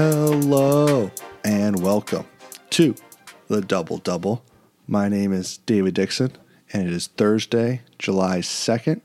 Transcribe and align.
Hello 0.00 1.10
and 1.44 1.82
welcome 1.82 2.24
to 2.70 2.94
the 3.48 3.60
Double 3.60 3.98
Double. 3.98 4.44
My 4.86 5.08
name 5.08 5.32
is 5.32 5.56
David 5.56 5.94
Dixon, 5.94 6.36
and 6.72 6.86
it 6.86 6.94
is 6.94 7.08
Thursday, 7.08 7.80
July 7.98 8.38
2nd, 8.38 9.00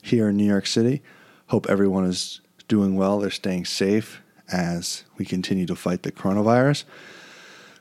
here 0.00 0.30
in 0.30 0.38
New 0.38 0.46
York 0.46 0.66
City. 0.66 1.02
Hope 1.48 1.68
everyone 1.68 2.06
is 2.06 2.40
doing 2.68 2.96
well. 2.96 3.18
They're 3.18 3.30
staying 3.30 3.66
safe 3.66 4.22
as 4.50 5.04
we 5.18 5.26
continue 5.26 5.66
to 5.66 5.76
fight 5.76 6.04
the 6.04 6.10
coronavirus. 6.10 6.84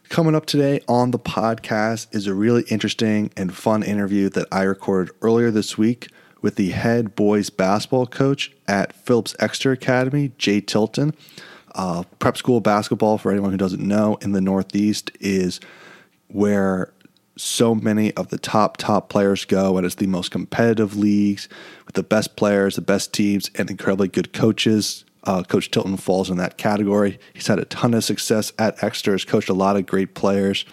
Coming 0.09 0.35
up 0.35 0.45
today 0.45 0.81
on 0.85 1.11
the 1.11 1.17
podcast 1.17 2.13
is 2.13 2.27
a 2.27 2.33
really 2.33 2.63
interesting 2.63 3.31
and 3.37 3.55
fun 3.55 3.83
interview 3.83 4.27
that 4.31 4.49
I 4.51 4.63
recorded 4.63 5.15
earlier 5.21 5.49
this 5.49 5.77
week 5.77 6.09
with 6.41 6.57
the 6.57 6.71
head 6.71 7.15
boys 7.15 7.49
basketball 7.49 8.05
coach 8.05 8.51
at 8.67 8.91
Phillips 8.91 9.33
Exeter 9.39 9.71
Academy, 9.71 10.33
Jay 10.37 10.59
Tilton. 10.59 11.13
Uh, 11.75 12.03
prep 12.19 12.37
school 12.37 12.61
basketball, 12.61 13.17
for 13.17 13.31
anyone 13.31 13.51
who 13.51 13.57
doesn't 13.57 13.85
know, 13.85 14.17
in 14.21 14.31
the 14.31 14.41
Northeast 14.41 15.11
is 15.19 15.59
where 16.27 16.93
so 17.35 17.73
many 17.73 18.13
of 18.15 18.29
the 18.29 18.37
top 18.37 18.77
top 18.77 19.09
players 19.09 19.45
go 19.45 19.77
and 19.77 19.85
it's 19.85 19.95
the 19.95 20.07
most 20.07 20.29
competitive 20.29 20.97
leagues 20.97 21.47
with 21.85 21.95
the 21.95 22.03
best 22.03 22.35
players 22.35 22.75
the 22.75 22.81
best 22.81 23.13
teams 23.13 23.49
and 23.55 23.69
incredibly 23.69 24.09
good 24.09 24.33
coaches. 24.33 25.05
Uh, 25.23 25.43
coach 25.43 25.69
tilton 25.71 25.97
falls 25.97 26.29
in 26.29 26.37
that 26.37 26.57
category. 26.57 27.19
He's 27.33 27.47
had 27.47 27.59
a 27.59 27.65
ton 27.65 27.93
of 27.93 28.03
success 28.03 28.51
at 28.59 28.81
exeter 28.83 29.11
has 29.13 29.25
coached 29.25 29.49
a 29.49 29.53
lot 29.53 29.77
of 29.77 29.85
great 29.85 30.15
players 30.15 30.65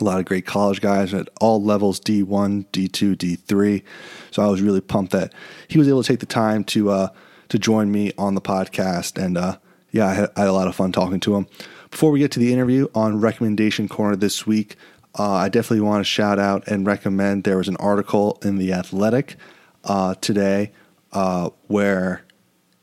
a 0.00 0.04
lot 0.04 0.18
of 0.18 0.24
great 0.24 0.46
college 0.46 0.80
guys 0.80 1.12
at 1.12 1.28
all 1.40 1.62
levels 1.62 1.98
d1 2.00 2.66
d2 2.66 3.16
d3 3.16 3.82
so 4.30 4.42
i 4.42 4.46
was 4.46 4.62
really 4.62 4.80
pumped 4.80 5.12
that 5.12 5.32
he 5.66 5.78
was 5.78 5.88
able 5.88 6.02
to 6.02 6.08
take 6.08 6.20
the 6.20 6.26
time 6.26 6.62
to 6.62 6.90
uh, 6.90 7.08
to 7.48 7.58
join 7.58 7.90
me 7.90 8.12
on 8.18 8.34
the 8.34 8.40
podcast 8.40 9.22
and 9.22 9.36
uh, 9.36 9.56
yeah 9.90 10.06
I 10.06 10.14
had, 10.14 10.30
I 10.36 10.40
had 10.40 10.48
a 10.48 10.52
lot 10.52 10.68
of 10.68 10.74
fun 10.74 10.92
talking 10.92 11.20
to 11.20 11.36
him 11.36 11.46
before 11.90 12.10
we 12.10 12.18
get 12.18 12.32
to 12.32 12.38
the 12.38 12.52
interview 12.52 12.88
on 12.94 13.20
recommendation 13.20 13.88
corner 13.88 14.16
this 14.16 14.46
week 14.46 14.76
uh, 15.18 15.32
I 15.32 15.48
definitely 15.48 15.80
want 15.80 16.00
to 16.00 16.04
shout 16.04 16.38
out 16.38 16.68
and 16.68 16.86
recommend 16.86 17.44
there 17.44 17.56
was 17.56 17.68
an 17.68 17.76
article 17.76 18.38
in 18.42 18.58
The 18.58 18.72
Athletic 18.72 19.36
uh, 19.84 20.14
today 20.20 20.72
uh, 21.12 21.50
where 21.66 22.24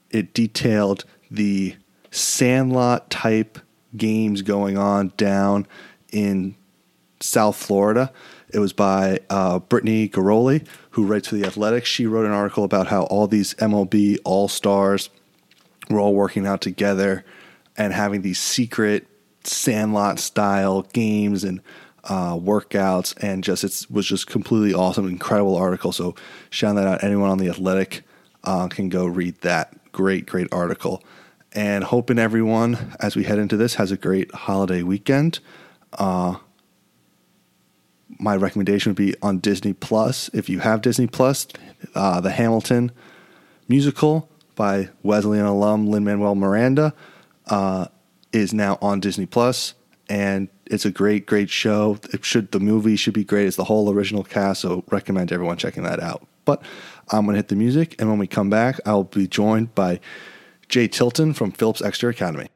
it 0.09 0.34
detailed 0.34 1.06
the 1.30 1.75
sandlot 2.12 3.09
type 3.09 3.59
games 3.95 4.42
going 4.42 4.78
on 4.78 5.14
down 5.17 5.67
in 6.12 6.56
South 7.22 7.56
Florida. 7.56 8.12
It 8.50 8.59
was 8.59 8.73
by 8.73 9.19
uh, 9.30 9.59
Brittany 9.59 10.09
Ghiroli, 10.09 10.67
who 10.92 11.06
writes 11.06 11.28
for 11.28 11.36
The 11.36 11.45
Athletic. 11.45 11.86
She 11.86 12.06
wrote 12.06 12.25
an 12.25 12.31
article 12.31 12.64
about 12.64 12.88
how 12.88 13.03
all 13.03 13.28
these 13.28 13.53
MLB 13.56 14.17
All 14.23 14.47
Stars 14.47 15.09
were 15.89 16.00
all 16.00 16.14
working 16.14 16.45
out 16.47 16.61
together 16.61 17.25
and 17.78 17.94
having 17.94 18.22
these 18.22 18.39
secret 18.39 19.08
sandlot 19.44 20.19
style 20.19 20.83
games 20.94 21.44
and 21.44 21.61
uh, 22.05 22.36
workouts, 22.36 23.16
and 23.22 23.44
just 23.44 23.64
it 23.64 23.86
was 23.89 24.06
just 24.06 24.28
completely 24.28 24.73
awesome, 24.73 25.08
incredible 25.08 25.56
article. 25.56 25.91
So 25.91 26.16
shout 26.50 26.75
that 26.75 26.88
out. 26.88 27.03
Anyone 27.03 27.30
on 27.30 27.39
the 27.39 27.50
Athletic 27.50 28.03
uh, 28.44 28.67
can 28.67 28.89
go 28.89 29.06
read 29.06 29.41
that. 29.41 29.91
Great, 29.91 30.25
great 30.25 30.47
article. 30.52 31.03
And 31.53 31.83
hoping 31.83 32.19
everyone, 32.19 32.95
as 33.00 33.16
we 33.16 33.23
head 33.23 33.39
into 33.39 33.58
this, 33.58 33.75
has 33.75 33.91
a 33.91 33.97
great 33.97 34.33
holiday 34.33 34.83
weekend. 34.83 35.39
Uh, 35.94 36.36
my 38.19 38.36
recommendation 38.36 38.91
would 38.91 38.97
be 38.97 39.16
on 39.22 39.39
Disney 39.39 39.73
Plus. 39.73 40.30
If 40.33 40.50
you 40.50 40.59
have 40.59 40.81
Disney 40.81 41.08
Plus, 41.08 41.47
uh, 41.95 42.22
the 42.22 42.31
Hamilton 42.31 42.91
musical 43.67 44.29
by 44.55 44.89
Wesleyan 45.03 45.45
alum 45.45 45.88
Lin 45.88 46.03
Manuel 46.03 46.35
Miranda 46.35 46.93
uh, 47.47 47.88
is 48.31 48.53
now 48.53 48.77
on 48.81 48.99
Disney 48.99 49.25
Plus, 49.25 49.73
and 50.09 50.49
it's 50.66 50.85
a 50.85 50.91
great, 50.91 51.25
great 51.25 51.49
show. 51.49 51.97
It 52.13 52.25
should 52.25 52.51
the 52.51 52.59
movie 52.59 52.95
should 52.95 53.13
be 53.13 53.23
great. 53.23 53.47
It's 53.47 53.57
the 53.57 53.66
whole 53.66 53.89
original 53.91 54.23
cast, 54.23 54.61
so 54.61 54.83
recommend 54.89 55.31
everyone 55.31 55.57
checking 55.57 55.83
that 55.83 55.99
out. 55.99 56.25
But 56.45 56.61
I'm 57.11 57.25
gonna 57.25 57.38
hit 57.38 57.49
the 57.49 57.55
music, 57.55 57.95
and 57.99 58.09
when 58.09 58.19
we 58.19 58.27
come 58.27 58.49
back, 58.49 58.79
I'll 58.85 59.03
be 59.03 59.27
joined 59.27 59.75
by 59.75 59.99
Jay 60.69 60.87
Tilton 60.87 61.33
from 61.33 61.51
Phillips 61.51 61.81
Exeter 61.81 62.09
Academy. 62.09 62.49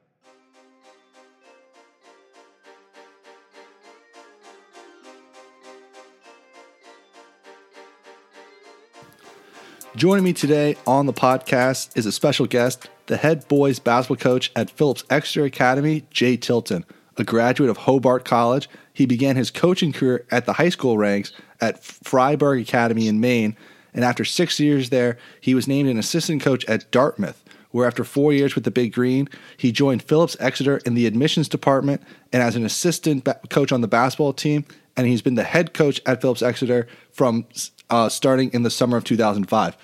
Joining 10.00 10.24
me 10.24 10.32
today 10.32 10.78
on 10.86 11.04
the 11.04 11.12
podcast 11.12 11.94
is 11.94 12.06
a 12.06 12.12
special 12.12 12.46
guest, 12.46 12.88
the 13.04 13.18
head 13.18 13.46
boys 13.48 13.78
basketball 13.78 14.16
coach 14.16 14.50
at 14.56 14.70
Phillips 14.70 15.04
Exeter 15.10 15.44
Academy, 15.44 16.04
Jay 16.08 16.38
Tilton. 16.38 16.86
A 17.18 17.22
graduate 17.22 17.68
of 17.68 17.76
Hobart 17.76 18.24
College, 18.24 18.66
he 18.94 19.04
began 19.04 19.36
his 19.36 19.50
coaching 19.50 19.92
career 19.92 20.24
at 20.30 20.46
the 20.46 20.54
high 20.54 20.70
school 20.70 20.96
ranks 20.96 21.34
at 21.60 21.82
Fryeburg 21.82 22.62
Academy 22.62 23.08
in 23.08 23.20
Maine, 23.20 23.54
and 23.92 24.02
after 24.02 24.24
six 24.24 24.58
years 24.58 24.88
there, 24.88 25.18
he 25.38 25.54
was 25.54 25.68
named 25.68 25.90
an 25.90 25.98
assistant 25.98 26.40
coach 26.40 26.64
at 26.64 26.90
Dartmouth, 26.90 27.44
where 27.70 27.86
after 27.86 28.02
four 28.02 28.32
years 28.32 28.54
with 28.54 28.64
the 28.64 28.70
Big 28.70 28.94
Green, 28.94 29.28
he 29.58 29.70
joined 29.70 30.02
Phillips 30.02 30.34
Exeter 30.40 30.78
in 30.86 30.94
the 30.94 31.06
admissions 31.06 31.46
department 31.46 32.00
and 32.32 32.42
as 32.42 32.56
an 32.56 32.64
assistant 32.64 33.24
ba- 33.24 33.38
coach 33.50 33.70
on 33.70 33.82
the 33.82 33.86
basketball 33.86 34.32
team, 34.32 34.64
and 34.96 35.06
he's 35.06 35.20
been 35.20 35.34
the 35.34 35.44
head 35.44 35.74
coach 35.74 36.00
at 36.06 36.22
Phillips 36.22 36.40
Exeter 36.40 36.88
from 37.12 37.44
uh, 37.90 38.08
starting 38.08 38.50
in 38.54 38.62
the 38.62 38.70
summer 38.70 38.96
of 38.96 39.04
2005. 39.04 39.76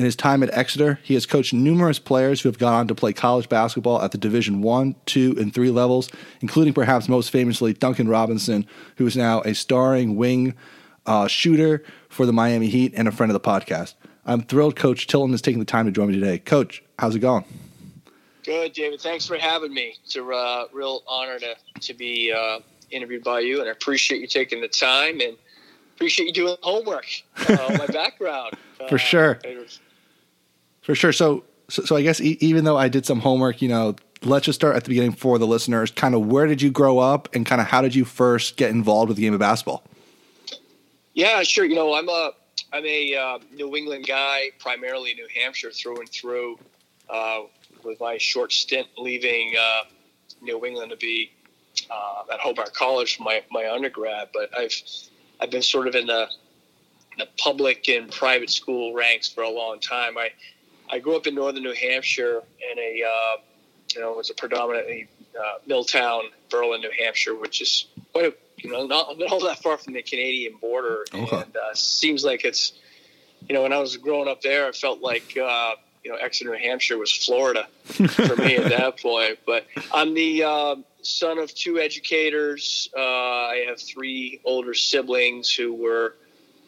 In 0.00 0.04
his 0.06 0.16
time 0.16 0.42
at 0.42 0.48
Exeter, 0.54 0.98
he 1.02 1.12
has 1.12 1.26
coached 1.26 1.52
numerous 1.52 1.98
players 1.98 2.40
who 2.40 2.48
have 2.48 2.56
gone 2.58 2.72
on 2.72 2.88
to 2.88 2.94
play 2.94 3.12
college 3.12 3.50
basketball 3.50 4.00
at 4.00 4.12
the 4.12 4.16
Division 4.16 4.62
One, 4.62 4.94
Two, 5.04 5.36
and 5.38 5.52
Three 5.52 5.68
levels, 5.68 6.08
including 6.40 6.72
perhaps 6.72 7.06
most 7.06 7.28
famously 7.28 7.74
Duncan 7.74 8.08
Robinson, 8.08 8.66
who 8.96 9.06
is 9.06 9.14
now 9.14 9.42
a 9.42 9.54
starring 9.54 10.16
wing 10.16 10.54
uh, 11.04 11.26
shooter 11.26 11.84
for 12.08 12.24
the 12.24 12.32
Miami 12.32 12.68
Heat 12.68 12.94
and 12.96 13.08
a 13.08 13.12
friend 13.12 13.30
of 13.30 13.34
the 13.34 13.46
podcast. 13.46 13.92
I'm 14.24 14.40
thrilled 14.40 14.74
Coach 14.74 15.06
Tilton 15.06 15.34
is 15.34 15.42
taking 15.42 15.58
the 15.58 15.66
time 15.66 15.84
to 15.84 15.92
join 15.92 16.08
me 16.08 16.14
today. 16.14 16.38
Coach, 16.38 16.82
how's 16.98 17.14
it 17.14 17.18
going? 17.18 17.44
Good, 18.42 18.72
David. 18.72 19.02
Thanks 19.02 19.26
for 19.26 19.36
having 19.36 19.74
me. 19.74 19.98
It's 20.02 20.16
a 20.16 20.24
uh, 20.24 20.64
real 20.72 21.02
honor 21.06 21.38
to 21.40 21.56
to 21.78 21.92
be 21.92 22.32
uh, 22.32 22.60
interviewed 22.90 23.22
by 23.22 23.40
you, 23.40 23.60
and 23.60 23.68
I 23.68 23.72
appreciate 23.72 24.22
you 24.22 24.26
taking 24.26 24.62
the 24.62 24.68
time 24.68 25.20
and 25.20 25.36
appreciate 25.94 26.24
you 26.24 26.32
doing 26.32 26.56
homework 26.62 27.04
uh, 27.36 27.76
my 27.78 27.86
background. 27.92 28.54
For 28.88 28.96
sure. 28.96 29.38
For 30.82 30.94
sure. 30.94 31.12
So, 31.12 31.44
so, 31.68 31.84
so 31.84 31.96
I 31.96 32.02
guess 32.02 32.20
e- 32.20 32.38
even 32.40 32.64
though 32.64 32.76
I 32.76 32.88
did 32.88 33.06
some 33.06 33.20
homework, 33.20 33.62
you 33.62 33.68
know, 33.68 33.96
let's 34.22 34.46
just 34.46 34.58
start 34.58 34.76
at 34.76 34.84
the 34.84 34.88
beginning 34.88 35.12
for 35.12 35.38
the 35.38 35.46
listeners. 35.46 35.90
Kind 35.90 36.14
of 36.14 36.26
where 36.26 36.46
did 36.46 36.60
you 36.62 36.70
grow 36.70 36.98
up, 36.98 37.34
and 37.34 37.46
kind 37.46 37.60
of 37.60 37.66
how 37.66 37.82
did 37.82 37.94
you 37.94 38.04
first 38.04 38.56
get 38.56 38.70
involved 38.70 39.08
with 39.08 39.16
the 39.16 39.22
game 39.22 39.34
of 39.34 39.40
basketball? 39.40 39.84
Yeah, 41.14 41.42
sure. 41.42 41.64
You 41.64 41.74
know, 41.74 41.94
I'm 41.94 42.08
a 42.08 42.32
I'm 42.72 42.86
a 42.86 43.14
uh, 43.14 43.38
New 43.52 43.76
England 43.76 44.06
guy, 44.06 44.50
primarily 44.58 45.14
New 45.14 45.28
Hampshire 45.34 45.70
through 45.70 46.00
and 46.00 46.08
through. 46.08 46.58
Uh, 47.08 47.42
with 47.84 48.00
my 48.00 48.18
short 48.18 48.52
stint 48.52 48.86
leaving 48.98 49.54
uh, 49.58 49.82
New 50.40 50.64
England 50.64 50.90
to 50.90 50.96
be 50.96 51.32
uh, 51.90 52.32
at 52.32 52.40
Hobart 52.40 52.74
College 52.74 53.16
for 53.16 53.24
my, 53.24 53.42
my 53.50 53.70
undergrad, 53.70 54.28
but 54.32 54.50
I've 54.56 54.74
I've 55.40 55.50
been 55.50 55.62
sort 55.62 55.88
of 55.88 55.94
in 55.94 56.06
the 56.06 56.28
the 57.18 57.26
public 57.38 57.88
and 57.88 58.10
private 58.10 58.50
school 58.50 58.94
ranks 58.94 59.28
for 59.28 59.42
a 59.42 59.50
long 59.50 59.80
time. 59.80 60.16
I 60.16 60.30
I 60.90 60.98
grew 60.98 61.16
up 61.16 61.26
in 61.26 61.34
northern 61.34 61.62
New 61.62 61.74
Hampshire 61.74 62.42
in 62.72 62.78
a 62.78 63.02
uh, 63.06 63.36
you 63.94 64.00
know 64.00 64.18
it's 64.18 64.30
a 64.30 64.34
predominantly 64.34 65.08
uh, 65.38 65.58
Milltown, 65.66 66.24
Berlin, 66.50 66.80
New 66.80 66.90
Hampshire, 66.98 67.34
which 67.34 67.60
is 67.62 67.86
quite 68.12 68.24
a 68.26 68.34
you 68.58 68.70
know 68.70 68.86
not, 68.86 69.18
not 69.18 69.30
all 69.32 69.40
that 69.46 69.62
far 69.62 69.78
from 69.78 69.94
the 69.94 70.02
Canadian 70.02 70.56
border, 70.60 71.04
Okay. 71.14 71.36
and 71.36 71.56
uh, 71.56 71.74
seems 71.74 72.24
like 72.24 72.44
it's 72.44 72.72
you 73.48 73.54
know 73.54 73.62
when 73.62 73.72
I 73.72 73.78
was 73.78 73.96
growing 73.96 74.28
up 74.28 74.42
there, 74.42 74.66
I 74.66 74.72
felt 74.72 75.00
like 75.00 75.36
uh, 75.40 75.74
you 76.04 76.10
know 76.10 76.16
Exeter, 76.18 76.50
New 76.50 76.58
Hampshire 76.58 76.98
was 76.98 77.12
Florida 77.12 77.66
for 77.84 78.36
me 78.36 78.56
at 78.56 78.68
that 78.70 78.98
point. 79.02 79.38
But 79.46 79.66
I'm 79.94 80.14
the 80.14 80.44
um 80.44 80.84
son 81.02 81.38
of 81.38 81.54
two 81.54 81.78
educators. 81.78 82.90
Uh, 82.96 83.00
I 83.00 83.64
have 83.68 83.80
three 83.80 84.40
older 84.44 84.74
siblings 84.74 85.52
who 85.54 85.72
were 85.74 86.14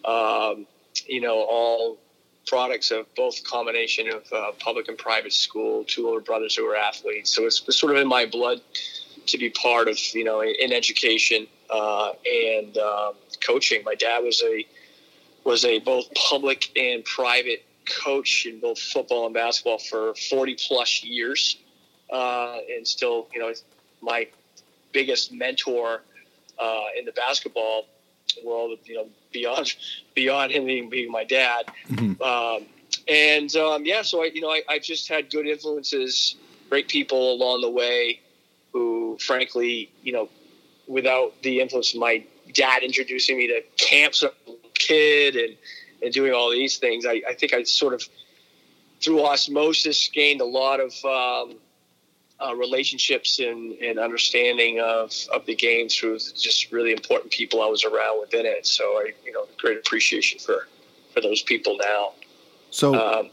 um, 0.05 0.67
you 1.06 1.20
know 1.20 1.43
all 1.43 1.99
products 2.47 2.91
of 2.91 3.06
both 3.15 3.43
combination 3.44 4.09
of 4.09 4.23
uh, 4.33 4.53
public 4.59 4.89
and 4.89 4.99
private 4.99 5.33
school. 5.33 5.85
Two 5.85 6.09
older 6.09 6.21
brothers 6.21 6.55
who 6.55 6.67
were 6.67 6.77
athletes, 6.77 7.35
so 7.35 7.47
it's, 7.47 7.62
sort 7.77 7.94
of 7.94 7.99
in 8.00 8.09
my 8.09 8.27
blood 8.27 8.61
to 9.27 9.39
be 9.39 9.50
part 9.50 9.89
of 9.89 9.99
you 10.15 10.25
know 10.25 10.43
in 10.43 10.73
education 10.73 11.47
uh, 11.71 12.12
and 12.31 12.77
um, 12.79 13.15
coaching. 13.44 13.83
My 13.85 13.94
dad 13.94 14.21
was 14.21 14.43
a 14.43 14.67
was 15.44 15.65
a 15.65 15.79
both 15.81 16.12
public 16.15 16.71
and 16.77 17.05
private 17.05 17.65
coach 18.05 18.47
in 18.47 18.61
both 18.61 18.79
football 18.79 19.27
and 19.27 19.35
basketball 19.35 19.79
for 19.79 20.15
40 20.15 20.56
plus 20.69 21.03
years, 21.03 21.59
uh, 22.12 22.59
and 22.75 22.87
still 22.87 23.29
you 23.33 23.41
know 23.41 23.53
my 24.00 24.29
biggest 24.93 25.33
mentor 25.33 26.03
uh, 26.59 26.85
in 26.99 27.05
the 27.05 27.12
basketball 27.12 27.87
world. 28.44 28.79
You 28.85 28.97
know 28.97 29.06
beyond 29.32 29.75
beyond 30.14 30.52
him 30.52 30.67
being, 30.67 30.90
being 30.90 31.11
my 31.11 31.25
dad. 31.25 31.67
Um, 32.20 32.67
and 33.08 33.55
um, 33.56 33.84
yeah, 33.84 34.02
so 34.02 34.23
I, 34.23 34.26
you 34.26 34.40
know, 34.40 34.50
I, 34.50 34.62
I 34.69 34.79
just 34.79 35.08
had 35.08 35.31
good 35.31 35.46
influences, 35.46 36.37
great 36.69 36.88
people 36.88 37.32
along 37.32 37.62
the 37.62 37.70
way, 37.70 38.20
who, 38.73 39.19
frankly, 39.20 39.90
you 40.02 40.12
know, 40.12 40.29
without 40.87 41.40
the 41.43 41.61
influence 41.61 41.94
of 41.94 42.00
my 42.00 42.25
dad 42.55 42.82
introducing 42.82 43.38
me 43.38 43.46
to 43.49 43.62
camps 43.76 44.23
as 44.23 44.31
a 44.46 44.52
kid 44.75 45.37
and, 45.37 45.56
and 46.02 46.12
doing 46.12 46.32
all 46.32 46.50
these 46.50 46.79
things, 46.79 47.06
I, 47.06 47.23
I 47.29 47.34
think 47.34 47.55
I 47.55 47.62
sort 47.64 47.94
of, 47.94 48.02
through 49.00 49.25
osmosis, 49.25 50.08
gained 50.08 50.40
a 50.40 50.44
lot 50.44 50.81
of 50.81 50.93
um, 51.05 51.56
uh, 52.44 52.55
relationships 52.55 53.39
and, 53.39 53.73
and 53.75 53.99
understanding 53.99 54.81
of, 54.81 55.12
of 55.33 55.47
the 55.47 55.55
game 55.55 55.89
through 55.89 56.19
just 56.19 56.73
really 56.73 56.93
important 56.93 57.31
people 57.31 57.62
I 57.62 57.67
was 57.67 57.85
around 57.85 58.21
within 58.21 58.47
it. 58.47 58.67
So 58.67 58.85
I, 58.85 59.12
you 59.25 59.33
know, 59.33 59.47
great 59.59 59.79
appreciation 59.79 60.39
for, 60.39 60.67
for 61.12 61.21
those 61.21 61.43
people 61.43 61.77
now. 61.79 62.12
So, 62.71 62.94
um, 62.94 63.31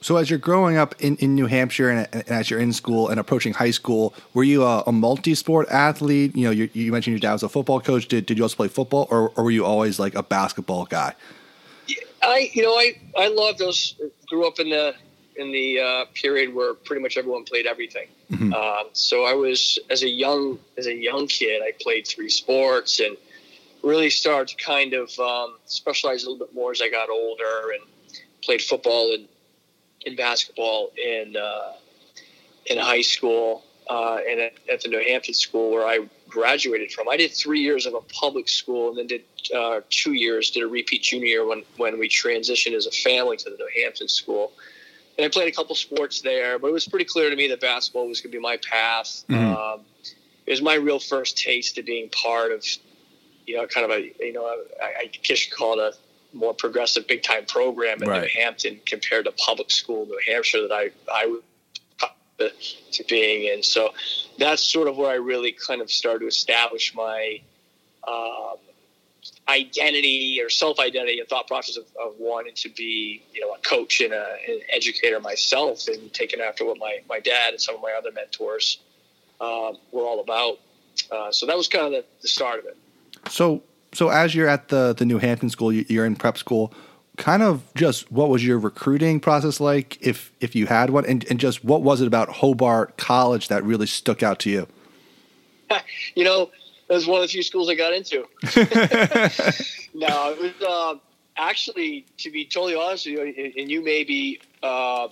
so 0.00 0.16
as 0.16 0.30
you're 0.30 0.38
growing 0.38 0.76
up 0.76 0.94
in, 1.00 1.16
in 1.16 1.34
New 1.34 1.46
Hampshire 1.46 1.90
and, 1.90 2.08
and, 2.12 2.28
as 2.28 2.48
you're 2.48 2.60
in 2.60 2.72
school 2.72 3.08
and 3.08 3.18
approaching 3.18 3.52
high 3.52 3.72
school, 3.72 4.14
were 4.32 4.44
you 4.44 4.62
a, 4.62 4.84
a 4.86 4.92
multi-sport 4.92 5.68
athlete? 5.68 6.36
You 6.36 6.44
know, 6.44 6.50
you, 6.52 6.70
you, 6.72 6.92
mentioned 6.92 7.12
your 7.12 7.20
dad 7.20 7.32
was 7.32 7.42
a 7.42 7.48
football 7.48 7.80
coach. 7.80 8.06
Did, 8.06 8.26
did 8.26 8.38
you 8.38 8.44
also 8.44 8.56
play 8.56 8.68
football 8.68 9.08
or, 9.10 9.30
or 9.30 9.44
were 9.44 9.50
you 9.50 9.64
always 9.64 9.98
like 9.98 10.14
a 10.14 10.22
basketball 10.22 10.86
guy? 10.86 11.14
I, 12.22 12.50
you 12.52 12.62
know, 12.62 12.72
I, 12.72 12.98
I 13.16 13.28
love 13.28 13.58
those, 13.58 13.94
grew 14.28 14.46
up 14.46 14.58
in 14.60 14.70
the, 14.70 14.94
in 15.38 15.52
the 15.52 15.80
uh, 15.80 16.04
period 16.14 16.54
where 16.54 16.74
pretty 16.74 17.00
much 17.00 17.16
everyone 17.16 17.44
played 17.44 17.66
everything. 17.66 18.08
Mm-hmm. 18.30 18.52
Um, 18.52 18.88
so 18.92 19.24
I 19.24 19.34
was, 19.34 19.78
as 19.88 20.02
a 20.02 20.08
young, 20.08 20.58
as 20.76 20.86
a 20.86 20.94
young 20.94 21.26
kid, 21.28 21.62
I 21.62 21.72
played 21.80 22.06
three 22.06 22.28
sports 22.28 23.00
and 23.00 23.16
really 23.82 24.10
started 24.10 24.48
to 24.48 24.64
kind 24.64 24.94
of 24.94 25.16
um, 25.18 25.56
specialize 25.64 26.24
a 26.24 26.30
little 26.30 26.44
bit 26.44 26.54
more 26.54 26.72
as 26.72 26.82
I 26.82 26.90
got 26.90 27.08
older 27.08 27.72
and 27.72 27.82
played 28.42 28.60
football 28.60 29.14
and 29.14 29.28
in 30.02 30.16
basketball 30.16 30.90
in 30.96 31.36
uh, 31.36 31.72
in 32.66 32.78
high 32.78 33.00
school 33.02 33.64
uh, 33.88 34.18
and 34.28 34.40
at, 34.40 34.52
at, 34.72 34.82
the 34.82 34.88
New 34.88 35.02
Hampton 35.02 35.34
school 35.34 35.70
where 35.70 35.86
I 35.86 36.06
graduated 36.28 36.92
from. 36.92 37.08
I 37.08 37.16
did 37.16 37.32
three 37.32 37.60
years 37.60 37.86
of 37.86 37.94
a 37.94 38.00
public 38.00 38.48
school 38.48 38.90
and 38.90 38.98
then 38.98 39.06
did 39.06 39.24
uh, 39.54 39.80
two 39.88 40.12
years, 40.12 40.50
did 40.50 40.62
a 40.62 40.66
repeat 40.66 41.02
junior 41.02 41.26
year 41.26 41.46
when, 41.46 41.62
when 41.78 41.98
we 41.98 42.08
transitioned 42.08 42.74
as 42.74 42.86
a 42.86 42.90
family 42.90 43.36
to 43.38 43.44
the 43.44 43.56
New 43.56 43.82
Hampton 43.82 44.08
school. 44.08 44.52
And 45.18 45.24
I 45.24 45.28
played 45.28 45.48
a 45.48 45.52
couple 45.52 45.74
sports 45.74 46.20
there, 46.20 46.58
but 46.58 46.68
it 46.68 46.72
was 46.72 46.86
pretty 46.86 47.04
clear 47.04 47.28
to 47.28 47.36
me 47.36 47.48
that 47.48 47.60
basketball 47.60 48.06
was 48.06 48.20
going 48.20 48.30
to 48.30 48.38
be 48.38 48.40
my 48.40 48.56
path. 48.58 49.24
Mm-hmm. 49.28 49.56
Um, 49.56 49.80
it 50.46 50.52
was 50.52 50.62
my 50.62 50.74
real 50.74 51.00
first 51.00 51.36
taste 51.36 51.76
of 51.76 51.84
being 51.84 52.08
part 52.10 52.52
of, 52.52 52.64
you 53.44 53.56
know, 53.56 53.66
kind 53.66 53.84
of 53.84 53.90
a, 53.90 54.12
you 54.20 54.32
know, 54.32 54.46
I, 54.80 55.00
I 55.00 55.10
guess 55.22 55.44
you 55.44 55.52
call 55.52 55.80
it 55.80 55.94
a 55.94 56.36
more 56.36 56.54
progressive 56.54 57.06
big 57.08 57.22
time 57.22 57.46
program 57.46 58.02
in 58.02 58.08
right. 58.08 58.22
New 58.22 58.28
Hampton 58.40 58.80
compared 58.86 59.24
to 59.24 59.32
public 59.32 59.70
school 59.70 60.06
New 60.06 60.20
Hampshire 60.26 60.68
that 60.68 60.72
I 60.72 60.90
I 61.12 61.26
was 61.26 61.42
to 62.92 63.04
being 63.08 63.52
in. 63.52 63.62
So 63.62 63.90
that's 64.38 64.62
sort 64.62 64.88
of 64.88 64.96
where 64.96 65.10
I 65.10 65.16
really 65.16 65.52
kind 65.52 65.80
of 65.80 65.90
started 65.90 66.20
to 66.20 66.26
establish 66.26 66.94
my 66.94 67.40
um, 68.06 68.56
identity 69.48 70.40
or 70.42 70.50
self 70.50 70.78
identity 70.78 71.20
and 71.20 71.28
thought 71.28 71.46
process 71.46 71.76
of, 71.76 71.84
of, 72.02 72.14
wanting 72.18 72.54
to 72.54 72.68
be 72.70 73.22
you 73.32 73.40
know 73.40 73.54
a 73.54 73.58
coach 73.58 74.00
and 74.00 74.12
a, 74.12 74.36
an 74.46 74.60
educator 74.74 75.20
myself 75.20 75.88
and 75.88 76.12
taking 76.12 76.40
after 76.40 76.64
what 76.64 76.78
my 76.78 76.98
my 77.08 77.20
dad 77.20 77.52
and 77.52 77.60
some 77.60 77.74
of 77.74 77.80
my 77.80 77.94
other 77.96 78.12
mentors 78.12 78.78
um, 79.40 79.78
were 79.92 80.02
all 80.02 80.20
about. 80.20 80.58
Uh, 81.10 81.30
so 81.30 81.46
that 81.46 81.56
was 81.56 81.68
kind 81.68 81.86
of 81.86 81.92
the, 81.92 82.04
the 82.22 82.28
start 82.28 82.58
of 82.58 82.66
it. 82.66 82.76
So 83.30 83.62
so 83.92 84.08
as 84.08 84.34
you're 84.34 84.48
at 84.48 84.68
the 84.68 84.94
the 84.96 85.04
New 85.04 85.18
Hampton 85.18 85.50
school, 85.50 85.72
you're 85.72 86.06
in 86.06 86.16
prep 86.16 86.36
school. 86.36 86.72
Kind 87.16 87.42
of 87.42 87.62
just 87.74 88.12
what 88.12 88.28
was 88.28 88.46
your 88.46 88.58
recruiting 88.58 89.18
process 89.18 89.58
like, 89.60 89.98
if 90.00 90.30
if 90.40 90.54
you 90.54 90.66
had 90.66 90.90
one, 90.90 91.04
and, 91.04 91.24
and 91.28 91.40
just 91.40 91.64
what 91.64 91.82
was 91.82 92.00
it 92.00 92.06
about 92.06 92.28
Hobart 92.28 92.96
College 92.96 93.48
that 93.48 93.64
really 93.64 93.86
stuck 93.86 94.22
out 94.22 94.38
to 94.40 94.50
you? 94.50 94.68
you 96.14 96.22
know, 96.22 96.50
it 96.88 96.92
was 96.92 97.06
one 97.06 97.20
of 97.20 97.22
the 97.22 97.28
few 97.28 97.42
schools 97.42 97.68
I 97.68 97.74
got 97.74 97.92
into. 97.92 98.26
no, 99.94 100.32
it 100.32 100.40
was 100.40 100.52
uh, 100.66 100.94
actually, 101.36 102.06
to 102.18 102.30
be 102.30 102.44
totally 102.44 102.74
honest 102.74 103.06
with 103.06 103.14
you, 103.14 103.52
and 103.56 103.70
you 103.70 103.82
may 103.82 104.04
be 104.04 104.40
uh, 104.62 105.08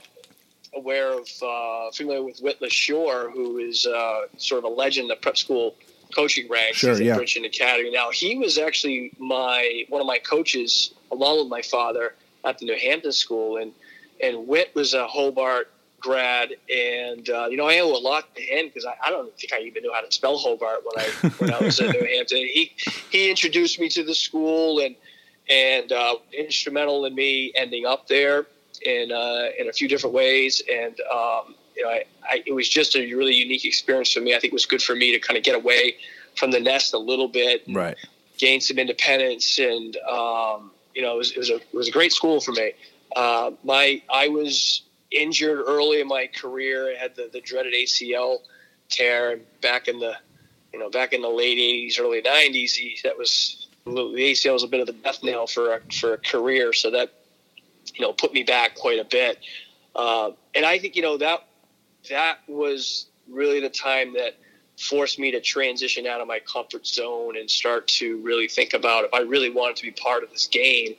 aware 0.74 1.12
of, 1.12 1.28
uh, 1.42 1.90
familiar 1.92 2.22
with 2.22 2.40
Whit 2.40 2.60
Lesure, 2.60 3.30
who 3.32 3.58
is 3.58 3.86
uh, 3.86 4.22
sort 4.36 4.64
of 4.64 4.70
a 4.70 4.74
legend 4.74 5.10
of 5.10 5.20
prep 5.20 5.36
school 5.36 5.74
coaching 6.14 6.48
ranks 6.48 6.78
sure, 6.78 7.00
yeah. 7.00 7.12
at 7.12 7.18
Bridgton 7.18 7.44
Academy. 7.44 7.90
Now 7.90 8.10
he 8.10 8.38
was 8.38 8.58
actually 8.58 9.12
my 9.18 9.84
one 9.88 10.00
of 10.00 10.06
my 10.06 10.18
coaches 10.18 10.94
along 11.10 11.38
with 11.38 11.48
my 11.48 11.62
father 11.62 12.14
at 12.44 12.58
the 12.58 12.66
New 12.66 12.78
Hampton 12.78 13.12
School, 13.12 13.56
and 13.58 13.72
and 14.22 14.46
Whit 14.46 14.70
was 14.74 14.94
a 14.94 15.06
Hobart 15.06 15.70
grad, 16.06 16.50
and 16.72 17.28
uh, 17.28 17.48
you 17.50 17.56
know 17.56 17.66
I 17.66 17.80
owe 17.80 17.90
a 17.90 17.98
lot 17.98 18.34
to 18.36 18.42
him 18.42 18.66
because 18.66 18.84
I, 18.84 18.94
I, 19.04 19.10
don't 19.10 19.36
think 19.36 19.52
I 19.52 19.58
even 19.60 19.82
knew 19.82 19.92
how 19.92 20.00
to 20.00 20.12
spell 20.12 20.38
Hobart 20.38 20.84
when 20.84 21.04
I 21.04 21.28
when 21.38 21.52
I 21.52 21.58
was 21.58 21.80
at 21.80 21.90
New 21.90 22.06
Hampton. 22.14 22.38
He 22.38 22.72
he 23.10 23.28
introduced 23.28 23.80
me 23.80 23.88
to 23.90 24.04
the 24.04 24.14
school 24.14 24.78
and 24.78 24.94
and 25.50 25.90
uh, 25.90 26.14
instrumental 26.32 27.04
in 27.06 27.14
me 27.14 27.52
ending 27.56 27.86
up 27.86 28.06
there 28.06 28.46
in 28.84 29.10
uh, 29.10 29.48
in 29.58 29.68
a 29.68 29.72
few 29.72 29.88
different 29.88 30.14
ways, 30.14 30.62
and 30.72 30.94
um, 31.12 31.56
you 31.76 31.82
know, 31.82 31.90
I, 31.90 32.04
I, 32.24 32.42
it 32.46 32.52
was 32.52 32.68
just 32.68 32.94
a 32.94 33.12
really 33.14 33.34
unique 33.34 33.64
experience 33.64 34.12
for 34.12 34.20
me. 34.20 34.34
I 34.34 34.38
think 34.38 34.52
it 34.52 34.54
was 34.54 34.66
good 34.66 34.82
for 34.82 34.94
me 34.94 35.12
to 35.12 35.18
kind 35.18 35.36
of 35.36 35.42
get 35.42 35.56
away 35.56 35.96
from 36.36 36.52
the 36.52 36.60
nest 36.60 36.94
a 36.94 36.98
little 36.98 37.28
bit, 37.28 37.64
right? 37.68 37.96
Gain 38.38 38.60
some 38.60 38.78
independence, 38.78 39.58
and 39.58 39.96
um, 40.08 40.70
you 40.94 41.02
know, 41.02 41.14
it 41.14 41.18
was, 41.18 41.30
it 41.32 41.38
was, 41.38 41.50
a 41.50 41.56
it 41.56 41.74
was 41.74 41.88
a 41.88 41.92
great 41.92 42.12
school 42.12 42.40
for 42.40 42.52
me. 42.52 42.72
Uh, 43.16 43.50
my 43.64 44.02
I 44.12 44.28
was 44.28 44.82
injured 45.16 45.62
early 45.66 46.00
in 46.00 46.08
my 46.08 46.28
career. 46.28 46.94
I 46.94 47.00
had 47.00 47.16
the, 47.16 47.28
the 47.32 47.40
dreaded 47.40 47.74
ACL 47.74 48.38
tear 48.88 49.40
back 49.60 49.88
in 49.88 49.98
the 49.98 50.14
you 50.72 50.78
know 50.78 50.90
back 50.90 51.12
in 51.12 51.22
the 51.22 51.28
late 51.28 51.58
'80s, 51.58 52.00
early 52.00 52.22
'90s. 52.22 53.02
That 53.02 53.16
was 53.16 53.68
the 53.84 53.90
ACL 53.90 54.52
was 54.52 54.64
a 54.64 54.68
bit 54.68 54.80
of 54.80 54.86
the 54.86 54.92
death 54.92 55.22
nail 55.22 55.46
for 55.46 55.74
a, 55.74 55.80
for 55.92 56.14
a 56.14 56.18
career, 56.18 56.72
so 56.72 56.90
that 56.90 57.12
you 57.94 58.02
know 58.02 58.12
put 58.12 58.32
me 58.32 58.42
back 58.42 58.74
quite 58.74 58.98
a 58.98 59.04
bit. 59.04 59.38
Uh, 59.94 60.32
and 60.54 60.64
I 60.64 60.78
think 60.78 60.96
you 60.96 61.02
know 61.02 61.16
that 61.18 61.46
that 62.10 62.38
was 62.46 63.06
really 63.28 63.60
the 63.60 63.70
time 63.70 64.14
that 64.14 64.36
forced 64.78 65.18
me 65.18 65.30
to 65.30 65.40
transition 65.40 66.06
out 66.06 66.20
of 66.20 66.28
my 66.28 66.38
comfort 66.40 66.86
zone 66.86 67.36
and 67.36 67.50
start 67.50 67.88
to 67.88 68.18
really 68.18 68.46
think 68.46 68.74
about 68.74 69.04
if 69.04 69.14
I 69.14 69.20
really 69.20 69.50
wanted 69.50 69.76
to 69.76 69.82
be 69.82 69.90
part 69.90 70.22
of 70.22 70.30
this 70.30 70.46
game. 70.46 70.94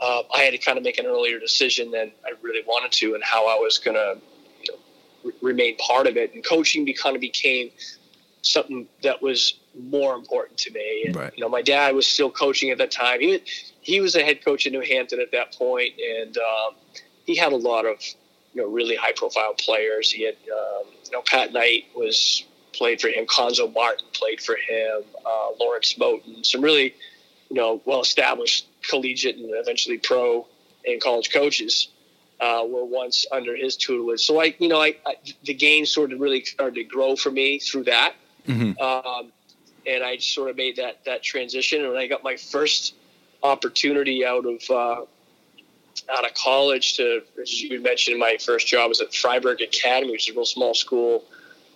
Uh, 0.00 0.22
I 0.34 0.40
had 0.40 0.52
to 0.52 0.58
kind 0.58 0.78
of 0.78 0.84
make 0.84 0.98
an 0.98 1.06
earlier 1.06 1.38
decision 1.38 1.90
than 1.90 2.10
I 2.24 2.32
really 2.42 2.62
wanted 2.66 2.92
to, 2.92 3.14
and 3.14 3.22
how 3.22 3.46
I 3.46 3.58
was 3.58 3.78
going 3.78 3.96
to 3.96 4.18
you 4.62 4.72
know, 4.72 4.78
re- 5.24 5.52
remain 5.52 5.76
part 5.76 6.06
of 6.06 6.16
it. 6.16 6.34
And 6.34 6.44
coaching 6.44 6.84
be, 6.84 6.94
kind 6.94 7.14
of 7.14 7.20
became 7.20 7.70
something 8.42 8.86
that 9.02 9.20
was 9.20 9.54
more 9.78 10.14
important 10.14 10.58
to 10.58 10.72
me. 10.72 11.04
And, 11.06 11.16
right. 11.16 11.32
You 11.36 11.42
know, 11.42 11.48
my 11.48 11.62
dad 11.62 11.94
was 11.94 12.06
still 12.06 12.30
coaching 12.30 12.70
at 12.70 12.78
that 12.78 12.90
time. 12.90 13.20
He 13.20 13.42
he 13.82 14.00
was 14.00 14.14
a 14.16 14.22
head 14.22 14.44
coach 14.44 14.66
in 14.66 14.72
New 14.72 14.80
Hampton 14.80 15.20
at 15.20 15.32
that 15.32 15.54
point, 15.54 15.94
and 15.98 16.36
um, 16.38 16.74
he 17.24 17.36
had 17.36 17.52
a 17.52 17.56
lot 17.56 17.86
of 17.86 18.02
you 18.54 18.62
know 18.62 18.68
really 18.68 18.96
high 18.96 19.12
profile 19.12 19.54
players. 19.54 20.10
He 20.10 20.24
had 20.24 20.34
um, 20.34 20.84
you 21.04 21.12
know 21.12 21.22
Pat 21.22 21.52
Knight 21.52 21.84
was 21.94 22.44
played 22.72 23.00
for 23.00 23.08
him, 23.08 23.26
Cuonzo 23.26 23.72
Martin 23.72 24.06
played 24.12 24.40
for 24.40 24.56
him, 24.56 25.02
uh, 25.26 25.48
Lawrence 25.58 25.94
Moten, 25.94 26.44
some 26.44 26.60
really 26.60 26.94
you 27.50 27.56
know 27.56 27.80
well 27.84 28.00
established 28.00 28.66
collegiate 28.88 29.36
and 29.36 29.46
eventually 29.50 29.98
pro 29.98 30.46
and 30.86 31.00
college 31.00 31.32
coaches. 31.32 31.88
Uh, 32.42 32.64
were 32.66 32.86
once 32.86 33.26
under 33.32 33.54
his 33.54 33.76
tutelage. 33.76 34.24
So 34.24 34.40
I, 34.40 34.54
you 34.58 34.68
know, 34.68 34.80
I, 34.80 34.94
I, 35.04 35.16
the 35.44 35.52
game 35.52 35.84
sort 35.84 36.10
of 36.10 36.20
really 36.20 36.42
started 36.42 36.76
to 36.76 36.84
grow 36.84 37.14
for 37.14 37.30
me 37.30 37.58
through 37.58 37.84
that, 37.84 38.14
mm-hmm. 38.48 38.80
um, 38.80 39.30
and 39.86 40.02
I 40.02 40.16
sort 40.16 40.48
of 40.48 40.56
made 40.56 40.76
that 40.76 41.04
that 41.04 41.22
transition. 41.22 41.84
And 41.84 41.98
I 41.98 42.06
got 42.06 42.24
my 42.24 42.36
first 42.36 42.94
opportunity 43.42 44.24
out 44.24 44.46
of 44.46 44.62
uh, 44.70 45.04
out 46.10 46.24
of 46.24 46.34
college 46.34 46.96
to, 46.96 47.22
as 47.40 47.60
you 47.60 47.80
mentioned, 47.80 48.18
my 48.18 48.36
first 48.40 48.66
job 48.66 48.88
was 48.88 49.00
at 49.00 49.10
Fryeburg 49.10 49.62
Academy, 49.62 50.12
which 50.12 50.28
is 50.28 50.34
a 50.34 50.38
real 50.38 50.46
small 50.46 50.74
school, 50.74 51.24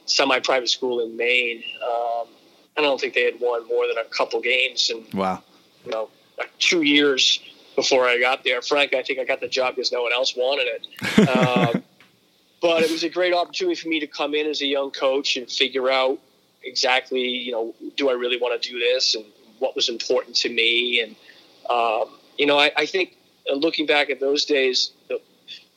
semi-private 0.06 0.68
school 0.68 1.00
in 1.00 1.16
Maine. 1.16 1.62
Um, 1.82 2.28
I 2.76 2.80
don't 2.80 3.00
think 3.00 3.14
they 3.14 3.24
had 3.24 3.40
won 3.40 3.66
more 3.68 3.86
than 3.86 3.98
a 3.98 4.04
couple 4.04 4.40
games, 4.40 4.90
and 4.90 5.12
wow, 5.14 5.42
you 5.84 5.90
know, 5.90 6.08
like 6.38 6.50
two 6.58 6.82
years 6.82 7.40
before 7.76 8.06
I 8.06 8.18
got 8.18 8.44
there. 8.44 8.62
Frank, 8.62 8.94
I 8.94 9.02
think 9.02 9.18
I 9.18 9.24
got 9.24 9.40
the 9.40 9.48
job 9.48 9.74
because 9.74 9.92
no 9.92 10.02
one 10.02 10.12
else 10.12 10.34
wanted 10.36 10.68
it. 10.68 11.28
um, 11.28 11.82
but 12.60 12.82
it 12.82 12.90
was 12.90 13.04
a 13.04 13.08
great 13.08 13.34
opportunity 13.34 13.74
for 13.80 13.88
me 13.88 14.00
to 14.00 14.06
come 14.06 14.34
in 14.34 14.46
as 14.46 14.62
a 14.62 14.66
young 14.66 14.90
coach 14.90 15.36
and 15.36 15.50
figure 15.50 15.90
out 15.90 16.18
exactly, 16.62 17.26
you 17.28 17.52
know, 17.52 17.74
do 17.96 18.08
I 18.08 18.12
really 18.12 18.38
want 18.38 18.60
to 18.60 18.70
do 18.70 18.78
this 18.78 19.14
and 19.14 19.24
what 19.58 19.76
was 19.76 19.88
important 19.88 20.36
to 20.36 20.48
me. 20.48 21.00
And, 21.00 21.16
um, 21.68 22.16
you 22.38 22.46
know, 22.46 22.58
I, 22.58 22.72
I 22.76 22.86
think 22.86 23.16
looking 23.52 23.86
back 23.86 24.08
at 24.08 24.20
those 24.20 24.44
days, 24.44 24.92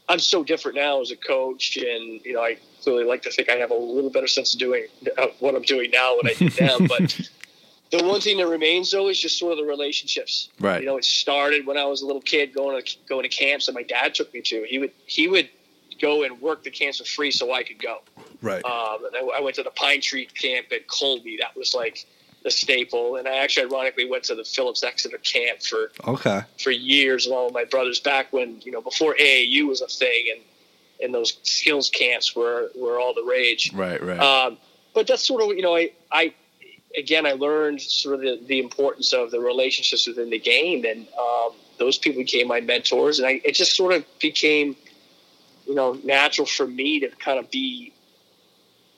I'm 0.09 0.19
so 0.19 0.43
different 0.43 0.77
now 0.77 1.01
as 1.01 1.11
a 1.11 1.17
coach, 1.17 1.77
and 1.77 2.21
you 2.23 2.33
know, 2.33 2.41
I 2.41 2.57
clearly 2.81 3.03
like 3.03 3.23
to 3.23 3.31
think 3.31 3.49
I 3.49 3.55
have 3.55 3.71
a 3.71 3.75
little 3.75 4.09
better 4.09 4.27
sense 4.27 4.53
of 4.53 4.59
doing 4.59 4.85
uh, 5.17 5.27
what 5.39 5.55
I'm 5.55 5.63
doing 5.63 5.91
now 5.91 6.15
than 6.21 6.31
I 6.31 6.33
did 6.33 6.51
then. 6.53 6.87
but 6.87 7.29
the 7.91 8.03
one 8.03 8.19
thing 8.21 8.37
that 8.37 8.47
remains 8.47 8.91
though 8.91 9.07
is 9.09 9.19
just 9.19 9.37
sort 9.39 9.53
of 9.53 9.57
the 9.59 9.63
relationships. 9.65 10.49
Right. 10.59 10.81
You 10.81 10.87
know, 10.87 10.97
it 10.97 11.05
started 11.05 11.65
when 11.65 11.77
I 11.77 11.85
was 11.85 12.01
a 12.01 12.05
little 12.05 12.21
kid 12.21 12.53
going 12.53 12.81
to 12.81 12.97
going 13.07 13.23
to 13.23 13.29
camps 13.29 13.65
that 13.67 13.73
my 13.75 13.83
dad 13.83 14.15
took 14.15 14.33
me 14.33 14.41
to. 14.41 14.65
He 14.67 14.79
would 14.79 14.91
he 15.05 15.27
would 15.27 15.49
go 16.01 16.23
and 16.23 16.39
work 16.41 16.63
the 16.63 16.69
camps 16.69 16.99
for 16.99 17.05
free 17.05 17.31
so 17.31 17.51
I 17.53 17.63
could 17.63 17.81
go. 17.81 17.99
Right. 18.41 18.63
Um, 18.63 19.05
and 19.05 19.15
I, 19.15 19.37
I 19.37 19.41
went 19.41 19.55
to 19.55 19.63
the 19.63 19.71
Pine 19.71 19.99
Tree 20.01 20.25
camp 20.27 20.67
at 20.71 20.87
Colby. 20.87 21.37
That 21.39 21.55
was 21.57 21.73
like 21.73 22.05
the 22.43 22.51
staple. 22.51 23.15
And 23.15 23.27
I 23.27 23.37
actually 23.37 23.65
ironically 23.71 24.07
went 24.07 24.23
to 24.25 24.35
the 24.35 24.43
Phillips 24.43 24.83
Exeter 24.83 25.17
camp 25.17 25.63
for 25.63 25.91
Okay. 26.07 26.41
for 26.59 26.69
years 26.71 27.25
along 27.25 27.45
with 27.45 27.53
my 27.55 27.63
brothers 27.65 27.99
back 27.99 28.31
when 28.31 28.61
you 28.61 28.71
know 28.71 28.81
before 28.81 29.15
AAU 29.19 29.67
was 29.67 29.81
a 29.81 29.87
thing 29.87 30.27
and 30.35 30.41
and 31.01 31.13
those 31.13 31.37
skills 31.43 31.89
camps 31.89 32.35
were 32.35 32.69
were 32.75 32.99
all 32.99 33.13
the 33.13 33.23
rage. 33.23 33.71
Right. 33.73 34.01
Right. 34.03 34.19
Um, 34.19 34.57
but 34.93 35.07
that's 35.07 35.25
sort 35.25 35.41
of 35.41 35.49
you 35.55 35.61
know 35.63 35.75
I 35.75 35.91
I 36.11 36.33
again 36.95 37.25
I 37.25 37.33
learned 37.33 37.81
sort 37.81 38.15
of 38.15 38.21
the, 38.21 38.39
the 38.45 38.59
importance 38.59 39.13
of 39.13 39.31
the 39.31 39.39
relationships 39.39 40.07
within 40.07 40.29
the 40.29 40.39
game 40.39 40.85
and 40.85 41.07
um, 41.19 41.51
those 41.79 41.97
people 41.97 42.21
became 42.21 42.47
my 42.47 42.61
mentors 42.61 43.19
and 43.19 43.27
I 43.27 43.41
it 43.43 43.53
just 43.55 43.75
sort 43.75 43.93
of 43.93 44.05
became 44.19 44.75
you 45.65 45.75
know 45.75 45.93
natural 46.03 46.45
for 46.47 46.67
me 46.67 46.99
to 47.01 47.09
kind 47.09 47.39
of 47.39 47.49
be 47.51 47.93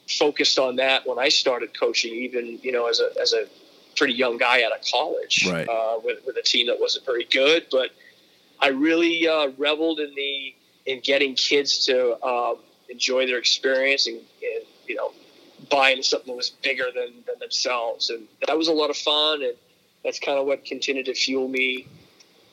focused 0.07 0.57
on 0.57 0.75
that 0.77 1.07
when 1.07 1.19
I 1.19 1.29
started 1.29 1.77
coaching 1.79 2.13
even 2.13 2.59
you 2.61 2.71
know 2.71 2.87
as 2.87 2.99
a 2.99 3.09
as 3.21 3.33
a 3.33 3.47
pretty 3.95 4.13
young 4.13 4.37
guy 4.37 4.63
out 4.63 4.71
of 4.71 4.79
college 4.89 5.45
Right. 5.45 5.67
uh, 5.67 5.99
with, 6.03 6.25
with 6.25 6.37
a 6.37 6.41
team 6.41 6.67
that 6.67 6.79
wasn't 6.79 7.05
very 7.05 7.25
good 7.25 7.67
but 7.71 7.89
I 8.61 8.67
really 8.69 9.27
uh, 9.27 9.49
reveled 9.57 9.99
in 9.99 10.13
the 10.15 10.53
in 10.85 10.99
getting 11.01 11.35
kids 11.35 11.85
to 11.85 12.21
um, 12.23 12.57
enjoy 12.89 13.25
their 13.27 13.37
experience 13.37 14.07
and, 14.07 14.17
and 14.17 14.65
you 14.87 14.95
know 14.95 15.11
buy 15.69 15.91
into 15.91 16.03
something 16.03 16.27
that 16.27 16.37
was 16.37 16.49
bigger 16.49 16.85
than, 16.93 17.13
than 17.27 17.39
themselves 17.39 18.09
and 18.09 18.27
that 18.47 18.57
was 18.57 18.67
a 18.67 18.73
lot 18.73 18.89
of 18.89 18.97
fun 18.97 19.41
and 19.43 19.53
that's 20.03 20.19
kind 20.19 20.39
of 20.39 20.45
what 20.45 20.65
continued 20.65 21.05
to 21.05 21.13
fuel 21.13 21.47
me 21.47 21.87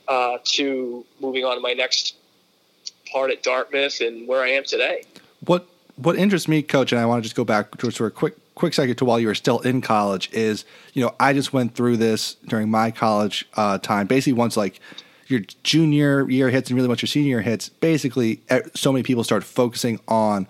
uh, 0.08 0.38
to 0.44 1.04
moving 1.20 1.44
on 1.44 1.56
to 1.56 1.61
my 1.61 1.73
next 1.73 2.16
part 3.11 3.30
at 3.30 3.42
Dartmouth 3.42 4.00
and 4.00 4.26
where 4.28 4.42
I 4.42 4.50
am 4.50 4.64
today. 4.64 5.02
what 5.40 5.66
what 5.96 6.16
interests 6.16 6.46
me, 6.46 6.62
coach, 6.62 6.92
and 6.92 7.00
I 7.00 7.06
want 7.06 7.23
to 7.23 7.25
just 7.25 7.37
go 7.37 7.44
back 7.44 7.76
to 7.78 8.04
a 8.04 8.11
quick 8.11 8.35
quick 8.54 8.75
second 8.75 8.96
to 8.96 9.04
while 9.04 9.20
you 9.20 9.26
were 9.26 9.35
still 9.35 9.61
in 9.61 9.80
college 9.80 10.30
is 10.32 10.64
you 10.92 11.02
know 11.02 11.14
I 11.18 11.32
just 11.32 11.52
went 11.52 11.75
through 11.75 11.96
this 11.96 12.35
during 12.46 12.70
my 12.70 12.90
college 12.90 13.46
uh, 13.54 13.78
time. 13.78 14.06
Basically, 14.06 14.35
once 14.35 14.56
like 14.56 14.80
your 15.26 15.40
junior 15.62 16.28
year 16.30 16.50
hits 16.50 16.70
and 16.70 16.76
really 16.76 16.88
once 16.88 17.02
your 17.02 17.08
senior 17.08 17.28
year 17.28 17.42
hits, 17.42 17.68
basically 17.68 18.42
so 18.75 18.92
many 18.92 19.02
people 19.02 19.25
start 19.25 19.42
focusing 19.42 20.00
on 20.06 20.46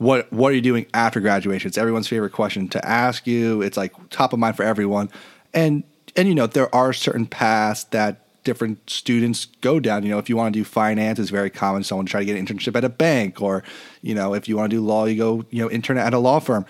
what 0.00 0.32
what 0.32 0.50
are 0.50 0.54
you 0.54 0.62
doing 0.62 0.86
after 0.94 1.20
graduation? 1.20 1.68
It's 1.68 1.76
everyone's 1.76 2.08
favorite 2.08 2.32
question 2.32 2.68
to 2.68 2.88
ask 2.88 3.26
you. 3.26 3.60
It's 3.60 3.76
like 3.76 3.92
top 4.08 4.32
of 4.32 4.38
mind 4.38 4.56
for 4.56 4.62
everyone, 4.62 5.10
and 5.52 5.84
and 6.16 6.26
you 6.26 6.34
know 6.34 6.46
there 6.46 6.74
are 6.74 6.94
certain 6.94 7.26
paths 7.26 7.84
that 7.84 8.42
different 8.42 8.88
students 8.88 9.44
go 9.60 9.78
down. 9.78 10.02
You 10.02 10.08
know, 10.08 10.18
if 10.18 10.30
you 10.30 10.38
want 10.38 10.54
to 10.54 10.58
do 10.58 10.64
finance, 10.64 11.18
it's 11.18 11.28
very 11.28 11.50
common. 11.50 11.84
Someone 11.84 12.06
to 12.06 12.10
try 12.10 12.20
to 12.20 12.24
get 12.24 12.38
an 12.38 12.46
internship 12.46 12.74
at 12.76 12.82
a 12.82 12.88
bank, 12.88 13.42
or 13.42 13.62
you 14.00 14.14
know, 14.14 14.32
if 14.32 14.48
you 14.48 14.56
want 14.56 14.70
to 14.70 14.76
do 14.78 14.80
law, 14.82 15.04
you 15.04 15.18
go 15.18 15.44
you 15.50 15.62
know 15.62 15.70
intern 15.70 15.98
at 15.98 16.14
a 16.14 16.18
law 16.18 16.38
firm. 16.38 16.64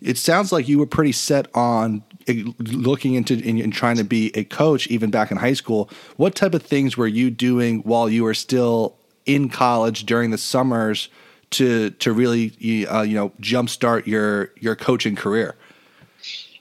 It 0.00 0.16
sounds 0.16 0.52
like 0.52 0.68
you 0.68 0.78
were 0.78 0.86
pretty 0.86 1.10
set 1.10 1.48
on 1.56 2.04
eh, 2.28 2.44
looking 2.58 3.14
into 3.14 3.34
and, 3.34 3.58
and 3.58 3.72
trying 3.72 3.96
to 3.96 4.04
be 4.04 4.30
a 4.36 4.44
coach 4.44 4.86
even 4.86 5.10
back 5.10 5.32
in 5.32 5.38
high 5.38 5.54
school. 5.54 5.90
What 6.18 6.36
type 6.36 6.54
of 6.54 6.62
things 6.62 6.96
were 6.96 7.08
you 7.08 7.32
doing 7.32 7.80
while 7.80 8.08
you 8.08 8.22
were 8.22 8.34
still 8.34 8.96
in 9.24 9.48
college 9.48 10.06
during 10.06 10.30
the 10.30 10.38
summers 10.38 11.08
to 11.50 11.90
to 11.90 12.12
really 12.12 12.86
uh, 12.86 13.02
you 13.02 13.14
know 13.14 13.30
jumpstart 13.40 14.06
your 14.06 14.52
your 14.58 14.76
coaching 14.76 15.16
career? 15.16 15.56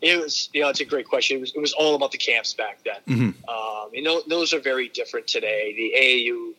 It 0.01 0.22
was, 0.22 0.50
you 0.54 0.62
know, 0.62 0.70
it's 0.70 0.82
a 0.82 0.86
great 0.86 1.08
question. 1.08 1.38
It 1.38 1.39
was, 1.39 1.54
it 1.56 1.60
was 1.60 1.74
all 1.74 1.96
about 1.96 2.12
the 2.12 2.20
camps 2.20 2.54
back 2.54 2.80
then. 2.84 3.00
Mm-hmm. 3.08 3.50
Um, 3.50 3.89
you 3.92 4.04
know, 4.04 4.22
those 4.27 4.54
are 4.54 4.60
very 4.60 4.88
different 4.89 5.25
today. 5.25 5.74
The 5.75 5.94
AAU 6.00 6.54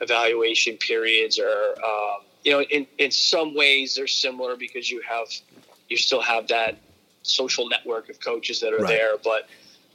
evaluation 0.00 0.76
periods 0.76 1.36
are, 1.40 1.74
um, 1.84 2.20
you 2.44 2.52
know, 2.52 2.62
in, 2.62 2.86
in 2.98 3.10
some 3.10 3.56
ways 3.56 3.96
they're 3.96 4.06
similar 4.06 4.56
because 4.56 4.88
you 4.88 5.02
have, 5.08 5.26
you 5.88 5.96
still 5.96 6.20
have 6.20 6.46
that 6.48 6.78
social 7.22 7.68
network 7.68 8.08
of 8.08 8.20
coaches 8.20 8.60
that 8.60 8.72
are 8.72 8.78
Right. 8.78 8.88
there. 8.88 9.16
But 9.24 9.48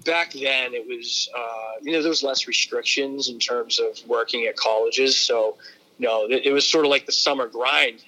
back 0.03 0.34
then 0.34 0.74
it 0.74 0.86
was, 0.86 1.29
uh, 1.38 1.74
you 1.82 1.94
know, 1.94 2.01
there 2.01 2.10
was 2.10 2.24
less 2.24 2.46
restrictions 2.46 3.29
in 3.29 3.39
terms 3.39 3.79
of 3.79 4.06
working 4.06 4.48
at 4.48 4.58
colleges. 4.58 5.17
So, 5.17 5.58
you 6.00 6.08
know, 6.08 6.25
it, 6.30 6.46
it 6.46 6.51
was 6.51 6.66
sort 6.68 6.86
of 6.86 6.92
like 6.92 7.06
the 7.06 7.12
summer 7.12 7.48
grind. 7.48 8.04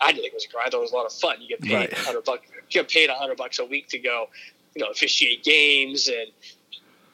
I 0.00 0.12
didn't 0.12 0.22
think 0.22 0.32
it 0.32 0.34
was 0.34 0.46
a 0.46 0.52
grind. 0.52 0.74
It 0.74 0.80
was 0.80 0.92
a 0.92 0.96
lot 0.96 1.06
of 1.06 1.12
fun. 1.12 1.40
You 1.40 1.48
get 1.48 1.60
paid 1.60 1.74
Right. 1.74 1.92
a 1.92 1.96
hundred 2.00 2.24
bucks. 2.24 2.46
You 2.70 2.82
get 2.82 2.88
paid 2.90 3.10
a 3.10 3.14
hundred 3.14 3.36
bucks 3.36 3.58
a 3.58 3.64
week 3.64 3.88
to 3.88 3.98
go, 3.98 4.28
you 4.74 4.82
know, 4.82 4.90
officiate 4.90 5.44
games 5.44 6.08
and 6.08 6.28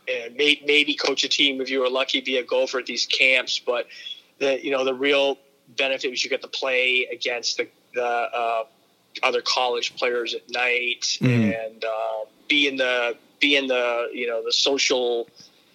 and 0.09 0.37
may, 0.37 0.61
maybe 0.65 0.95
coach 0.95 1.23
a 1.25 1.29
team 1.29 1.61
if 1.61 1.69
you 1.69 1.81
were 1.81 1.91
lucky, 1.91 2.21
be 2.23 2.39
a 2.39 2.43
golfer 2.43 2.79
at 2.79 2.87
these 2.87 3.05
camps. 3.07 3.59
But 3.59 3.87
the 4.39 4.65
you 4.65 4.71
know 4.71 4.85
the 4.85 4.95
real 4.95 5.39
benefit 5.77 6.11
was 6.11 6.25
you 6.25 6.31
get 6.31 6.41
to 6.43 6.49
play 6.49 7.07
against 7.13 7.57
the 7.59 7.69
the 7.95 8.05
uh, 8.05 8.65
other 9.23 9.43
college 9.43 9.97
players 9.97 10.35
at 10.35 10.49
night 10.51 11.19
Mhm. 11.21 11.67
and 11.67 11.85
uh, 11.85 12.25
be 12.49 12.69
in 12.69 12.77
the 12.77 13.17
be 13.41 13.57
in 13.57 13.67
the 13.67 14.09
you 14.15 14.27
know 14.27 14.43
the 14.45 14.53
social 14.53 15.29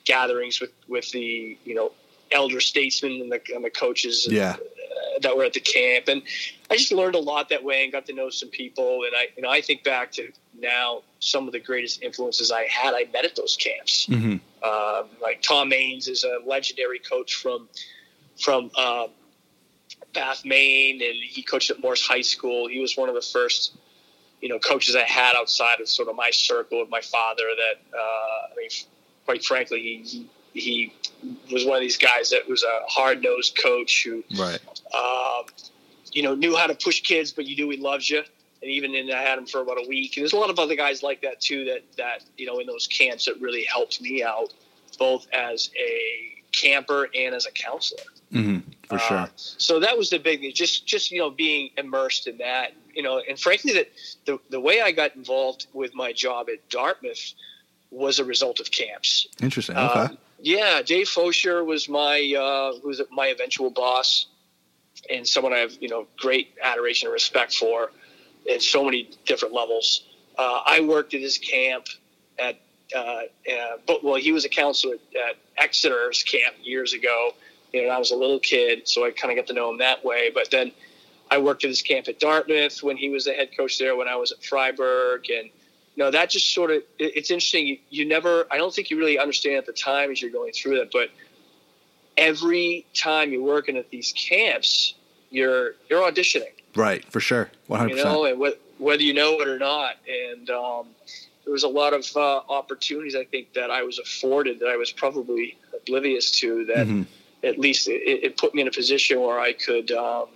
gatherings 0.05 0.59
with 0.59 0.71
with 0.87 1.11
the 1.11 1.57
you 1.65 1.75
know 1.75 1.91
elder 2.33 2.59
statesmen 2.59 3.21
and 3.21 3.31
the 3.31 3.41
and 3.55 3.63
the 3.63 3.69
coaches 3.69 4.27
Yeah. 4.29 4.55
uh, 4.55 5.19
that 5.21 5.35
were 5.37 5.43
at 5.45 5.53
the 5.53 5.59
camp 5.59 6.07
and 6.07 6.21
I 6.71 6.77
just 6.77 6.91
learned 6.91 7.15
a 7.15 7.19
lot 7.19 7.49
that 7.49 7.63
way 7.63 7.83
and 7.83 7.91
got 7.91 8.05
to 8.07 8.13
know 8.13 8.29
some 8.29 8.49
people 8.49 9.03
and 9.05 9.15
I 9.15 9.27
you 9.35 9.43
know 9.43 9.49
I 9.49 9.61
think 9.61 9.83
back 9.83 10.11
to 10.13 10.31
now 10.59 11.01
some 11.19 11.47
of 11.47 11.53
the 11.53 11.59
greatest 11.59 12.01
influences 12.01 12.51
I 12.51 12.63
had 12.63 12.93
I 12.93 13.05
met 13.13 13.25
at 13.25 13.35
those 13.35 13.55
camps 13.57 14.07
Mm-hmm. 14.07 14.37
um, 14.67 15.09
like 15.21 15.41
Tom 15.41 15.69
Maines 15.69 16.07
is 16.09 16.23
a 16.23 16.39
legendary 16.45 16.99
coach 16.99 17.35
from 17.35 17.67
from 18.41 18.71
um, 18.77 19.07
Bath, 20.13 20.43
Maine, 20.45 21.01
and 21.01 21.15
he 21.23 21.41
coached 21.43 21.69
at 21.71 21.79
Morse 21.81 22.05
High 22.05 22.21
School. 22.21 22.67
He 22.67 22.79
was 22.79 22.95
one 22.97 23.09
of 23.09 23.15
the 23.15 23.21
first, 23.21 23.75
you 24.41 24.49
know, 24.49 24.59
coaches 24.59 24.95
I 24.95 25.03
had 25.03 25.35
outside 25.35 25.79
of 25.81 25.87
sort 25.87 26.07
of 26.07 26.15
my 26.15 26.29
circle 26.31 26.81
of 26.81 26.89
my 26.89 27.01
father. 27.01 27.43
That 27.55 27.97
uh, 27.97 28.51
I 28.51 28.55
mean, 28.57 28.69
quite 29.25 29.43
frankly, 29.43 29.81
he, 30.03 30.29
he 30.53 30.93
was 31.51 31.65
one 31.65 31.77
of 31.77 31.81
these 31.81 31.97
guys 31.97 32.29
that 32.29 32.47
was 32.47 32.63
a 32.63 32.79
hard 32.87 33.21
nosed 33.23 33.57
coach 33.61 34.03
who 34.03 34.23
Right. 34.37 34.59
um, 34.93 35.45
you 36.11 36.21
know, 36.21 36.35
knew 36.35 36.55
how 36.55 36.67
to 36.67 36.75
push 36.75 37.01
kids, 37.01 37.31
but 37.31 37.45
you 37.45 37.55
knew 37.55 37.69
he 37.69 37.77
loves 37.77 38.09
you. 38.09 38.19
And 38.61 38.71
even 38.71 38.93
in, 38.95 39.11
I 39.11 39.21
had 39.21 39.37
him 39.37 39.45
for 39.45 39.61
about 39.61 39.77
a 39.77 39.87
week. 39.87 40.15
And 40.15 40.23
there's 40.23 40.33
a 40.33 40.37
lot 40.37 40.49
of 40.49 40.57
other 40.59 40.75
guys 40.75 41.03
like 41.03 41.21
that 41.23 41.41
too. 41.41 41.65
That 41.65 41.83
that 41.97 42.23
you 42.37 42.45
know, 42.45 42.59
in 42.59 42.67
those 42.67 42.87
camps, 42.87 43.25
that 43.25 43.41
really 43.41 43.65
helped 43.65 43.99
me 44.01 44.23
out, 44.23 44.53
both 44.97 45.27
as 45.33 45.69
a 45.77 46.43
camper 46.53 47.09
and 47.13 47.35
as 47.35 47.45
a 47.45 47.51
counselor. 47.51 48.03
Mm-hmm. 48.31 48.69
For 48.87 48.99
sure. 48.99 49.17
Uh, 49.17 49.27
so 49.35 49.79
that 49.79 49.97
was 49.97 50.09
the 50.09 50.19
big 50.19 50.41
thing. 50.41 50.53
Just 50.53 50.85
just 50.85 51.11
you 51.11 51.19
know, 51.19 51.29
being 51.29 51.71
immersed 51.77 52.27
in 52.27 52.37
that. 52.37 52.73
You 52.93 53.01
know, 53.03 53.21
and 53.27 53.37
frankly, 53.39 53.73
that 53.73 53.89
the 54.25 54.39
the 54.49 54.59
way 54.59 54.81
I 54.81 54.91
got 54.91 55.15
involved 55.15 55.67
with 55.73 55.93
my 55.93 56.13
job 56.13 56.47
at 56.49 56.69
Dartmouth 56.69 57.33
was 57.91 58.19
a 58.19 58.23
result 58.23 58.59
of 58.59 58.71
camps. 58.71 59.27
Interesting. 59.41 59.75
Okay. 59.75 59.99
Um, 59.99 60.17
yeah, 60.43 60.81
Dave 60.81 61.07
Faucher 61.07 61.63
was 61.63 61.87
my 61.87 62.35
uh, 62.37 62.73
my 63.11 63.27
eventual 63.27 63.69
boss, 63.69 64.27
and 65.09 65.25
someone 65.25 65.53
I 65.53 65.59
have 65.59 65.77
you 65.79 65.87
know 65.87 66.05
great 66.17 66.55
adoration 66.61 67.07
and 67.07 67.13
respect 67.13 67.55
for, 67.55 67.91
in 68.45 68.59
so 68.59 68.83
many 68.83 69.09
different 69.25 69.53
levels. 69.53 70.03
Uh, 70.37 70.59
I 70.65 70.81
worked 70.81 71.13
at 71.13 71.21
his 71.21 71.37
camp 71.37 71.85
at, 72.37 72.59
uh, 72.95 72.99
uh, 72.99 73.77
but 73.87 74.03
well, 74.03 74.15
he 74.15 74.33
was 74.33 74.43
a 74.43 74.49
counselor 74.49 74.95
at, 74.95 75.37
Exeter's 75.57 76.23
camp 76.23 76.55
years 76.63 76.93
ago. 76.93 77.31
You 77.71 77.83
know, 77.83 77.89
I 77.89 77.99
was 77.99 78.11
a 78.11 78.15
little 78.15 78.39
kid, 78.39 78.87
so 78.87 79.05
I 79.05 79.11
kind 79.11 79.31
of 79.31 79.37
got 79.37 79.47
to 79.47 79.53
know 79.53 79.69
him 79.69 79.77
that 79.77 80.03
way. 80.03 80.31
But 80.33 80.51
then 80.51 80.71
I 81.31 81.37
worked 81.37 81.63
at 81.63 81.69
his 81.69 81.83
camp 81.83 82.07
at 82.07 82.19
Dartmouth 82.19 82.81
when 82.83 82.97
he 82.97 83.09
was 83.09 83.25
the 83.25 83.33
head 83.33 83.55
coach 83.55 83.77
there. 83.77 83.95
When 83.95 84.07
I 84.07 84.15
was 84.15 84.31
at 84.31 84.41
Fryeburg, 84.41 85.29
and 85.29 85.51
know 85.97 86.11
that 86.11 86.29
just 86.29 86.53
sort 86.53 86.71
of 86.71 86.77
it, 86.97 87.13
it's 87.15 87.29
interesting. 87.31 87.67
You, 87.67 87.77
you 87.89 88.05
never, 88.05 88.47
I 88.49 88.57
don't 88.57 88.73
think 88.73 88.89
you 88.89 88.97
really 88.97 89.19
understand 89.19 89.57
at 89.57 89.65
the 89.65 89.73
time 89.73 90.11
as 90.11 90.21
you're 90.21 90.31
going 90.31 90.53
through 90.53 90.79
that, 90.79 90.91
but 90.91 91.09
every 92.17 92.85
time 92.93 93.31
you're 93.31 93.43
working 93.43 93.77
at 93.77 93.89
these 93.89 94.13
camps, 94.15 94.95
you're 95.29 95.71
you're 95.89 96.01
auditioning 96.01 96.51
right. 96.75 97.03
For 97.11 97.19
sure. 97.19 97.49
One 97.67 97.79
hundred 97.79 97.97
you 97.97 98.03
know, 98.03 98.21
percent. 98.23 98.41
and 98.41 98.53
wh- 98.53 98.81
whether 98.81 99.03
you 99.03 99.13
know 99.13 99.39
it 99.41 99.47
or 99.47 99.59
not. 99.59 99.95
And 100.07 100.49
um, 100.49 100.87
there 101.43 101.53
was 101.53 101.63
a 101.63 101.67
lot 101.67 101.93
of 101.93 102.05
uh, 102.15 102.41
opportunities 102.49 103.15
I 103.15 103.25
think 103.25 103.53
that 103.53 103.69
I 103.71 103.83
was 103.83 103.99
afforded 103.99 104.59
that 104.59 104.69
I 104.69 104.77
was 104.77 104.91
probably 104.91 105.57
oblivious 105.75 106.31
to. 106.39 106.65
That 106.65 106.87
Mhm. 106.87 107.05
at 107.43 107.59
least 107.59 107.87
it, 107.87 108.01
it 108.23 108.37
put 108.37 108.53
me 108.55 108.61
in 108.61 108.67
a 108.67 108.71
position 108.71 109.19
where 109.21 109.39
I 109.39 109.53
could, 109.53 109.91
um, 109.91 110.27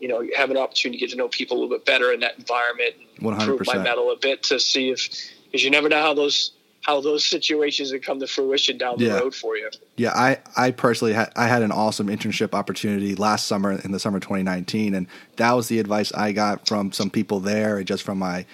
you 0.00 0.08
know, 0.08 0.26
have 0.36 0.50
an 0.50 0.56
opportunity 0.56 0.98
to 0.98 1.06
get 1.06 1.10
to 1.12 1.16
know 1.16 1.28
people 1.28 1.56
a 1.56 1.58
little 1.60 1.74
bit 1.76 1.86
better 1.86 2.12
in 2.12 2.20
that 2.20 2.36
environment, 2.38 2.94
and 3.18 3.34
hundred 3.34 3.56
prove 3.56 3.66
my 3.66 3.82
mettle 3.82 4.10
a 4.10 4.16
bit 4.16 4.42
to 4.44 4.58
see 4.60 4.90
if, 4.90 5.08
because 5.46 5.64
you 5.64 5.70
never 5.70 5.88
know 5.88 6.00
how 6.00 6.14
those 6.14 6.52
how 6.82 7.00
those 7.00 7.24
situations 7.24 7.92
would 7.92 8.02
come 8.04 8.20
to 8.20 8.26
fruition 8.26 8.76
down 8.76 8.98
the 8.98 9.06
Yeah. 9.06 9.14
road 9.14 9.34
for 9.34 9.56
you. 9.56 9.70
Yeah, 9.96 10.10
I, 10.10 10.36
I 10.54 10.70
personally 10.70 11.14
had 11.14 11.32
I 11.34 11.46
had 11.46 11.62
an 11.62 11.72
awesome 11.72 12.08
internship 12.08 12.52
opportunity 12.52 13.14
last 13.14 13.46
summer 13.46 13.72
in 13.72 13.92
the 13.92 13.98
summer 13.98 14.20
2019, 14.20 14.94
and 14.94 15.06
that 15.36 15.52
was 15.52 15.68
the 15.68 15.78
advice 15.78 16.12
I 16.12 16.32
got 16.32 16.68
from 16.68 16.92
some 16.92 17.08
people 17.08 17.40
there, 17.40 17.78
and 17.78 17.86
just 17.86 18.02
from 18.02 18.18
my, 18.18 18.44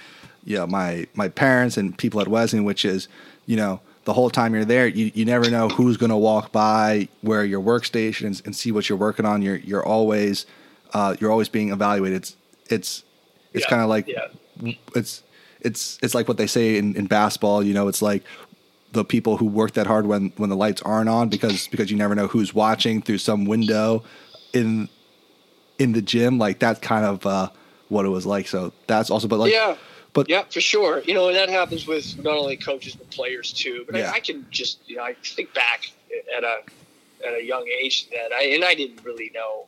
you 0.44 0.56
know, 0.56 0.66
my 0.68 1.06
my 1.14 1.28
parents 1.28 1.76
and 1.76 1.96
people 1.98 2.20
at 2.20 2.28
Wesleyan, 2.28 2.64
which 2.64 2.84
is, 2.84 3.08
you 3.46 3.56
know, 3.56 3.80
the 4.04 4.12
whole 4.12 4.30
time 4.30 4.54
you're 4.54 4.64
there, 4.64 4.86
you, 4.86 5.10
you 5.14 5.24
never 5.24 5.50
know 5.50 5.68
who's 5.68 5.96
going 5.96 6.10
to 6.10 6.16
walk 6.16 6.52
by 6.52 7.08
where 7.22 7.44
your 7.44 7.60
workstation 7.60 8.26
and, 8.26 8.42
and 8.44 8.54
see 8.56 8.70
what 8.70 8.88
you're 8.88 8.98
working 8.98 9.26
on. 9.26 9.42
You're 9.42 9.56
you're 9.56 9.84
always 9.84 10.46
uh, 10.92 11.16
you're 11.20 11.30
always 11.30 11.48
being 11.48 11.70
evaluated. 11.70 12.16
It's 12.16 12.36
it's 12.68 13.04
It's 13.52 13.64
Yeah, 13.64 13.70
kind 13.70 13.82
of 13.82 13.88
like 13.88 14.06
yeah. 14.08 14.72
it's 14.94 15.22
it's 15.60 15.98
it's 16.02 16.14
like 16.14 16.28
what 16.28 16.36
they 16.36 16.46
say 16.46 16.76
in, 16.76 16.94
in 16.96 17.06
basketball. 17.06 17.62
You 17.62 17.74
know, 17.74 17.88
it's 17.88 18.02
like 18.02 18.22
the 18.92 19.04
people 19.04 19.36
who 19.36 19.46
work 19.46 19.72
that 19.72 19.86
hard 19.86 20.06
when 20.06 20.32
when 20.36 20.50
the 20.50 20.56
lights 20.56 20.82
aren't 20.82 21.08
on 21.08 21.28
because 21.28 21.68
because 21.68 21.90
you 21.90 21.96
never 21.96 22.14
know 22.14 22.26
who's 22.26 22.54
watching 22.54 23.02
through 23.02 23.18
some 23.18 23.44
window 23.44 24.02
in 24.52 24.88
in 25.78 25.92
the 25.92 26.02
gym. 26.02 26.38
Like 26.38 26.58
that's 26.58 26.80
kind 26.80 27.04
of 27.04 27.24
uh, 27.26 27.50
what 27.88 28.04
it 28.04 28.10
was 28.10 28.26
like. 28.26 28.46
So 28.48 28.72
that's 28.86 29.10
also, 29.10 29.28
but 29.28 29.38
like, 29.38 29.52
yeah. 29.52 29.76
but- 30.12 30.28
yeah, 30.28 30.42
for 30.50 30.60
sure. 30.60 31.00
You 31.06 31.14
know, 31.14 31.28
and 31.28 31.36
that 31.36 31.48
happens 31.48 31.86
with 31.86 32.18
not 32.22 32.36
only 32.36 32.56
coaches 32.56 32.94
but 32.96 33.10
players 33.10 33.52
too. 33.52 33.84
But 33.86 33.96
Yeah. 33.96 34.10
I, 34.10 34.14
I 34.16 34.20
can 34.20 34.46
just, 34.50 34.78
you 34.86 34.96
know, 34.96 35.02
I 35.04 35.14
think 35.24 35.52
back 35.54 35.90
at 36.36 36.44
a 36.44 36.60
at 37.26 37.34
a 37.34 37.42
young 37.44 37.66
age 37.82 38.08
that 38.10 38.32
I 38.32 38.44
and 38.54 38.64
I 38.64 38.74
didn't 38.74 39.04
really 39.04 39.30
know, 39.34 39.66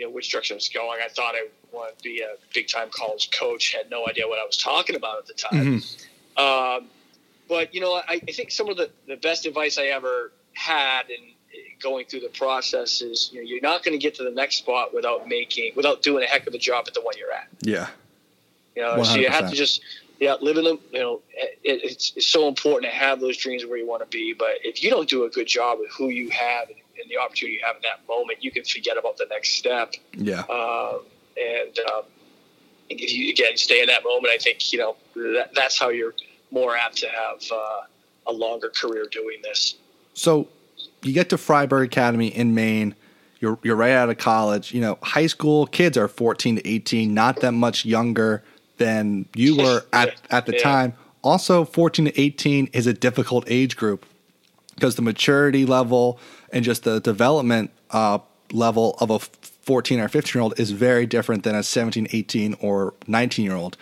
you 0.00 0.06
know, 0.06 0.12
which 0.12 0.32
direction 0.32 0.54
I 0.54 0.56
was 0.56 0.70
going. 0.70 1.00
I 1.04 1.08
thought 1.08 1.34
I 1.34 1.46
wanted 1.72 1.98
to 1.98 2.02
be 2.02 2.22
a 2.22 2.36
big 2.54 2.68
time 2.68 2.88
college 2.90 3.30
coach. 3.38 3.74
Had 3.74 3.90
no 3.90 4.08
idea 4.08 4.26
what 4.26 4.38
I 4.38 4.46
was 4.46 4.56
talking 4.56 4.96
about 4.96 5.18
at 5.18 5.26
the 5.26 5.34
time. 5.34 5.82
Um, 6.36 6.86
but 7.50 7.74
you 7.74 7.82
know, 7.82 7.94
I, 7.94 8.02
I 8.08 8.32
think 8.32 8.50
some 8.50 8.70
of 8.70 8.78
the, 8.78 8.90
the 9.06 9.16
best 9.16 9.44
advice 9.44 9.76
I 9.76 9.86
ever 9.86 10.32
had 10.54 11.10
in 11.10 11.34
going 11.82 12.06
through 12.06 12.20
the 12.20 12.28
process 12.28 13.02
is 13.02 13.30
you 13.32 13.40
know 13.40 13.46
you're 13.46 13.60
not 13.60 13.82
going 13.84 13.92
to 13.92 14.02
get 14.02 14.14
to 14.14 14.24
the 14.24 14.30
next 14.30 14.56
spot 14.56 14.94
without 14.94 15.28
making 15.28 15.72
without 15.76 16.02
doing 16.02 16.24
a 16.24 16.26
heck 16.26 16.46
of 16.46 16.54
a 16.54 16.58
job 16.58 16.84
at 16.88 16.94
the 16.94 17.02
one 17.02 17.14
you're 17.18 17.32
at. 17.32 17.48
yeah, 17.62 17.88
You 18.74 18.82
know, 18.82 19.02
so 19.02 19.16
you 19.16 19.28
have 19.28 19.50
to 19.50 19.56
just 19.56 19.82
yeah 20.18 20.36
live 20.40 20.56
in 20.56 20.64
them. 20.64 20.78
You 20.92 21.00
know, 21.00 21.20
it, 21.34 21.58
it's, 21.62 22.12
it's 22.16 22.26
so 22.26 22.48
important 22.48 22.90
to 22.90 22.96
have 22.96 23.20
those 23.20 23.36
dreams 23.36 23.66
where 23.66 23.76
you 23.76 23.86
want 23.86 24.02
to 24.02 24.08
be. 24.08 24.32
But 24.32 24.64
if 24.64 24.82
you 24.82 24.88
don't 24.88 25.08
do 25.08 25.24
a 25.24 25.28
good 25.28 25.46
job 25.46 25.78
with 25.78 25.90
who 25.90 26.08
you 26.08 26.30
have 26.30 26.68
and, 26.68 26.79
and 27.00 27.10
the 27.10 27.18
opportunity 27.18 27.56
you 27.58 27.62
have 27.64 27.76
in 27.76 27.82
that 27.82 28.06
moment, 28.08 28.42
you 28.42 28.50
can 28.50 28.64
forget 28.64 28.96
about 28.98 29.16
the 29.16 29.26
next 29.30 29.50
step. 29.56 29.94
yeah, 30.14 30.40
Um, 30.50 31.00
and 31.36 31.78
um, 31.92 32.02
if 32.88 33.12
you 33.12 33.30
again 33.30 33.56
stay 33.56 33.80
in 33.80 33.86
that 33.86 34.04
moment, 34.04 34.32
I 34.32 34.38
think 34.38 34.72
you 34.72 34.78
know 34.78 34.96
that, 35.16 35.50
that's 35.54 35.78
how 35.78 35.88
you're 35.90 36.14
more 36.50 36.76
apt 36.76 36.98
to 36.98 37.08
have 37.08 37.42
uh, 37.52 37.80
a 38.26 38.32
longer 38.32 38.70
career 38.70 39.06
doing 39.10 39.38
this. 39.42 39.76
So 40.14 40.48
you 41.02 41.12
get 41.12 41.30
to 41.30 41.36
Fryeburg 41.36 41.84
Academy 41.86 42.28
in 42.28 42.54
Maine. 42.54 42.94
You're 43.40 43.58
you're 43.62 43.76
right 43.76 43.92
out 43.92 44.10
of 44.10 44.18
college. 44.18 44.72
You 44.74 44.80
know, 44.80 44.98
high 45.02 45.26
school 45.28 45.66
kids 45.66 45.96
are 45.96 46.08
14 46.08 46.56
to 46.56 46.68
18, 46.68 47.14
not 47.14 47.40
that 47.40 47.52
much 47.52 47.84
younger 47.84 48.42
than 48.76 49.26
you 49.34 49.56
were 49.56 49.84
at 49.92 50.20
at 50.30 50.46
the 50.46 50.52
Yeah. 50.52 50.62
time. 50.62 50.94
Also, 51.22 51.64
14 51.64 52.06
to 52.06 52.20
18 52.20 52.70
is 52.72 52.86
a 52.86 52.94
difficult 52.94 53.44
age 53.46 53.76
group 53.76 54.06
because 54.74 54.96
the 54.96 55.02
maturity 55.02 55.66
level 55.66 56.18
and 56.52 56.64
just 56.64 56.84
the 56.84 57.00
development 57.00 57.70
uh, 57.90 58.18
level 58.52 58.96
of 59.00 59.10
a 59.10 59.18
14 59.18 60.00
or 60.00 60.08
15 60.08 60.38
year 60.38 60.42
old 60.42 60.58
is 60.58 60.70
very 60.72 61.06
different 61.06 61.44
than 61.44 61.54
a 61.54 61.62
17, 61.62 62.08
18, 62.10 62.56
or 62.60 62.94
19 63.06 63.44
year 63.44 63.54
old. 63.54 63.76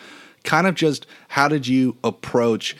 Kind 0.44 0.66
of 0.66 0.74
just 0.74 1.06
how 1.28 1.48
did 1.48 1.66
you 1.66 1.96
approach 2.04 2.76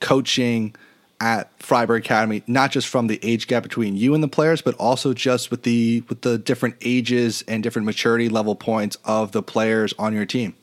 coaching 0.00 0.74
at 1.20 1.56
Fryeburg 1.60 1.98
Academy, 1.98 2.42
not 2.48 2.72
just 2.72 2.88
from 2.88 3.06
the 3.06 3.20
age 3.22 3.46
gap 3.46 3.62
between 3.62 3.96
you 3.96 4.12
and 4.12 4.22
the 4.22 4.28
players, 4.28 4.60
but 4.60 4.74
also 4.74 5.14
just 5.14 5.50
with 5.52 5.62
the 5.62 6.02
with 6.08 6.22
the 6.22 6.36
different 6.36 6.74
ages 6.80 7.44
and 7.46 7.62
different 7.62 7.86
maturity 7.86 8.28
level 8.28 8.56
points 8.56 8.96
of 9.04 9.30
the 9.30 9.42
players 9.42 9.94
on 9.98 10.12
your 10.12 10.26
team? 10.26 10.54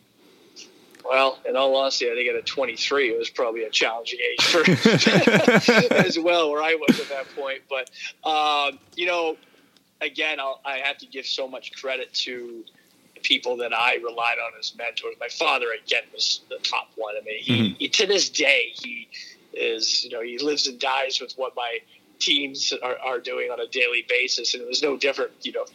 Well, 1.09 1.39
in 1.43 1.55
all 1.55 1.75
honesty, 1.75 2.05
I 2.05 2.13
think 2.13 2.29
at 2.29 2.35
a 2.35 2.43
23, 2.43 3.09
it 3.09 3.17
was 3.17 3.31
probably 3.31 3.63
a 3.63 3.69
challenging 3.71 4.19
age 4.19 4.45
for 4.45 4.59
as 5.95 6.19
well, 6.19 6.51
where 6.51 6.61
I 6.61 6.75
was 6.75 6.99
at 6.99 7.09
that 7.09 7.25
point. 7.35 7.63
But 7.67 7.89
um, 8.29 8.77
you 8.95 9.07
know, 9.07 9.35
again, 10.01 10.39
I'll, 10.39 10.61
I 10.63 10.77
have 10.77 10.99
to 10.99 11.07
give 11.07 11.25
so 11.25 11.47
much 11.47 11.71
credit 11.73 12.13
to 12.25 12.63
the 13.15 13.21
people 13.21 13.57
that 13.57 13.73
I 13.73 13.95
relied 13.95 14.37
on 14.37 14.51
as 14.59 14.75
mentors. 14.77 15.15
My 15.19 15.29
father, 15.29 15.67
again, 15.83 16.03
was 16.13 16.41
the 16.47 16.57
top 16.57 16.89
one. 16.95 17.15
I 17.19 17.25
mean, 17.25 17.39
he, 17.39 17.75
he 17.79 17.89
to 17.89 18.05
this 18.05 18.29
day 18.29 18.71
he 18.73 19.07
is, 19.53 20.03
you 20.03 20.11
know, 20.11 20.21
he 20.21 20.37
lives 20.37 20.67
and 20.67 20.79
dies 20.79 21.19
with 21.19 21.33
what 21.37 21.55
my 21.55 21.79
teams 22.19 22.71
are, 22.83 22.97
are 22.99 23.19
doing 23.19 23.49
on 23.49 23.59
a 23.59 23.67
daily 23.67 24.05
basis, 24.07 24.53
and 24.53 24.61
it 24.61 24.67
was 24.67 24.83
no 24.83 24.95
different, 24.95 25.31
you 25.41 25.53
know, 25.53 25.65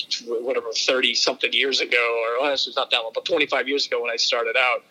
whatever 0.43 0.71
thirty 0.71 1.13
something 1.17 1.53
years 1.53 1.81
ago, 1.81 2.23
or 2.23 2.47
honestly, 2.47 2.71
it's 2.71 2.77
not 2.77 2.93
that 2.93 2.99
long, 2.99 3.11
but 3.13 3.25
twenty 3.25 3.47
five 3.47 3.67
years 3.67 3.87
ago 3.87 4.01
when 4.01 4.13
I 4.13 4.17
started 4.17 4.57
out 4.57 4.85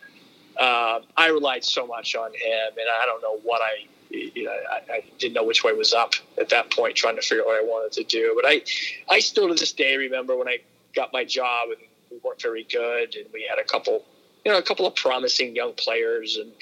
um, 0.58 1.02
I 1.16 1.28
relied 1.28 1.64
so 1.64 1.86
much 1.86 2.14
on 2.14 2.30
him, 2.32 2.68
and 2.78 2.86
I 3.00 3.06
don't 3.06 3.22
know 3.22 3.38
what 3.42 3.60
I, 3.60 3.86
you 4.10 4.44
know, 4.44 4.52
I, 4.52 4.92
I 4.92 5.04
didn't 5.18 5.34
know 5.34 5.44
which 5.44 5.64
way 5.64 5.72
was 5.72 5.92
up 5.92 6.14
at 6.38 6.48
that 6.50 6.70
point, 6.70 6.94
trying 6.94 7.16
to 7.16 7.22
figure 7.22 7.42
out 7.42 7.46
what 7.46 7.60
I 7.60 7.64
wanted 7.64 7.92
to 7.92 8.04
do. 8.04 8.40
But 8.40 8.48
I, 8.48 8.62
I 9.10 9.18
still 9.18 9.48
to 9.48 9.54
this 9.54 9.72
day 9.72 9.96
remember 9.96 10.36
when 10.36 10.48
I 10.48 10.58
got 10.94 11.12
my 11.12 11.24
job 11.24 11.70
and 11.70 11.78
we 12.10 12.18
weren't 12.22 12.40
very 12.40 12.64
good, 12.70 13.16
and 13.16 13.26
we 13.32 13.46
had 13.48 13.58
a 13.58 13.64
couple, 13.64 14.04
you 14.44 14.52
know, 14.52 14.58
a 14.58 14.62
couple 14.62 14.86
of 14.86 14.94
promising 14.94 15.56
young 15.56 15.72
players, 15.72 16.36
and 16.36 16.52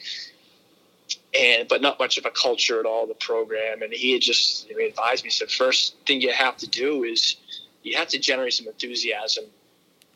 and 1.39 1.69
but 1.69 1.83
not 1.83 1.99
much 1.99 2.17
of 2.17 2.25
a 2.25 2.31
culture 2.31 2.81
at 2.81 2.87
all 2.87 3.07
the 3.07 3.15
program. 3.15 3.83
And 3.83 3.93
he 3.93 4.15
had 4.15 4.23
just 4.23 4.71
advised 4.71 5.25
me, 5.25 5.31
said, 5.31 5.51
first 5.51 5.97
thing 6.07 6.23
you 6.23 6.33
have 6.33 6.57
to 6.59 6.67
do 6.67 7.05
is 7.05 7.37
you 7.83 7.97
have 7.97 8.09
to 8.09 8.19
generate 8.19 8.55
some 8.55 8.69
enthusiasm 8.69 9.45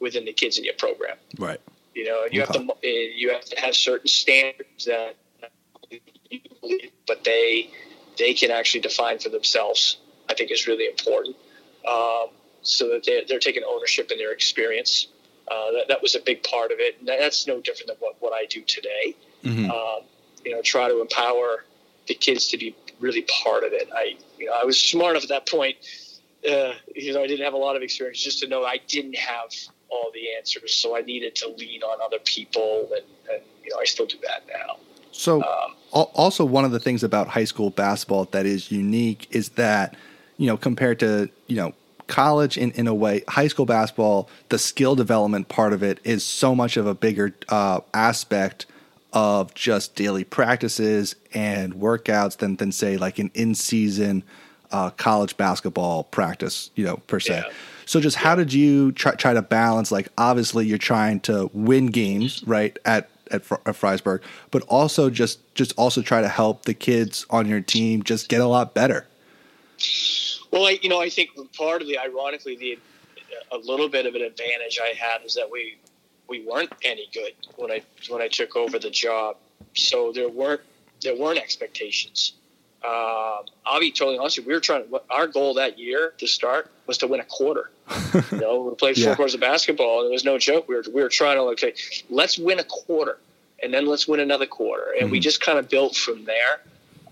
within 0.01 0.25
the 0.25 0.33
kids 0.33 0.59
in 0.59 0.65
your 0.65 0.75
program 0.75 1.17
Right. 1.39 1.61
You 1.97 2.05
know, 2.05 2.25
and 2.25 2.35
you 2.35 2.41
have 2.41 2.53
to 2.53 2.61
uh, 2.61 2.75
you 2.83 3.33
have 3.33 3.47
to 3.47 3.59
have 3.59 3.75
certain 3.75 4.07
standards 4.07 4.85
that, 4.85 5.17
but 7.07 7.25
they 7.25 7.71
they 8.19 8.35
can 8.35 8.51
actually 8.51 8.83
define 8.83 9.19
for 9.19 9.31
themselves. 9.31 9.97
I 10.29 10.35
think 10.35 10.51
is 10.51 10.67
really 10.67 10.87
important, 10.87 11.37
um, 11.89 12.27
so 12.61 12.89
that 12.91 13.05
they're, 13.07 13.23
they're 13.27 13.39
taking 13.39 13.63
ownership 13.67 14.11
in 14.11 14.19
their 14.19 14.33
experience. 14.33 15.07
Uh, 15.49 15.71
that, 15.73 15.85
that 15.89 16.03
was 16.03 16.17
a 16.17 16.21
big 16.21 16.43
part 16.43 16.71
of 16.73 16.79
it, 16.81 16.99
and 16.99 17.09
that's 17.09 17.47
no 17.47 17.61
different 17.61 17.87
than 17.87 17.97
what, 18.01 18.17
what 18.19 18.33
I 18.33 18.47
do 18.47 18.61
today. 18.63 19.15
Mhm. 19.45 19.71
Um, 19.71 20.05
you 20.45 20.51
know, 20.51 20.61
try 20.63 20.89
to 20.89 21.01
empower 21.01 21.65
the 22.09 22.15
kids 22.15 22.49
to 22.49 22.59
be 22.59 22.75
really 22.99 23.25
part 23.43 23.63
of 23.63 23.73
it. 23.73 23.89
I, 23.95 24.17
you 24.39 24.47
know, 24.47 24.53
I 24.61 24.65
was 24.65 24.79
smart 24.79 25.13
enough 25.13 25.23
at 25.23 25.29
that 25.29 25.49
point. 25.49 25.77
Uh, 26.49 26.73
you 26.95 27.15
know, 27.15 27.23
I 27.23 27.29
didn't 27.29 27.45
have 27.45 27.55
a 27.55 27.59
lot 27.59 27.77
of 27.77 27.83
experience 27.83 28.21
just 28.23 28.41
to 28.41 28.49
know 28.49 28.65
I 28.65 28.81
didn't 28.89 29.17
have 29.17 29.51
all 29.89 30.11
the 30.13 30.35
answers, 30.37 30.75
so 30.75 30.97
I 30.97 31.01
needed 31.03 31.35
to 31.37 31.49
lean 31.49 31.83
on 31.83 32.01
other 32.03 32.19
people, 32.25 32.89
and, 32.93 33.05
and 33.33 33.43
you 33.65 33.71
know, 33.71 33.79
I 33.81 33.85
still 33.85 34.07
do 34.07 34.19
that 34.27 34.43
now. 34.49 34.77
So, 35.13 35.43
Um, 35.43 35.75
also 35.93 36.45
one 36.45 36.65
of 36.65 36.73
the 36.73 36.81
things 36.81 37.03
about 37.03 37.29
high 37.29 37.45
school 37.45 37.71
basketball 37.71 38.27
that 38.27 38.45
is 38.45 38.71
unique 38.71 39.29
is 39.31 39.51
that, 39.51 39.97
you 40.37 40.47
know, 40.47 40.57
compared 40.57 41.01
to, 41.01 41.31
you 41.47 41.57
know, 41.57 41.73
college 42.07 42.59
in, 42.59 42.71
in 42.73 42.87
a 42.87 42.95
way, 42.95 43.23
high 43.29 43.49
school 43.49 43.67
basketball, 43.67 44.29
the 44.51 44.59
skill 44.59 44.95
development 44.95 45.49
part 45.49 45.73
of 45.73 45.83
it 45.83 46.01
is 46.05 46.25
so 46.25 46.55
much 46.55 46.77
of 46.77 46.87
a 46.87 46.95
bigger 46.95 47.35
uh, 47.49 47.81
aspect 47.95 48.67
of 49.13 49.55
just 49.55 49.95
daily 49.95 50.25
practices 50.25 51.17
and 51.33 51.75
workouts 51.75 52.37
than, 52.37 52.57
than 52.57 52.71
say, 52.71 52.97
like 52.99 53.19
an 53.19 53.31
in 53.35 53.55
season 53.55 54.23
uh, 54.73 54.91
college 54.91 55.37
basketball 55.37 56.05
practice, 56.05 56.71
you 56.75 56.85
know, 56.85 56.97
per 57.07 57.21
se. 57.21 57.43
Yeah. 57.47 57.53
So 57.85 58.01
just 58.01 58.17
how 58.17 58.35
did 58.35 58.53
you 58.53 58.93
try, 58.93 59.13
try 59.15 59.33
to 59.33 59.43
balance? 59.43 59.93
Like, 59.93 60.09
obviously, 60.19 60.67
you're 60.67 60.79
trying 60.79 61.21
to 61.21 61.51
win 61.53 61.87
games, 61.87 62.43
right? 62.45 62.79
At 62.85 63.09
at, 63.31 63.45
Fr- 63.45 63.55
at 63.67 63.75
Fryeburg, 63.75 64.23
but 64.51 64.63
also 64.63 65.11
just 65.11 65.41
just 65.55 65.73
also 65.77 66.03
try 66.03 66.21
to 66.21 66.29
help 66.29 66.65
the 66.65 66.75
kids 66.75 67.27
on 67.31 67.49
your 67.49 67.61
team 67.61 68.03
just 68.03 68.29
get 68.29 68.41
a 68.41 68.47
lot 68.47 68.75
better. 68.75 69.07
Well, 70.51 70.67
I, 70.67 70.79
you 70.83 70.89
know, 70.89 71.01
I 71.01 71.09
think 71.11 71.31
part 71.57 71.83
of 71.83 71.89
the, 71.89 71.99
ironically, 71.99 72.57
the 72.57 72.79
a 73.53 73.59
little 73.59 73.89
bit 73.89 74.07
of 74.07 74.15
an 74.15 74.23
advantage 74.23 74.79
I 74.83 74.95
had 74.97 75.25
is 75.25 75.35
that 75.35 75.51
we 75.51 75.77
we 76.29 76.45
weren't 76.45 76.73
any 76.83 77.09
good 77.13 77.33
when 77.57 77.71
I 77.71 77.83
when 78.09 78.23
I 78.23 78.29
took 78.29 78.57
over 78.57 78.79
the 78.79 78.91
job, 78.91 79.37
so 79.75 80.13
there 80.13 80.29
weren't 80.29 80.63
there 81.03 81.17
weren't 81.17 81.39
expectations. 81.39 82.35
Um, 82.85 83.45
I'll 83.65 83.81
be 83.81 83.91
totally 83.91 84.19
honest. 84.19 84.39
with 84.39 84.47
you, 84.47 84.51
We 84.51 84.55
were 84.55 84.61
trying. 84.61 84.89
To, 84.89 85.03
our 85.11 85.27
goal 85.27 85.55
that 85.55 85.79
year 85.79 86.13
to 86.19 86.27
start 86.27 86.71
was 86.87 86.99
to 86.99 87.07
win 87.07 87.21
a 87.21 87.25
quarter. 87.25 87.71
you 88.33 88.39
know, 88.39 88.61
we 88.63 88.75
played 88.77 88.97
four 88.97 89.11
Yeah. 89.11 89.15
quarters 89.17 89.35
of 89.35 89.41
basketball, 89.41 90.01
and 90.03 90.11
it 90.11 90.13
was 90.13 90.25
no 90.25 90.39
joke. 90.39 90.69
We 90.69 90.77
were 90.77 90.85
we 90.93 91.03
were 91.03 91.09
trying 91.09 91.37
to 91.37 91.43
okay, 91.53 91.75
let's 92.11 92.39
win 92.39 92.59
a 92.61 92.65
quarter, 92.65 93.19
and 93.63 93.73
then 93.75 93.87
let's 93.87 94.07
win 94.07 94.21
another 94.21 94.47
quarter, 94.47 94.95
and 95.01 95.11
we 95.11 95.19
Mhm. 95.19 95.23
just 95.23 95.41
kind 95.41 95.59
of 95.59 95.69
built 95.69 95.97
from 95.97 96.25
there. 96.27 96.61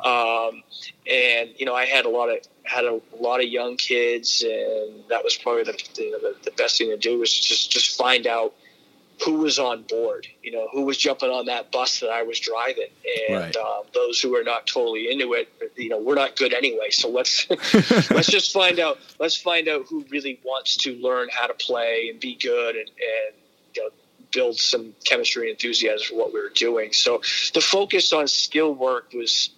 Um, 0.05 0.62
and 1.11 1.50
you 1.57 1.64
know, 1.66 1.74
I 1.74 1.87
had 1.87 2.05
a 2.05 2.09
lot 2.11 2.29
of 2.29 2.38
had 2.64 2.85
a 2.85 3.00
lot 3.18 3.40
of 3.40 3.46
young 3.48 3.77
kids, 3.77 4.42
and 4.42 5.03
that 5.09 5.24
was 5.24 5.35
probably 5.37 5.64
the 5.64 5.72
the, 5.94 6.37
the 6.44 6.50
best 6.53 6.79
thing 6.79 6.90
to 6.90 6.96
do 6.96 7.18
was 7.18 7.33
just 7.33 7.70
just 7.70 7.96
find 7.96 8.27
out 8.27 8.53
who 9.24 9.35
was 9.38 9.59
on 9.59 9.83
board. 9.83 10.27
You 10.42 10.53
know, 10.53 10.68
who 10.72 10.83
was 10.83 10.98
jumping 10.98 11.31
on 11.31 11.46
that 11.46 11.70
bus 11.70 12.00
that 12.00 12.11
I 12.11 12.22
was 12.22 12.40
driving, 12.40 12.88
and 13.29 13.37
Right. 13.37 13.57
um, 13.57 13.85
those 13.92 14.20
who 14.20 14.37
are 14.37 14.44
not 14.44 14.66
totally 14.66 15.11
into 15.11 15.35
it, 15.35 15.48
you 15.77 15.88
know, 15.88 15.98
we're 15.98 16.14
not 16.14 16.37
good 16.37 16.53
anyway. 16.53 16.90
So 16.90 17.09
let's 17.09 17.46
let's 18.11 18.29
just 18.29 18.53
find 18.53 18.79
out. 18.79 18.98
Let's 19.18 19.37
find 19.37 19.68
out 19.68 19.87
who 19.88 20.05
really 20.11 20.40
wants 20.44 20.77
to 20.79 20.94
learn 20.96 21.29
how 21.33 21.46
to 21.46 21.55
play 21.55 22.09
and 22.11 22.20
be 22.20 22.35
good, 22.37 22.77
and, 22.77 22.88
and 22.88 23.35
you 23.74 23.83
know, 23.83 23.90
build 24.33 24.59
some 24.59 24.94
chemistry 25.05 25.42
and 25.48 25.53
enthusiasm 25.53 26.07
for 26.09 26.16
what 26.16 26.33
we 26.33 26.40
were 26.40 26.50
doing. 26.50 26.92
So 26.92 27.20
the 27.55 27.61
focus 27.61 28.12
on 28.12 28.29
skill 28.29 28.74
work 28.74 29.12
was 29.12 29.50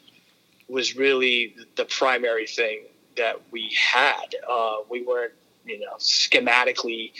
was 0.69 0.97
really 0.97 1.55
the 1.77 1.85
primary 1.85 2.47
thing 2.47 2.81
that 3.17 3.41
we 3.51 3.73
had. 3.81 4.35
Uh, 4.49 4.77
we 4.91 5.03
weren't, 5.03 5.33
you 5.65 5.79
know, 5.81 5.95
schematically 5.99 7.13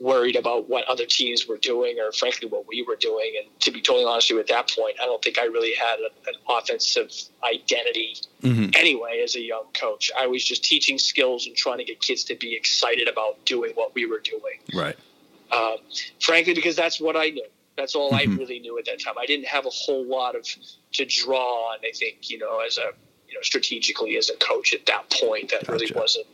worried 0.00 0.36
about 0.36 0.68
what 0.68 0.84
other 0.86 1.06
teams 1.06 1.46
were 1.46 1.56
doing 1.56 1.98
or 2.00 2.12
frankly 2.12 2.48
what 2.48 2.66
we 2.66 2.82
were 2.82 2.96
doing. 2.96 3.32
And 3.40 3.60
to 3.60 3.70
be 3.70 3.80
totally 3.80 4.04
honest 4.04 4.30
with 4.30 4.36
you, 4.36 4.40
at 4.40 4.46
that 4.48 4.70
point, 4.76 4.96
I 5.00 5.06
don't 5.06 5.22
think 5.22 5.38
I 5.38 5.44
really 5.44 5.74
had 5.74 5.98
a, 6.00 6.28
an 6.28 6.34
offensive 6.48 7.12
identity 7.42 8.16
mm-hmm. 8.42 8.70
anyway 8.74 9.20
as 9.22 9.36
a 9.36 9.40
young 9.40 9.64
coach. 9.72 10.10
I 10.18 10.26
was 10.26 10.44
just 10.44 10.64
teaching 10.64 10.98
skills 10.98 11.46
and 11.46 11.56
trying 11.56 11.78
to 11.78 11.84
get 11.84 12.00
kids 12.00 12.24
to 12.24 12.34
be 12.34 12.54
excited 12.54 13.08
about 13.08 13.44
doing 13.44 13.72
what 13.74 13.94
we 13.94 14.06
were 14.06 14.20
doing. 14.20 14.58
Right. 14.74 14.96
Um, 15.52 15.76
frankly, 16.20 16.54
because 16.54 16.76
that's 16.76 17.00
what 17.00 17.16
I 17.16 17.30
knew. 17.30 17.46
That's 17.76 17.94
all 17.94 18.12
mm-hmm. 18.12 18.32
I 18.32 18.36
really 18.36 18.60
knew 18.60 18.78
at 18.78 18.84
that 18.86 19.02
time. 19.02 19.14
I 19.18 19.26
didn't 19.26 19.46
have 19.46 19.66
a 19.66 19.70
whole 19.70 20.04
lot 20.04 20.36
of 20.36 20.46
to 20.92 21.04
draw 21.04 21.70
on. 21.70 21.78
I 21.84 21.92
think 21.92 22.30
you 22.30 22.38
know, 22.38 22.60
as 22.60 22.78
a 22.78 22.90
you 23.28 23.34
know, 23.34 23.42
strategically 23.42 24.16
as 24.16 24.30
a 24.30 24.36
coach 24.36 24.74
at 24.74 24.86
that 24.86 25.10
point, 25.10 25.50
that 25.50 25.66
gotcha. 25.66 25.72
really 25.72 25.92
wasn't 25.94 26.26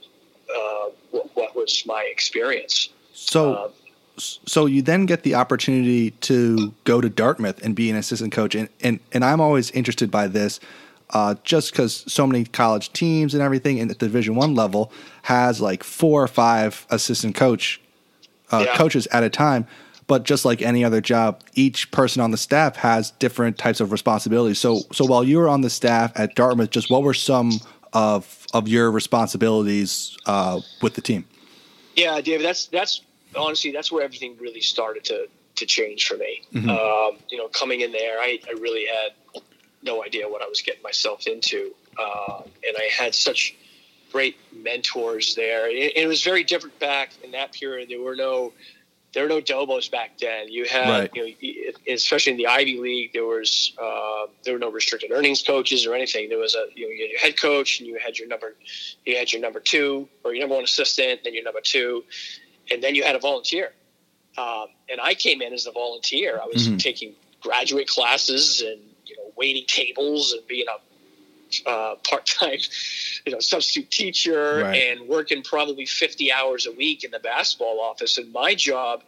uh, 0.54 0.90
what, 1.10 1.30
what, 1.34 1.56
was 1.56 1.84
my 1.86 2.06
experience. 2.10 2.90
So, 3.12 3.56
um, 3.56 3.70
so 4.18 4.66
you 4.66 4.82
then 4.82 5.06
get 5.06 5.22
the 5.22 5.34
opportunity 5.34 6.10
to 6.12 6.72
go 6.84 7.00
to 7.00 7.08
Dartmouth 7.08 7.62
and 7.62 7.74
be 7.74 7.90
an 7.90 7.96
assistant 7.96 8.32
coach, 8.32 8.54
and 8.54 8.68
and, 8.82 9.00
and 9.12 9.24
I'm 9.24 9.40
always 9.40 9.70
interested 9.70 10.10
by 10.10 10.28
this. 10.28 10.60
Uh, 11.12 11.34
just 11.42 11.72
because 11.72 12.04
so 12.06 12.24
many 12.24 12.44
college 12.44 12.92
teams 12.92 13.34
and 13.34 13.42
everything 13.42 13.80
at 13.80 13.88
the 13.88 13.94
Division 13.96 14.36
One 14.36 14.54
level 14.54 14.92
has 15.22 15.60
like 15.60 15.82
four 15.82 16.22
or 16.22 16.28
five 16.28 16.86
assistant 16.88 17.34
coach 17.34 17.80
uh, 18.52 18.64
yeah. 18.66 18.76
coaches 18.76 19.08
at 19.08 19.24
a 19.24 19.30
time. 19.30 19.66
But 20.06 20.24
just 20.24 20.44
like 20.44 20.60
any 20.60 20.84
other 20.84 21.00
job, 21.00 21.40
each 21.54 21.90
person 21.92 22.20
on 22.20 22.32
the 22.32 22.36
staff 22.36 22.76
has 22.76 23.12
different 23.12 23.58
types 23.58 23.80
of 23.80 23.92
responsibilities. 23.92 24.58
So, 24.58 24.80
so 24.92 25.04
while 25.04 25.22
you 25.22 25.38
were 25.38 25.48
on 25.48 25.60
the 25.60 25.70
staff 25.70 26.12
at 26.16 26.34
Dartmouth, 26.34 26.70
just 26.70 26.90
what 26.90 27.02
were 27.02 27.14
some 27.14 27.52
of 27.92 28.46
of 28.52 28.68
your 28.68 28.90
responsibilities 28.90 30.16
uh, 30.26 30.60
with 30.82 30.94
the 30.94 31.00
team? 31.00 31.26
Yeah, 32.00 32.20
David, 32.22 32.46
that's 32.46 32.66
that's 32.66 33.02
honestly 33.36 33.72
that's 33.72 33.92
where 33.92 34.02
everything 34.02 34.36
really 34.40 34.62
started 34.62 35.04
to 35.04 35.28
to 35.56 35.66
change 35.66 36.08
for 36.08 36.16
me. 36.16 36.42
Mm-hmm. 36.54 36.70
Um, 36.70 37.18
you 37.28 37.36
know, 37.36 37.48
coming 37.48 37.82
in 37.82 37.92
there, 37.92 38.18
I, 38.18 38.40
I, 38.48 38.52
really 38.52 38.86
had 38.86 39.42
no 39.82 40.02
idea 40.02 40.26
what 40.26 40.40
I 40.40 40.46
was 40.46 40.62
getting 40.62 40.82
myself 40.82 41.26
into, 41.26 41.74
uh, 41.98 42.40
and 42.66 42.76
I 42.78 42.88
had 42.90 43.14
such 43.14 43.54
great 44.10 44.36
mentors 44.52 45.34
there. 45.34 45.68
It, 45.68 45.96
it 45.96 46.06
was 46.06 46.22
very 46.22 46.44
different 46.44 46.78
back 46.78 47.10
in 47.22 47.32
that 47.32 47.52
period. 47.52 47.90
There 47.90 48.00
were 48.00 48.16
no 48.16 48.54
there 49.12 49.24
were 49.24 49.28
no 49.28 49.40
DOBOs 49.40 49.90
back 49.90 50.18
then. 50.18 50.48
You 50.48 50.66
had, 50.66 50.88
right. 50.88 51.10
you 51.14 51.72
know, 51.74 51.94
especially 51.94 52.32
in 52.32 52.38
the 52.38 52.46
Ivy 52.46 52.78
League, 52.78 53.12
there 53.12 53.24
was 53.24 53.72
uh, 53.80 54.26
there 54.44 54.54
were 54.54 54.60
no 54.60 54.70
restricted 54.70 55.10
earnings 55.10 55.42
coaches 55.42 55.86
or 55.86 55.94
anything. 55.94 56.28
There 56.28 56.38
was 56.38 56.54
a 56.54 56.66
you, 56.74 56.86
know, 56.86 56.92
you 56.92 57.02
had 57.02 57.10
your 57.10 57.20
head 57.20 57.40
coach, 57.40 57.80
and 57.80 57.88
you 57.88 57.98
had 57.98 58.18
your 58.18 58.28
number, 58.28 58.54
you 59.04 59.16
had 59.16 59.32
your 59.32 59.42
number 59.42 59.60
two 59.60 60.08
or 60.24 60.32
your 60.32 60.42
number 60.42 60.54
one 60.54 60.64
assistant, 60.64 61.24
then 61.24 61.34
your 61.34 61.44
number 61.44 61.60
two, 61.60 62.04
and 62.70 62.82
then 62.82 62.94
you 62.94 63.02
had 63.02 63.16
a 63.16 63.18
volunteer. 63.18 63.72
Um, 64.38 64.66
and 64.88 65.00
I 65.00 65.14
came 65.14 65.42
in 65.42 65.52
as 65.52 65.66
a 65.66 65.72
volunteer. 65.72 66.38
I 66.40 66.46
was 66.46 66.68
mm-hmm. 66.68 66.76
taking 66.76 67.14
graduate 67.40 67.88
classes 67.88 68.60
and 68.60 68.80
you 69.06 69.16
know 69.16 69.32
waiting 69.36 69.64
tables 69.66 70.32
and 70.32 70.46
being 70.46 70.66
a 70.68 71.68
uh, 71.68 71.96
part-time, 72.08 72.58
you 73.24 73.32
know, 73.32 73.40
substitute 73.40 73.90
teacher 73.90 74.62
right. 74.62 74.76
and 74.76 75.08
working 75.08 75.42
probably 75.42 75.86
50 75.86 76.32
hours 76.32 76.66
a 76.66 76.72
week 76.72 77.04
in 77.04 77.10
the 77.10 77.18
basketball 77.18 77.80
office. 77.80 78.18
And 78.18 78.32
my 78.32 78.54
job 78.54 79.02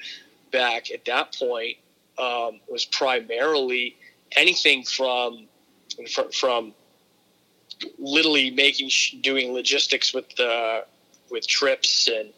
back 0.51 0.91
at 0.91 1.05
that 1.07 1.35
point 1.35 1.79
um, 2.19 2.61
was 2.71 2.85
primarily 2.85 3.97
anything 4.37 4.85
from 4.85 5.47
from, 6.15 6.31
from 6.31 6.75
literally 7.99 8.51
making 8.51 8.91
doing 9.21 9.53
logistics 9.53 10.15
with 10.15 10.35
the 10.37 10.85
with 11.31 11.47
trips 11.47 12.09
and 12.09 12.33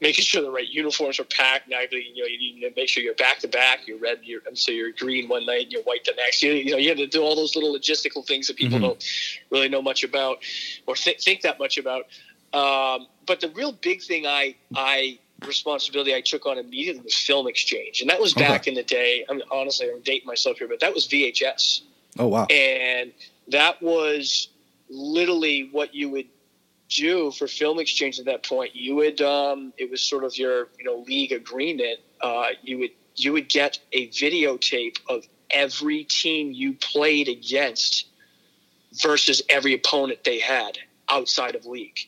making 0.00 0.24
sure 0.24 0.42
the 0.42 0.50
right 0.50 0.68
uniforms 0.68 1.18
are 1.18 1.24
packed. 1.24 1.68
Now, 1.68 1.80
you 1.90 2.22
know, 2.22 2.26
you 2.26 2.38
need 2.38 2.60
to 2.60 2.72
make 2.76 2.88
sure 2.88 3.02
you're 3.02 3.14
back 3.14 3.38
to 3.40 3.48
back. 3.48 3.86
You're 3.86 3.98
red, 3.98 4.20
you're, 4.22 4.40
so 4.54 4.70
you're 4.70 4.92
green 4.92 5.28
one 5.28 5.46
night 5.46 5.64
and 5.64 5.72
you're 5.72 5.82
white 5.82 6.04
the 6.04 6.12
next. 6.16 6.42
You, 6.42 6.52
you 6.52 6.70
know, 6.72 6.76
you 6.76 6.88
have 6.88 6.98
to 6.98 7.06
do 7.06 7.22
all 7.22 7.34
those 7.34 7.54
little 7.54 7.74
logistical 7.74 8.26
things 8.26 8.46
that 8.48 8.56
people 8.56 8.78
mm-hmm. 8.78 8.86
don't 8.86 9.04
really 9.50 9.68
know 9.68 9.82
much 9.82 10.04
about 10.04 10.38
or 10.86 10.94
th- 10.94 11.22
think 11.22 11.42
that 11.42 11.58
much 11.58 11.78
about. 11.78 12.04
Um, 12.52 13.06
but 13.26 13.40
the 13.40 13.48
real 13.50 13.72
big 13.72 14.02
thing 14.02 14.26
I, 14.26 14.54
I 14.74 15.18
responsibility 15.44 16.14
I 16.14 16.20
took 16.20 16.46
on 16.46 16.58
immediately 16.58 17.02
was 17.02 17.14
film 17.14 17.46
exchange, 17.46 18.00
and 18.00 18.08
that 18.08 18.20
was 18.20 18.32
back 18.32 18.62
okay. 18.62 18.70
in 18.70 18.74
the 18.74 18.82
day. 18.82 19.24
I'm 19.28 19.42
honestly 19.50 19.90
I'm 19.90 20.00
dating 20.00 20.26
myself 20.26 20.58
here, 20.58 20.68
but 20.68 20.80
that 20.80 20.94
was 20.94 21.06
VHS. 21.08 21.82
Oh 22.18 22.28
wow! 22.28 22.46
And 22.46 23.12
that 23.48 23.82
was 23.82 24.48
literally 24.88 25.68
what 25.72 25.94
you 25.94 26.08
would 26.10 26.28
do 26.88 27.30
for 27.30 27.46
film 27.46 27.78
exchange 27.78 28.18
at 28.18 28.26
that 28.26 28.42
point, 28.42 28.74
you 28.74 28.96
would 28.96 29.20
um, 29.20 29.72
it 29.76 29.90
was 29.90 30.02
sort 30.02 30.24
of 30.24 30.36
your 30.36 30.68
you 30.78 30.84
know 30.84 31.04
league 31.06 31.32
agreement. 31.32 32.00
Uh, 32.20 32.48
you 32.62 32.78
would 32.78 32.90
you 33.16 33.32
would 33.32 33.48
get 33.48 33.78
a 33.92 34.08
videotape 34.08 34.98
of 35.08 35.24
every 35.50 36.04
team 36.04 36.52
you 36.52 36.74
played 36.74 37.28
against 37.28 38.06
versus 39.02 39.42
every 39.48 39.74
opponent 39.74 40.24
they 40.24 40.38
had 40.38 40.78
outside 41.08 41.54
of 41.54 41.66
league. 41.66 41.98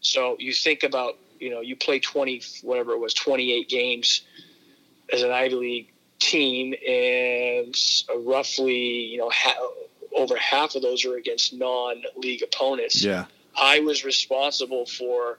So 0.00 0.36
you 0.38 0.52
think 0.52 0.82
about 0.82 1.16
you 1.38 1.50
know 1.50 1.60
you 1.60 1.76
play 1.76 1.98
twenty 1.98 2.42
whatever 2.62 2.92
it 2.92 2.98
was 2.98 3.14
twenty 3.14 3.52
eight 3.52 3.68
games 3.68 4.22
as 5.12 5.22
an 5.22 5.30
Ivy 5.30 5.54
League 5.54 5.92
team, 6.18 6.74
and 6.86 7.74
roughly 8.26 9.06
you 9.06 9.18
know 9.18 9.30
ha- 9.30 9.68
over 10.14 10.36
half 10.36 10.74
of 10.74 10.82
those 10.82 11.04
are 11.06 11.16
against 11.16 11.54
non 11.54 12.02
league 12.16 12.42
opponents. 12.42 13.02
Yeah 13.02 13.24
I 13.56 13.80
was 13.80 14.04
responsible 14.04 14.86
for 14.86 15.38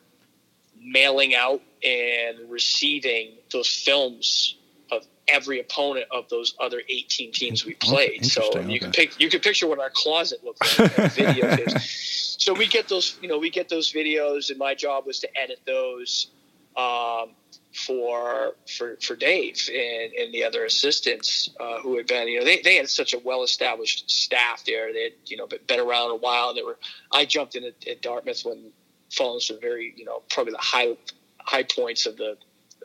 mailing 0.79 1.35
out 1.35 1.61
and 1.83 2.49
receiving 2.49 3.33
those 3.51 3.67
films 3.67 4.55
of 4.91 5.05
every 5.27 5.59
opponent 5.59 6.05
of 6.11 6.27
those 6.29 6.55
other 6.59 6.81
18 6.89 7.31
teams 7.31 7.65
we 7.65 7.75
played. 7.75 8.25
so 8.25 8.43
you 8.59 8.59
okay. 8.59 8.79
can 8.79 8.91
pick, 8.91 9.19
you 9.19 9.29
can 9.29 9.39
picture 9.39 9.67
what 9.67 9.79
our 9.79 9.91
closet 9.93 10.43
looked 10.43 10.79
like. 10.79 11.11
video 11.13 11.55
so 11.77 12.53
we 12.53 12.67
get 12.67 12.87
those, 12.89 13.17
you 13.21 13.27
know, 13.27 13.37
we 13.37 13.49
get 13.49 13.69
those 13.69 13.91
videos, 13.91 14.49
and 14.49 14.57
my 14.59 14.73
job 14.75 15.05
was 15.05 15.19
to 15.19 15.39
edit 15.39 15.59
those 15.65 16.27
um, 16.75 17.31
for 17.73 18.53
for 18.77 18.97
for 19.01 19.15
Dave 19.15 19.69
and, 19.69 20.13
and 20.13 20.33
the 20.33 20.43
other 20.43 20.65
assistants 20.65 21.49
uh, 21.59 21.79
who 21.79 21.97
had 21.97 22.07
been, 22.07 22.27
you 22.27 22.39
know, 22.39 22.45
they, 22.45 22.61
they 22.61 22.75
had 22.75 22.89
such 22.89 23.13
a 23.13 23.19
well 23.19 23.43
established 23.43 24.09
staff 24.09 24.63
there. 24.65 24.91
They 24.91 25.03
had, 25.03 25.13
you 25.25 25.37
know, 25.37 25.47
been 25.47 25.79
around 25.79 26.11
a 26.11 26.15
while. 26.15 26.53
They 26.53 26.63
were. 26.63 26.77
I 27.11 27.25
jumped 27.25 27.55
in 27.55 27.63
at, 27.63 27.87
at 27.87 28.01
Dartmouth 28.01 28.43
when 28.43 28.71
following 29.11 29.39
some 29.39 29.59
very, 29.61 29.93
you 29.95 30.05
know, 30.05 30.21
probably 30.29 30.51
the 30.53 30.59
high 30.59 30.97
high 31.39 31.63
points 31.63 32.05
of 32.05 32.17
the 32.17 32.37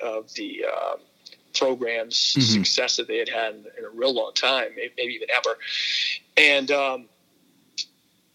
of 0.02 0.32
the 0.34 0.64
uh, 0.72 0.96
program's 1.58 2.16
mm-hmm. 2.16 2.40
success 2.40 2.96
that 2.96 3.08
they 3.08 3.18
had 3.18 3.28
had 3.28 3.54
in, 3.54 3.64
in, 3.78 3.84
a 3.84 3.90
real 3.90 4.14
long 4.14 4.32
time, 4.34 4.68
maybe 4.76 5.14
even 5.14 5.28
ever. 5.30 5.58
And 6.36 6.70
um, 6.70 7.08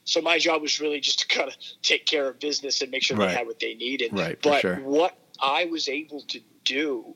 so 0.04 0.22
my 0.22 0.40
job 0.40 0.62
was 0.62 0.82
really 0.82 1.00
just 1.00 1.20
to 1.20 1.28
kind 1.28 1.48
of 1.48 1.56
take 1.82 2.06
care 2.06 2.28
of 2.28 2.40
business 2.40 2.82
and 2.82 2.92
make 2.92 3.04
sure 3.04 3.16
right. 3.16 3.28
they 3.28 3.36
had 3.36 3.48
what 3.48 3.60
they 3.60 3.76
needed. 3.76 4.12
Right. 4.12 4.38
But 4.42 4.62
sure. 4.62 4.76
what 4.78 5.16
I 5.42 5.66
was 5.66 5.90
able 5.90 6.22
to 6.22 6.40
do 6.66 7.16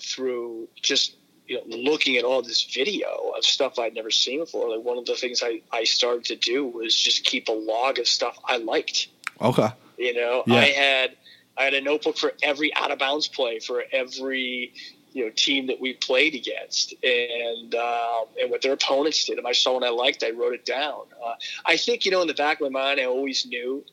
through 0.00 0.68
just 0.80 1.16
you 1.46 1.56
know 1.56 1.76
looking 1.76 2.16
at 2.16 2.24
all 2.24 2.42
this 2.42 2.62
video 2.62 3.32
of 3.36 3.44
stuff 3.44 3.78
I'd 3.78 3.94
never 3.94 4.10
seen 4.10 4.40
before. 4.40 4.74
Like 4.74 4.84
one 4.84 4.98
of 4.98 5.06
the 5.06 5.14
things 5.14 5.42
I 5.42 5.60
I 5.72 5.84
started 5.84 6.24
to 6.26 6.36
do 6.36 6.66
was 6.66 6.94
just 6.96 7.24
keep 7.24 7.48
a 7.48 7.52
log 7.52 7.98
of 7.98 8.08
stuff 8.08 8.38
I 8.44 8.58
liked. 8.58 9.08
Okay. 9.40 9.68
You 9.98 10.14
know, 10.14 10.44
yeah. 10.46 10.54
I 10.56 10.64
had 10.66 11.16
I 11.56 11.64
had 11.64 11.74
a 11.74 11.80
notebook 11.80 12.16
for 12.16 12.32
every 12.42 12.74
out 12.74 12.90
of 12.90 12.98
bounds 12.98 13.28
play 13.28 13.58
for 13.58 13.84
every 13.92 14.72
you 15.12 15.24
know 15.24 15.30
team 15.30 15.68
that 15.68 15.80
we 15.80 15.94
played 15.94 16.34
against 16.34 16.94
and 17.02 17.74
uh, 17.74 18.24
and 18.40 18.50
what 18.50 18.62
their 18.62 18.72
opponents 18.72 19.24
did. 19.24 19.38
If 19.38 19.44
I 19.44 19.52
saw 19.52 19.74
one 19.74 19.84
I 19.84 19.90
liked, 19.90 20.22
I 20.22 20.30
wrote 20.30 20.54
it 20.54 20.64
down. 20.64 21.02
Uh, 21.24 21.34
I 21.64 21.76
think 21.76 22.04
you 22.04 22.10
know 22.10 22.20
in 22.22 22.28
the 22.28 22.34
back 22.34 22.60
of 22.60 22.72
my 22.72 22.80
mind, 22.80 23.00
I 23.00 23.04
always 23.04 23.46
knew 23.46 23.84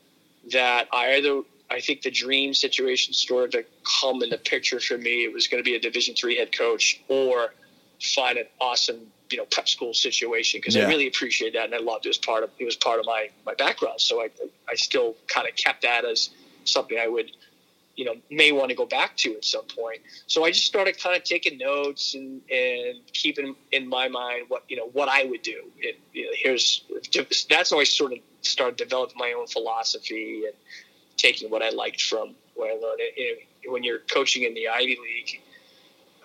that 0.52 0.88
I 0.92 1.16
either 1.16 1.44
I 1.72 1.80
think 1.80 2.02
the 2.02 2.12
dream 2.12 2.54
situation 2.54 3.14
started 3.14 3.52
to 3.52 3.66
come 4.02 4.22
in 4.22 4.30
the 4.30 4.38
picture 4.38 4.80
for 4.80 4.98
me. 4.98 5.24
It 5.24 5.34
was 5.34 5.48
going 5.48 5.64
to 5.64 5.68
be 5.68 5.76
a 5.76 5.80
Division 5.80 6.16
three 6.16 6.38
head 6.38 6.56
coach 6.56 7.02
or 7.08 7.54
find 8.02 8.38
an 8.38 8.46
awesome 8.60 9.00
you 9.30 9.38
know 9.38 9.46
prep 9.46 9.70
school 9.70 9.94
situation 9.94 10.60
because 10.60 10.76
yeah. 10.76 10.86
I 10.86 10.90
really 10.90 11.08
appreciate 11.08 11.54
that 11.54 11.66
and 11.66 11.74
I 11.74 11.78
loved 11.78 12.06
it 12.06 12.10
as 12.10 12.18
part 12.18 12.44
of 12.44 12.50
it 12.60 12.66
was 12.66 12.76
part 12.76 13.00
of 13.00 13.06
my 13.06 13.30
my 13.46 13.54
background. 13.54 14.02
So 14.02 14.22
I 14.22 14.30
I 14.70 14.76
still 14.76 15.16
kind 15.28 15.48
of 15.48 15.56
kept 15.56 15.84
that 15.84 16.04
as 16.04 16.30
something 16.66 17.00
I 17.00 17.08
would 17.08 17.32
you 17.96 18.06
know 18.06 18.16
may 18.30 18.52
want 18.52 18.70
to 18.70 18.76
go 18.76 18.86
back 18.86 19.16
to 19.18 19.36
at 19.36 19.46
some 19.46 19.66
point. 19.66 20.02
So 20.28 20.44
I 20.44 20.52
just 20.52 20.66
started 20.66 21.02
kind 21.02 21.16
of 21.16 21.24
taking 21.24 21.58
notes 21.58 22.16
and 22.16 22.42
and 22.52 23.00
keeping 23.14 23.56
in 23.72 23.88
my 23.88 24.10
mind 24.10 24.46
what 24.50 24.64
you 24.68 24.76
know 24.76 24.90
what 24.92 25.08
I 25.08 25.24
would 25.24 25.42
do. 25.42 25.64
It, 25.80 26.00
you 26.14 26.26
know, 26.26 26.32
here's 26.34 26.84
that's 27.50 27.70
how 27.72 27.80
I 27.80 27.86
sort 27.86 28.12
of 28.12 28.20
started 28.42 28.76
developing 28.76 29.18
my 29.18 29.34
own 29.38 29.48
philosophy 29.48 30.44
and 30.46 30.56
taking 31.22 31.50
what 31.50 31.62
I 31.62 31.70
liked 31.70 32.02
from 32.02 32.36
what 32.56 32.70
I 32.70 32.74
learned. 32.74 33.00
And 33.64 33.72
when 33.72 33.84
you're 33.84 34.00
coaching 34.12 34.44
in 34.44 34.54
the 34.54 34.68
Ivy 34.68 34.98
League, 35.02 35.42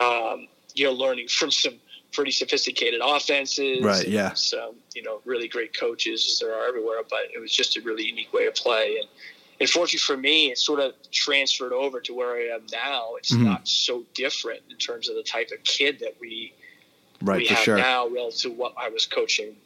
um, 0.01 0.49
you're 0.75 0.93
learning 0.93 1.29
from 1.39 1.51
some 1.51 1.75
pretty 2.13 2.31
sophisticated 2.31 3.01
offenses. 3.05 3.85
Right. 3.85 4.09
Yeah. 4.09 4.33
Some, 4.35 4.77
you 4.95 5.03
know, 5.03 5.21
really 5.25 5.49
great 5.49 5.79
coaches 5.79 6.39
there 6.41 6.55
are 6.55 6.67
everywhere, 6.67 7.03
but 7.09 7.25
it 7.35 7.39
was 7.41 7.53
just 7.53 7.77
a 7.77 7.81
really 7.83 8.05
unique 8.05 8.33
way 8.33 8.47
of 8.47 8.55
play. 8.55 8.97
And, 9.01 9.09
unfortunately 9.61 9.99
for 10.01 10.17
me, 10.19 10.51
it 10.51 10.59
sort 10.59 10.81
of 10.81 10.93
transferred 11.11 11.73
over 11.73 12.01
to 12.01 12.15
where 12.15 12.33
I 12.37 12.55
am 12.55 12.67
now. 12.73 13.15
It's 13.17 13.33
Mhm. 13.33 13.45
not 13.45 13.67
so 13.69 14.05
different 14.15 14.61
in 14.71 14.77
terms 14.77 15.09
of 15.09 15.17
the 15.17 15.23
type 15.23 15.51
of 15.51 15.63
kid 15.65 15.99
that 16.01 16.15
we 16.21 16.53
Right, 17.23 17.39
we 17.39 17.47
for 17.49 17.55
have 17.55 17.65
sure. 17.65 17.77
now 17.79 18.07
relative 18.09 18.41
to 18.43 18.51
what 18.51 18.75
I 18.77 18.91
was 18.91 19.07
coaching. 19.07 19.57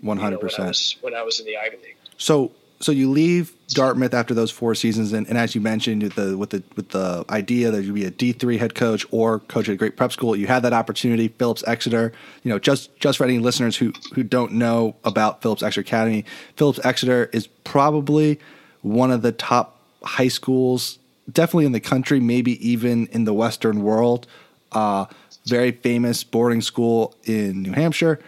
One 0.00 0.16
hundred 0.16 0.38
when 0.38 0.46
I 0.46 0.48
percent. 0.48 0.68
was 0.68 0.96
when 1.02 1.14
I 1.14 1.22
was 1.22 1.40
in 1.40 1.46
the 1.46 1.56
Ivy 1.58 1.76
League. 1.76 1.96
So 2.16 2.52
so 2.80 2.92
you 2.92 3.10
leave 3.10 3.54
Dartmouth 3.68 4.14
after 4.14 4.34
those 4.34 4.50
four 4.50 4.74
seasons, 4.74 5.12
and, 5.12 5.26
and 5.28 5.38
as 5.38 5.54
you 5.54 5.60
mentioned, 5.60 6.02
with 6.02 6.14
the 6.14 6.36
with 6.36 6.50
the 6.50 6.62
with 6.76 6.90
the 6.90 7.24
idea 7.30 7.70
that 7.70 7.82
you'd 7.82 7.94
be 7.94 8.04
a 8.04 8.10
D 8.10 8.32
three 8.32 8.58
head 8.58 8.74
coach 8.74 9.06
or 9.10 9.40
coach 9.40 9.68
at 9.68 9.72
a 9.72 9.76
great 9.76 9.96
prep 9.96 10.12
school, 10.12 10.36
you 10.36 10.46
had 10.46 10.62
that 10.62 10.72
opportunity. 10.72 11.28
Phillips 11.28 11.64
Exeter, 11.66 12.12
you 12.42 12.50
know, 12.50 12.58
just 12.58 12.94
just 12.98 13.18
for 13.18 13.24
any 13.24 13.38
listeners 13.38 13.76
who 13.76 13.92
who 14.14 14.22
don't 14.22 14.52
know 14.52 14.96
about 15.04 15.40
Phillips 15.40 15.62
Exeter 15.62 15.80
Academy, 15.80 16.24
Phillips 16.56 16.80
Exeter 16.84 17.30
is 17.32 17.46
probably 17.46 18.38
one 18.82 19.10
of 19.10 19.22
the 19.22 19.32
top 19.32 19.78
high 20.02 20.28
schools, 20.28 20.98
definitely 21.32 21.66
in 21.66 21.72
the 21.72 21.80
country, 21.80 22.20
maybe 22.20 22.68
even 22.68 23.06
in 23.08 23.24
the 23.24 23.34
Western 23.34 23.82
world. 23.82 24.26
Uh, 24.72 25.06
very 25.46 25.72
famous 25.72 26.24
boarding 26.24 26.60
school 26.60 27.14
in 27.24 27.62
New 27.62 27.72
Hampshire 27.72 28.18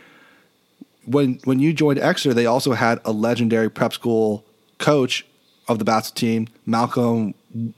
when 1.07 1.41
when 1.45 1.59
you 1.61 1.73
joined 1.73 1.99
Exeter, 1.99 2.35
they 2.35 2.47
also 2.47 2.73
had 2.73 3.01
a 3.05 3.13
legendary 3.13 3.71
prep 3.71 3.93
school 3.93 4.45
coach 4.79 5.25
of 5.69 5.79
the 5.79 5.85
basketball 5.85 6.21
team, 6.21 6.49
Malcolm 6.67 7.35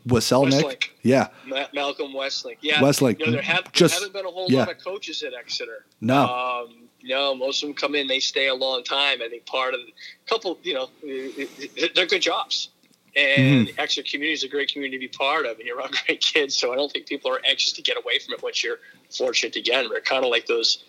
Waselnik. 0.06 0.52
Westlake. 0.52 0.92
Yeah, 1.02 1.28
Ma- 1.46 1.66
Malcolm 1.72 2.12
Westlake. 2.12 2.58
Yeah, 2.60 2.82
Westlake. 2.82 3.18
You 3.20 3.26
know, 3.26 3.32
there, 3.32 3.42
have, 3.42 3.70
Just- 3.72 3.94
there 3.94 4.00
haven't 4.00 4.12
been 4.12 4.26
a 4.26 4.30
whole 4.30 4.50
yeah. 4.50 4.60
lot 4.60 4.70
of 4.70 4.78
coaches 4.84 5.22
at 5.22 5.32
Exeter. 5.34 5.84
No. 6.00 6.26
Um, 6.26 6.74
no, 7.04 7.34
most 7.34 7.62
of 7.62 7.68
them 7.68 7.74
come 7.76 7.94
in, 7.94 8.08
they 8.08 8.18
stay 8.20 8.48
a 8.48 8.54
long 8.54 8.82
time. 8.82 9.22
I 9.22 9.28
think 9.28 9.46
part 9.46 9.72
of 9.72 9.80
a 9.80 10.28
couple, 10.28 10.58
you 10.64 10.74
know, 10.74 10.90
they're 11.94 12.06
good 12.06 12.22
jobs. 12.22 12.70
And 13.16 13.68
Mm-hmm. 13.68 13.80
Exeter 13.80 14.08
community 14.08 14.32
is 14.34 14.44
a 14.44 14.48
great 14.48 14.70
community 14.72 14.98
to 14.98 15.00
be 15.00 15.16
part 15.16 15.46
of, 15.46 15.56
and 15.58 15.66
you're 15.66 15.78
around 15.78 15.94
great 16.06 16.20
kids. 16.20 16.56
So 16.56 16.72
I 16.72 16.76
don't 16.76 16.92
think 16.92 17.06
people 17.06 17.30
are 17.32 17.40
anxious 17.48 17.72
to 17.74 17.82
get 17.82 17.96
away 17.96 18.18
from 18.18 18.34
it 18.34 18.42
once 18.42 18.62
you're 18.62 18.78
fortunate 19.16 19.52
to 19.54 19.62
get. 19.62 19.86
They're 19.88 20.00
kind 20.00 20.24
of 20.24 20.30
like 20.30 20.46
those, 20.46 20.84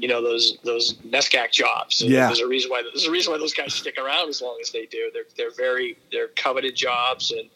you 0.00 0.08
know, 0.08 0.22
those 0.22 0.58
those 0.64 0.94
NESCAC 0.94 1.52
jobs. 1.52 2.02
Yeah. 2.02 2.26
There's 2.26 2.40
a 2.40 2.46
reason 2.46 2.70
why 2.70 2.82
there's 2.82 3.06
a 3.06 3.10
reason 3.10 3.32
why 3.32 3.38
those 3.38 3.54
guys 3.54 3.74
stick 3.74 3.96
around 3.98 4.28
as 4.28 4.42
long 4.42 4.58
as 4.60 4.70
they 4.70 4.86
do. 4.86 5.10
They're 5.12 5.24
they're 5.36 5.52
very 5.52 5.96
they're 6.10 6.28
coveted 6.28 6.74
jobs, 6.74 7.30
and 7.30 7.48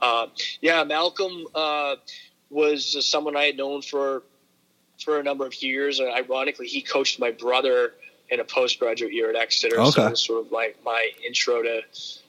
uh, 0.00 0.28
yeah, 0.60 0.82
Malcolm 0.84 1.46
uh, 1.54 1.96
was 2.50 3.08
someone 3.08 3.36
I 3.36 3.44
had 3.44 3.56
known 3.56 3.82
for 3.82 4.22
for 5.02 5.20
a 5.20 5.22
number 5.22 5.46
of 5.46 5.62
years. 5.62 6.00
And 6.00 6.12
ironically, 6.12 6.66
he 6.66 6.80
coached 6.80 7.20
my 7.20 7.30
brother 7.30 7.94
in 8.30 8.40
a 8.40 8.44
postgraduate 8.44 9.12
year 9.12 9.30
at 9.30 9.36
Exeter. 9.36 9.78
Okay. 9.78 9.90
So 9.90 10.06
it 10.06 10.10
was 10.10 10.22
sort 10.22 10.46
of 10.46 10.52
like 10.52 10.78
my 10.84 11.10
intro 11.26 11.62
to 11.62 11.82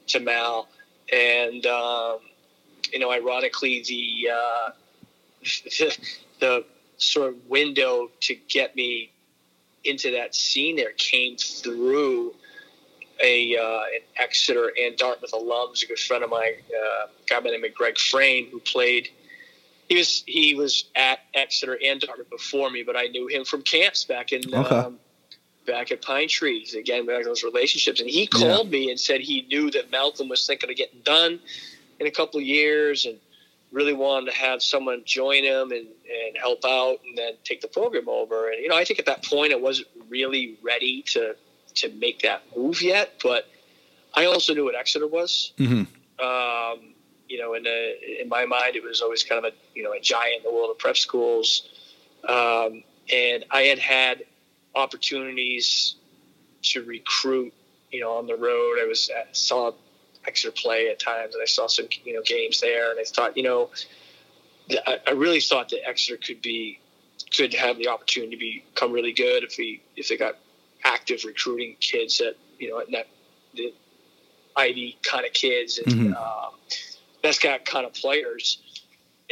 to 0.08 0.20
Mal. 0.20 0.68
And 1.14 1.66
um, 1.66 2.20
you 2.92 3.00
know, 3.00 3.12
ironically, 3.12 3.84
the, 3.88 4.30
uh, 4.32 4.72
the 5.44 5.98
the 6.40 6.66
sort 6.98 7.30
of 7.30 7.36
window 7.48 8.10
to 8.22 8.36
get 8.48 8.76
me 8.76 9.12
into 9.86 10.12
that 10.12 10.36
scene 10.36 10.76
there 10.76 10.92
came 10.98 11.38
through 11.38 12.34
a 13.24 13.58
uh, 13.58 13.80
an 13.96 14.02
Exeter 14.18 14.72
and 14.78 14.98
Dartmouth 14.98 15.34
alum, 15.34 15.70
who's 15.70 15.84
a 15.84 15.88
good 15.88 16.00
friend 16.00 16.24
of 16.24 16.30
mine, 16.30 16.54
uh, 16.70 17.08
a 17.08 17.10
guy 17.30 17.40
by 17.40 17.44
the 17.44 17.52
name 17.52 17.64
of 17.64 17.74
Greg 17.74 17.98
Frame, 17.98 18.48
who 18.52 18.60
played. 18.60 19.10
He 19.88 19.96
was 19.98 20.24
he 20.26 20.56
was 20.56 20.86
at 20.96 21.20
Exeter 21.34 21.78
and 21.84 22.02
Dartmouth 22.02 22.30
before 22.30 22.70
me, 22.70 22.84
but 22.84 22.98
I 22.98 23.04
knew 23.08 23.28
him 23.28 23.46
from 23.46 23.62
camps 23.62 24.04
back 24.04 24.32
in 24.32 24.42
Okay. 24.54 24.76
um, 24.76 25.00
back 25.68 25.92
at 25.92 26.02
Pine 26.02 26.28
Trees. 26.28 26.74
Again, 26.76 27.06
back 27.06 27.20
in 27.20 27.24
those 27.24 27.44
relationships, 27.44 28.00
and 28.00 28.10
he 28.10 28.28
called 28.28 28.70
me 28.70 28.90
and 28.90 29.00
said 29.00 29.22
he 29.22 29.44
knew 29.44 29.72
that 29.72 29.92
Malcolm 29.92 30.28
was 30.28 30.46
thinking 30.46 30.70
of 30.70 30.76
getting 30.76 31.02
done 31.02 31.40
in 32.00 32.08
a 32.08 32.12
couple 32.12 32.40
of 32.40 32.46
years, 32.46 33.06
and 33.06 33.18
really 33.76 33.94
wanted 33.94 34.32
to 34.32 34.38
have 34.38 34.64
someone 34.64 35.04
join 35.06 35.44
him 35.44 35.72
and, 35.72 35.88
and 35.88 36.38
help 36.40 36.64
out, 36.66 36.98
and 37.06 37.18
then 37.18 37.34
take 37.44 37.62
the 37.62 37.68
program 37.68 38.08
over. 38.08 38.50
And 38.50 38.64
you 38.64 38.70
know, 38.70 38.78
I 38.78 38.86
think 38.86 39.00
at 39.00 39.06
that 39.06 39.24
point 39.24 39.52
I 39.52 39.58
wasn't 39.58 39.90
really 40.10 40.58
ready 40.64 41.04
to 41.08 41.36
to 41.76 41.90
make 41.96 42.22
that 42.22 42.42
move 42.56 42.82
yet, 42.82 43.20
but 43.22 43.48
I 44.14 44.26
also 44.26 44.54
knew 44.54 44.64
what 44.64 44.76
Exeter 44.76 45.08
was. 45.08 45.52
hmm 45.58 45.84
Um, 46.24 46.94
you 47.28 47.38
know, 47.40 47.54
in 47.56 47.68
a, 47.68 48.22
in 48.22 48.30
my 48.30 48.46
mind, 48.46 48.78
it 48.78 48.84
was 48.84 49.02
always 49.02 49.24
kind 49.24 49.46
of 49.46 49.52
a 49.52 49.56
you 49.76 49.84
know 49.84 49.92
a 49.92 50.00
giant 50.00 50.38
in 50.38 50.44
the 50.44 50.56
world 50.56 50.72
of 50.72 50.80
prep 50.80 50.98
schools, 50.98 51.70
um, 52.28 52.84
and 53.14 53.44
I 53.52 53.64
had 53.64 53.80
had 53.80 54.24
opportunities 54.74 55.96
to 56.64 56.84
recruit. 56.84 57.54
You 57.92 58.02
know, 58.02 58.14
on 58.18 58.28
the 58.28 58.36
road, 58.36 58.80
I 58.82 58.86
was 58.88 59.10
at, 59.10 59.36
saw 59.36 59.72
Exeter 60.28 60.52
play 60.52 60.90
at 60.90 61.00
times, 61.00 61.34
and 61.36 61.42
I 61.42 61.46
saw 61.46 61.68
some 61.68 61.88
you 62.04 62.14
know 62.14 62.22
games 62.24 62.62
there, 62.62 62.92
and 62.92 63.00
I 63.00 63.04
thought, 63.04 63.36
you 63.38 63.44
know, 63.44 63.70
I, 64.88 65.00
I 65.08 65.12
really 65.12 65.42
thought 65.42 65.70
that 65.70 65.88
Exeter 65.88 66.18
could 66.18 66.42
be 66.42 66.80
could 67.36 67.54
have 67.54 67.78
the 67.78 67.88
opportunity 67.88 68.36
to 68.36 68.70
become 68.74 68.92
really 68.92 69.14
good 69.14 69.44
if 69.44 69.58
we 69.58 69.82
if 69.96 70.08
they 70.10 70.18
got 70.18 70.36
active 70.84 71.24
recruiting 71.26 71.76
kids 71.80 72.18
that 72.20 72.36
you 72.60 72.70
know 72.70 72.84
that 72.92 73.08
the 73.54 73.74
Ivy 74.56 74.98
kind 75.04 75.26
of 75.26 75.34
kids 75.34 75.80
and 75.80 75.88
Mhm. 75.88 76.16
um, 76.16 76.54
best 77.22 77.42
guy 77.42 77.58
kind 77.60 77.86
of 77.86 77.94
players. 77.94 78.60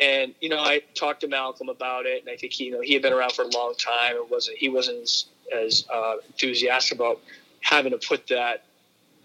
And 0.01 0.33
you 0.41 0.49
know, 0.49 0.59
I 0.59 0.79
talked 0.95 1.21
to 1.21 1.27
Malcolm 1.27 1.69
about 1.69 2.05
it, 2.05 2.21
and 2.21 2.29
I 2.29 2.35
think 2.35 2.53
he, 2.53 2.65
you 2.65 2.71
know 2.71 2.81
he 2.81 2.93
had 2.93 3.01
been 3.01 3.13
around 3.13 3.33
for 3.33 3.43
a 3.43 3.47
long 3.47 3.75
time 3.75 4.17
and 4.17 4.29
wasn't 4.29 4.57
he 4.57 4.69
wasn't 4.69 5.03
as, 5.03 5.25
as 5.53 5.85
uh, 5.93 6.15
enthusiastic 6.27 6.97
about 6.97 7.21
having 7.61 7.91
to 7.91 7.97
put 7.97 8.27
that 8.27 8.65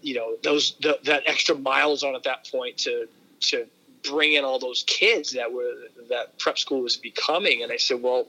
you 0.01 0.15
know 0.15 0.35
those 0.43 0.75
the, 0.81 0.97
that 1.05 1.23
extra 1.25 1.55
miles 1.55 2.03
on 2.03 2.15
at 2.15 2.23
that 2.23 2.47
point 2.51 2.77
to 2.77 3.07
to 3.41 3.65
bring 4.03 4.33
in 4.33 4.43
all 4.45 4.59
those 4.59 4.83
kids 4.87 5.33
that 5.33 5.51
were 5.51 5.73
that 6.09 6.37
prep 6.39 6.57
school 6.57 6.81
was 6.81 6.95
becoming. 6.97 7.63
And 7.63 7.71
I 7.71 7.77
said, 7.77 8.01
well, 8.01 8.27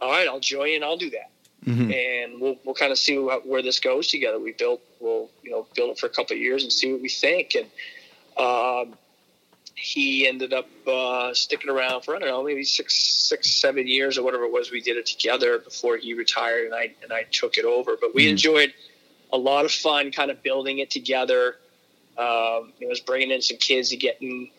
all 0.00 0.10
right, 0.10 0.26
I'll 0.26 0.40
join 0.40 0.74
and 0.74 0.84
I'll 0.84 0.96
do 0.96 1.10
that 1.10 1.30
hmm 1.64 1.90
and 1.90 2.40
we'll 2.40 2.56
we'll 2.64 2.74
kind 2.74 2.90
of 2.92 2.98
see 2.98 3.18
what, 3.18 3.46
where 3.46 3.62
this 3.62 3.80
goes 3.80 4.08
together. 4.08 4.38
We 4.38 4.52
built 4.52 4.80
we'll 4.98 5.30
you 5.42 5.50
know 5.50 5.66
build 5.74 5.90
it 5.90 5.98
for 5.98 6.06
a 6.06 6.10
couple 6.10 6.34
of 6.34 6.40
years 6.40 6.62
and 6.62 6.72
see 6.72 6.92
what 6.92 7.02
we 7.02 7.08
think. 7.08 7.54
And 7.54 7.66
um, 8.38 8.96
he 9.74 10.26
ended 10.26 10.52
up 10.52 10.66
uh, 10.86 11.34
sticking 11.34 11.70
around 11.70 12.02
for 12.02 12.16
I 12.16 12.18
don't 12.18 12.28
know 12.28 12.42
maybe 12.42 12.64
six 12.64 12.96
six 13.28 13.50
seven 13.50 13.86
years 13.86 14.18
or 14.18 14.22
whatever 14.22 14.44
it 14.44 14.52
was. 14.52 14.70
We 14.70 14.80
did 14.80 14.96
it 14.96 15.06
together 15.06 15.58
before 15.58 15.96
he 15.96 16.14
retired 16.14 16.66
and 16.66 16.74
I 16.74 16.92
and 17.02 17.12
I 17.12 17.24
took 17.30 17.58
it 17.58 17.64
over. 17.64 17.96
But 18.00 18.14
we 18.14 18.26
Mhm. 18.26 18.30
enjoyed 18.30 18.72
a 19.32 19.38
lot 19.38 19.64
of 19.64 19.72
fun, 19.72 20.12
kind 20.12 20.30
of 20.30 20.42
building 20.42 20.78
it 20.78 20.90
together. 20.90 21.56
Um, 22.18 22.72
it 22.80 22.88
was 22.88 23.00
bringing 23.00 23.30
in 23.30 23.42
some 23.42 23.56
kids 23.56 23.92
and 23.92 24.00
getting. 24.00 24.50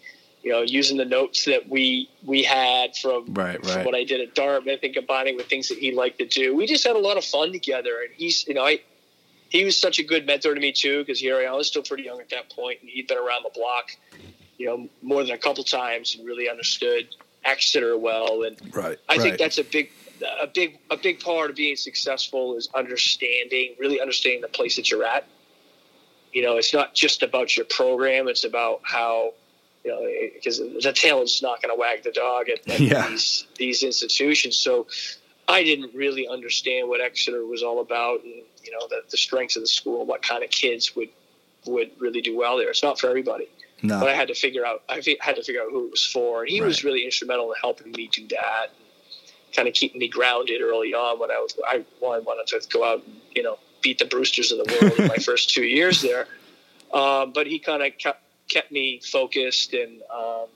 You 0.43 0.51
know, 0.51 0.61
using 0.63 0.97
the 0.97 1.05
notes 1.05 1.45
that 1.45 1.69
we 1.69 2.09
we 2.25 2.41
had 2.41 2.97
from 2.97 3.31
Right, 3.31 3.63
from 3.63 3.75
right. 3.75 3.85
what 3.85 3.93
I 3.93 4.03
did 4.03 4.21
at 4.21 4.33
Dartmouth 4.33 4.79
and 4.81 4.91
combining 4.91 5.37
with 5.37 5.45
things 5.45 5.69
that 5.69 5.77
he 5.77 5.91
liked 5.91 6.17
to 6.17 6.25
do. 6.25 6.55
We 6.55 6.65
just 6.65 6.83
had 6.83 6.95
a 6.95 6.99
lot 6.99 7.15
of 7.15 7.23
fun 7.23 7.51
together. 7.51 8.01
And 8.01 8.09
he's, 8.17 8.47
you 8.47 8.55
know, 8.55 8.65
I, 8.65 8.81
he 9.49 9.63
was 9.63 9.79
such 9.79 9.99
a 9.99 10.03
good 10.03 10.25
mentor 10.25 10.55
to 10.55 10.59
me 10.59 10.71
too, 10.71 11.01
because 11.03 11.19
here 11.19 11.47
I 11.47 11.51
was 11.51 11.67
still 11.67 11.83
pretty 11.83 12.05
young 12.05 12.19
at 12.19 12.29
that 12.29 12.49
point, 12.49 12.79
and 12.81 12.89
he'd 12.89 13.05
been 13.05 13.19
around 13.19 13.43
the 13.43 13.51
block, 13.53 13.91
you 14.57 14.65
know, 14.65 14.89
more 15.03 15.21
than 15.21 15.33
a 15.33 15.37
couple 15.37 15.63
times 15.63 16.15
and 16.15 16.25
really 16.25 16.49
understood 16.49 17.09
Exeter 17.45 17.95
well. 17.95 18.41
And 18.41 18.57
Right. 18.73 18.97
I 19.07 19.19
think 19.19 19.37
that's 19.37 19.59
a 19.59 19.63
big, 19.63 19.91
a 20.41 20.47
big, 20.47 20.79
a 20.89 20.97
big 20.97 21.19
part 21.19 21.49
of 21.49 21.55
being 21.55 21.75
successful 21.75 22.55
is 22.55 22.69
understanding, 22.75 23.75
really 23.79 23.99
understanding 23.99 24.41
the 24.41 24.47
place 24.47 24.75
that 24.75 24.89
you're 24.89 25.03
at. 25.03 25.25
You 26.33 26.43
know, 26.43 26.57
it's 26.57 26.73
not 26.73 26.93
just 26.93 27.23
about 27.23 27.55
your 27.57 27.65
program; 27.65 28.27
it's 28.27 28.43
about 28.43 28.81
how, 28.83 29.33
you 29.83 29.91
know, 29.91 30.29
because 30.33 30.59
the 30.59 30.93
tail 30.93 31.21
is 31.21 31.41
not 31.41 31.61
going 31.61 31.75
to 31.75 31.79
wag 31.79 32.03
the 32.03 32.11
dog 32.11 32.49
at, 32.49 32.67
at 32.69 32.79
Yeah. 32.79 33.07
these 33.09 33.47
these 33.57 33.83
institutions. 33.83 34.55
So, 34.55 34.87
I 35.47 35.63
didn't 35.63 35.93
really 35.93 36.27
understand 36.27 36.87
what 36.87 37.01
Exeter 37.01 37.45
was 37.45 37.63
all 37.63 37.81
about, 37.81 38.23
and 38.23 38.43
you 38.63 38.71
know, 38.71 38.87
the, 38.89 39.01
the 39.09 39.17
strengths 39.17 39.55
of 39.55 39.63
the 39.63 39.67
school, 39.67 40.05
what 40.05 40.21
kind 40.21 40.43
of 40.43 40.49
kids 40.49 40.95
would 40.95 41.09
would 41.65 41.91
really 41.99 42.21
do 42.21 42.37
well 42.37 42.57
there. 42.57 42.69
It's 42.69 42.83
not 42.83 42.99
for 42.99 43.07
everybody 43.07 43.47
no. 43.83 43.99
but 43.99 44.09
I 44.09 44.13
had 44.13 44.27
to 44.27 44.35
figure 44.35 44.65
out 44.65 44.83
I 44.89 45.01
had 45.19 45.35
to 45.35 45.43
figure 45.43 45.61
out 45.61 45.71
who 45.71 45.85
it 45.85 45.91
was 45.91 46.05
for, 46.05 46.41
and 46.41 46.49
he 46.49 46.61
was 46.61 46.83
really 46.83 47.05
instrumental 47.05 47.51
in 47.51 47.59
helping 47.59 47.91
me 47.91 48.09
do 48.11 48.27
that, 48.29 48.67
kind 49.55 49.67
of 49.67 49.73
keeping 49.73 49.99
me 49.99 50.07
grounded 50.07 50.61
early 50.61 50.93
on 50.93 51.19
when 51.19 51.31
I 51.31 51.39
was 51.39 51.57
I, 51.67 51.83
well, 52.01 52.13
I 52.13 52.19
wanted 52.19 52.47
to 52.47 52.67
go 52.69 52.83
out 52.83 53.03
and 53.05 53.15
you 53.33 53.43
know 53.43 53.57
beat 53.81 53.99
the 53.99 54.05
Brewsters 54.05 54.51
of 54.51 54.59
the 54.59 54.79
world 54.81 54.99
in 54.99 55.07
my 55.07 55.15
first 55.23 55.49
two 55.49 55.63
years 55.63 56.01
there, 56.01 56.27
um, 56.93 57.31
but 57.33 57.47
he 57.47 57.59
kind 57.59 57.83
of 57.83 57.97
kept 57.97 58.23
kept 58.49 58.71
me 58.71 58.99
focused 58.99 59.73
and. 59.73 60.01
Um, 60.13 60.47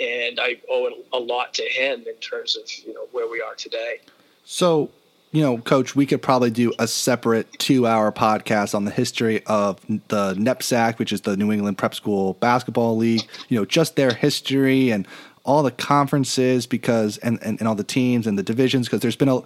and 0.00 0.38
I 0.40 0.58
owe 0.70 0.90
a 1.12 1.18
lot 1.18 1.54
to 1.54 1.62
him 1.62 2.04
in 2.06 2.14
terms 2.16 2.56
of 2.56 2.70
you 2.86 2.94
know 2.94 3.06
where 3.12 3.28
we 3.28 3.40
are 3.40 3.54
today. 3.54 3.98
So, 4.44 4.90
you 5.32 5.42
know, 5.42 5.58
coach, 5.58 5.94
we 5.94 6.06
could 6.06 6.22
probably 6.22 6.50
do 6.50 6.72
a 6.78 6.86
separate 6.86 7.52
two 7.58 7.86
hour 7.86 8.10
podcast 8.12 8.74
on 8.74 8.84
the 8.84 8.90
history 8.90 9.44
of 9.46 9.80
the 9.86 10.34
NEPSAC, 10.34 10.98
which 10.98 11.12
is 11.12 11.22
the 11.22 11.36
New 11.36 11.52
England 11.52 11.78
Prep 11.78 11.94
School 11.94 12.34
Basketball 12.34 12.96
League, 12.96 13.28
you 13.48 13.58
know, 13.58 13.64
just 13.64 13.96
their 13.96 14.14
history 14.14 14.90
and 14.90 15.06
all 15.48 15.62
the 15.62 15.70
conferences 15.70 16.66
because, 16.66 17.16
and, 17.18 17.38
and, 17.42 17.58
and 17.58 17.66
all 17.66 17.74
the 17.74 17.82
teams 17.82 18.26
and 18.26 18.38
the 18.38 18.42
divisions, 18.42 18.86
because 18.86 19.00
there's 19.00 19.16
been 19.16 19.30
a, 19.30 19.40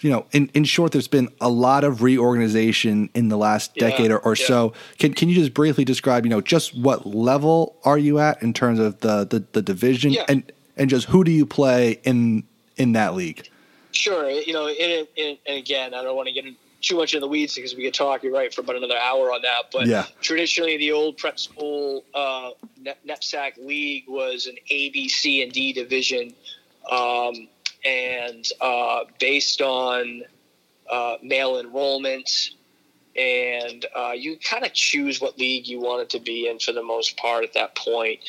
you 0.00 0.10
know, 0.10 0.26
in, 0.30 0.48
in 0.54 0.62
short, 0.64 0.92
there's 0.92 1.08
been 1.08 1.28
a 1.40 1.48
lot 1.48 1.82
of 1.82 2.02
reorganization 2.02 3.10
in 3.14 3.28
the 3.28 3.36
last 3.36 3.72
Yeah, 3.74 3.90
decade 3.90 4.10
or, 4.12 4.18
or 4.20 4.36
yeah. 4.36 4.46
so. 4.46 4.72
Can 4.98 5.12
can 5.12 5.28
you 5.28 5.34
just 5.34 5.52
briefly 5.52 5.84
describe, 5.84 6.24
you 6.24 6.30
know, 6.30 6.40
just 6.40 6.76
what 6.78 7.04
level 7.04 7.76
are 7.84 7.98
you 7.98 8.18
at 8.20 8.40
in 8.42 8.52
terms 8.52 8.78
of 8.78 9.00
the 9.00 9.24
the, 9.24 9.44
the 9.52 9.62
division 9.62 10.12
Yeah. 10.12 10.24
and 10.28 10.50
and 10.76 10.88
just 10.88 11.06
who 11.06 11.24
do 11.24 11.32
you 11.32 11.46
play 11.46 12.00
in 12.04 12.44
in 12.76 12.92
that 12.92 13.14
league? 13.14 13.48
Sure. 13.92 14.28
You 14.30 14.52
know, 14.52 14.68
and, 14.68 15.06
and, 15.18 15.38
and 15.46 15.58
again, 15.58 15.94
I 15.94 16.02
don't 16.02 16.16
want 16.16 16.28
to 16.28 16.34
get 16.34 16.44
in 16.46 16.56
too 16.86 16.96
much 16.96 17.14
in 17.14 17.20
the 17.20 17.28
weeds 17.28 17.54
because 17.54 17.74
we 17.74 17.84
could 17.84 17.94
talk, 17.94 18.22
you're 18.22 18.32
right, 18.32 18.52
for 18.52 18.60
about 18.60 18.76
another 18.76 18.98
hour 18.98 19.32
on 19.32 19.42
that. 19.42 19.70
But 19.72 19.88
Yeah. 19.88 20.06
traditionally, 20.20 20.76
the 20.76 20.92
old 20.92 21.16
prep 21.16 21.38
school 21.38 22.04
uh, 22.14 22.50
NEPSAC 23.06 23.58
league 23.58 24.04
was 24.08 24.46
an 24.46 24.56
A, 24.70 24.90
B, 24.90 25.08
C, 25.08 25.42
and 25.42 25.52
D 25.52 25.72
division. 25.72 26.34
Um, 26.90 27.48
and 27.84 28.46
uh, 28.60 29.04
based 29.18 29.60
on 29.60 30.22
uh, 30.90 31.16
male 31.22 31.58
enrollment, 31.58 32.30
and 33.16 33.86
uh, 33.96 34.12
you 34.12 34.38
kind 34.38 34.64
of 34.64 34.72
choose 34.72 35.20
what 35.20 35.38
league 35.38 35.66
you 35.66 35.80
wanted 35.80 36.10
to 36.10 36.18
be 36.20 36.48
in 36.48 36.58
for 36.58 36.72
the 36.72 36.82
most 36.82 37.16
part 37.16 37.44
at 37.44 37.52
that 37.54 37.74
point. 37.76 38.20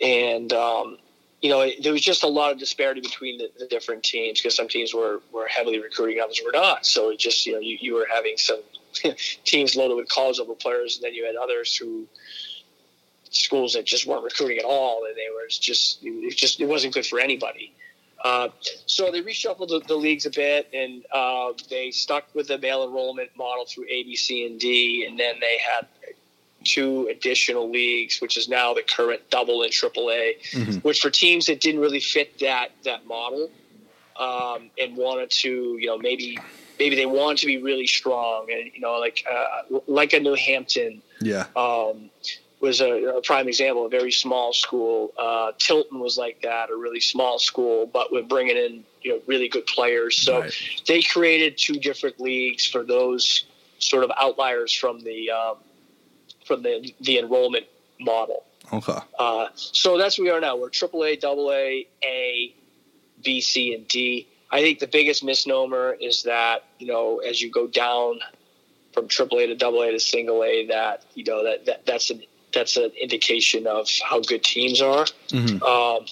And 0.00 0.52
um, 0.52 0.98
you 1.42 1.50
know, 1.50 1.60
it, 1.60 1.82
there 1.82 1.92
was 1.92 2.02
just 2.02 2.22
a 2.22 2.28
lot 2.28 2.52
of 2.52 2.58
disparity 2.58 3.00
between 3.00 3.36
the, 3.38 3.50
the 3.58 3.66
different 3.66 4.04
teams 4.04 4.40
because 4.40 4.54
some 4.54 4.68
teams 4.68 4.94
were, 4.94 5.20
were 5.32 5.48
heavily 5.48 5.80
recruiting, 5.80 6.20
others 6.22 6.40
were 6.44 6.52
not. 6.52 6.86
So 6.86 7.10
it 7.10 7.18
just, 7.18 7.44
you 7.44 7.54
know, 7.54 7.58
you, 7.58 7.76
you 7.80 7.94
were 7.94 8.06
having 8.10 8.36
some 8.36 8.60
teams 9.44 9.74
loaded 9.74 9.96
with 9.96 10.08
college 10.08 10.38
level 10.38 10.54
players, 10.54 10.96
and 10.96 11.04
then 11.04 11.14
you 11.14 11.26
had 11.26 11.34
others 11.34 11.76
who 11.76 12.06
schools 13.30 13.72
that 13.72 13.84
just 13.84 14.06
weren't 14.06 14.22
recruiting 14.22 14.58
at 14.58 14.64
all, 14.64 15.04
and 15.04 15.16
they 15.16 15.28
were 15.34 15.48
just, 15.48 15.98
it 16.02 16.36
just, 16.36 16.60
it 16.60 16.66
wasn't 16.66 16.94
good 16.94 17.06
for 17.06 17.18
anybody. 17.18 17.74
Uh, 18.24 18.48
so 18.86 19.10
they 19.10 19.20
reshuffled 19.20 19.68
the, 19.68 19.82
the 19.88 19.96
leagues 19.96 20.26
a 20.26 20.30
bit, 20.30 20.68
and 20.72 21.04
uh, 21.12 21.52
they 21.68 21.90
stuck 21.90 22.24
with 22.34 22.46
the 22.46 22.58
male 22.58 22.84
enrollment 22.84 23.30
model 23.36 23.64
through 23.66 23.84
A, 23.90 24.04
B, 24.04 24.14
C, 24.14 24.46
and 24.46 24.60
D, 24.60 25.06
and 25.08 25.18
then 25.18 25.40
they 25.40 25.58
had 25.58 25.88
two 26.64 27.08
additional 27.10 27.70
leagues, 27.70 28.20
which 28.20 28.36
is 28.36 28.48
now 28.48 28.72
the 28.74 28.82
current 28.82 29.22
double 29.30 29.62
and 29.62 29.72
triple 29.72 30.10
A, 30.10 30.36
which 30.82 31.00
for 31.00 31.10
teams 31.10 31.46
that 31.46 31.60
didn't 31.60 31.80
really 31.80 32.00
fit 32.00 32.38
that 32.40 32.68
that 32.84 33.06
model 33.06 33.50
um, 34.18 34.70
and 34.78 34.96
wanted 34.96 35.30
to, 35.30 35.76
you 35.80 35.86
know, 35.86 35.98
maybe 35.98 36.38
maybe 36.78 36.96
they 36.96 37.06
wanted 37.06 37.38
to 37.38 37.46
be 37.46 37.58
really 37.58 37.86
strong, 37.86 38.46
and 38.50 38.70
you 38.74 38.80
know, 38.80 38.98
like 38.98 39.24
uh, 39.30 39.78
like 39.86 40.12
a 40.12 40.20
New 40.20 40.34
Hampton 40.34 41.02
Yeah. 41.20 41.46
um, 41.56 42.10
was 42.60 42.80
a, 42.80 43.16
a 43.16 43.22
prime 43.22 43.48
example, 43.48 43.86
a 43.86 43.88
very 43.88 44.12
small 44.12 44.52
school. 44.52 45.12
Uh, 45.18 45.50
Tilton 45.58 45.98
was 45.98 46.16
like 46.16 46.40
that, 46.42 46.70
a 46.70 46.76
really 46.76 47.00
small 47.00 47.38
school, 47.38 47.86
but 47.86 48.12
with 48.12 48.28
bringing 48.28 48.56
in 48.56 48.84
you 49.02 49.12
know 49.12 49.20
really 49.26 49.48
good 49.48 49.66
players. 49.66 50.16
So 50.16 50.40
Right. 50.40 50.54
they 50.86 51.02
created 51.02 51.58
two 51.58 51.74
different 51.74 52.20
leagues 52.20 52.66
for 52.66 52.84
those 52.84 53.44
sort 53.78 54.04
of 54.04 54.12
outliers 54.20 54.72
from 54.72 55.00
the 55.00 55.30
um, 55.30 55.56
from 56.44 56.62
the 56.62 56.92
the 57.00 57.18
enrollment 57.18 57.66
model. 58.00 58.44
Okay. 58.72 58.98
Uh, 59.18 59.48
so 59.54 59.98
that's 59.98 60.18
where 60.18 60.24
we 60.24 60.30
are 60.30 60.40
now. 60.40 60.56
We're 60.56 60.70
AAA, 60.70 61.22
AA, 61.22 61.86
A, 62.04 62.54
B, 63.22 63.40
C, 63.40 63.74
and 63.74 63.86
D. 63.88 64.26
I 64.50 64.60
think 64.60 64.78
the 64.78 64.86
biggest 64.86 65.24
misnomer 65.24 65.96
is 66.00 66.24
that 66.24 66.64
you 66.78 66.86
know 66.86 67.18
as 67.18 67.40
you 67.40 67.50
go 67.50 67.66
down 67.66 68.20
from 68.92 69.08
AAA 69.08 69.58
to 69.58 69.66
AA 69.66 69.90
to 69.92 70.00
single 70.00 70.44
A, 70.44 70.66
that 70.66 71.04
you 71.14 71.24
know 71.24 71.44
that, 71.44 71.66
that 71.66 71.86
that's 71.86 72.10
an 72.10 72.22
that's 72.52 72.76
an 72.76 72.90
indication 73.00 73.66
of 73.66 73.88
how 74.02 74.20
good 74.20 74.44
teams 74.44 74.80
are. 74.80 75.06
Mhm. 75.28 75.62
Um, 75.62 76.06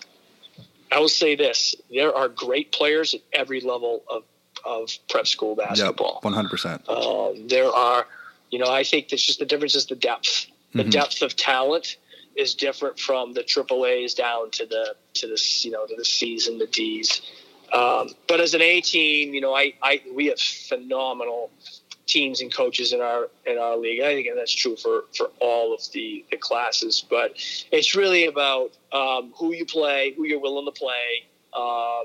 I 0.93 0.99
will 0.99 1.09
say 1.09 1.37
this: 1.37 1.75
there 1.90 2.14
are 2.14 2.29
great 2.29 2.73
players 2.73 3.14
at 3.14 3.21
every 3.33 3.61
level 3.61 4.03
of 4.09 4.25
of 4.64 4.90
prep 5.09 5.27
school 5.27 5.55
basketball. 5.55 6.19
One 6.23 6.33
hundred 6.33 6.51
percent. 6.51 6.88
Um, 6.88 7.49
there 7.49 7.71
are, 7.71 8.07
you 8.50 8.58
know, 8.58 8.70
I 8.70 8.84
think 8.84 9.08
there's 9.08 9.24
just 9.24 9.38
the 9.38 9.46
difference 9.46 9.74
is 9.74 9.86
the 9.86 9.94
depth. 9.96 10.46
The 10.74 10.84
Mhm. 10.84 10.90
depth 10.90 11.22
of 11.22 11.36
talent 11.36 11.96
is 12.36 12.54
different 12.54 12.98
from 12.98 13.32
the 13.34 13.42
triple 13.42 13.86
A's 13.86 14.14
down 14.14 14.50
to 14.52 14.66
the 14.66 14.96
to 15.14 15.26
the 15.26 15.40
you 15.62 15.70
know 15.70 15.86
to 15.86 15.96
the 15.96 16.04
C's 16.04 16.46
and 16.46 16.60
the 16.60 16.66
D's. 16.66 17.20
Um, 17.72 18.10
but 18.26 18.40
as 18.40 18.54
an 18.54 18.62
A 18.62 18.80
team, 18.80 19.32
you 19.34 19.40
know, 19.40 19.54
I, 19.54 19.74
I 19.82 20.02
we 20.12 20.26
have 20.26 20.40
phenomenal 20.40 21.50
teams 22.06 22.40
and 22.40 22.52
coaches 22.52 22.92
in 22.92 23.00
our 23.00 23.28
in 23.46 23.58
our 23.58 23.76
league. 23.76 24.00
I 24.00 24.14
think 24.14 24.28
that's 24.34 24.52
true 24.52 24.76
for 24.76 25.04
for 25.16 25.30
all 25.40 25.72
of 25.74 25.80
the 25.92 26.24
the 26.30 26.36
classes. 26.36 27.04
But 27.08 27.34
it's 27.70 27.94
really 27.94 28.26
about 28.26 28.72
um, 28.92 29.32
who 29.36 29.52
you 29.52 29.64
play, 29.64 30.12
who 30.16 30.24
you're 30.24 30.40
willing 30.40 30.66
to 30.66 30.72
play. 30.72 31.26
Um, 31.52 32.04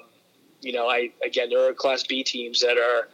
you 0.62 0.74
know, 0.74 0.88
I 0.88 1.12
again 1.24 1.50
there 1.50 1.68
are 1.68 1.74
Class 1.74 2.04
B 2.04 2.24
teams 2.24 2.60
that 2.62 2.78
are 2.78 3.10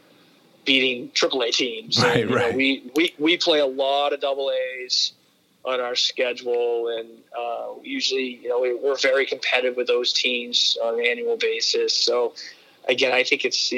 beating 0.66 1.10
AAA 1.10 1.52
teams. 1.52 2.02
Right, 2.02 2.22
and, 2.22 2.30
you 2.30 2.36
know, 2.36 2.42
right. 2.42 2.56
we, 2.56 2.92
we 2.96 3.16
we 3.18 3.38
play 3.38 3.60
a 3.60 3.66
lot 3.66 4.14
of 4.14 4.22
double 4.22 4.52
A's 4.52 5.14
on 5.64 5.80
our 5.80 5.96
schedule, 5.96 6.88
and 6.88 7.10
uh, 7.38 7.74
usually, 7.84 8.40
you 8.42 8.50
know, 8.50 8.60
we, 8.62 8.74
we're 8.74 8.98
very 8.98 9.26
competitive 9.26 9.78
with 9.78 9.88
those 9.88 10.12
teams 10.12 10.78
on 10.84 11.00
an 11.00 11.06
annual 11.06 11.38
basis. 11.38 11.96
So, 11.96 12.34
again, 12.88 13.14
I 13.14 13.24
think 13.24 13.46
it's 13.46 13.72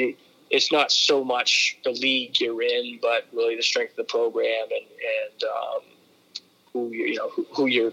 it's 0.50 0.72
not 0.72 0.92
so 0.92 1.24
much 1.24 1.76
the 1.84 1.90
league 1.90 2.40
you're 2.40 2.62
in, 2.62 2.98
but 3.02 3.26
really 3.32 3.56
the 3.56 3.62
strength 3.62 3.92
of 3.92 3.96
the 3.96 4.04
program 4.04 4.66
and 4.70 4.86
and 5.20 5.44
um, 5.44 5.82
who 6.72 6.90
you 6.90 7.06
you 7.06 7.16
know 7.16 7.28
who, 7.30 7.46
who 7.54 7.66
you're 7.66 7.92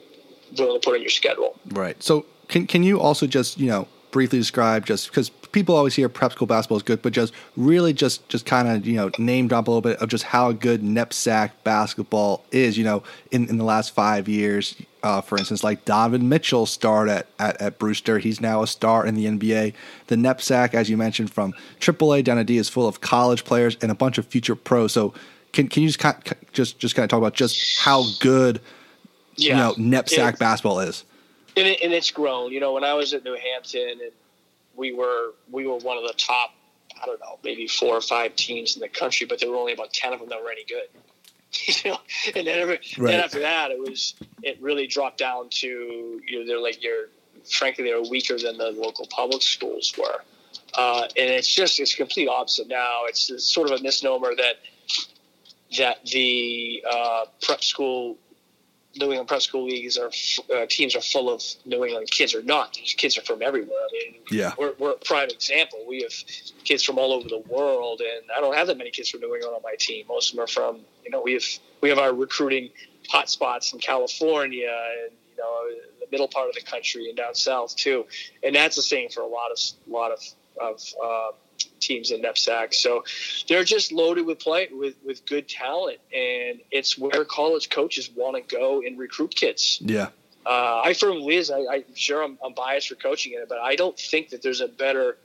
willing 0.57 0.79
to 0.79 0.85
put 0.85 0.95
on 0.95 1.01
your 1.01 1.09
schedule. 1.09 1.59
Right. 1.69 2.01
So 2.01 2.25
can 2.47 2.67
can 2.67 2.83
you 2.83 2.99
also 2.99 3.27
just 3.27 3.59
you 3.59 3.67
know 3.67 3.87
briefly 4.11 4.39
describe 4.39 4.85
just 4.85 5.07
because 5.07 5.31
people 5.51 5.75
always 5.75 5.95
hear 5.95 6.09
prep 6.09 6.31
school 6.31 6.47
basketball 6.47 6.77
is 6.77 6.83
good, 6.83 7.01
but 7.01 7.13
just 7.13 7.33
really 7.55 7.93
just 7.93 8.27
just 8.29 8.45
kind 8.45 8.67
of 8.67 8.85
you 8.85 8.95
know 8.95 9.11
name 9.17 9.47
drop 9.47 9.67
a 9.67 9.71
little 9.71 9.81
bit 9.81 9.97
of 9.97 10.09
just 10.09 10.25
how 10.25 10.51
good 10.51 10.81
NEPSAC 10.81 11.51
basketball 11.63 12.45
is. 12.51 12.77
You 12.77 12.83
know, 12.83 13.03
in 13.31 13.49
in 13.49 13.57
the 13.57 13.63
last 13.63 13.93
five 13.93 14.27
years, 14.27 14.75
uh, 15.03 15.21
for 15.21 15.37
instance, 15.37 15.63
like 15.63 15.85
Donovan 15.85 16.29
Mitchell 16.29 16.65
starred 16.65 17.09
at, 17.09 17.27
at 17.39 17.59
at 17.61 17.79
Brewster. 17.79 18.19
He's 18.19 18.41
now 18.41 18.63
a 18.63 18.67
star 18.67 19.05
in 19.05 19.15
the 19.15 19.25
NBA. 19.25 19.73
The 20.07 20.15
NEPSAC, 20.15 20.73
as 20.73 20.89
you 20.89 20.97
mentioned, 20.97 21.31
from 21.31 21.53
AAA 21.79 22.23
down 22.23 22.37
to 22.37 22.43
D, 22.43 22.57
is 22.57 22.69
full 22.69 22.87
of 22.87 23.01
college 23.01 23.43
players 23.45 23.77
and 23.81 23.91
a 23.91 23.95
bunch 23.95 24.17
of 24.17 24.25
future 24.25 24.55
pros. 24.55 24.93
So. 24.93 25.13
Can, 25.53 25.67
can 25.67 25.83
you 25.83 25.89
just 25.89 25.99
kind 25.99 26.15
just 26.53 26.79
just 26.79 26.95
kind 26.95 27.03
of 27.03 27.09
talk 27.09 27.17
about 27.17 27.33
just 27.33 27.77
how 27.77 28.05
good 28.21 28.61
you 29.35 29.53
know 29.53 29.73
NEPSAC 29.77 30.35
It- 30.35 30.39
basketball 30.39 30.79
is? 30.79 31.03
and, 31.57 31.67
it, 31.67 31.81
and 31.83 31.93
it's 31.93 32.11
grown. 32.11 32.51
You 32.51 32.59
know, 32.59 32.73
when 32.73 32.83
I 32.83 32.93
was 32.93 33.13
at 33.13 33.23
New 33.23 33.35
Hampton, 33.35 33.99
and 34.01 34.11
we 34.75 34.93
were 34.93 35.33
we 35.49 35.67
were 35.67 35.77
one 35.77 35.97
of 35.97 36.03
the 36.03 36.13
top, 36.17 36.51
I 37.01 37.05
don't 37.05 37.19
know, 37.19 37.39
maybe 37.43 37.67
four 37.67 37.95
or 37.95 38.01
five 38.01 38.35
teams 38.35 38.75
in 38.75 38.81
the 38.81 38.89
country, 38.89 39.27
but 39.27 39.39
there 39.39 39.49
were 39.49 39.57
only 39.57 39.73
about 39.73 39.93
ten 39.93 40.13
of 40.13 40.19
them 40.19 40.29
that 40.29 40.41
were 40.43 40.51
any 40.51 40.65
good. 40.65 40.87
you 41.67 41.91
know, 41.91 41.97
and 42.35 42.47
then, 42.47 42.59
every, 42.59 42.79
Right. 42.97 43.11
then 43.11 43.19
after 43.19 43.39
that, 43.39 43.71
it 43.71 43.79
was 43.79 44.15
it 44.41 44.61
really 44.61 44.87
dropped 44.87 45.17
down 45.17 45.49
to 45.49 45.67
you 46.25 46.39
know 46.39 46.45
they're 46.47 46.59
like 46.61 46.83
you're 46.83 47.09
frankly 47.49 47.83
they 47.83 47.93
were 47.93 48.07
weaker 48.09 48.37
than 48.37 48.57
the 48.57 48.71
local 48.71 49.07
public 49.07 49.41
schools 49.41 49.93
were. 49.97 50.23
Uh, 50.73 51.01
and 51.17 51.29
it's 51.29 51.53
just 51.53 51.79
it's 51.79 51.95
complete 51.95 52.27
opposite 52.29 52.67
now. 52.67 53.01
It's, 53.05 53.29
it's 53.29 53.53
sort 53.53 53.69
of 53.69 53.79
a 53.79 53.83
misnomer 53.83 54.33
that 54.35 54.55
that 55.77 56.05
the 56.05 56.83
uh, 56.89 57.25
prep 57.41 57.63
school 57.63 58.17
New 58.95 59.05
England 59.07 59.27
prep 59.27 59.41
school 59.41 59.65
leagues 59.65 59.97
are 59.97 60.11
uh, 60.53 60.65
teams 60.69 60.95
are 60.95 61.01
full 61.01 61.29
of 61.29 61.41
New 61.65 61.85
England 61.85 62.11
kids 62.11 62.35
or 62.35 62.41
not. 62.43 62.73
These 62.73 62.93
kids 62.95 63.17
are 63.17 63.21
from 63.21 63.41
everywhere. 63.41 63.77
I 63.79 63.89
mean, 63.93 64.21
Yeah. 64.29 64.51
we're, 64.57 64.73
we're 64.79 64.91
a 64.91 64.97
prime 64.97 65.29
example. 65.29 65.79
We 65.87 66.01
have 66.01 66.13
kids 66.65 66.83
from 66.83 66.97
all 66.97 67.13
over 67.13 67.29
the 67.29 67.39
world, 67.47 68.01
and 68.01 68.29
I 68.35 68.41
don't 68.41 68.55
have 68.55 68.67
that 68.67 68.77
many 68.77 68.91
kids 68.91 69.09
from 69.09 69.21
New 69.21 69.33
England 69.33 69.55
on 69.55 69.61
my 69.63 69.75
team. 69.79 70.05
Most 70.09 70.31
of 70.31 70.35
them 70.35 70.43
are 70.43 70.47
from 70.47 70.81
you 71.05 71.11
know 71.11 71.21
we 71.21 71.33
have 71.33 71.43
we 71.81 71.89
have 71.89 71.99
our 71.99 72.13
recruiting 72.13 72.69
hotspots 73.11 73.73
in 73.73 73.79
California 73.79 74.67
and 75.03 75.11
you 75.29 75.37
know 75.37 75.69
the 76.01 76.07
middle 76.11 76.27
part 76.27 76.49
of 76.49 76.55
the 76.55 76.61
country 76.61 77.07
and 77.07 77.15
down 77.17 77.33
south 77.33 77.75
too, 77.75 78.05
and 78.43 78.55
that's 78.55 78.75
the 78.75 78.81
same 78.81 79.09
for 79.09 79.21
a 79.21 79.27
lot 79.27 79.51
of 79.51 79.59
lot 79.87 80.11
of 80.11 80.19
of 80.59 80.81
uh, 81.03 81.31
teams 81.79 82.11
in 82.11 82.21
NEPSAC. 82.21 82.73
So 82.73 83.03
they're 83.47 83.63
just 83.63 83.91
loaded 83.91 84.25
with 84.25 84.39
play 84.39 84.69
with 84.71 84.95
with 85.05 85.25
good 85.25 85.47
talent, 85.47 85.99
and 86.13 86.59
it's 86.71 86.97
where 86.97 87.25
college 87.25 87.69
coaches 87.69 88.09
want 88.15 88.35
to 88.35 88.55
go 88.55 88.81
and 88.81 88.97
recruit 88.97 89.35
kids. 89.35 89.79
Yeah. 89.81 90.09
Uh, 90.45 90.81
I 90.83 90.93
firmly 90.93 91.19
believe, 91.21 91.51
I, 91.51 91.75
I'm 91.75 91.95
sure 91.95 92.23
I'm, 92.23 92.39
I'm 92.43 92.53
biased 92.53 92.89
for 92.89 92.95
coaching 92.95 93.33
in 93.33 93.41
it, 93.41 93.49
but 93.49 93.59
I 93.59 93.75
don't 93.75 93.97
think 93.97 94.29
that 94.29 94.41
there's 94.41 94.61
a 94.61 94.67
better 94.67 95.17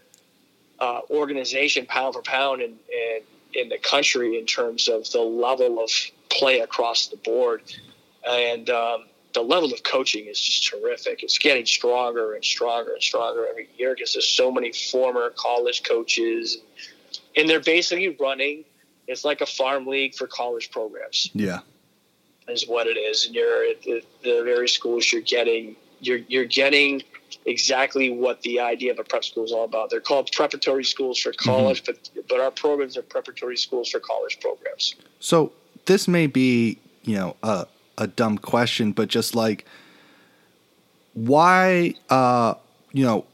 uh, 0.78 1.00
organization 1.10 1.86
pound 1.86 2.14
for 2.14 2.22
pound 2.22 2.60
in, 2.60 2.74
in 2.92 3.20
in 3.54 3.68
the 3.70 3.78
country 3.78 4.38
in 4.38 4.44
terms 4.44 4.88
of 4.88 5.10
the 5.10 5.20
level 5.20 5.82
of 5.82 5.90
play 6.28 6.60
across 6.60 7.06
the 7.06 7.16
board, 7.16 7.62
and 8.28 8.68
um, 8.68 9.04
the 9.36 9.42
level 9.42 9.70
of 9.72 9.82
coaching 9.82 10.24
is 10.26 10.40
just 10.40 10.66
terrific. 10.66 11.22
It's 11.22 11.36
getting 11.38 11.66
stronger 11.66 12.32
and 12.34 12.42
stronger 12.44 12.94
and 12.94 13.02
stronger 13.02 13.46
every 13.46 13.68
year 13.76 13.94
because 13.94 14.14
there's 14.14 14.26
so 14.28 14.50
many 14.50 14.72
former 14.72 15.30
college 15.36 15.82
coaches, 15.84 16.56
and 17.36 17.46
they're 17.48 17.60
basically 17.60 18.08
running. 18.18 18.64
It's 19.06 19.24
like 19.26 19.42
a 19.42 19.46
farm 19.46 19.86
league 19.86 20.14
for 20.14 20.26
college 20.26 20.70
programs 20.70 21.30
Yeah. 21.34 21.60
is 22.48 22.66
what 22.66 22.86
it 22.86 22.96
is. 22.96 23.26
And 23.26 23.34
you're 23.34 23.64
at 23.70 23.82
the, 23.82 24.02
the 24.24 24.42
very 24.42 24.68
schools 24.68 25.12
you're 25.12 25.20
getting 25.36 25.76
you're 26.00 26.22
you're 26.28 26.44
getting 26.62 27.02
exactly 27.44 28.10
what 28.10 28.40
the 28.42 28.60
idea 28.60 28.90
of 28.92 28.98
a 28.98 29.04
prep 29.04 29.24
school 29.24 29.44
is 29.44 29.52
all 29.52 29.64
about. 29.64 29.90
They're 29.90 30.00
called 30.00 30.32
preparatory 30.32 30.84
schools 30.84 31.18
for 31.18 31.32
Mm-hmm. 31.32 31.50
college, 31.50 31.84
but 31.84 31.96
but 32.28 32.40
our 32.40 32.50
programs 32.50 32.96
are 32.96 33.02
preparatory 33.02 33.58
schools 33.58 33.90
for 33.90 34.00
college 34.00 34.40
programs. 34.40 34.94
So 35.20 35.52
this 35.84 36.08
may 36.08 36.26
be, 36.26 36.78
you 37.04 37.16
know, 37.16 37.36
a 37.42 37.66
a 37.98 38.06
dumb 38.06 38.38
question, 38.38 38.92
but 38.92 39.08
just 39.08 39.34
like 39.34 39.64
why 41.14 41.94
uh 42.10 42.54
you 42.92 43.04
know, 43.04 43.24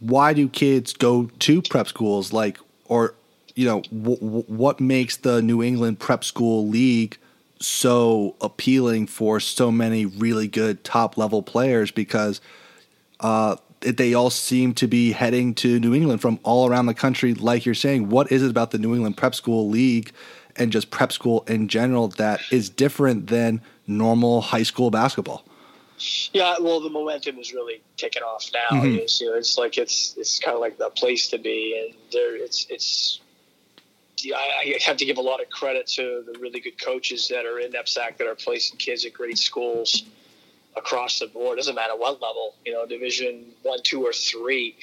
why 0.00 0.32
do 0.32 0.48
kids 0.48 0.92
go 0.92 1.30
to 1.38 1.62
prep 1.62 1.88
schools 1.88 2.32
like 2.32 2.58
or 2.86 3.14
you 3.54 3.66
know, 3.66 3.82
w- 3.82 4.16
w- 4.16 4.44
what 4.46 4.80
makes 4.80 5.16
the 5.18 5.42
New 5.42 5.62
England 5.62 5.98
Prep 5.98 6.24
School 6.24 6.68
League 6.68 7.18
so 7.60 8.34
appealing 8.40 9.06
for 9.06 9.40
so 9.40 9.70
many 9.70 10.06
really 10.06 10.48
good 10.48 10.82
top 10.84 11.16
level 11.16 11.42
players 11.42 11.90
because 11.90 12.40
uh, 13.20 13.56
they 13.80 14.14
all 14.14 14.30
seem 14.30 14.74
to 14.74 14.86
be 14.86 15.12
heading 15.12 15.54
to 15.54 15.78
New 15.78 15.94
England 15.94 16.20
from 16.20 16.38
all 16.42 16.68
around 16.68 16.86
the 16.86 16.94
country. 16.94 17.34
Like 17.34 17.64
you're 17.64 17.74
saying, 17.74 18.08
what 18.08 18.32
is 18.32 18.42
it 18.42 18.50
about 18.50 18.70
the 18.70 18.78
New 18.78 18.94
England 18.94 19.16
Prep 19.16 19.34
School 19.34 19.68
League 19.68 20.12
and 20.56 20.70
just 20.70 20.90
prep 20.90 21.12
school 21.12 21.44
in 21.46 21.68
general 21.68 22.08
that 22.08 22.40
is 22.50 22.68
different 22.68 23.28
than 23.28 23.60
normal 23.86 24.40
high 24.40 24.62
school 24.62 24.90
basketball? 24.90 25.44
Yeah, 26.32 26.56
well, 26.60 26.80
the 26.80 26.90
momentum 26.90 27.38
is 27.38 27.52
really 27.52 27.80
taking 27.96 28.22
off 28.22 28.50
now. 28.52 28.80
Mhm. 28.80 28.98
It's, 28.98 29.20
you 29.20 29.30
know, 29.30 29.36
it's 29.36 29.56
like 29.56 29.78
it's 29.78 30.14
it's 30.16 30.38
kind 30.40 30.54
of 30.54 30.60
like 30.60 30.76
the 30.78 30.90
place 30.90 31.28
to 31.28 31.38
be, 31.38 31.78
and 31.80 31.94
there 32.12 32.34
it's 32.36 32.66
it's. 32.70 33.20
I, 34.24 34.74
I 34.76 34.78
have 34.84 34.96
to 34.98 35.04
give 35.04 35.18
a 35.18 35.22
lot 35.22 35.40
of 35.40 35.50
credit 35.50 35.86
to 35.88 36.24
the 36.32 36.38
really 36.38 36.60
good 36.60 36.80
coaches 36.80 37.26
that 37.28 37.44
are 37.44 37.58
in 37.58 37.72
NEPSAC 37.72 38.18
that 38.18 38.26
are 38.26 38.36
placing 38.36 38.78
kids 38.78 39.04
at 39.04 39.12
great 39.12 39.36
schools 39.38 40.04
across 40.76 41.18
the 41.18 41.26
board. 41.26 41.56
Doesn't 41.58 41.74
matter 41.74 41.96
what 41.96 42.22
level, 42.22 42.54
you 42.64 42.72
know, 42.72 42.86
Division 42.86 43.46
one, 43.62 43.80
two, 43.82 44.04
or 44.04 44.12
three. 44.12 44.76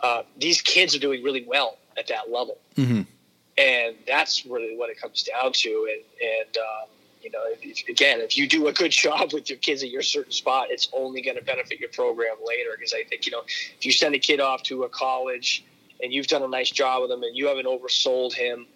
Uh, 0.00 0.22
these 0.38 0.60
kids 0.60 0.94
are 0.94 0.98
doing 0.98 1.22
really 1.22 1.44
well 1.46 1.78
at 1.96 2.06
that 2.08 2.30
level 2.30 2.58
Mm-hmm. 2.76 3.02
and 3.58 3.96
that's 4.06 4.44
really 4.46 4.76
what 4.76 4.90
it 4.90 5.00
comes 5.00 5.22
down 5.22 5.52
to. 5.52 5.88
And 5.92 6.02
and 6.44 6.56
um, 6.56 6.88
you 7.22 7.30
know, 7.30 7.40
if, 7.44 7.88
again, 7.88 8.20
if 8.20 8.36
you 8.36 8.48
do 8.48 8.68
a 8.68 8.72
good 8.72 8.90
job 8.90 9.32
with 9.32 9.48
your 9.48 9.58
kids 9.58 9.82
at 9.82 9.90
your 9.90 10.02
certain 10.02 10.32
spot, 10.32 10.68
it's 10.70 10.88
only 10.92 11.22
going 11.22 11.36
to 11.36 11.42
benefit 11.42 11.80
your 11.80 11.88
program 11.90 12.36
later. 12.44 12.70
Because 12.76 12.94
I 12.94 13.04
think 13.04 13.26
you 13.26 13.32
know, 13.32 13.42
if 13.46 13.84
you 13.84 13.92
send 13.92 14.14
a 14.14 14.18
kid 14.18 14.40
off 14.40 14.62
to 14.64 14.84
a 14.84 14.88
college 14.88 15.64
and 16.02 16.12
you've 16.12 16.26
done 16.26 16.42
a 16.42 16.48
nice 16.48 16.70
job 16.70 17.02
with 17.02 17.10
him 17.10 17.22
and 17.22 17.36
you 17.36 17.46
haven't 17.46 17.66
oversold 17.66 18.32
him, 18.32 18.66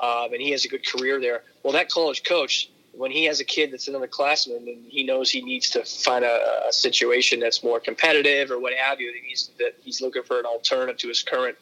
um, 0.00 0.32
and 0.32 0.40
he 0.40 0.50
has 0.52 0.64
a 0.64 0.68
good 0.68 0.86
career 0.86 1.20
there, 1.20 1.42
well, 1.62 1.72
that 1.72 1.90
college 1.90 2.24
coach. 2.24 2.70
When 2.94 3.12
he 3.12 3.24
has 3.26 3.38
a 3.38 3.44
kid 3.44 3.70
that's 3.70 3.86
another 3.86 4.08
classman 4.08 4.66
and 4.66 4.84
he 4.88 5.04
knows 5.04 5.30
he 5.30 5.40
needs 5.40 5.70
to 5.70 5.84
find 5.84 6.24
a, 6.24 6.66
a 6.68 6.72
situation 6.72 7.38
that's 7.38 7.62
more 7.62 7.78
competitive 7.78 8.50
or 8.50 8.58
what 8.58 8.72
have 8.74 9.00
you, 9.00 9.12
that 9.12 9.20
he's, 9.24 9.50
that 9.60 9.76
he's 9.82 10.00
looking 10.00 10.24
for 10.24 10.40
an 10.40 10.46
alternative 10.46 10.96
to 10.98 11.08
his 11.08 11.22
current 11.22 11.56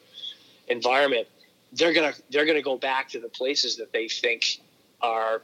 environment, 0.68 1.26
they're 1.72 1.92
gonna 1.92 2.14
they're 2.30 2.46
gonna 2.46 2.62
go 2.62 2.76
back 2.76 3.10
to 3.10 3.20
the 3.20 3.28
places 3.28 3.76
that 3.76 3.92
they 3.92 4.08
think 4.08 4.60
are 5.02 5.42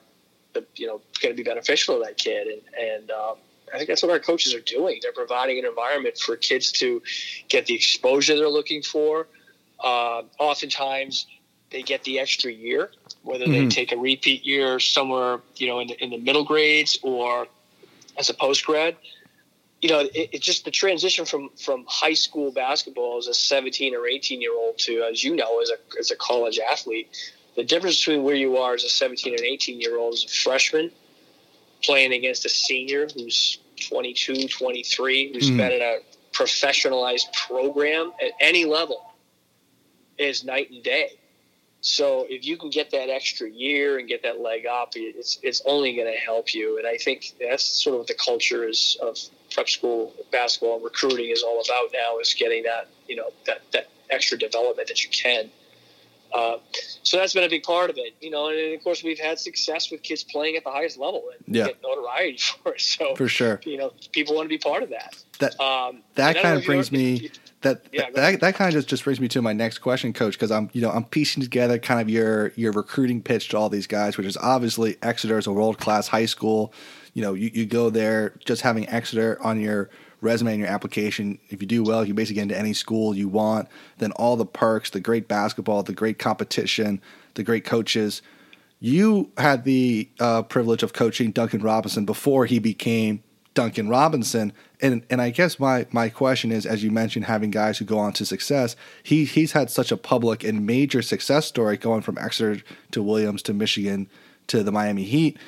you 0.76 0.86
know 0.86 1.00
going 1.20 1.34
to 1.34 1.36
be 1.36 1.42
beneficial 1.42 1.98
to 1.98 2.05
that 2.05 2.16
kid 2.18 2.46
and 2.48 2.62
and 2.78 3.11
um, 3.11 3.36
I 3.72 3.76
think 3.78 3.88
that's 3.88 4.03
what 4.03 4.12
our 4.12 4.18
coaches 4.18 4.55
are 4.55 4.61
doing. 4.61 4.98
They're 5.03 5.12
providing 5.12 5.59
an 5.59 5.64
environment 5.64 6.18
for 6.18 6.36
kids 6.36 6.72
to 6.72 7.03
get 7.48 7.64
the 7.66 7.74
exposure 7.74 8.36
they're 8.36 8.48
looking 8.48 8.82
for. 8.82 9.28
Uh, 9.82 10.22
oftentimes, 10.38 11.26
they 11.70 11.82
get 11.82 12.05
the 12.05 12.18
extra 12.18 12.53
year, 12.53 12.90
whether 13.22 13.46
they 13.48 13.62
Mhm. 13.62 13.70
take 13.70 13.92
a 13.92 13.96
repeat 13.96 14.44
year 14.44 14.78
somewhere 14.78 15.40
you 15.57 15.66
know 15.68 15.80
in 15.80 15.88
the, 15.88 16.05
in 16.05 16.11
the 16.11 16.18
middle 16.18 16.44
grades 16.44 16.98
or 17.03 17.48
as 18.18 18.28
a 18.30 18.34
post 18.34 18.64
grad. 18.66 18.96
You 19.80 19.88
know, 19.88 20.00
it, 20.00 20.12
it's 20.32 20.46
just 20.46 20.64
the 20.64 20.70
transition 20.70 21.24
from 21.24 21.50
from 21.57 21.84
high 21.88 22.14
school 22.14 22.53
basketball 22.53 23.18
as 23.18 23.26
a 23.26 23.34
17 23.34 23.94
or 23.96 24.07
18 24.07 24.40
year 24.40 24.55
old 24.55 24.78
to, 24.78 25.03
as 25.03 25.24
you 25.24 25.34
know, 25.34 25.61
as 25.61 25.70
a 25.70 25.98
as 25.98 26.11
a 26.11 26.16
college 26.16 26.59
athlete. 26.59 27.09
The 27.57 27.64
difference 27.64 27.98
between 27.98 28.22
where 28.22 28.34
you 28.34 28.57
are 28.57 28.74
as 28.74 28.84
a 28.84 28.88
17 28.88 29.34
and 29.34 29.42
18 29.42 29.80
year 29.80 29.98
old 29.98 30.14
as 30.14 30.24
a 30.24 30.28
freshman 30.28 30.90
playing 31.82 32.12
against 32.12 32.44
a 32.44 32.48
senior 32.48 33.09
who's 33.14 33.59
22, 33.88 34.48
23, 34.48 35.32
who's 35.32 35.50
Mhm. 35.50 35.57
been 35.57 35.72
in 35.72 35.82
a 35.82 35.98
professionalized 36.32 37.32
program 37.32 38.12
at 38.20 38.32
any 38.40 38.64
level 38.64 39.05
is 40.18 40.44
night 40.44 40.70
and 40.70 40.82
day. 40.82 41.11
So 41.80 42.26
if 42.30 42.46
you 42.46 42.57
can 42.57 42.70
get 42.70 42.90
that 42.92 43.11
extra 43.11 43.50
year 43.50 43.98
and 43.98 44.07
get 44.07 44.22
that 44.22 44.40
leg 44.40 44.66
up, 44.66 44.92
it's 44.94 45.38
it's 45.42 45.61
only 45.66 45.94
going 45.94 46.11
to 46.11 46.18
help 46.18 46.55
you. 46.55 46.78
And 46.78 46.86
I 46.86 46.96
think 46.96 47.32
that's 47.40 47.64
sort 47.64 47.94
of 47.94 47.98
what 48.00 48.07
the 48.07 48.14
culture 48.14 48.66
is 48.68 48.96
of 49.03 49.18
prep 49.50 49.68
school 49.68 50.14
basketball 50.30 50.76
and 50.76 50.84
recruiting 50.84 51.30
is 51.30 51.42
all 51.42 51.61
about 51.61 51.90
now 51.92 52.18
is 52.18 52.34
getting 52.34 52.62
that 52.62 52.88
you 53.09 53.16
know 53.16 53.30
that 53.46 53.62
that 53.72 53.88
extra 54.11 54.38
development 54.38 54.86
that 54.88 55.03
you 55.05 55.11
can. 55.11 55.50
Uh, 56.35 56.57
so 57.03 57.16
that's 57.18 57.35
been 57.35 57.45
a 57.45 57.49
big 57.49 57.62
part 57.62 57.91
of 57.91 57.97
it, 57.99 58.14
you 58.20 58.30
know. 58.30 58.49
And 58.49 58.74
of 58.74 58.83
course, 58.83 59.03
we've 59.05 59.18
had 59.18 59.39
success 59.39 59.91
with 59.91 60.03
kids 60.03 60.24
playing 60.24 60.57
at 60.57 60.64
the 60.64 60.70
highest 60.70 60.99
level 60.99 61.24
and 61.47 61.57
Yeah. 61.57 61.66
get 61.66 61.83
notoriety 61.83 62.39
for 62.62 62.74
it. 62.74 62.80
So 62.80 63.14
For 63.16 63.28
sure. 63.28 63.61
you 63.64 63.76
know, 63.76 63.93
people 64.12 64.35
want 64.35 64.47
to 64.47 64.49
be 64.49 64.59
part 64.59 64.83
of 64.83 64.91
that. 64.91 65.16
That 65.39 65.61
Um, 65.61 66.03
that 66.14 66.37
and 66.37 66.43
kind 66.43 66.59
of 66.59 66.64
brings 66.64 66.91
me 66.93 67.30
that 67.62 67.83
Yeah, 67.93 68.11
go 68.11 68.16
that, 68.16 68.41
that 68.41 68.55
kind 68.55 68.68
of 68.68 68.74
just, 68.74 68.89
just 68.89 69.05
brings 69.05 69.20
me 69.20 69.28
to 69.28 69.43
my 69.43 69.53
next 69.53 69.78
question 69.78 70.12
coach 70.12 70.35
because 70.35 70.51
i'm 70.51 70.68
you 70.72 70.80
know 70.83 70.91
i'm 70.91 71.05
piecing 71.05 71.43
together 71.45 71.78
kind 71.78 72.01
of 72.01 72.11
your 72.11 72.53
your 72.57 72.72
recruiting 72.72 73.22
pitch 73.22 73.49
to 73.51 73.57
all 73.57 73.68
these 73.68 73.87
guys 73.87 74.16
which 74.16 74.26
is 74.26 74.37
obviously 74.37 74.97
exeter 75.01 75.39
is 75.39 75.47
a 75.47 75.53
world 75.53 75.78
class 75.78 76.09
high 76.09 76.26
school 76.26 76.72
you 77.14 77.22
know 77.22 77.35
you, 77.35 77.51
you 77.55 77.64
go 77.64 77.89
there 77.89 78.35
just 78.45 78.62
having 78.62 78.89
exeter 78.89 79.39
on 79.43 79.61
your 79.61 79.91
resume 80.23 80.53
and 80.53 80.61
your 80.61 80.68
application. 80.68 81.39
If 81.49 81.61
you 81.61 81.68
do 81.68 81.83
well 81.83 82.05
you 82.05 82.14
basically 82.14 82.37
get 82.37 82.43
into 82.43 82.59
any 82.59 82.73
school 82.73 83.14
you 83.14 83.29
want. 83.29 83.68
Then 83.99 84.12
all 84.12 84.37
the 84.37 84.47
perks 84.47 84.91
the 84.91 85.01
great 85.01 85.29
basketball 85.29 85.83
the 85.83 85.93
great 85.93 86.18
competition 86.18 87.01
the 87.35 87.43
great 87.43 87.64
coaches. 87.64 88.23
You 88.81 89.31
had 89.39 89.64
the 89.64 90.09
uh, 90.18 90.43
privilege 90.43 90.83
of 90.83 90.93
coaching 90.93 91.31
Duncan 91.31 91.62
Robinson 91.62 92.05
before 92.05 92.47
he 92.47 92.59
became 92.59 93.23
Duncan 93.55 93.89
Robinson, 93.89 94.53
and 94.81 95.05
and 95.11 95.20
I 95.20 95.31
guess 95.31 95.61
my 95.61 95.87
my 95.91 96.09
question 96.09 96.51
is, 96.51 96.64
as 96.64 96.83
you 96.83 96.91
mentioned, 96.91 97.27
having 97.27 97.51
guys 97.51 97.79
who 97.79 97.85
go 97.85 97.99
on 97.99 98.12
to 98.14 98.25
success, 98.25 98.77
he 99.03 99.25
he's 99.25 99.53
had 99.53 99.70
such 99.70 99.93
a 99.93 99.97
public 99.97 100.43
and 100.43 100.66
major 100.66 101.03
success 101.03 101.47
story 101.47 101.77
going 101.77 102.03
from 102.03 102.18
Exeter 102.18 102.62
to 102.93 103.03
Williams 103.03 103.43
to 103.43 103.55
Michigan 103.55 104.09
to 104.47 104.62
the 104.62 104.73
Miami 104.73 105.05
Heat. 105.05 105.39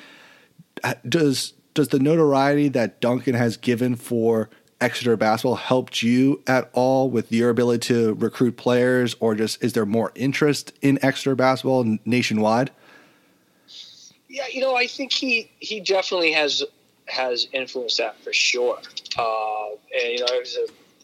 Does 1.07 1.53
does 1.73 1.87
the 1.89 1.99
notoriety 1.99 2.69
that 2.69 3.01
Duncan 3.01 3.33
has 3.33 3.57
given 3.57 3.95
for 3.95 4.49
Exeter 4.81 5.15
basketball 5.15 5.55
helped 5.55 6.03
you 6.03 6.41
at 6.47 6.69
all 6.73 7.09
with 7.09 7.31
your 7.31 7.49
ability 7.49 7.79
to 7.87 8.13
recruit 8.15 8.57
players, 8.57 9.15
or 9.19 9.33
just 9.33 9.63
is 9.63 9.73
there 9.73 9.85
more 9.85 10.11
interest 10.15 10.73
in 10.81 10.99
Exeter 11.03 11.33
basketball 11.35 11.97
nationwide? 12.05 12.71
Yeah, 14.27 14.47
you 14.51 14.59
know, 14.61 14.75
I 14.75 14.87
think 14.87 15.13
he 15.13 15.49
he 15.59 15.79
definitely 15.79 16.33
has 16.33 16.63
has 17.07 17.47
influenced 17.53 17.97
that 17.99 18.19
for 18.21 18.33
sure. 18.33 18.79
Uh, 19.17 19.67
and 19.93 20.13
you 20.13 20.19
know, 20.19 20.25
a, 20.27 20.41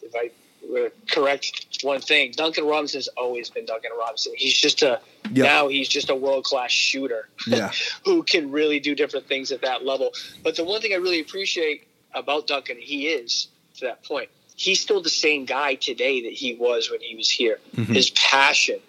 if 0.04 0.14
I 0.14 0.30
were 0.70 0.90
to 0.90 0.92
correct 1.14 1.78
one 1.82 2.00
thing, 2.00 2.32
Duncan 2.32 2.66
Robinson 2.66 2.98
has 2.98 3.08
always 3.16 3.48
been 3.48 3.64
Duncan 3.64 3.92
Robinson. 3.98 4.32
He's 4.36 4.54
just 4.58 4.82
a 4.82 5.00
Yeah. 5.30 5.44
now 5.44 5.68
he's 5.68 5.88
just 5.88 6.10
a 6.10 6.14
world 6.14 6.44
class 6.44 6.70
shooter 6.72 7.28
Yeah. 7.46 7.70
who 8.04 8.22
can 8.22 8.50
really 8.50 8.80
do 8.80 8.94
different 8.94 9.26
things 9.28 9.50
at 9.50 9.62
that 9.62 9.84
level. 9.84 10.12
But 10.42 10.56
the 10.56 10.64
one 10.64 10.80
thing 10.82 10.92
I 10.92 10.96
really 10.96 11.20
appreciate 11.20 11.86
about 12.14 12.46
Duncan, 12.46 12.76
he 12.78 13.06
is 13.08 13.48
to 13.78 13.86
that 13.86 14.04
point. 14.04 14.28
He's 14.56 14.80
still 14.80 15.00
the 15.02 15.08
same 15.08 15.44
guy 15.44 15.74
today 15.74 16.22
that 16.22 16.32
he 16.32 16.54
was 16.54 16.90
when 16.90 17.00
he 17.00 17.16
was 17.16 17.28
here. 17.28 17.58
Mhm. 17.74 17.94
His 17.94 18.10
passion, 18.10 18.80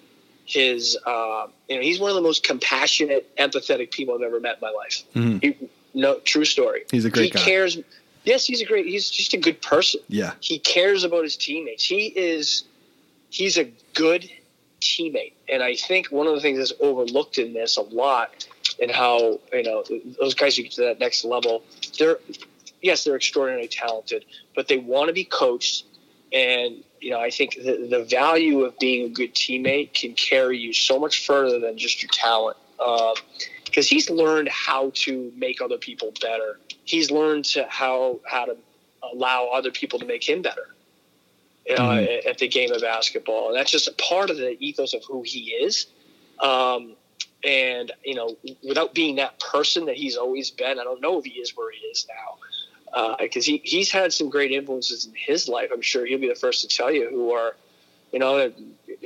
his 0.46 0.98
uh, 1.06 1.48
you 1.70 1.76
know, 1.78 1.82
he's 1.82 2.00
one 2.00 2.10
of 2.10 2.16
the 2.16 2.22
most 2.22 2.44
compassionate, 2.44 3.34
empathetic 3.38 3.92
people 3.92 4.16
I've 4.16 4.22
ever 4.22 4.40
met 4.40 4.56
in 4.56 4.62
my 4.62 4.70
life. 4.70 5.04
Mhm. 5.16 5.42
He, 5.44 5.70
no, 5.94 6.20
true 6.20 6.46
story. 6.46 6.84
He's 6.92 7.06
a 7.06 7.10
great 7.10 7.26
he 7.26 7.30
guy. 7.32 7.40
cares. 7.44 7.78
Yes, 8.26 8.46
he's 8.46 8.62
a 8.62 8.66
great. 8.66 8.86
He's 8.86 9.10
just 9.10 9.34
a 9.34 9.38
good 9.38 9.62
person. 9.62 10.02
Yeah. 10.08 10.34
He 10.40 10.60
cares 10.60 11.04
about 11.04 11.24
his 11.24 11.36
teammates. 11.38 11.84
He 11.84 12.08
is. 12.08 12.64
He's 13.30 13.58
a 13.58 13.66
good 13.94 14.30
teammate, 14.80 15.34
and 15.50 15.64
I 15.64 15.76
think 15.76 16.08
one 16.08 16.28
of 16.28 16.36
the 16.36 16.42
things 16.42 16.58
that's 16.60 16.74
overlooked 16.80 17.38
in 17.38 17.54
this 17.54 17.78
a 17.78 17.82
lot, 17.82 18.48
and 18.82 18.92
how 18.92 19.40
you 19.52 19.64
know 19.64 19.84
those 20.20 20.34
guys 20.36 20.56
who 20.58 20.64
get 20.64 20.74
to 20.74 20.82
that 20.82 21.00
next 21.00 21.24
level, 21.26 21.64
they're 21.98 22.18
yes, 22.84 23.04
they're 23.04 23.16
extraordinarily 23.16 23.68
talented, 23.68 24.26
but 24.56 24.68
they 24.68 24.78
want 24.78 25.08
to 25.08 25.14
be 25.14 25.24
coached, 25.24 25.86
and 26.32 26.84
you 27.02 27.10
know 27.10 27.20
I 27.20 27.32
think 27.32 27.56
the, 27.56 27.88
the 27.90 28.04
value 28.04 28.62
of 28.62 28.78
being 28.78 29.06
a 29.06 29.10
good 29.10 29.34
teammate 29.34 29.94
can 29.94 30.14
carry 30.14 30.60
you 30.60 30.74
so 30.74 31.00
much 31.00 31.26
further 31.26 31.60
than 31.60 31.78
just 31.78 32.04
your 32.04 32.12
talent. 32.14 32.58
Because 33.66 33.88
he's 33.88 34.10
learned 34.10 34.50
how 34.50 34.92
to 34.94 35.32
make 35.36 35.60
other 35.62 35.78
people 35.78 36.14
better. 36.22 36.60
He's 36.84 37.10
learned 37.10 37.46
to 37.46 37.66
how 37.70 38.20
how 38.26 38.46
to 38.46 38.58
allow 39.12 39.48
other 39.48 39.72
people 39.72 39.98
to 40.00 40.06
make 40.06 40.28
him 40.28 40.44
better 40.44 40.74
you 41.68 41.76
know, 41.76 41.84
Mhm. 41.84 42.18
at, 42.20 42.26
at 42.26 42.38
the 42.40 42.48
game 42.48 42.72
of 42.72 42.82
basketball. 42.82 43.48
And 43.48 43.58
that's 43.58 43.72
just 43.72 43.88
a 43.88 43.94
part 43.94 44.30
of 44.30 44.38
the 44.38 44.58
ethos 44.60 44.94
of 44.94 45.04
who 45.06 45.24
he 45.24 45.52
is. 45.52 45.88
Um, 46.40 46.96
and, 47.44 47.92
you 48.04 48.16
know, 48.16 48.38
without 48.68 48.94
being 48.94 49.16
that 49.16 49.40
person 49.40 49.86
that 49.86 49.96
he's 49.96 50.16
always 50.18 50.52
been, 50.52 50.80
I 50.80 50.84
don't 50.84 51.02
know 51.02 51.20
if 51.20 51.26
he 51.26 51.40
is 51.40 51.56
where 51.56 51.72
he 51.72 51.80
is 51.88 52.08
now. 52.08 52.38
Because 53.20 53.48
uh, 53.48 53.52
he, 53.52 53.62
he's 53.64 53.92
had 53.92 54.14
some 54.14 54.30
great 54.30 54.52
influences 54.52 55.06
in 55.06 55.14
his 55.16 55.48
life. 55.48 55.70
I'm 55.74 55.82
sure 55.82 56.06
he'll 56.06 56.20
be 56.20 56.30
the 56.30 56.36
first 56.36 56.62
to 56.62 56.68
tell 56.68 56.92
you 56.92 57.10
who 57.10 57.32
are, 57.32 57.56
you 58.12 58.20
know, 58.20 58.52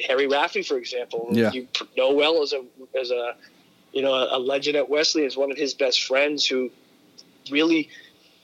Harry 0.07 0.27
Raftery, 0.27 0.63
for 0.63 0.77
example, 0.77 1.29
yeah. 1.31 1.51
you 1.51 1.67
know 1.95 2.13
well 2.13 2.43
as 2.43 2.53
a 2.53 2.63
as 2.99 3.11
a 3.11 3.35
you 3.93 4.01
know 4.01 4.13
a, 4.13 4.37
legend 4.37 4.75
at 4.75 4.89
Wesley, 4.89 5.23
is 5.23 5.37
one 5.37 5.51
of 5.51 5.57
his 5.57 5.73
best 5.73 6.05
friends 6.05 6.45
who 6.45 6.69
really 7.49 7.89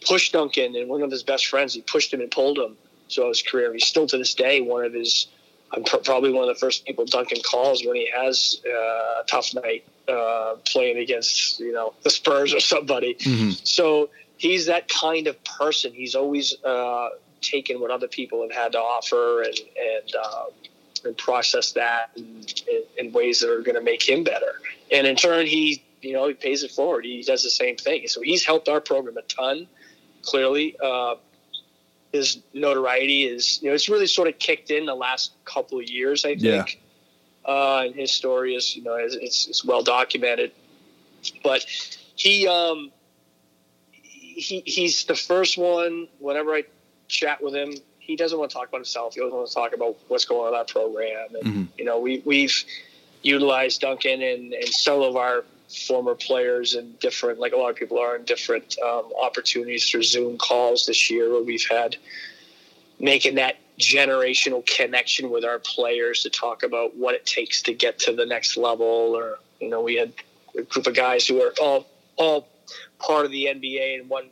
pushed 0.06 0.34
Duncan 0.34 0.76
and 0.76 0.90
one 0.90 1.02
of 1.02 1.12
his 1.12 1.24
best 1.24 1.48
friends. 1.48 1.74
He 1.74 1.82
pushed 1.82 2.14
him 2.14 2.22
and 2.22 2.32
pulled 2.32 2.58
him 2.58 2.78
throughout 3.12 3.30
his 3.30 3.42
career. 3.42 3.74
He's 3.74 3.86
still 3.86 4.08
to 4.08 4.18
this 4.18 4.34
day 4.34 4.62
one 4.62 4.86
of 4.86 4.94
his. 4.94 5.28
I'm 5.74 5.84
pr- 5.84 5.98
probably 5.98 6.32
one 6.32 6.48
of 6.48 6.56
the 6.56 6.60
first 6.60 6.86
people 6.86 7.06
Duncan 7.06 7.42
calls 7.42 7.84
when 7.84 7.96
he 7.96 8.10
has 8.16 8.62
uh, 8.66 8.72
a 8.72 9.24
tough 9.28 9.54
night 9.56 9.84
uh, 10.08 10.56
playing 10.66 10.98
against 10.98 11.60
you 11.60 11.74
know 11.74 11.94
the 12.04 12.10
Spurs 12.10 12.54
or 12.54 12.60
somebody. 12.60 13.16
Mm-hmm. 13.16 13.52
So 13.64 14.10
he's 14.44 14.66
that 14.66 14.88
kind 14.90 15.28
of 15.28 15.42
person. 15.44 15.94
He's 15.94 16.16
always 16.16 16.56
uh, 16.64 17.10
taken 17.42 17.80
what 17.80 17.92
other 17.92 18.08
people 18.08 18.42
have 18.42 18.52
had 18.52 18.72
to 18.74 18.80
offer 18.80 19.42
and 19.42 19.58
and 19.58 20.16
uh, 20.22 20.46
and 21.06 21.18
process 21.18 21.72
that 21.74 22.12
in, 22.16 22.46
in, 22.70 22.84
in 23.08 23.14
ways 23.14 23.40
that 23.40 23.50
are 23.50 23.62
going 23.62 23.76
to 23.76 23.82
make 23.82 24.08
him 24.08 24.24
better. 24.24 24.54
And 24.92 25.08
in 25.08 25.16
turn, 25.16 25.46
he 25.46 25.84
you 26.02 26.14
know 26.14 26.28
he 26.28 26.34
pays 26.34 26.64
it 26.64 26.72
forward. 26.72 27.06
He 27.06 27.24
does 27.24 27.44
the 27.44 27.50
same 27.50 27.78
thing. 27.78 28.08
So 28.08 28.22
he's 28.22 28.46
helped 28.46 28.70
our 28.70 28.82
program 28.82 29.18
a 29.18 29.22
ton. 29.24 29.68
Clearly, 30.24 30.76
uh, 30.82 31.16
his 32.12 32.40
notoriety 32.54 33.24
is 33.26 33.62
you 33.62 33.70
know 33.70 33.76
it's 33.76 33.90
really 33.90 34.08
sort 34.08 34.28
of 34.28 34.38
kicked 34.40 34.72
in 34.72 34.86
the 34.86 34.96
last 34.96 35.34
couple 35.46 35.80
of 35.80 35.90
years. 35.90 36.26
I 36.26 36.36
think. 36.36 36.42
Yeah. 36.42 36.66
Uh, 37.46 37.84
and 37.88 37.96
his 37.96 38.10
story 38.10 38.56
is, 38.56 38.74
you 38.74 38.82
know, 38.82 38.96
it's, 38.96 39.48
it's 39.48 39.66
well 39.66 39.84
documented. 39.84 40.54
But 41.44 41.66
he, 42.16 42.48
um, 42.48 42.90
he 44.34 44.64
he's 44.66 45.06
the 45.06 45.16
first 45.16 45.58
one. 45.58 46.08
Whenever 46.20 46.52
I 46.52 46.64
chat 47.08 47.42
with 47.44 47.54
him, 47.54 47.74
he 48.00 48.16
doesn't 48.16 48.38
want 48.38 48.52
to 48.52 48.56
talk 48.56 48.68
about 48.68 48.78
himself. 48.78 49.14
He 49.14 49.22
doesn't 49.22 49.36
want 49.36 49.48
to 49.48 49.54
talk 49.54 49.74
about 49.74 49.98
what's 50.08 50.26
going 50.26 50.42
on 50.42 50.54
in 50.54 50.56
our 50.56 50.66
program. 50.66 51.36
And 51.36 51.44
mm-hmm. 51.44 51.64
you 51.78 51.86
know, 51.86 52.00
we 52.00 52.22
we've 52.26 52.64
utilized 53.22 53.82
Duncan 53.82 54.22
and, 54.22 54.54
and 54.54 54.68
some 54.70 55.02
of 55.02 55.16
our 55.16 55.46
former 55.88 56.14
players 56.14 56.76
in 56.76 56.94
different, 57.00 57.40
like 57.40 57.54
a 57.54 57.56
lot 57.56 57.70
of 57.70 57.76
people 57.76 57.98
are 58.00 58.18
in 58.18 58.26
different 58.26 58.78
um, 58.80 59.10
opportunities 59.22 59.90
through 59.90 60.04
Zoom 60.04 60.38
calls 60.38 60.86
this 60.86 61.10
year, 61.10 61.32
where 61.32 61.44
we've 61.44 61.66
had 61.70 61.96
making 63.00 63.36
that 63.36 63.58
generational 63.80 64.66
connection 64.66 65.32
with 65.32 65.44
our 65.44 65.60
players 65.60 66.24
to 66.24 66.30
talk 66.30 66.64
about 66.64 66.96
what 66.96 67.16
it 67.16 67.26
takes 67.26 67.62
to 67.64 67.74
get 67.74 68.00
to 68.00 68.14
the 68.14 68.26
next 68.26 68.58
level. 68.58 68.86
Or 68.86 69.40
you 69.60 69.70
know, 69.70 69.82
we 69.82 69.96
had 69.96 70.14
a 70.58 70.64
group 70.64 70.88
of 70.88 70.96
guys 70.96 71.28
who 71.28 71.42
are 71.42 71.54
all 71.62 71.88
all 72.18 72.48
part 73.00 73.26
of 73.26 73.32
the 73.32 73.46
NBA 73.46 74.00
in 74.00 74.08
one 74.08 74.30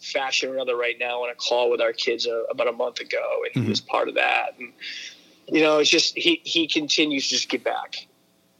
fashion 0.00 0.50
or 0.50 0.54
another 0.54 0.76
right 0.76 0.96
now 0.98 1.22
on 1.22 1.30
a 1.30 1.34
call 1.34 1.70
with 1.70 1.80
our 1.80 1.92
kids 1.92 2.26
uh, 2.26 2.44
about 2.50 2.68
a 2.68 2.72
month 2.72 3.00
ago, 3.00 3.42
and 3.44 3.52
he 3.52 3.60
mm-hmm. 3.60 3.70
was 3.70 3.80
part 3.80 4.08
of 4.08 4.14
that. 4.14 4.58
And 4.58 4.72
you 5.48 5.60
know, 5.60 5.78
it's 5.78 5.90
just 5.90 6.16
he 6.16 6.40
he 6.44 6.66
continues 6.66 7.28
to 7.28 7.34
just 7.36 7.48
get 7.48 7.64
back, 7.64 8.06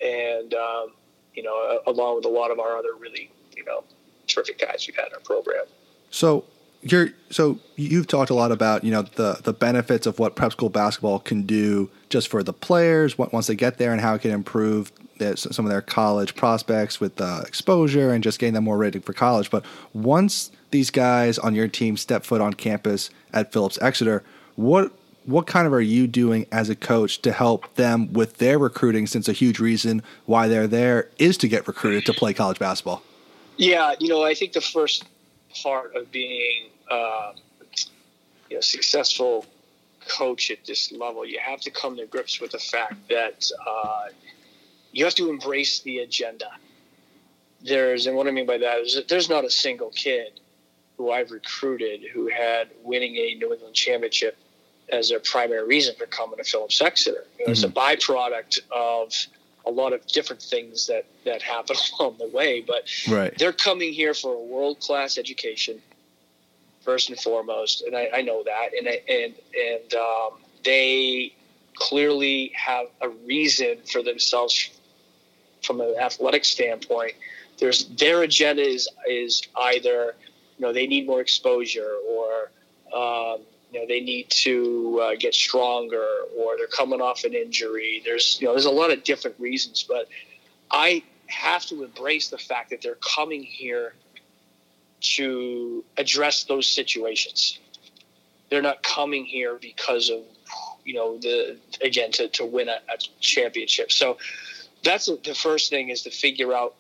and 0.01 0.55
um, 0.55 0.93
you 1.35 1.43
know, 1.43 1.81
along 1.87 2.17
with 2.17 2.25
a 2.25 2.29
lot 2.29 2.51
of 2.51 2.59
our 2.59 2.77
other 2.77 2.95
really 2.99 3.31
you 3.57 3.65
know 3.65 3.85
terrific 4.27 4.59
guys 4.59 4.85
we've 4.87 4.97
had 4.97 5.09
in 5.09 5.15
our 5.15 5.21
program. 5.21 5.65
So 6.11 6.45
you're 6.83 7.11
so 7.31 7.59
you've 7.77 8.07
talked 8.07 8.31
a 8.31 8.35
lot 8.35 8.53
about 8.53 8.85
you 8.85 8.91
know 8.91 9.03
the 9.03 9.41
the 9.43 9.53
benefits 9.53 10.07
of 10.07 10.19
what 10.19 10.35
prep 10.35 10.53
school 10.53 10.71
basketball 10.71 11.19
can 11.19 11.43
do 11.43 11.91
just 12.09 12.29
for 12.29 12.43
the 12.43 12.53
players 12.53 13.19
once 13.19 13.47
they 13.47 13.55
get 13.55 13.79
there 13.79 13.93
and 13.93 14.01
how 14.01 14.15
it 14.15 14.23
can 14.23 14.31
improve 14.31 14.93
some 15.21 15.65
of 15.65 15.71
their 15.71 15.83
college 15.83 16.35
prospects 16.35 17.01
with 17.01 17.21
uh, 17.21 17.43
exposure 17.47 18.13
and 18.13 18.25
just 18.25 18.39
getting 18.39 18.55
them 18.55 18.65
more 18.65 18.79
ready 18.79 18.99
for 18.99 19.13
college. 19.13 19.51
But 19.51 19.65
once 19.93 20.51
these 20.71 20.91
guys 20.91 21.39
on 21.39 21.55
your 21.55 21.69
team 21.69 21.97
step 21.97 22.25
foot 22.25 22.41
on 22.41 22.55
campus 22.55 23.11
at 23.33 23.53
Phillips 23.53 23.79
Exeter, 23.81 24.23
what 24.57 24.93
what 25.27 25.47
kind 25.47 25.67
of 25.67 25.73
are 25.73 25.83
you 25.83 26.07
doing 26.07 26.47
as 26.51 26.71
a 26.71 26.75
coach 26.75 27.21
to 27.23 27.31
help 27.31 27.75
them 27.75 28.13
with 28.13 28.39
their 28.39 28.59
recruiting? 28.59 29.07
Since 29.07 29.29
a 29.29 29.33
huge 29.33 29.61
reason 29.61 30.03
why 30.27 30.49
they're 30.49 30.67
there 30.67 31.09
is 31.19 31.37
to 31.39 31.49
get 31.49 31.69
recruited 31.69 32.07
to 32.07 32.13
play 32.13 32.33
college 32.33 32.59
basketball. 32.59 33.03
Yeah, 33.57 33.95
you 34.01 34.09
know, 34.09 34.25
I 34.25 34.35
think 34.35 34.53
the 34.53 34.61
first 34.61 35.05
part 35.63 35.95
of 35.95 36.11
being 36.11 36.69
uh, 36.91 37.33
you 38.49 38.57
know 38.57 38.61
successful 38.61 39.45
coach 40.09 40.51
at 40.51 40.65
this 40.65 40.93
level, 40.93 41.27
you 41.27 41.39
have 41.39 41.61
to 41.61 41.71
come 41.71 41.97
to 41.97 42.07
grips 42.07 42.41
with 42.41 42.53
the 42.53 42.59
fact 42.59 42.95
that 43.09 43.51
uh, 43.67 44.07
you 44.93 45.05
have 45.05 45.15
to 45.17 45.31
embrace 45.31 45.81
the 45.81 45.99
agenda. 45.99 46.51
There's, 47.63 48.07
and 48.07 48.17
what 48.17 48.27
I 48.27 48.31
mean 48.31 48.47
by 48.47 48.59
that 48.59 48.79
is 48.79 48.95
that 48.95 49.09
there's 49.09 49.29
not 49.29 49.45
a 49.45 49.51
single 49.51 49.91
kid 49.91 50.41
who 50.97 51.11
I've 51.11 51.31
recruited 51.31 52.03
who 52.13 52.29
had 52.29 52.69
winning 52.83 53.17
a 53.17 53.35
New 53.35 53.53
England 53.53 53.75
championship 53.75 54.37
as 54.91 55.09
their 55.09 55.21
primary 55.21 55.67
reason 55.67 55.95
for 55.97 56.07
coming 56.07 56.37
to 56.37 56.45
Phillips 56.45 56.81
Exeter. 56.81 57.25
You 57.39 57.47
know, 57.47 57.53
mm-hmm. 57.53 57.53
It's 57.53 57.63
a 57.63 57.69
mm-hmm. 57.69 57.79
byproduct 57.79 58.61
of 58.71 59.15
a 59.67 59.71
lot 59.71 59.93
of 59.93 60.07
different 60.07 60.43
things 60.43 60.87
that 60.87 61.07
that 61.25 61.43
happen 61.43 61.77
along 61.99 62.17
the 62.19 62.29
way, 62.29 62.61
but 62.61 62.91
right. 63.09 63.37
they're 63.39 63.53
coming 63.53 63.93
here 63.93 64.15
for 64.15 64.35
a 64.35 64.41
world 64.41 64.81
class 64.81 65.19
education 65.19 65.81
first 66.83 67.11
and 67.11 67.21
foremost, 67.21 67.83
and 67.83 67.95
I, 67.97 68.09
I 68.17 68.23
know 68.23 68.43
that, 68.45 68.71
and 68.77 68.87
and 68.87 69.35
and 69.55 69.95
um, 69.95 70.41
they 70.65 71.35
clearly 71.75 72.53
have 72.55 72.87
a 73.01 73.09
reason 73.09 73.79
for 73.91 74.03
themselves 74.03 74.71
from 75.63 75.81
an 75.81 75.95
athletic 76.01 76.45
standpoint. 76.45 77.13
There's 77.59 77.87
their 77.87 78.23
agenda 78.23 78.63
is 78.63 78.89
is 79.09 79.43
either 79.57 80.15
you 80.59 80.67
know 80.67 80.73
they 80.73 80.87
need 80.87 81.07
more 81.07 81.21
exposure 81.21 81.97
or 82.09 82.51
um, 82.95 83.41
you 83.73 83.81
know 83.81 83.87
they 83.87 84.01
need 84.01 84.31
to 84.31 85.01
uh, 85.03 85.11
get 85.19 85.35
stronger 85.35 86.07
or 86.37 86.57
they're 86.57 86.67
coming 86.67 87.01
off 87.01 87.25
an 87.25 87.35
injury. 87.35 88.03
There's 88.05 88.39
you 88.41 88.47
know 88.47 88.55
there's 88.55 88.65
a 88.65 88.71
lot 88.71 88.91
of 88.91 89.05
different 89.05 89.39
reasons, 89.39 89.85
but 89.87 90.09
I 90.71 91.03
have 91.27 91.65
to 91.67 91.85
embrace 91.85 92.29
the 92.29 92.39
fact 92.39 92.71
that 92.71 92.83
they're 92.83 92.97
coming 92.97 93.43
here 93.43 93.95
to 95.01 95.85
address 95.97 96.45
those 96.45 96.69
situations. 96.69 97.59
They're 98.51 98.63
not 98.63 98.83
coming 98.83 99.25
here 99.25 99.59
because 99.61 100.11
of 100.11 100.21
you 100.85 100.95
know 100.95 101.19
the 101.19 101.57
again 101.83 102.11
to, 102.13 102.29
to 102.29 102.45
win 102.45 102.69
a, 102.69 102.81
a 102.93 102.99
championship. 103.21 103.93
So 103.93 104.19
that's 104.83 105.07
the 105.07 105.35
first 105.35 105.71
thing 105.71 105.89
is 105.89 106.03
to 106.03 106.11
figure 106.11 106.53
out 106.55 106.75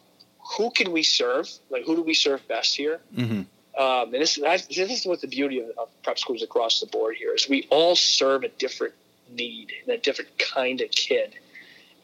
who 0.56 0.70
can 0.70 0.92
we 0.92 1.02
serve, 1.02 1.48
like 1.70 1.84
who 1.84 1.96
do 1.96 2.02
we 2.02 2.14
serve 2.14 2.46
best 2.48 2.76
here. 2.76 3.00
Mm-hmm. 3.16 3.42
Um, 3.80 4.12
and 4.12 4.22
this, 4.22 4.36
this 4.36 5.00
is 5.00 5.06
what 5.06 5.20
the 5.20 5.28
beauty 5.28 5.60
of, 5.60 5.70
of 5.78 5.88
prep 6.02 6.18
schools 6.18 6.42
across 6.42 6.80
the 6.80 6.86
board 6.86 7.16
here 7.16 7.34
is 7.34 7.48
we 7.48 7.66
all 7.70 7.94
serve 7.96 8.42
a 8.44 8.48
different 8.48 8.94
need 9.30 9.72
and 9.82 9.94
a 9.94 9.98
different 9.98 10.30
kind 10.38 10.80
of 10.80 10.90
kid, 10.90 11.34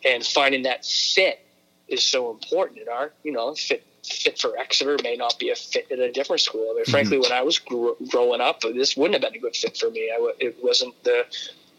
and 0.04 0.24
finding 0.24 0.62
that 0.62 0.84
fit 0.84 1.40
is 1.88 2.02
so 2.02 2.30
important. 2.30 2.78
In 2.78 2.88
our, 2.88 3.12
you 3.24 3.32
know, 3.32 3.54
fit 3.54 3.84
fit 4.04 4.38
for 4.38 4.56
Exeter 4.56 4.96
may 5.02 5.16
not 5.16 5.36
be 5.38 5.50
a 5.50 5.56
fit 5.56 5.90
at 5.90 5.98
a 5.98 6.12
different 6.12 6.40
school. 6.40 6.70
I 6.70 6.74
mean, 6.74 6.82
mm-hmm. 6.84 6.90
frankly, 6.92 7.18
when 7.18 7.32
I 7.32 7.42
was 7.42 7.58
growing 7.58 8.40
up, 8.40 8.60
this 8.60 8.96
wouldn't 8.96 9.14
have 9.14 9.22
been 9.22 9.38
a 9.38 9.42
good 9.42 9.56
fit 9.56 9.76
for 9.76 9.90
me. 9.90 10.10
I, 10.12 10.32
it 10.38 10.56
wasn't 10.62 11.02
the 11.02 11.24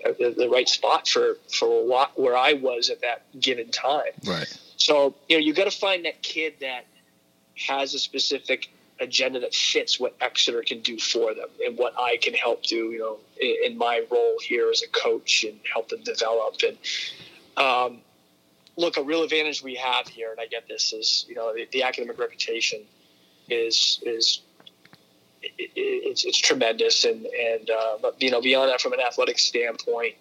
the, 0.04 0.34
the 0.38 0.50
right 0.50 0.68
spot 0.68 1.08
for 1.08 1.38
for 1.52 1.86
what, 1.88 2.20
where 2.20 2.38
I 2.38 2.54
was 2.54 2.90
at 2.90 3.02
that 3.02 3.24
given 3.40 3.70
time. 3.72 4.14
Right. 4.26 4.48
So 4.78 5.16
you 5.28 5.38
know 5.38 5.44
you 5.44 5.54
got 5.54 5.70
to 5.70 5.78
find 5.78 6.06
that 6.06 6.22
kid 6.22 6.56
that 6.62 6.86
has 7.68 7.94
a 7.94 8.00
specific 8.00 8.70
agenda 9.00 9.40
that 9.40 9.54
fits 9.54 10.00
what 10.00 10.16
Exeter 10.22 10.64
can 10.64 10.82
do 10.82 10.98
for 10.98 11.34
them 11.34 11.50
and 11.64 11.78
what 11.78 11.94
I 12.00 12.18
can 12.22 12.34
help 12.34 12.64
do. 12.64 12.92
You 12.92 13.00
know, 13.00 13.18
in, 13.40 13.72
in 13.72 13.78
my 13.78 14.04
role 14.12 14.38
here 14.42 14.70
as 14.70 14.82
a 14.82 14.88
coach 14.88 15.44
and 15.44 15.60
help 15.72 15.90
them 15.90 16.04
develop. 16.04 16.56
And 16.66 16.78
um, 17.58 18.02
look, 18.76 18.98
a 18.98 19.04
real 19.04 19.24
advantage 19.24 19.64
we 19.64 19.76
have 19.76 20.08
here, 20.08 20.32
and 20.32 20.40
I 20.40 20.46
get 20.46 20.68
this 20.68 20.94
is 20.94 21.26
you 21.28 21.36
know 21.36 21.54
the, 21.54 21.68
the 21.72 21.84
academic 21.84 22.20
reputation 22.20 22.82
is 23.50 24.00
is 24.06 24.42
it, 25.58 25.72
it's, 25.76 26.26
it's 26.26 26.38
tremendous. 26.38 27.06
And, 27.06 27.26
and 27.26 27.70
uh, 27.70 27.98
but, 28.02 28.22
you 28.22 28.32
know, 28.32 28.42
beyond 28.42 28.70
that, 28.70 28.82
from 28.82 28.94
an 28.94 29.00
athletic 29.00 29.40
standpoint, 29.40 30.16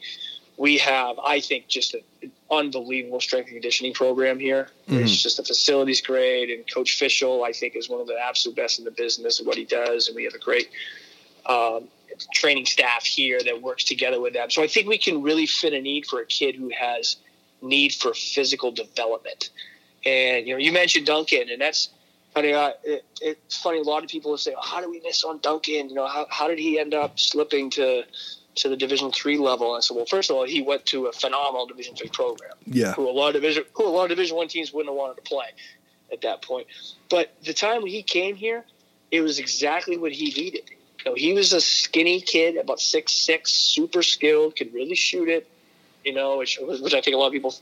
we 0.59 0.79
have, 0.79 1.19
I 1.19 1.41
think, 1.41 1.69
just 1.69 1.95
an 1.95 2.33
unbelievable 2.51 3.21
strength 3.21 3.47
and 3.47 3.57
conditioning 3.57 3.93
program 3.93 4.39
here. 4.39 4.71
Mm-hmm. 4.89 5.03
It's 5.03 5.23
just 5.23 5.37
the 5.37 5.45
facilities 5.45 6.01
great, 6.01 6.51
and 6.51 6.65
Coach 6.73 6.99
Fishel, 6.99 7.45
I 7.45 7.53
think, 7.53 7.77
is 7.77 7.91
one 7.91 8.01
of 8.01 8.07
the 8.07 8.17
absolute 8.19 8.57
best 8.57 8.79
in 8.79 8.87
the 8.87 8.91
business 8.91 9.39
of 9.39 9.47
what 9.47 9.59
he 9.59 9.65
does, 9.65 10.09
and 10.09 10.17
we 10.17 10.25
have 10.25 10.33
a 10.33 10.39
great 10.39 10.71
um, 11.45 11.89
training 12.33 12.65
staff 12.65 13.05
here 13.05 13.39
that 13.45 13.61
works 13.61 13.85
together 13.85 14.19
with 14.19 14.33
them. 14.33 14.51
So 14.51 14.63
I 14.63 14.67
think 14.67 14.89
we 14.89 14.97
can 14.97 15.23
really 15.23 15.45
fit 15.45 15.75
a 15.75 15.81
need 15.81 16.07
for 16.07 16.21
a 16.21 16.27
kid 16.27 16.55
who 16.55 16.71
has 16.71 17.17
need 17.61 17.93
for 17.93 18.15
physical 18.15 18.73
development. 18.73 19.51
And 20.07 20.47
you 20.47 20.55
know, 20.55 20.59
you 20.59 20.73
mentioned 20.73 21.05
Duncan, 21.05 21.51
and 21.51 21.61
that's 21.61 21.91
funny. 22.37 22.53
Uh, 22.53 22.71
it, 22.85 23.05
it's 23.21 23.57
funny. 23.57 23.81
A 23.81 23.83
lot 23.83 24.05
of 24.05 24.11
people 24.11 24.31
will 24.31 24.39
say, 24.39 24.55
oh, 24.57 24.61
"How 24.63 24.81
do 24.81 24.91
we 24.91 25.01
miss 25.01 25.25
on 25.25 25.39
Duncan? 25.39 25.89
You 25.89 25.95
know, 25.95 26.07
how, 26.07 26.27
how 26.31 26.49
did 26.49 26.59
he 26.59 26.79
end 26.79 26.95
up 26.95 27.19
slipping 27.19 27.71
to 27.71 28.05
to 28.57 28.69
the 28.69 28.77
Division 28.77 29.11
three 29.11 29.39
level?" 29.39 29.75
And 29.75 29.79
I 29.79 29.81
said, 29.81 29.97
"Well, 29.97 30.07
first 30.07 30.31
of 30.31 30.37
all, 30.37 30.45
he 30.45 30.63
went 30.63 30.87
to 30.87 31.07
a 31.07 31.13
phenomenal 31.13 31.67
Division 31.67 31.97
three 31.97 32.11
program. 32.11 32.53
Yeah, 32.67 32.93
who 32.93 33.09
a 33.09 33.11
lot 33.11 33.29
of 33.29 33.35
division 33.35 33.65
who 33.75 33.87
a 33.87 33.89
lot 33.89 34.05
of 34.05 34.11
Division 34.11 34.37
one 34.37 34.49
teams 34.49 34.73
wouldn't 34.73 34.91
have 34.91 34.97
wanted 34.97 35.17
to 35.17 35.23
play 35.23 35.47
at 36.13 36.21
that 36.23 36.43
point. 36.43 36.67
But 37.09 37.35
the 37.43 37.55
time 37.55 37.85
he 37.87 38.03
came 38.03 38.37
here, 38.37 38.65
it 39.11 39.23
was 39.23 39.39
exactly 39.39 39.97
what 39.97 40.13
he 40.13 40.27
needed. 40.27 40.71
You 41.05 41.11
know, 41.11 41.15
he 41.15 41.33
was 41.33 41.53
a 41.53 41.61
skinny 41.61 42.21
kid, 42.21 42.57
about 42.57 42.81
six 42.81 43.13
six, 43.13 43.53
super 43.53 44.03
skilled, 44.03 44.57
could 44.57 44.75
really 44.75 44.95
shoot 44.95 45.29
it. 45.29 45.49
You 46.05 46.15
know, 46.15 46.39
which, 46.39 46.57
which 46.61 46.95
I 46.95 47.01
think 47.01 47.17
a 47.17 47.19
lot 47.19 47.27
of 47.27 47.33
people 47.33 47.53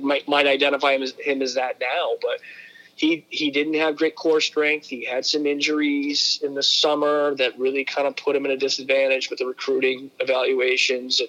might 0.00 0.26
might 0.26 0.48
identify 0.48 0.92
him 0.94 1.02
as 1.02 1.12
him 1.20 1.40
as 1.40 1.54
that 1.54 1.78
now, 1.78 2.14
but 2.20 2.40
he 3.02 3.26
he 3.30 3.50
didn't 3.50 3.74
have 3.74 3.96
great 3.96 4.14
core 4.14 4.40
strength. 4.40 4.86
He 4.86 5.04
had 5.04 5.26
some 5.26 5.44
injuries 5.44 6.38
in 6.40 6.54
the 6.54 6.62
summer 6.62 7.34
that 7.34 7.58
really 7.58 7.84
kind 7.84 8.06
of 8.06 8.14
put 8.14 8.36
him 8.36 8.44
in 8.44 8.52
a 8.52 8.56
disadvantage 8.56 9.28
with 9.28 9.40
the 9.40 9.44
recruiting 9.44 10.12
evaluations. 10.20 11.20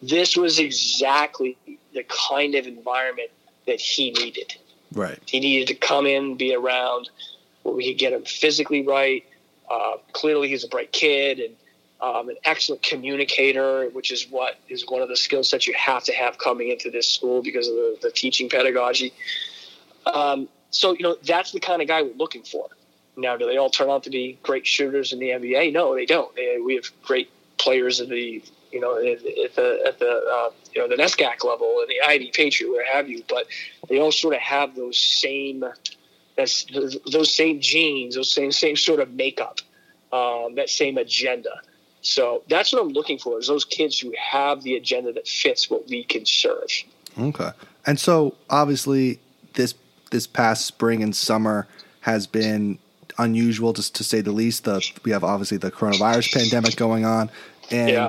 This 0.00 0.36
was 0.36 0.60
exactly 0.60 1.58
the 1.92 2.04
kind 2.30 2.54
of 2.54 2.68
environment 2.68 3.30
that 3.66 3.80
he 3.80 4.12
needed. 4.12 4.54
Right. 4.92 5.18
He 5.26 5.40
needed 5.40 5.66
to 5.68 5.74
come 5.74 6.06
in, 6.06 6.36
be 6.36 6.54
around 6.54 7.10
where 7.64 7.74
we 7.74 7.90
could 7.90 7.98
get 7.98 8.12
him 8.12 8.22
physically 8.22 8.86
right. 8.86 9.24
Uh, 9.68 9.96
clearly, 10.12 10.48
he's 10.48 10.62
a 10.62 10.68
bright 10.68 10.92
kid 10.92 11.40
and 11.40 11.56
um, 12.00 12.28
an 12.28 12.36
excellent 12.44 12.84
communicator, 12.84 13.88
which 13.88 14.12
is 14.12 14.30
what 14.30 14.54
is 14.68 14.84
one 14.86 15.02
of 15.02 15.08
the 15.08 15.16
skill 15.16 15.42
sets 15.42 15.66
you 15.66 15.74
have 15.74 16.04
to 16.04 16.12
have 16.12 16.38
coming 16.38 16.68
into 16.68 16.92
this 16.92 17.08
school 17.08 17.42
because 17.42 17.66
of 17.66 17.74
the, 17.74 17.98
the 18.02 18.10
teaching 18.12 18.48
pedagogy. 18.48 19.12
Um, 20.06 20.48
so, 20.70 20.92
you 20.92 21.02
know, 21.02 21.16
that's 21.24 21.52
the 21.52 21.60
kind 21.60 21.82
of 21.82 21.88
guy 21.88 22.02
we're 22.02 22.14
looking 22.14 22.42
for. 22.42 22.68
Now, 23.16 23.36
do 23.36 23.46
they 23.46 23.56
all 23.56 23.70
turn 23.70 23.90
out 23.90 24.04
to 24.04 24.10
be 24.10 24.38
great 24.42 24.66
shooters 24.66 25.12
in 25.12 25.18
the 25.18 25.30
NBA? 25.30 25.72
No, 25.72 25.94
they 25.94 26.06
don't. 26.06 26.34
They, 26.36 26.58
we 26.64 26.76
have 26.76 26.84
great 27.02 27.30
players 27.58 28.00
in 28.00 28.08
the, 28.08 28.42
you 28.70 28.80
know, 28.80 28.96
at 28.96 29.54
the 29.56 29.82
at 29.86 29.98
the 29.98 30.10
uh, 30.10 30.50
you 30.72 30.80
know 30.80 30.88
the 30.88 31.02
NESCAC 31.02 31.42
level 31.44 31.80
and 31.80 31.88
the 31.88 32.00
Ivy 32.06 32.30
Patriot, 32.32 32.70
where 32.70 32.84
have 32.86 33.08
you. 33.08 33.24
But 33.28 33.46
they 33.88 33.98
all 33.98 34.12
sort 34.12 34.34
of 34.34 34.40
have 34.40 34.76
those 34.76 34.98
same, 34.98 35.64
that's 36.36 36.66
those 37.10 37.34
same 37.34 37.60
genes, 37.60 38.14
those 38.14 38.32
same 38.32 38.52
same 38.52 38.76
sort 38.76 39.00
of 39.00 39.12
makeup, 39.14 39.58
um, 40.12 40.54
that 40.54 40.70
same 40.70 40.98
agenda. 40.98 41.60
So 42.02 42.44
that's 42.48 42.72
what 42.72 42.82
I'm 42.82 42.90
looking 42.90 43.18
for 43.18 43.40
is 43.40 43.48
those 43.48 43.64
kids 43.64 43.98
who 43.98 44.14
have 44.16 44.62
the 44.62 44.76
agenda 44.76 45.12
that 45.14 45.26
fits 45.26 45.68
what 45.68 45.88
we 45.88 46.04
can 46.04 46.24
serve. 46.24 46.68
Okay, 47.18 47.50
and 47.86 47.98
so 47.98 48.36
obviously 48.48 49.18
this 49.54 49.74
this 50.10 50.26
past 50.26 50.66
spring 50.66 51.02
and 51.02 51.14
summer 51.14 51.66
has 52.00 52.26
been 52.26 52.78
unusual, 53.18 53.72
just 53.72 53.94
to 53.96 54.04
say 54.04 54.20
the 54.20 54.32
least. 54.32 54.64
The 54.64 54.82
we 55.04 55.10
have 55.10 55.24
obviously 55.24 55.58
the 55.58 55.70
coronavirus 55.70 56.32
pandemic 56.32 56.76
going 56.76 57.04
on, 57.04 57.30
and 57.70 57.90
yeah. 57.90 58.08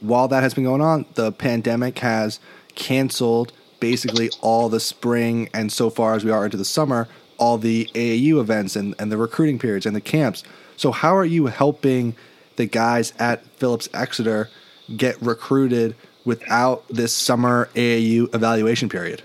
while 0.00 0.28
that 0.28 0.42
has 0.42 0.54
been 0.54 0.64
going 0.64 0.82
on, 0.82 1.06
the 1.14 1.32
pandemic 1.32 1.98
has 2.00 2.40
canceled 2.74 3.52
basically 3.80 4.30
all 4.40 4.68
the 4.68 4.80
spring 4.80 5.48
and 5.54 5.72
so 5.72 5.90
far 5.90 6.14
as 6.14 6.24
we 6.24 6.30
are 6.30 6.44
into 6.44 6.56
the 6.56 6.64
summer, 6.64 7.08
all 7.38 7.58
the 7.58 7.86
AAU 7.94 8.38
events 8.40 8.76
and, 8.76 8.94
and 8.98 9.10
the 9.10 9.16
recruiting 9.16 9.58
periods 9.58 9.86
and 9.86 9.96
the 9.96 10.00
camps. 10.00 10.44
So 10.76 10.92
how 10.92 11.16
are 11.16 11.24
you 11.24 11.46
helping 11.46 12.14
the 12.56 12.66
guys 12.66 13.12
at 13.18 13.44
Phillips 13.56 13.88
Exeter 13.94 14.48
get 14.96 15.20
recruited 15.22 15.96
without 16.24 16.86
this 16.88 17.12
summer 17.12 17.70
AAU 17.74 18.32
evaluation 18.34 18.88
period? 18.88 19.22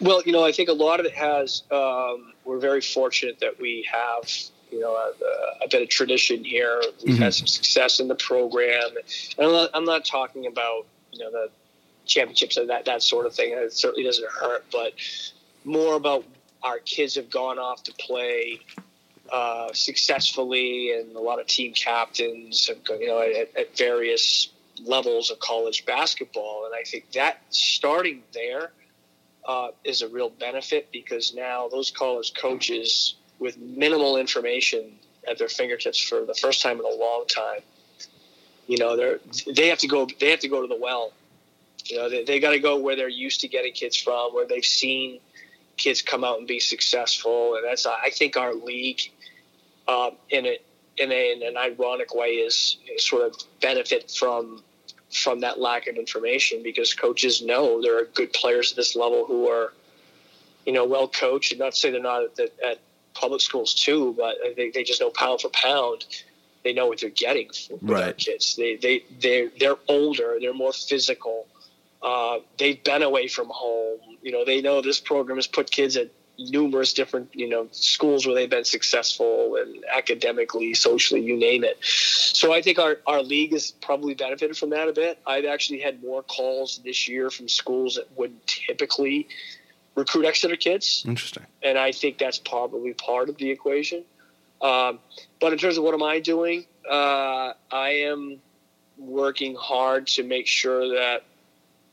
Well, 0.00 0.22
you 0.24 0.32
know, 0.32 0.44
I 0.44 0.52
think 0.52 0.68
a 0.68 0.74
lot 0.74 1.00
of 1.00 1.06
it 1.06 1.12
has. 1.12 1.62
Um, 1.70 2.32
we're 2.44 2.58
very 2.58 2.80
fortunate 2.80 3.40
that 3.40 3.60
we 3.60 3.86
have, 3.92 4.30
you 4.70 4.80
know, 4.80 4.94
a, 4.94 5.64
a 5.64 5.68
bit 5.70 5.82
of 5.82 5.88
tradition 5.88 6.44
here. 6.44 6.80
We've 7.04 7.14
mm-hmm. 7.14 7.22
had 7.22 7.34
some 7.34 7.46
success 7.46 8.00
in 8.00 8.08
the 8.08 8.14
program, 8.14 8.90
and 8.96 9.46
I'm 9.46 9.52
not, 9.52 9.70
I'm 9.74 9.84
not 9.84 10.04
talking 10.04 10.46
about 10.46 10.86
you 11.12 11.20
know 11.20 11.30
the 11.30 11.50
championships 12.06 12.56
and 12.56 12.70
that 12.70 12.84
that 12.86 13.02
sort 13.02 13.26
of 13.26 13.34
thing. 13.34 13.52
It 13.52 13.72
certainly 13.72 14.04
doesn't 14.04 14.28
hurt, 14.30 14.64
but 14.72 14.94
more 15.64 15.94
about 15.94 16.24
our 16.62 16.78
kids 16.78 17.16
have 17.16 17.30
gone 17.30 17.58
off 17.58 17.82
to 17.84 17.92
play 17.94 18.60
uh, 19.30 19.72
successfully, 19.72 20.92
and 20.92 21.14
a 21.16 21.20
lot 21.20 21.40
of 21.40 21.46
team 21.46 21.72
captains 21.72 22.68
have, 22.68 22.78
you 23.00 23.06
know, 23.06 23.20
at, 23.20 23.56
at 23.56 23.76
various 23.76 24.48
levels 24.84 25.30
of 25.30 25.38
college 25.38 25.84
basketball, 25.86 26.66
and 26.66 26.74
I 26.74 26.82
think 26.84 27.10
that 27.12 27.38
starting 27.50 28.22
there 28.32 28.70
uh, 29.46 29.68
is 29.84 30.02
a 30.02 30.08
real 30.08 30.30
benefit 30.30 30.88
because 30.92 31.34
now 31.34 31.68
those 31.68 31.90
college 31.90 32.32
coaches 32.34 33.14
with 33.38 33.58
minimal 33.58 34.16
information 34.16 34.92
at 35.28 35.38
their 35.38 35.48
fingertips 35.48 35.98
for 35.98 36.24
the 36.24 36.34
first 36.34 36.62
time 36.62 36.78
in 36.78 36.84
a 36.84 36.96
long 36.96 37.24
time, 37.26 37.60
you 38.66 38.78
know, 38.78 38.96
they're 38.96 39.18
they 39.54 39.68
have 39.68 39.78
to 39.78 39.88
go 39.88 40.06
they 40.20 40.30
have 40.30 40.40
to 40.40 40.48
go 40.48 40.62
to 40.62 40.68
the 40.68 40.78
well. 40.80 41.12
You 41.86 41.98
know, 41.98 42.08
they, 42.08 42.22
they 42.22 42.38
got 42.38 42.52
to 42.52 42.60
go 42.60 42.78
where 42.78 42.94
they're 42.94 43.08
used 43.08 43.40
to 43.40 43.48
getting 43.48 43.72
kids 43.72 43.96
from, 43.96 44.32
where 44.32 44.46
they've 44.46 44.64
seen 44.64 45.18
kids 45.76 46.00
come 46.00 46.22
out 46.22 46.38
and 46.38 46.46
be 46.46 46.60
successful, 46.60 47.56
and 47.56 47.64
that's 47.64 47.86
I 47.86 48.10
think 48.10 48.36
our 48.36 48.54
league 48.54 49.00
uh, 49.88 50.10
in 50.30 50.46
it 50.46 50.64
in, 50.96 51.10
a, 51.10 51.32
in 51.32 51.42
an 51.42 51.56
ironic 51.56 52.14
way 52.14 52.28
is, 52.28 52.76
is 52.94 53.06
sort 53.06 53.26
of 53.26 53.34
benefit 53.60 54.10
from 54.10 54.62
from 55.12 55.40
that 55.40 55.60
lack 55.60 55.86
of 55.86 55.96
information 55.96 56.62
because 56.62 56.94
coaches 56.94 57.42
know 57.42 57.82
there 57.82 57.98
are 57.98 58.04
good 58.04 58.32
players 58.32 58.72
at 58.72 58.76
this 58.76 58.96
level 58.96 59.26
who 59.26 59.48
are, 59.48 59.72
you 60.66 60.72
know, 60.72 60.84
well 60.84 61.08
coached. 61.08 61.52
And 61.52 61.60
not 61.60 61.74
to 61.74 61.78
say 61.78 61.90
they're 61.90 62.00
not 62.00 62.24
at, 62.38 62.50
at 62.64 62.78
public 63.14 63.40
schools 63.40 63.74
too, 63.74 64.14
but 64.16 64.36
they, 64.56 64.70
they 64.70 64.82
just 64.82 65.00
know 65.00 65.10
pound 65.10 65.40
for 65.40 65.50
pound. 65.50 66.06
They 66.64 66.72
know 66.72 66.86
what 66.86 67.00
they're 67.00 67.10
getting 67.10 67.48
with 67.70 67.82
right. 67.82 68.16
kids. 68.16 68.56
They 68.56 68.76
they 68.76 69.04
they 69.20 69.48
they're 69.58 69.78
older. 69.88 70.38
They're 70.40 70.54
more 70.54 70.72
physical. 70.72 71.46
Uh, 72.00 72.38
they've 72.58 72.82
been 72.82 73.02
away 73.02 73.28
from 73.28 73.48
home. 73.48 73.98
You 74.22 74.32
know, 74.32 74.44
they 74.44 74.60
know 74.60 74.80
this 74.80 75.00
program 75.00 75.38
has 75.38 75.46
put 75.46 75.70
kids 75.70 75.96
at 75.96 76.08
numerous 76.50 76.92
different 76.92 77.30
you 77.34 77.48
know 77.48 77.68
schools 77.70 78.26
where 78.26 78.34
they've 78.34 78.50
been 78.50 78.64
successful 78.64 79.56
and 79.56 79.84
academically 79.92 80.74
socially 80.74 81.20
you 81.20 81.36
name 81.36 81.64
it. 81.64 81.78
So 81.82 82.52
i 82.52 82.62
think 82.62 82.78
our, 82.78 82.98
our 83.06 83.22
league 83.22 83.52
has 83.52 83.70
probably 83.70 84.14
benefited 84.14 84.56
from 84.56 84.70
that 84.70 84.88
a 84.88 84.92
bit. 84.92 85.18
I've 85.26 85.44
actually 85.44 85.80
had 85.80 86.02
more 86.02 86.22
calls 86.22 86.80
this 86.84 87.08
year 87.08 87.30
from 87.30 87.48
schools 87.48 87.96
that 87.96 88.08
would 88.16 88.46
typically 88.46 89.28
recruit 89.94 90.24
exeter 90.24 90.56
kids. 90.56 91.04
Interesting. 91.06 91.46
And 91.62 91.78
i 91.78 91.92
think 91.92 92.18
that's 92.18 92.38
probably 92.38 92.94
part 92.94 93.28
of 93.28 93.36
the 93.36 93.50
equation. 93.50 94.04
Um, 94.60 95.00
but 95.40 95.52
in 95.52 95.58
terms 95.58 95.76
of 95.76 95.84
what 95.84 95.94
am 95.94 96.02
i 96.02 96.20
doing 96.20 96.64
uh, 96.88 97.52
i 97.70 97.90
am 98.10 98.40
working 98.98 99.56
hard 99.56 100.06
to 100.06 100.22
make 100.22 100.46
sure 100.46 100.88
that 100.88 101.24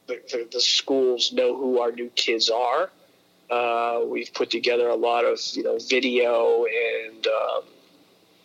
the, 0.08 0.22
the, 0.32 0.48
the 0.52 0.62
schools 0.62 1.32
know 1.32 1.56
who 1.56 1.80
our 1.80 1.92
new 1.92 2.10
kids 2.10 2.50
are 2.50 2.92
uh, 3.50 4.02
we've 4.06 4.34
put 4.34 4.50
together 4.50 4.88
a 4.90 4.96
lot 4.96 5.26
of 5.26 5.40
you 5.54 5.64
know 5.64 5.78
video 5.90 6.66
and 6.66 7.28
um, 7.28 7.64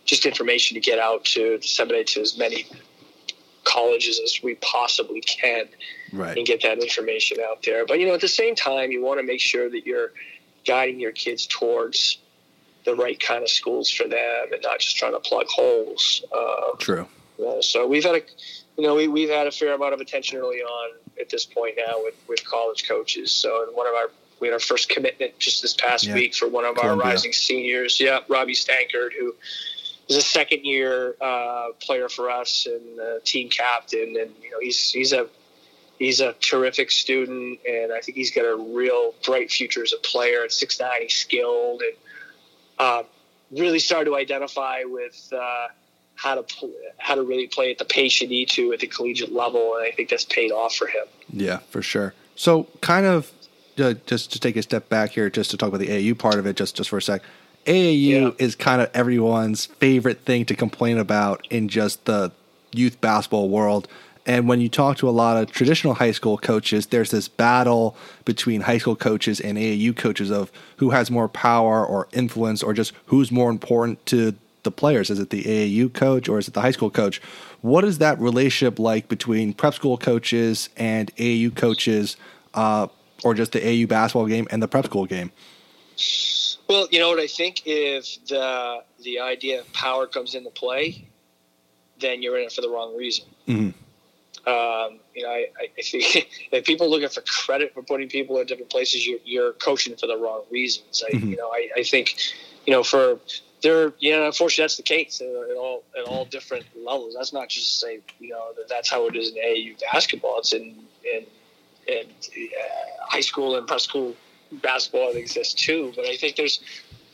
just 0.05 0.26
information 0.26 0.74
to 0.74 0.80
get 0.80 0.98
out 0.98 1.24
to 1.24 1.59
disseminate 1.59 2.07
to 2.09 2.20
as 2.20 2.36
many 2.38 2.66
colleges 3.64 4.20
as 4.22 4.42
we 4.42 4.55
possibly 4.57 5.20
can 5.20 5.66
right. 6.12 6.36
and 6.36 6.46
get 6.46 6.62
that 6.62 6.78
information 6.78 7.38
out 7.40 7.62
there. 7.64 7.86
But 7.86 7.98
you 7.98 8.07
know, 8.07 8.14
at 8.14 8.20
the 8.20 8.28
same 8.28 8.55
time, 8.55 8.90
you 8.92 9.02
want 9.02 9.20
to 9.20 9.26
make 9.26 9.40
sure 9.40 9.70
that 9.70 9.86
you're 9.86 10.12
guiding 10.66 11.00
your 11.00 11.12
kids 11.12 11.46
towards 11.46 12.18
the 12.84 12.94
right 12.94 13.18
kind 13.18 13.42
of 13.42 13.48
schools 13.48 13.90
for 13.90 14.05
them 14.05 14.52
and 14.52 14.62
not 14.62 14.78
just 14.78 14.96
trying 14.96 15.12
to 15.12 15.20
plug 15.20 15.46
holes. 15.48 16.22
Uh, 16.32 16.76
True. 16.78 17.07
So 17.61 17.86
we've 17.86 18.05
had 18.05 18.14
a, 18.14 18.20
you 18.76 18.86
know, 18.86 18.94
we, 18.94 19.09
we've 19.09 19.30
had 19.30 19.46
a 19.46 19.50
fair 19.50 19.74
amount 19.74 19.94
of 19.94 20.00
attention 20.00 20.38
early 20.38 20.59
on 20.59 20.90
at 21.20 21.30
this 21.30 21.44
point 21.44 21.76
now 21.76 21.94
with, 22.02 22.14
with 22.28 22.44
college 22.44 22.86
coaches. 22.86 23.32
So 23.32 23.64
in 23.68 23.74
one 23.74 23.86
of 23.86 23.94
our 23.94 24.11
we 24.45 24.49
had 24.49 24.53
our 24.53 24.61
first 24.61 24.90
commitment 24.90 25.38
just 25.38 25.62
this 25.62 25.72
past 25.72 26.05
yeah. 26.05 26.12
week 26.12 26.34
for 26.34 26.47
one 26.47 26.66
of 26.66 26.76
Columbia. 26.76 27.03
our 27.03 27.11
rising 27.11 27.32
seniors. 27.32 27.99
Yeah, 27.99 28.18
Robbie 28.28 28.53
Stankard, 28.53 29.12
who 29.18 29.34
is 30.07 30.16
a 30.16 30.20
second 30.20 30.66
year 30.66 31.16
uh, 31.18 31.68
player 31.80 32.11
for 32.11 32.28
us 32.28 32.66
and 32.66 33.01
uh, 33.01 33.20
team 33.24 33.49
captain, 33.49 34.16
and 34.20 34.30
you 34.42 34.51
know 34.51 34.59
he's 34.61 34.90
he's 34.90 35.14
a 35.14 35.28
he's 35.99 36.20
a 36.20 36.34
terrific 36.34 36.90
student, 36.90 37.59
and 37.66 37.90
I 37.90 38.01
think 38.01 38.18
he's 38.18 38.30
got 38.30 38.42
a 38.42 38.55
real 38.55 39.14
bright 39.24 39.51
future 39.51 39.82
as 39.82 39.95
a 39.95 39.99
player. 40.07 40.45
At 40.45 40.53
six 40.53 40.78
nine, 40.78 41.01
he's 41.01 41.14
skilled 41.14 41.80
and 41.80 41.97
uh, 42.78 43.03
really 43.51 43.78
started 43.78 44.11
to 44.11 44.16
identify 44.16 44.82
with. 44.84 45.32
Uh, 45.32 45.68
how 46.16 46.36
to 46.36 46.45
pl- 46.45 46.72
how 46.99 47.16
to 47.16 47.22
really 47.22 47.49
play 47.49 47.72
at 47.72 47.78
the 47.78 47.84
pace 47.84 48.20
you 48.20 48.28
need 48.28 48.49
to 48.49 48.72
at 48.72 48.78
the 48.78 48.86
collegiate 48.86 49.32
level, 49.32 49.74
and 49.74 49.84
I 49.84 49.90
think 49.90 50.11
that's 50.11 50.24
paid 50.24 50.53
off 50.53 50.76
for 50.76 50.86
him. 50.86 51.07
Yeah, 51.28 51.59
for 51.70 51.82
sure. 51.82 52.14
So, 52.36 52.68
kind 52.80 53.05
of 53.05 53.32
just 53.77 54.33
to 54.33 54.41
take 54.41 54.57
a 54.57 54.62
step 54.62 54.89
back 54.89 55.11
here, 55.11 55.31
just 55.31 55.51
to 55.51 55.57
talk 55.57 55.68
about 55.68 55.81
the 55.81 55.89
AAU 55.89 56.18
part 56.18 56.37
of 56.37 56.47
it, 56.47 56.57
just 56.57 56.77
just 56.77 56.91
for 56.91 56.99
a 56.99 57.03
sec. 57.03 57.22
AAU 57.66 58.09
yeah. 58.09 58.31
is 58.39 58.55
kind 58.55 58.83
of 58.83 58.91
everyone's 58.93 59.66
favorite 59.66 60.20
thing 60.20 60.45
to 60.47 60.55
complain 60.55 60.99
about 60.99 61.47
in 61.51 61.68
just 61.68 62.05
the 62.05 62.31
youth 62.72 63.01
basketball 63.01 63.49
world. 63.49 63.89
And 64.27 64.49
when 64.49 64.61
you 64.61 64.68
talk 64.68 64.97
to 64.99 65.09
a 65.09 65.11
lot 65.11 65.37
of 65.37 65.51
traditional 65.51 65.95
high 65.95 66.12
school 66.12 66.39
coaches, 66.39 66.87
there's 66.87 67.11
this 67.11 67.29
battle 67.29 67.97
between 68.25 68.62
high 68.62 68.79
school 68.79 68.97
coaches 68.97 69.39
and 69.41 69.59
AAU 69.59 69.97
coaches 69.97 70.31
of 70.31 70.51
who 70.79 70.91
has 70.91 71.11
more 71.11 71.29
power 71.29 71.85
or 71.85 72.09
influence 72.12 72.62
or 72.62 72.72
just 72.72 72.93
who's 73.07 73.31
more 73.31 73.51
important 73.51 74.05
to 74.07 74.35
the 74.62 74.70
players. 74.70 75.11
Is 75.11 75.18
it 75.18 75.29
the 75.29 75.45
AAU 75.45 75.93
coach 75.93 76.29
or 76.29 76.39
is 76.39 76.49
it 76.49 76.55
the 76.55 76.62
high 76.62 76.70
school 76.70 76.91
coach? 76.91 77.20
What 77.61 77.85
is 77.85 77.99
that 77.99 78.18
relationship 78.18 78.79
like 78.79 79.09
between 79.09 79.53
prep 79.53 79.75
school 79.75 79.99
coaches 79.99 80.70
and 80.77 81.14
AAU 81.16 81.55
coaches? 81.55 82.16
Uh, 82.55 82.89
or 83.25 83.35
just 83.35 83.53
the 83.53 83.66
AU 83.66 83.87
basketball 83.87 84.27
game 84.27 84.47
and 84.51 84.62
the 84.62 84.68
prep 84.68 84.85
school 84.87 85.07
game? 85.07 85.33
Well, 86.68 86.87
you 86.91 86.99
know 86.99 87.09
what 87.09 87.18
I 87.20 87.27
think 87.27 87.62
if 87.66 88.25
the 88.27 88.83
the 89.03 89.20
idea 89.20 89.61
of 89.61 89.72
power 89.72 90.07
comes 90.07 90.35
into 90.35 90.51
play, 90.51 91.07
then 92.01 92.22
you're 92.22 92.39
in 92.39 92.45
it 92.45 92.53
for 92.53 92.61
the 92.61 92.68
wrong 92.68 92.97
reason. 92.97 93.25
Mhm. 93.49 93.75
Um, 94.47 94.99
you 95.14 95.22
know, 95.22 95.31
I, 95.31 95.47
I 95.79 95.83
think 95.83 96.29
if 96.53 96.64
people 96.64 96.91
looking 96.91 97.09
for 97.09 97.22
credit 97.22 97.72
for 97.75 97.83
putting 97.83 98.09
people 98.09 98.39
in 98.39 98.47
different 98.47 98.70
places, 98.70 99.07
you're, 99.07 99.18
you're 99.25 99.53
coaching 99.55 99.97
for 99.97 100.07
the 100.07 100.16
wrong 100.16 100.43
reasons. 100.51 101.03
I, 101.07 101.12
Mhm. 101.16 101.31
You 101.31 101.37
know, 101.37 101.49
I, 101.49 101.68
I 101.79 101.83
think, 101.83 102.14
you 102.66 102.72
know, 102.72 102.83
for 102.83 103.18
there, 103.62 103.95
you 103.99 104.12
know, 104.14 104.27
unfortunately, 104.27 104.64
that's 104.64 104.77
the 104.77 104.83
case 104.83 105.20
at 105.22 105.57
all 105.57 105.85
at 105.99 106.05
all 106.05 106.25
different 106.27 106.66
levels. 106.77 107.14
That's 107.16 107.33
not 107.33 107.49
just 107.49 107.66
to 107.66 107.87
say, 107.87 108.01
you 108.20 108.31
know, 108.31 108.53
that 108.57 108.68
that's 108.68 108.91
how 108.91 109.07
it 109.07 109.16
is 109.16 109.31
in 109.31 109.37
AAU 109.37 109.77
basketball. 109.93 110.39
It's 110.39 110.53
in 110.53 110.75
in 111.14 111.25
in 111.87 112.07
uh, 112.07 113.07
high 113.07 113.20
school 113.20 113.57
and 113.57 113.66
prep 113.66 113.80
school 113.80 114.14
basketball 114.62 115.11
it 115.11 115.16
exists 115.16 115.55
too. 115.55 115.93
But 115.97 116.07
I 116.07 116.16
think 116.16 116.37
there's 116.37 116.61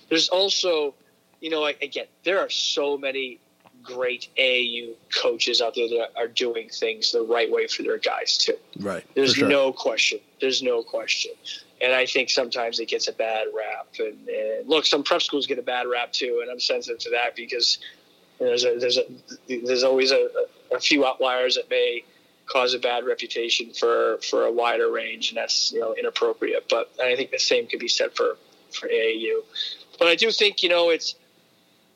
there's 0.09 0.29
also, 0.29 0.95
you 1.41 1.51
know, 1.51 1.65
again, 1.65 2.07
there 2.25 2.41
are 2.41 2.51
so 2.51 2.99
many 2.99 3.39
great 3.83 4.29
AAU 4.39 4.95
coaches 5.23 5.61
out 5.61 5.75
there 5.75 5.89
that 5.89 6.11
are 6.17 6.29
doing 6.29 6.69
things 6.69 7.13
the 7.13 7.23
right 7.23 7.51
way 7.51 7.67
for 7.67 7.83
their 7.83 7.99
guys 7.99 8.37
too. 8.37 8.57
Right. 8.79 9.05
There's 9.15 9.35
sure. 9.35 9.49
no 9.49 9.73
question. 9.73 10.19
There's 10.41 10.63
no 10.63 10.83
question. 10.83 11.33
And 11.81 11.95
I 11.95 12.05
think 12.05 12.29
sometimes 12.29 12.79
it 12.79 12.89
gets 12.89 13.09
a 13.09 13.13
bad 13.13 13.47
rap. 13.57 13.89
And, 13.99 14.29
and 14.29 14.69
look, 14.69 14.85
some 14.85 15.03
prep 15.03 15.23
schools 15.23 15.47
get 15.47 15.59
a 15.59 15.63
bad 15.63 15.87
rap 15.87 16.13
too, 16.13 16.41
and 16.43 16.51
I'm 16.51 16.61
sensitive 16.61 16.99
to 17.01 17.11
that 17.11 17.35
because 17.37 17.79
you 18.39 18.47
know, 18.47 18.51
there's 18.51 18.65
a, 18.65 18.79
there's 18.79 18.99
a, 18.99 19.65
there's 19.65 19.83
always 19.83 20.13
a, 20.13 20.29
a 20.75 20.81
few 20.81 21.07
outliers 21.07 21.55
that 21.55 21.71
may 21.71 22.05
cause 22.51 22.75
a 22.75 22.79
bad 22.79 23.05
reputation 23.05 23.73
for 23.73 24.19
for 24.19 24.45
a 24.45 24.53
wider 24.53 24.91
range, 24.91 25.31
and 25.31 25.39
that's 25.39 25.73
you 25.73 25.81
know 25.81 25.95
inappropriate. 25.95 26.69
But 26.69 26.91
I 27.03 27.17
think 27.17 27.31
the 27.31 27.39
same 27.39 27.67
could 27.67 27.81
be 27.81 27.89
said 27.89 28.15
for 28.15 28.37
for 28.73 28.89
AAU. 28.89 29.43
But 29.99 30.09
I 30.09 30.15
do 30.15 30.31
think 30.31 30.63
you 30.63 30.69
know 30.69 30.91
it's 30.91 31.15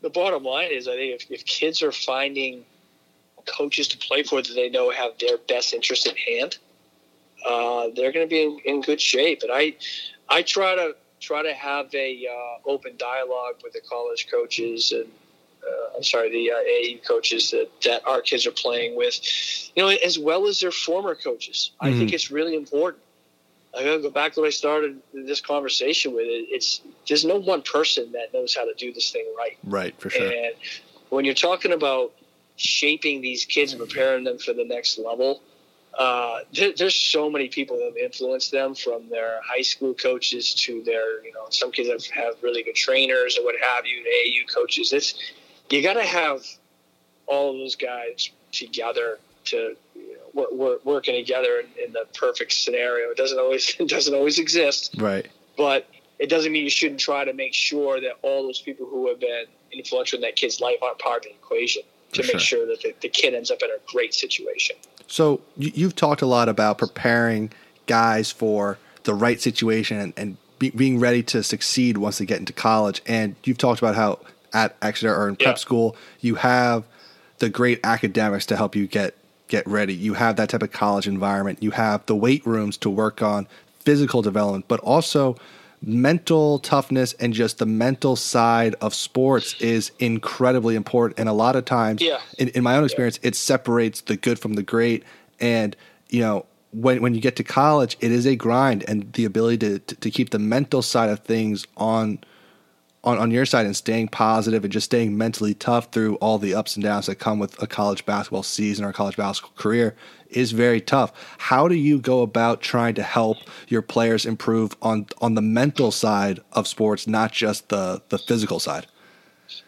the 0.02 0.10
bottom 0.10 0.44
line 0.44 0.70
is 0.70 0.86
I 0.86 0.96
think 0.96 1.22
if, 1.22 1.30
if 1.30 1.44
kids 1.44 1.82
are 1.82 1.92
finding 1.92 2.64
coaches 3.46 3.88
to 3.88 3.98
play 3.98 4.22
for 4.22 4.42
that 4.42 4.52
they 4.54 4.68
know 4.68 4.90
have 4.90 5.12
their 5.18 5.38
best 5.38 5.74
interest 5.74 6.06
at 6.06 6.16
hand, 6.16 6.58
uh, 7.44 7.88
they're 7.94 8.12
going 8.12 8.26
to 8.26 8.30
be 8.30 8.42
in, 8.42 8.58
in 8.64 8.80
good 8.80 9.00
shape. 9.00 9.42
And 9.42 9.50
I, 9.52 9.74
I 10.28 10.42
try 10.42 10.74
to 10.74 10.96
try 11.20 11.42
to 11.42 11.54
have 11.54 11.94
a 11.94 12.26
uh, 12.26 12.70
open 12.70 12.96
dialogue 12.98 13.56
with 13.62 13.72
the 13.72 13.80
college 13.80 14.28
coaches 14.30 14.92
and 14.92 15.10
uh, 15.66 15.96
I'm 15.96 16.02
sorry, 16.02 16.30
the 16.30 16.50
uh, 16.50 16.54
AAU 16.56 17.06
coaches 17.06 17.50
that, 17.50 17.68
that 17.84 18.06
our 18.06 18.20
kids 18.20 18.46
are 18.46 18.50
playing 18.52 18.96
with, 18.96 19.20
you 19.74 19.82
know, 19.82 19.88
as 19.88 20.18
well 20.18 20.46
as 20.46 20.60
their 20.60 20.70
former 20.70 21.14
coaches. 21.14 21.70
I 21.80 21.90
Mhm. 21.90 21.98
think 21.98 22.12
it's 22.12 22.30
really 22.30 22.54
important. 22.54 23.02
I 23.76 23.82
gotta 23.82 24.00
go 24.00 24.10
back 24.10 24.34
to 24.34 24.40
what 24.40 24.46
I 24.46 24.50
started 24.50 25.00
this 25.12 25.40
conversation 25.40 26.14
with. 26.14 26.26
It, 26.26 26.46
it's 26.50 26.80
there's 27.08 27.24
no 27.24 27.36
one 27.36 27.62
person 27.62 28.12
that 28.12 28.32
knows 28.32 28.54
how 28.54 28.64
to 28.64 28.74
do 28.74 28.92
this 28.92 29.10
thing 29.10 29.26
right. 29.36 29.56
Right. 29.64 29.94
For 30.00 30.10
sure. 30.10 30.30
And 30.30 30.54
when 31.08 31.24
you're 31.24 31.34
talking 31.34 31.72
about 31.72 32.12
shaping 32.56 33.20
these 33.20 33.44
kids 33.44 33.72
and 33.72 33.80
preparing 33.80 34.22
them 34.24 34.38
for 34.38 34.52
the 34.52 34.64
next 34.64 34.98
level, 34.98 35.42
uh, 35.98 36.40
there, 36.52 36.72
there's 36.76 36.94
so 36.94 37.30
many 37.30 37.48
people 37.48 37.76
that 37.78 37.86
have 37.86 37.96
influenced 37.96 38.50
them 38.52 38.74
from 38.74 39.08
their 39.08 39.40
high 39.44 39.62
school 39.62 39.94
coaches 39.94 40.54
to 40.54 40.82
their, 40.84 41.24
you 41.24 41.32
know, 41.32 41.46
some 41.50 41.70
kids 41.70 41.88
have, 41.88 42.04
have 42.24 42.34
really 42.42 42.62
good 42.62 42.74
trainers 42.74 43.38
or 43.38 43.44
what 43.44 43.54
have 43.60 43.86
you, 43.86 44.02
AAU 44.02 44.52
coaches. 44.52 44.92
It's, 44.92 45.14
you 45.70 45.82
got 45.82 45.94
to 45.94 46.04
have 46.04 46.42
all 47.26 47.52
of 47.52 47.58
those 47.58 47.76
guys 47.76 48.30
together 48.52 49.18
to 49.46 49.76
you 49.94 50.16
know, 50.16 50.18
work, 50.32 50.52
work, 50.52 50.84
working 50.84 51.14
together 51.14 51.60
in, 51.60 51.86
in 51.86 51.92
the 51.92 52.06
perfect 52.14 52.52
scenario. 52.52 53.10
It 53.10 53.16
doesn't 53.16 53.38
always, 53.38 53.74
it 53.78 53.88
doesn't 53.88 54.14
always 54.14 54.38
exist 54.38 54.94
right. 54.98 55.26
but 55.56 55.86
it 56.18 56.28
doesn't 56.28 56.52
mean 56.52 56.64
you 56.64 56.70
shouldn't 56.70 57.00
try 57.00 57.24
to 57.24 57.32
make 57.32 57.54
sure 57.54 58.00
that 58.00 58.12
all 58.22 58.44
those 58.44 58.60
people 58.60 58.86
who 58.86 59.08
have 59.08 59.20
been 59.20 59.44
influential 59.72 60.16
in 60.16 60.22
that 60.22 60.36
kid's 60.36 60.60
life 60.60 60.76
are 60.82 60.94
part 60.94 61.18
of 61.18 61.22
the 61.24 61.30
equation 61.30 61.82
to 62.12 62.22
For 62.22 62.32
make 62.34 62.40
sure 62.40 62.66
that 62.66 62.80
the, 62.82 62.94
the 63.00 63.08
kid 63.08 63.34
ends 63.34 63.50
up 63.50 63.58
in 63.62 63.70
a 63.70 63.78
great 63.90 64.14
situation. 64.14 64.76
So 65.06 65.40
you, 65.56 65.72
you've 65.74 65.96
talked 65.96 66.22
a 66.22 66.26
lot 66.26 66.48
about 66.48 66.78
preparing 66.78 67.50
guys 67.86 68.30
for 68.30 68.78
the 69.02 69.14
right 69.14 69.40
situation 69.40 69.98
and, 69.98 70.12
and 70.16 70.36
be, 70.58 70.70
being 70.70 71.00
ready 71.00 71.22
to 71.24 71.42
succeed 71.42 71.98
once 71.98 72.18
they 72.18 72.26
get 72.26 72.38
into 72.38 72.52
college. 72.52 73.02
And 73.06 73.34
you've 73.44 73.58
talked 73.58 73.80
about 73.80 73.96
how 73.96 74.20
at 74.54 74.76
Exeter 74.80 75.14
or 75.14 75.28
in 75.28 75.36
prep 75.36 75.56
Yeah. 75.56 75.60
school 75.60 75.96
you 76.20 76.36
have 76.36 76.84
the 77.40 77.48
great 77.50 77.80
academics 77.84 78.46
to 78.46 78.56
help 78.56 78.74
you 78.76 78.86
get 78.86 79.14
get 79.48 79.66
ready. 79.66 79.92
You 79.92 80.14
have 80.14 80.36
that 80.36 80.48
type 80.48 80.62
of 80.62 80.72
college 80.72 81.06
environment. 81.06 81.62
You 81.62 81.72
have 81.72 82.06
the 82.06 82.16
weight 82.16 82.46
rooms 82.46 82.78
to 82.78 82.88
work 82.88 83.20
on 83.20 83.46
physical 83.80 84.22
development, 84.22 84.64
but 84.68 84.80
also 84.80 85.36
mental 85.82 86.58
toughness 86.60 87.12
and 87.14 87.34
just 87.34 87.58
the 87.58 87.66
mental 87.66 88.16
side 88.16 88.74
of 88.80 88.94
sports 88.94 89.54
is 89.60 89.92
incredibly 89.98 90.76
important. 90.76 91.18
And 91.20 91.28
a 91.28 91.34
lot 91.34 91.56
of 91.56 91.66
times, 91.66 92.00
Yeah. 92.00 92.20
in, 92.38 92.48
in 92.48 92.62
my 92.62 92.74
own 92.76 92.84
experience, 92.84 93.18
it 93.22 93.36
separates 93.36 94.00
the 94.00 94.16
good 94.16 94.38
from 94.38 94.54
the 94.54 94.62
great. 94.62 95.04
And, 95.40 95.76
you 96.08 96.20
know, 96.20 96.46
when, 96.72 97.02
when 97.02 97.14
you 97.14 97.20
get 97.20 97.36
to 97.36 97.44
college, 97.44 97.98
it 98.00 98.10
is 98.10 98.26
a 98.26 98.36
grind 98.36 98.82
and 98.88 99.12
the 99.12 99.26
ability 99.26 99.58
to, 99.58 99.78
to, 99.80 99.94
to 99.96 100.10
keep 100.10 100.30
the 100.30 100.38
mental 100.38 100.80
side 100.80 101.10
of 101.10 101.18
things 101.20 101.66
on, 101.76 102.18
on, 103.04 103.18
on 103.18 103.30
your 103.30 103.46
side 103.46 103.66
and 103.66 103.76
staying 103.76 104.08
positive 104.08 104.64
and 104.64 104.72
just 104.72 104.86
staying 104.86 105.16
mentally 105.16 105.54
tough 105.54 105.92
through 105.92 106.16
all 106.16 106.38
the 106.38 106.54
ups 106.54 106.74
and 106.74 106.82
downs 106.82 107.06
that 107.06 107.16
come 107.16 107.38
with 107.38 107.62
a 107.62 107.66
college 107.66 108.04
basketball 108.06 108.42
season 108.42 108.84
or 108.84 108.92
college 108.92 109.16
basketball 109.16 109.54
career 109.56 109.94
is 110.30 110.50
very 110.50 110.80
tough. 110.80 111.12
How 111.38 111.68
do 111.68 111.74
you 111.74 112.00
go 112.00 112.22
about 112.22 112.60
trying 112.60 112.94
to 112.94 113.02
help 113.02 113.36
your 113.68 113.82
players 113.82 114.26
improve 114.26 114.74
on 114.82 115.06
on 115.20 115.34
the 115.34 115.42
mental 115.42 115.92
side 115.92 116.40
of 116.52 116.66
sports, 116.66 117.06
not 117.06 117.30
just 117.30 117.68
the 117.68 118.02
the 118.08 118.18
physical 118.18 118.58
side? 118.58 118.86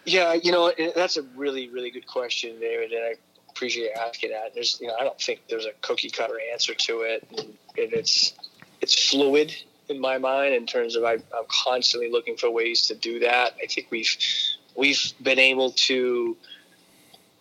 Yeah, 0.05 0.32
you 0.32 0.51
know, 0.51 0.72
that's 0.95 1.16
a 1.16 1.22
really, 1.37 1.68
really 1.68 1.91
good 1.91 2.07
question, 2.07 2.59
David, 2.59 2.93
and 2.93 3.05
I 3.05 3.14
appreciate 3.51 3.91
asking 3.93 4.30
that. 4.30 4.55
There's, 4.55 4.80
you 4.80 4.89
know, 4.89 4.95
I 4.99 5.05
don't 5.05 5.20
think 5.20 5.43
there's 5.49 5.66
a 5.66 5.72
cookie 5.82 6.11
cutter 6.11 6.41
answer 6.53 6.74
to 6.74 7.03
it, 7.03 7.26
and 7.39 7.93
it's 7.93 8.34
it's 8.80 9.09
fluid 9.09 9.55
in 9.89 10.01
my 10.01 10.18
mind 10.18 10.55
in 10.55 10.66
terms 10.66 10.97
of 10.97 11.05
I, 11.05 11.14
I'm 11.14 11.47
constantly 11.49 12.11
looking 12.11 12.37
for 12.37 12.51
ways 12.51 12.87
to 12.89 12.95
do 12.95 13.20
that. 13.20 13.55
I 13.62 13.66
think 13.66 13.89
we've 13.91 14.16
we've 14.74 15.12
been 15.22 15.39
able 15.39 15.72
to 15.72 16.37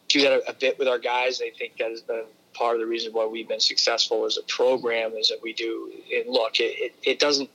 do 0.07 0.21
that 0.21 0.31
a, 0.31 0.49
a 0.49 0.53
bit 0.53 0.77
with 0.79 0.87
our 0.87 0.99
guys. 0.99 1.41
I 1.41 1.51
think 1.57 1.77
that 1.77 1.89
has 1.89 2.01
been 2.01 2.25
part 2.53 2.75
of 2.75 2.81
the 2.81 2.87
reason 2.87 3.13
why 3.13 3.25
we've 3.25 3.47
been 3.47 3.59
successful 3.59 4.25
as 4.25 4.37
a 4.37 4.43
program 4.43 5.13
is 5.13 5.29
that 5.29 5.39
we 5.41 5.53
do. 5.53 5.91
And 6.13 6.29
look, 6.31 6.59
it, 6.59 6.75
it, 6.79 6.95
it 7.03 7.19
doesn't. 7.19 7.49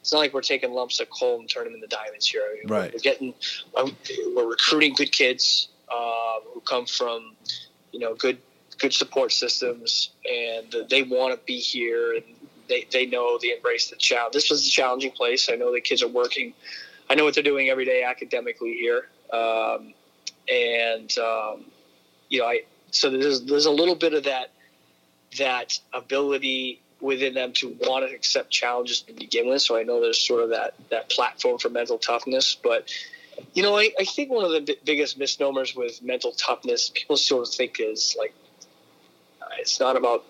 It's 0.00 0.12
not 0.12 0.18
like 0.18 0.34
we're 0.34 0.42
taking 0.42 0.72
lumps 0.72 1.00
of 1.00 1.08
coal 1.08 1.40
and 1.40 1.48
turning 1.48 1.72
them 1.72 1.82
into 1.82 1.96
diamonds 1.96 2.26
here. 2.26 2.42
Right. 2.66 2.92
We're 2.92 2.98
getting 2.98 3.32
um, 3.76 3.96
we're 4.36 4.48
recruiting 4.48 4.94
good 4.94 5.12
kids 5.12 5.68
um, 5.90 6.40
who 6.52 6.60
come 6.60 6.84
from 6.86 7.34
you 7.92 8.00
know 8.00 8.14
good 8.14 8.38
good 8.78 8.92
support 8.92 9.32
systems 9.32 10.10
and 10.30 10.74
they 10.90 11.04
want 11.04 11.32
to 11.32 11.40
be 11.46 11.58
here 11.58 12.14
and 12.14 12.24
they, 12.68 12.86
they 12.92 13.06
know 13.06 13.38
they 13.40 13.52
embrace 13.52 13.90
the 13.90 13.96
challenge 13.96 14.32
this 14.32 14.50
was 14.50 14.66
a 14.66 14.70
challenging 14.70 15.10
place 15.10 15.48
i 15.50 15.54
know 15.54 15.72
the 15.72 15.80
kids 15.80 16.02
are 16.02 16.08
working 16.08 16.52
i 17.10 17.14
know 17.14 17.24
what 17.24 17.34
they're 17.34 17.42
doing 17.42 17.68
every 17.68 17.84
day 17.84 18.02
academically 18.02 18.74
here 18.74 19.08
um, 19.32 19.92
and 20.52 21.16
um, 21.18 21.64
you 22.28 22.40
know 22.40 22.46
i 22.46 22.62
so 22.90 23.10
there's 23.10 23.42
there's 23.42 23.66
a 23.66 23.70
little 23.70 23.96
bit 23.96 24.14
of 24.14 24.24
that 24.24 24.50
that 25.36 25.78
ability 25.92 26.80
within 27.00 27.34
them 27.34 27.52
to 27.52 27.76
want 27.82 28.08
to 28.08 28.14
accept 28.14 28.50
challenges 28.50 29.02
to 29.02 29.12
begin 29.12 29.48
with. 29.48 29.60
So 29.62 29.76
I 29.76 29.82
know 29.82 30.00
there's 30.00 30.18
sort 30.18 30.42
of 30.42 30.50
that 30.50 30.74
that 30.90 31.10
platform 31.10 31.58
for 31.58 31.68
mental 31.68 31.98
toughness. 31.98 32.56
But 32.60 32.90
you 33.52 33.62
know, 33.62 33.76
I, 33.76 33.90
I 33.98 34.04
think 34.04 34.30
one 34.30 34.44
of 34.44 34.52
the 34.52 34.60
b- 34.60 34.78
biggest 34.84 35.18
misnomers 35.18 35.74
with 35.74 36.02
mental 36.02 36.32
toughness, 36.32 36.90
people 36.94 37.16
sort 37.16 37.46
of 37.46 37.54
think 37.54 37.78
is 37.78 38.16
like 38.18 38.34
it's 39.58 39.78
not 39.78 39.96
about 39.96 40.24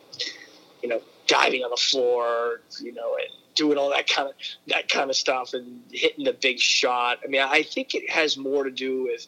you 0.82 0.88
know 0.88 1.00
diving 1.26 1.62
on 1.62 1.70
the 1.70 1.76
floor, 1.76 2.60
you 2.80 2.92
know, 2.92 3.14
and 3.16 3.28
doing 3.54 3.78
all 3.78 3.90
that 3.90 4.08
kind 4.08 4.28
of 4.28 4.34
that 4.68 4.88
kind 4.88 5.10
of 5.10 5.16
stuff 5.16 5.54
and 5.54 5.82
hitting 5.92 6.24
the 6.24 6.32
big 6.32 6.58
shot. 6.58 7.18
I 7.24 7.28
mean, 7.28 7.40
I 7.42 7.62
think 7.62 7.94
it 7.94 8.10
has 8.10 8.36
more 8.36 8.64
to 8.64 8.70
do 8.70 9.04
with 9.04 9.26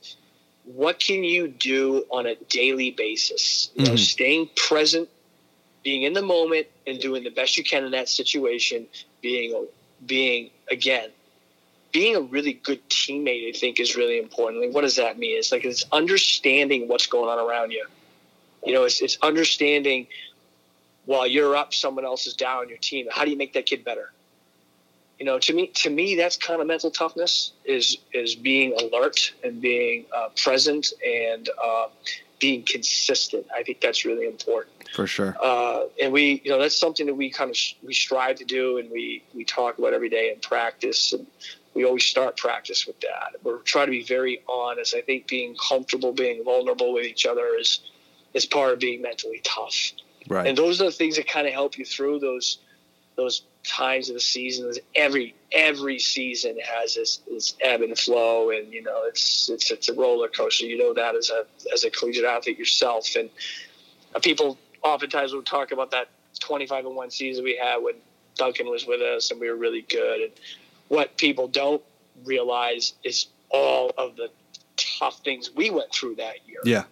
what 0.65 0.99
can 0.99 1.23
you 1.23 1.49
do 1.49 2.05
on 2.11 2.27
a 2.27 2.35
daily 2.49 2.91
basis. 2.91 3.71
You 3.77 3.85
know, 3.85 3.93
Mhm. 3.93 3.99
staying 3.99 4.51
present 4.57 5.09
being 5.85 6.03
in 6.03 6.15
the 6.15 6.23
moment 6.23 6.67
and 6.87 6.99
doing 6.99 7.23
the 7.23 7.31
best 7.31 7.57
you 7.57 7.63
can 7.63 7.85
in 7.85 7.93
that 7.93 8.09
situation, 8.09 8.89
being 9.23 9.67
being 10.05 10.51
again, 10.71 11.11
being 11.93 12.17
a 12.17 12.21
really 12.21 12.53
good 12.53 12.87
teammate, 12.91 13.49
I 13.49 13.53
think 13.57 13.79
is 13.79 13.97
really 13.97 14.19
important. 14.19 14.61
Like, 14.63 14.75
what 14.75 14.81
does 14.83 14.97
that 14.97 15.19
mean? 15.19 15.39
It's 15.39 15.53
like 15.53 15.65
it's 15.65 15.85
understanding 15.93 16.89
what's 16.89 17.07
going 17.07 17.31
on 17.31 17.39
around 17.39 17.71
you. 17.71 17.87
You 18.65 18.73
know, 18.73 18.83
it's 18.83 19.01
it's 19.01 19.17
understanding 19.23 20.09
while 21.07 21.27
you're 21.27 21.57
up, 21.57 21.73
someone 21.73 22.05
else 22.05 22.27
is 22.27 22.35
down 22.35 22.69
your 22.69 22.79
team. 22.79 23.07
How 23.11 23.25
do 23.25 23.31
you 23.31 23.37
make 23.37 23.55
that 23.55 23.67
kid 23.67 23.85
better? 23.85 24.13
You 25.19 25.25
know, 25.25 25.39
to 25.39 25.55
me, 25.55 25.69
to 25.69 25.89
me, 25.89 26.15
that's 26.15 26.37
kind 26.37 26.61
of 26.61 26.67
mental 26.67 26.91
toughness 26.91 27.53
is 27.65 27.97
is 28.13 28.35
being 28.35 28.75
alert 28.75 29.33
and 29.43 29.63
being 29.63 30.05
uh, 30.15 30.29
present 30.37 30.93
and 31.05 31.49
uh, 31.63 31.87
being 32.39 32.63
consistent. 32.65 33.47
I 33.55 33.63
think 33.63 33.81
that's 33.81 34.05
really 34.05 34.27
important 34.27 34.75
For 34.95 35.07
sure. 35.07 35.35
uh, 35.43 35.85
and 36.03 36.13
we 36.13 36.43
you 36.45 36.51
know 36.51 36.59
that's 36.59 36.77
something 36.77 37.07
that 37.07 37.15
we 37.15 37.31
kind 37.31 37.51
of 37.51 37.57
we 37.83 37.95
strive 37.95 38.37
to 38.37 38.45
do 38.45 38.77
and 38.77 38.91
we 38.91 39.23
we 39.35 39.45
talk 39.45 39.79
about 39.79 39.95
every 39.95 40.11
day 40.11 40.31
in 40.35 40.41
practice 40.41 41.15
and 41.15 41.27
we 41.73 41.85
always 41.87 42.05
start 42.05 42.37
practice 42.37 42.87
with 42.87 43.01
that 43.01 43.37
we're 43.43 43.59
trying 43.59 43.87
to 43.87 43.91
be 43.91 44.03
very 44.03 44.43
honest 44.49 44.95
i 44.95 45.01
think 45.01 45.27
being 45.29 45.55
comfortable 45.57 46.13
being 46.13 46.43
vulnerable 46.45 46.93
with 46.93 47.05
each 47.05 47.27
other 47.27 47.47
is 47.59 47.81
is 48.37 48.45
part 48.45 48.73
of 48.75 48.79
being 48.79 49.03
mentally 49.03 49.41
tough. 49.43 49.93
Right. 50.29 50.47
And 50.47 50.57
those 50.57 50.81
are 50.81 50.87
the 50.87 50.93
things 50.93 51.17
that 51.17 51.29
kind 51.29 51.47
of 51.47 51.53
help 51.53 51.79
you 51.79 51.85
through 51.85 52.21
those 52.21 52.59
those 53.17 53.43
times 53.65 54.09
of 54.09 54.15
the 54.15 54.21
season. 54.21 54.73
Every 54.95 55.35
every 55.53 55.99
season 55.99 56.59
has 56.61 56.95
this, 56.95 57.19
this 57.29 57.55
ebb 57.61 57.83
and 57.83 57.99
flow, 57.99 58.51
and 58.51 58.73
you 58.73 58.83
know 58.83 59.05
it's 59.05 59.49
it's 59.49 59.71
it's 59.71 59.89
a 59.89 59.95
roller 59.95 60.29
coaster. 60.29 60.67
You 60.67 60.79
know 60.79 60.95
that 60.95 61.15
as 61.15 61.31
a 61.31 61.47
as 61.73 61.85
a 61.85 61.91
collegiate 61.91 62.25
athlete 62.25 62.59
yourself, 62.59 63.15
and 63.17 63.31
uh, 64.15 64.21
people 64.21 64.59
oftentimes 64.83 65.33
will 65.33 65.43
talk 65.43 65.73
about 65.73 65.91
that 65.91 66.09
25 66.41 66.87
and 66.87 66.97
one 66.97 67.11
season 67.11 67.45
we 67.45 67.57
had 67.57 67.79
when 67.79 67.95
Duncan 68.37 68.69
was 68.69 68.87
with 68.87 69.01
us 69.01 69.31
and 69.31 69.41
we 69.41 69.49
were 69.49 69.57
really 69.57 69.83
good. 69.83 70.21
And 70.21 70.33
what 70.89 71.17
people 71.17 71.49
don't 71.49 71.83
realize 72.25 72.95
is 73.03 73.27
all 73.51 73.93
of 73.99 74.17
the 74.17 74.31
tough 74.77 75.21
things 75.25 75.51
we 75.55 75.71
went 75.71 75.93
through 75.93 76.17
that 76.17 76.47
year. 76.47 76.61
Yeah. 76.65 76.85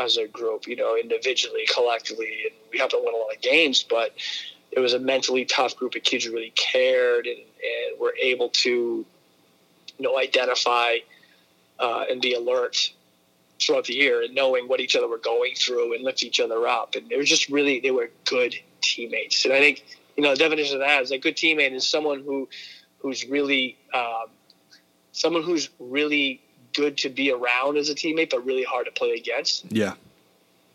As 0.00 0.16
a 0.16 0.26
group, 0.26 0.66
you 0.66 0.76
know, 0.76 0.96
individually, 0.96 1.66
collectively, 1.72 2.32
and 2.46 2.54
we 2.72 2.78
have 2.78 2.88
to 2.88 3.00
win 3.04 3.14
a 3.14 3.16
lot 3.16 3.34
of 3.36 3.42
games, 3.42 3.84
but 3.96 4.14
it 4.72 4.80
was 4.80 4.94
a 4.94 4.98
mentally 4.98 5.44
tough 5.44 5.76
group 5.76 5.94
of 5.94 6.02
kids 6.02 6.24
who 6.24 6.32
really 6.32 6.54
cared 6.56 7.26
and, 7.26 7.36
and 7.38 8.00
were 8.00 8.14
able 8.20 8.48
to, 8.64 9.04
you 9.98 10.04
know, 10.04 10.18
identify 10.18 10.96
uh, 11.78 12.04
and 12.10 12.22
be 12.22 12.32
alert 12.32 12.92
throughout 13.60 13.84
the 13.84 13.94
year 13.94 14.22
and 14.22 14.34
knowing 14.34 14.68
what 14.68 14.80
each 14.80 14.96
other 14.96 15.06
were 15.06 15.18
going 15.18 15.54
through 15.54 15.94
and 15.94 16.02
lift 16.02 16.22
each 16.22 16.40
other 16.40 16.66
up. 16.66 16.94
And 16.94 17.08
they 17.10 17.16
were 17.16 17.24
just 17.24 17.50
really, 17.50 17.80
they 17.80 17.90
were 17.90 18.10
good 18.24 18.54
teammates. 18.80 19.44
And 19.44 19.52
I 19.52 19.58
think, 19.58 19.84
you 20.16 20.22
know, 20.22 20.30
the 20.30 20.36
definition 20.36 20.76
of 20.76 20.80
that 20.80 21.02
is 21.02 21.10
a 21.10 21.18
good 21.18 21.36
teammate 21.36 21.72
is 21.72 21.86
someone 21.86 22.22
who, 22.22 22.48
who's 23.00 23.26
really, 23.26 23.76
um, 23.92 24.26
someone 25.12 25.42
who's 25.42 25.68
really 25.78 26.40
good 26.74 26.98
to 26.98 27.08
be 27.08 27.32
around 27.32 27.76
as 27.76 27.88
a 27.90 27.94
teammate, 27.94 28.30
but 28.30 28.44
really 28.44 28.64
hard 28.64 28.86
to 28.86 28.92
play 28.92 29.12
against. 29.12 29.70
Yeah. 29.70 29.94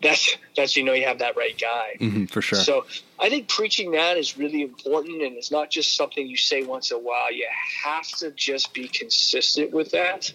That's, 0.01 0.37
that's, 0.55 0.75
you 0.75 0.83
know, 0.83 0.93
you 0.93 1.05
have 1.05 1.19
that 1.19 1.37
right 1.37 1.57
guy. 1.59 1.95
Mm-hmm, 1.99 2.25
for 2.25 2.41
sure. 2.41 2.59
So 2.59 2.85
I 3.17 3.29
think 3.29 3.47
preaching 3.47 3.91
that 3.91 4.17
is 4.17 4.37
really 4.37 4.61
important. 4.61 5.21
And 5.21 5.37
it's 5.37 5.51
not 5.51 5.71
just 5.71 5.95
something 5.95 6.27
you 6.27 6.37
say 6.37 6.63
once 6.63 6.91
in 6.91 6.97
a 6.97 6.99
while. 6.99 7.31
You 7.31 7.47
have 7.83 8.07
to 8.19 8.31
just 8.31 8.73
be 8.73 8.87
consistent 8.89 9.71
with 9.71 9.91
that 9.91 10.31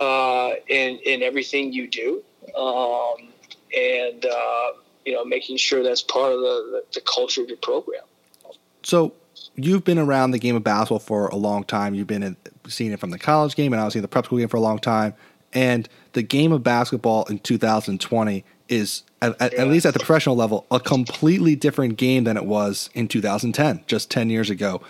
uh, 0.00 0.54
in 0.66 0.98
in 1.04 1.22
everything 1.22 1.72
you 1.72 1.86
do, 1.86 2.22
um, 2.56 3.28
and 3.76 4.24
uh, 4.24 4.72
you 5.04 5.12
know, 5.12 5.24
making 5.24 5.56
sure 5.58 5.82
that's 5.82 6.02
part 6.02 6.32
of 6.32 6.40
the, 6.40 6.46
the, 6.72 6.84
the 6.94 7.00
culture 7.02 7.42
of 7.42 7.48
your 7.48 7.58
program. 7.58 8.02
So 8.82 9.12
you've 9.54 9.84
been 9.84 9.98
around 9.98 10.32
the 10.32 10.38
game 10.38 10.56
of 10.56 10.64
basketball 10.64 10.98
for 10.98 11.28
a 11.28 11.36
long 11.36 11.64
time. 11.64 11.94
You've 11.94 12.06
been 12.06 12.22
in, 12.22 12.36
seen 12.68 12.92
it 12.92 13.00
from 13.00 13.10
the 13.10 13.18
college 13.18 13.56
game 13.56 13.72
and 13.72 13.80
obviously 13.80 14.00
the 14.00 14.08
prep 14.08 14.26
school 14.26 14.38
game 14.38 14.48
for 14.48 14.56
a 14.56 14.60
long 14.60 14.78
time. 14.78 15.14
And 15.52 15.88
the 16.12 16.22
game 16.22 16.52
of 16.52 16.62
basketball 16.62 17.24
in 17.26 17.38
2020 17.38 18.44
is, 18.68 19.02
at, 19.22 19.40
at, 19.40 19.54
at 19.54 19.68
least 19.68 19.86
at 19.86 19.92
the 19.92 20.00
professional 20.00 20.34
level, 20.34 20.66
a 20.70 20.80
completely 20.80 21.54
different 21.54 21.96
game 21.96 22.24
than 22.24 22.36
it 22.36 22.44
was 22.44 22.90
in 22.94 23.06
2010, 23.08 23.84
just 23.86 24.10
10 24.10 24.30
years 24.30 24.50
ago. 24.50 24.80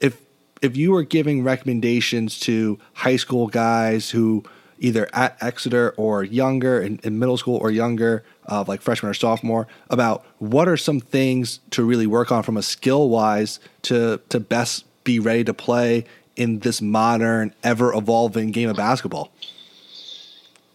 If 0.00 0.20
if 0.62 0.76
you 0.76 0.92
were 0.92 1.02
giving 1.02 1.44
recommendations 1.44 2.40
to 2.40 2.78
high 2.94 3.16
school 3.16 3.46
guys 3.46 4.10
who 4.10 4.42
either 4.78 5.08
at 5.12 5.36
Exeter 5.40 5.94
or 5.96 6.22
younger 6.22 6.80
in, 6.80 7.00
in 7.02 7.18
middle 7.18 7.36
school 7.36 7.56
or 7.56 7.70
younger, 7.70 8.24
uh, 8.46 8.64
like 8.66 8.82
freshman 8.82 9.10
or 9.10 9.14
sophomore, 9.14 9.66
about 9.90 10.24
what 10.38 10.68
are 10.68 10.76
some 10.76 11.00
things 11.00 11.60
to 11.70 11.84
really 11.84 12.06
work 12.06 12.30
on 12.30 12.42
from 12.42 12.56
a 12.56 12.62
skill 12.62 13.08
wise 13.08 13.58
to 13.82 14.20
to 14.28 14.40
best 14.40 14.84
be 15.04 15.18
ready 15.18 15.44
to 15.44 15.54
play 15.54 16.04
in 16.36 16.60
this 16.60 16.80
modern, 16.80 17.54
ever 17.62 17.92
evolving 17.94 18.50
game 18.50 18.68
of 18.68 18.76
basketball? 18.76 19.32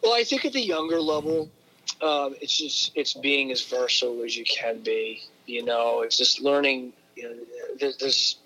Well, 0.04 0.14
I 0.14 0.24
think 0.24 0.46
at 0.46 0.54
the 0.54 0.62
younger 0.62 1.00
level, 1.00 1.50
um, 2.02 2.36
it's 2.42 2.58
just 2.58 2.92
it's 2.96 3.14
being 3.14 3.52
as 3.52 3.62
versatile 3.62 4.24
as 4.24 4.36
you 4.36 4.46
can 4.46 4.80
be. 4.80 5.22
You 5.46 5.64
know, 5.64 6.02
it's 6.02 6.18
just 6.18 6.42
learning. 6.42 6.94
You 7.16 7.24
know, 7.30 7.92
there's 8.00 8.38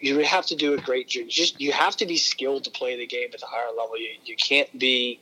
you 0.00 0.18
have 0.18 0.46
to 0.46 0.56
do 0.56 0.74
a 0.74 0.78
great 0.78 1.08
job. 1.08 1.28
Just 1.28 1.60
you 1.60 1.72
have 1.72 1.96
to 1.96 2.06
be 2.06 2.16
skilled 2.16 2.64
to 2.64 2.70
play 2.70 2.96
the 2.96 3.06
game 3.06 3.30
at 3.32 3.40
the 3.40 3.46
higher 3.46 3.70
level. 3.76 3.98
You 3.98 4.10
you 4.24 4.36
can't 4.36 4.78
be 4.78 5.20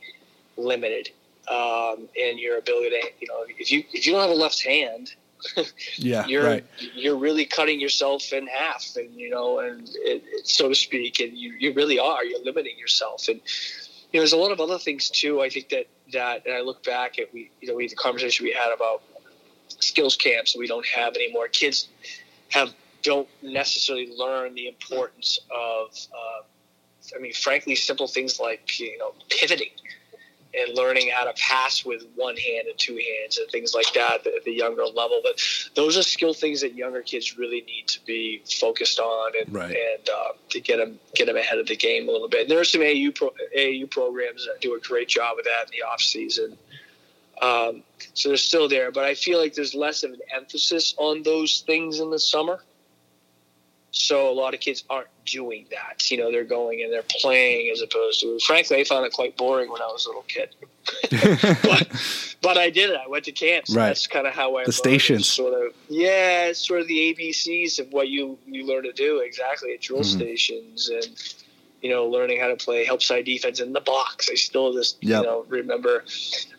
limited 0.57 1.11
um, 1.49 2.09
in 2.15 2.39
your 2.39 2.59
ability 2.59 2.91
to 2.91 3.09
you 3.21 3.29
know 3.29 3.45
if 3.49 3.71
you 3.71 3.85
if 3.93 4.07
you 4.07 4.13
don't 4.13 4.23
have 4.23 4.31
a 4.31 4.35
left 4.35 4.63
hand. 4.65 5.15
yeah, 5.97 6.27
you're 6.27 6.45
right. 6.45 6.65
you're 6.95 7.17
really 7.17 7.45
cutting 7.45 7.81
yourself 7.81 8.33
in 8.33 8.47
half, 8.47 8.97
and 8.97 9.15
you 9.15 9.31
know, 9.31 9.61
and 9.61 9.89
it, 9.89 10.23
it, 10.27 10.49
so 10.49 10.69
to 10.69 10.75
speak, 10.75 11.21
and 11.21 11.37
you, 11.37 11.55
you 11.59 11.73
really 11.73 11.99
are. 11.99 12.25
You're 12.25 12.43
limiting 12.43 12.79
yourself, 12.79 13.29
and 13.29 13.37
you 13.37 14.19
know, 14.19 14.21
there's 14.21 14.33
a 14.33 14.37
lot 14.37 14.53
of 14.53 14.61
other 14.61 14.79
things 14.79 15.11
too. 15.11 15.43
I 15.43 15.49
think 15.49 15.69
that 15.71 15.87
that, 16.13 16.47
and 16.47 16.55
I 16.55 16.61
look 16.61 16.85
back 16.85 17.19
at 17.19 17.33
we, 17.33 17.51
you 17.61 17.69
know, 17.69 17.75
we 17.75 17.89
the 17.89 17.97
conversation 17.97 18.45
we 18.45 18.53
had 18.53 18.73
about 18.73 19.03
skills 19.69 20.17
camps 20.17 20.57
we 20.57 20.67
don't 20.67 20.87
have 20.87 21.15
anymore. 21.15 21.49
Kids 21.49 21.89
have 22.51 22.73
don't 23.03 23.29
necessarily 23.43 24.13
learn 24.17 24.55
the 24.55 24.67
importance 24.67 25.39
of, 25.55 25.89
uh, 26.13 27.17
I 27.17 27.21
mean, 27.21 27.33
frankly, 27.33 27.77
simple 27.77 28.09
things 28.09 28.41
like 28.41 28.81
you 28.81 28.99
know 28.99 29.15
pivoting 29.29 29.71
and 30.55 30.77
learning 30.77 31.11
how 31.15 31.25
to 31.25 31.33
pass 31.35 31.85
with 31.85 32.07
one 32.15 32.37
hand 32.37 32.67
and 32.69 32.79
two 32.79 32.95
hands 32.95 33.39
and 33.39 33.49
things 33.51 33.75
like 33.75 33.93
that 33.95 34.27
at 34.27 34.45
the 34.45 34.53
younger 34.53 34.85
level. 34.85 35.21
But 35.23 35.41
those 35.75 35.97
are 35.97 36.03
skill 36.03 36.35
things 36.35 36.61
that 36.63 36.75
younger 36.75 37.03
kids 37.03 37.37
really 37.37 37.63
need 37.63 37.89
to 37.89 38.05
be 38.07 38.43
focused 38.61 38.99
on 38.99 39.33
and, 39.39 39.55
right. 39.55 39.71
and 39.71 40.09
uh, 40.09 40.33
to 40.51 40.61
get 40.61 40.79
them 40.79 40.99
get 41.15 41.27
them 41.27 41.37
ahead 41.37 41.59
of 41.59 41.67
the 41.67 41.77
game 41.77 42.09
a 42.09 42.13
little 42.13 42.29
bit. 42.29 42.43
And 42.43 42.51
there 42.51 42.61
are 42.61 42.65
some 42.65 42.83
AU 42.83 43.11
pro, 43.15 43.31
AAU 43.57 43.91
programs 43.91 44.47
that 44.47 44.61
do 44.61 44.75
a 44.75 44.81
great 44.81 45.09
job 45.09 45.39
of 45.39 45.45
that 45.45 45.65
in 45.67 45.79
the 45.79 45.87
off 45.87 46.01
season. 46.01 46.57
Um, 47.43 47.83
so 48.15 48.31
they're 48.31 48.39
still 48.39 48.69
there, 48.69 48.91
but 48.91 49.05
I 49.05 49.15
feel 49.15 49.39
like 49.39 49.55
there's 49.55 49.75
less 49.75 50.03
of 50.03 50.13
an 50.13 50.21
emphasis 50.35 50.95
on 50.97 51.23
those 51.23 51.61
things 51.67 52.01
in 52.01 52.11
the 52.11 52.19
summer. 52.19 52.61
So 53.99 54.31
a 54.31 54.35
lot 54.35 54.53
of 54.53 54.61
kids 54.61 54.85
aren't 54.91 55.09
doing 55.25 55.67
that. 55.71 56.11
You 56.11 56.19
know, 56.19 56.31
they're 56.31 56.45
going 56.45 56.83
and 56.83 56.93
they're 56.93 57.03
playing 57.03 57.71
as 57.73 57.81
opposed 57.81 58.21
to. 58.21 58.39
Frankly, 58.41 58.79
I 58.79 58.85
found 58.85 59.07
it 59.07 59.13
quite 59.13 59.37
boring 59.37 59.71
when 59.71 59.81
I 59.81 59.87
was 59.87 60.05
a 60.05 60.09
little 60.09 60.25
kid. 60.29 60.55
but, 61.63 62.37
but 62.43 62.59
I 62.59 62.71
did 62.71 62.91
it. 62.91 62.97
I 63.03 63.09
went 63.09 63.25
to 63.25 63.33
camps. 63.33 63.75
Right. 63.75 63.87
That's 63.87 64.07
kind 64.07 64.27
of 64.27 64.35
how 64.35 64.57
I 64.57 64.65
the 64.65 64.73
stations. 64.73 65.29
Sort 65.29 65.55
of. 65.55 65.73
Yeah, 65.89 66.47
it's 66.47 66.67
sort 66.67 66.83
of 66.83 66.89
the 66.89 67.15
ABCs 67.15 67.79
of 67.81 67.93
what 67.93 68.09
you 68.09 68.39
you 68.47 68.67
learn 68.67 68.85
to 68.85 68.93
do 68.93 69.19
exactly 69.19 69.73
at 69.73 69.81
drill 69.81 70.01
mm-hmm. 70.01 70.19
stations 70.19 70.89
and 70.89 71.35
you 71.87 71.93
know, 71.93 72.05
learning 72.05 72.41
how 72.41 72.49
to 72.49 72.57
play 72.57 72.85
help 72.85 73.01
side 73.01 73.25
defense 73.25 73.61
in 73.61 73.73
the 73.73 73.81
box. 73.81 74.29
I 74.29 74.35
still 74.35 74.73
just, 74.73 74.97
yep. 75.01 75.23
you 75.23 75.29
know, 75.29 75.45
remember. 75.47 76.03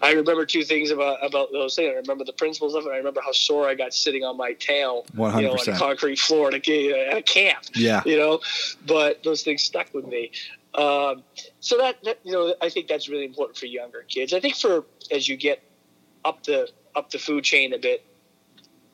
I 0.02 0.14
remember 0.14 0.46
two 0.46 0.64
things 0.64 0.90
about 0.90 1.18
about 1.22 1.52
those 1.52 1.76
things. 1.76 1.92
I 1.92 1.96
remember 1.98 2.24
the 2.24 2.32
principles 2.32 2.76
of 2.76 2.86
it. 2.86 2.92
I 2.92 2.96
remember 2.96 3.20
how 3.20 3.34
sore 3.34 3.68
I 3.68 3.76
got 3.76 3.94
sitting 3.94 4.24
on 4.24 4.38
my 4.38 4.54
tail, 4.54 5.06
100%. 5.18 5.36
you 5.36 5.48
know, 5.48 5.52
on 5.52 5.68
a 5.68 5.78
concrete 5.78 6.18
floor 6.18 6.48
at 6.48 6.54
a, 6.54 7.10
at 7.10 7.18
a 7.18 7.22
camp. 7.22 7.66
Yeah, 7.76 8.04
you 8.06 8.18
know, 8.18 8.40
but 8.86 9.22
those 9.26 9.44
things 9.44 9.64
stuck 9.64 9.94
with 9.94 10.08
me. 10.08 10.32
Um, 10.76 11.24
so 11.60 11.78
that, 11.78 12.02
that 12.06 12.20
you 12.24 12.32
know, 12.32 12.56
I 12.62 12.70
think 12.70 12.88
that's 12.88 13.10
really 13.10 13.26
important 13.26 13.58
for 13.58 13.66
younger 13.66 14.06
kids. 14.08 14.32
I 14.32 14.40
think 14.40 14.56
for 14.56 14.86
as 15.12 15.28
you 15.28 15.36
get 15.36 15.62
up 16.24 16.44
the 16.44 16.70
up 16.96 17.10
the 17.10 17.20
food 17.20 17.44
chain 17.44 17.74
a 17.74 17.78
bit, 17.78 18.06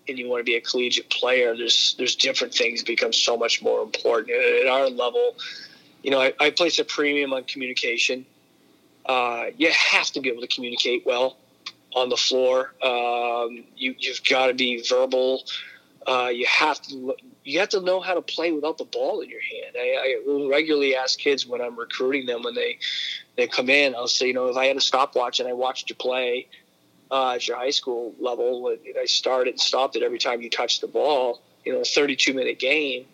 and 0.07 0.17
you 0.17 0.27
want 0.27 0.39
to 0.39 0.43
be 0.43 0.55
a 0.55 0.61
collegiate 0.61 1.11
player, 1.11 1.55
there's 1.55 1.93
there's 1.99 2.15
different 2.15 2.55
things 2.55 2.81
become 2.81 3.13
so 3.13 3.38
much 3.38 3.61
more 3.61 3.84
important. 3.84 4.31
At 4.31 4.67
our 4.67 4.89
level, 4.89 5.36
you 6.04 6.12
know, 6.12 6.22
I, 6.22 6.34
I 6.39 6.51
place 6.51 6.78
a 6.80 6.84
premium 6.84 7.34
on 7.34 7.45
communication. 7.45 8.26
Uh, 9.06 9.45
you 9.58 9.72
have 9.72 10.08
to 10.12 10.22
be 10.22 10.30
able 10.30 10.41
to 10.41 10.47
communicate 10.47 11.06
well 11.06 11.38
on 11.95 12.10
the 12.10 12.18
floor. 12.18 12.74
Um, 12.84 13.64
you, 13.76 13.95
you've 13.97 14.24
got 14.30 14.47
to 14.47 14.54
be 14.54 14.84
verbal. 14.88 15.43
Uh, 16.06 16.30
you 16.34 16.45
have 16.45 16.82
to 16.82 17.16
you 17.45 17.60
have 17.60 17.70
to 17.70 17.82
know 17.82 18.01
how 18.01 18.14
to 18.14 18.22
play 18.22 18.51
without 18.51 18.78
the 18.78 18.84
ball 18.86 19.22
in 19.22 19.30
your 19.30 19.41
hand. 19.41 19.76
I, 19.76 20.18
I 20.28 20.47
regularly 20.49 20.95
ask 20.95 21.18
kids 21.18 21.45
when 21.45 21.62
I'm 21.62 21.78
recruiting 21.78 22.26
them 22.26 22.43
when 22.43 22.56
they 22.56 22.78
they 23.38 23.47
come 23.47 23.70
in. 23.70 23.95
I'll 23.95 24.08
say, 24.08 24.28
you 24.28 24.34
know, 24.34 24.47
if 24.47 24.58
I 24.58 24.66
had 24.66 24.76
a 24.76 24.82
stopwatch 24.82 25.39
and 25.39 25.47
I 25.47 25.54
watched 25.54 25.89
you 25.89 25.95
play 25.95 26.47
uh, 27.10 27.32
at 27.32 27.47
your 27.47 27.56
high 27.56 27.70
school 27.70 28.14
level, 28.20 28.76
I 28.99 29.06
started 29.06 29.51
and 29.51 29.62
stopped 29.62 29.95
it 29.95 30.04
every 30.04 30.20
time 30.20 30.41
you 30.41 30.49
touched 30.49 30.82
the 30.82 30.88
ball. 30.88 31.41
You 31.64 31.74
know, 31.74 31.80
a 31.80 31.86
32 31.86 32.34
minute 32.34 32.60
game 32.60 33.06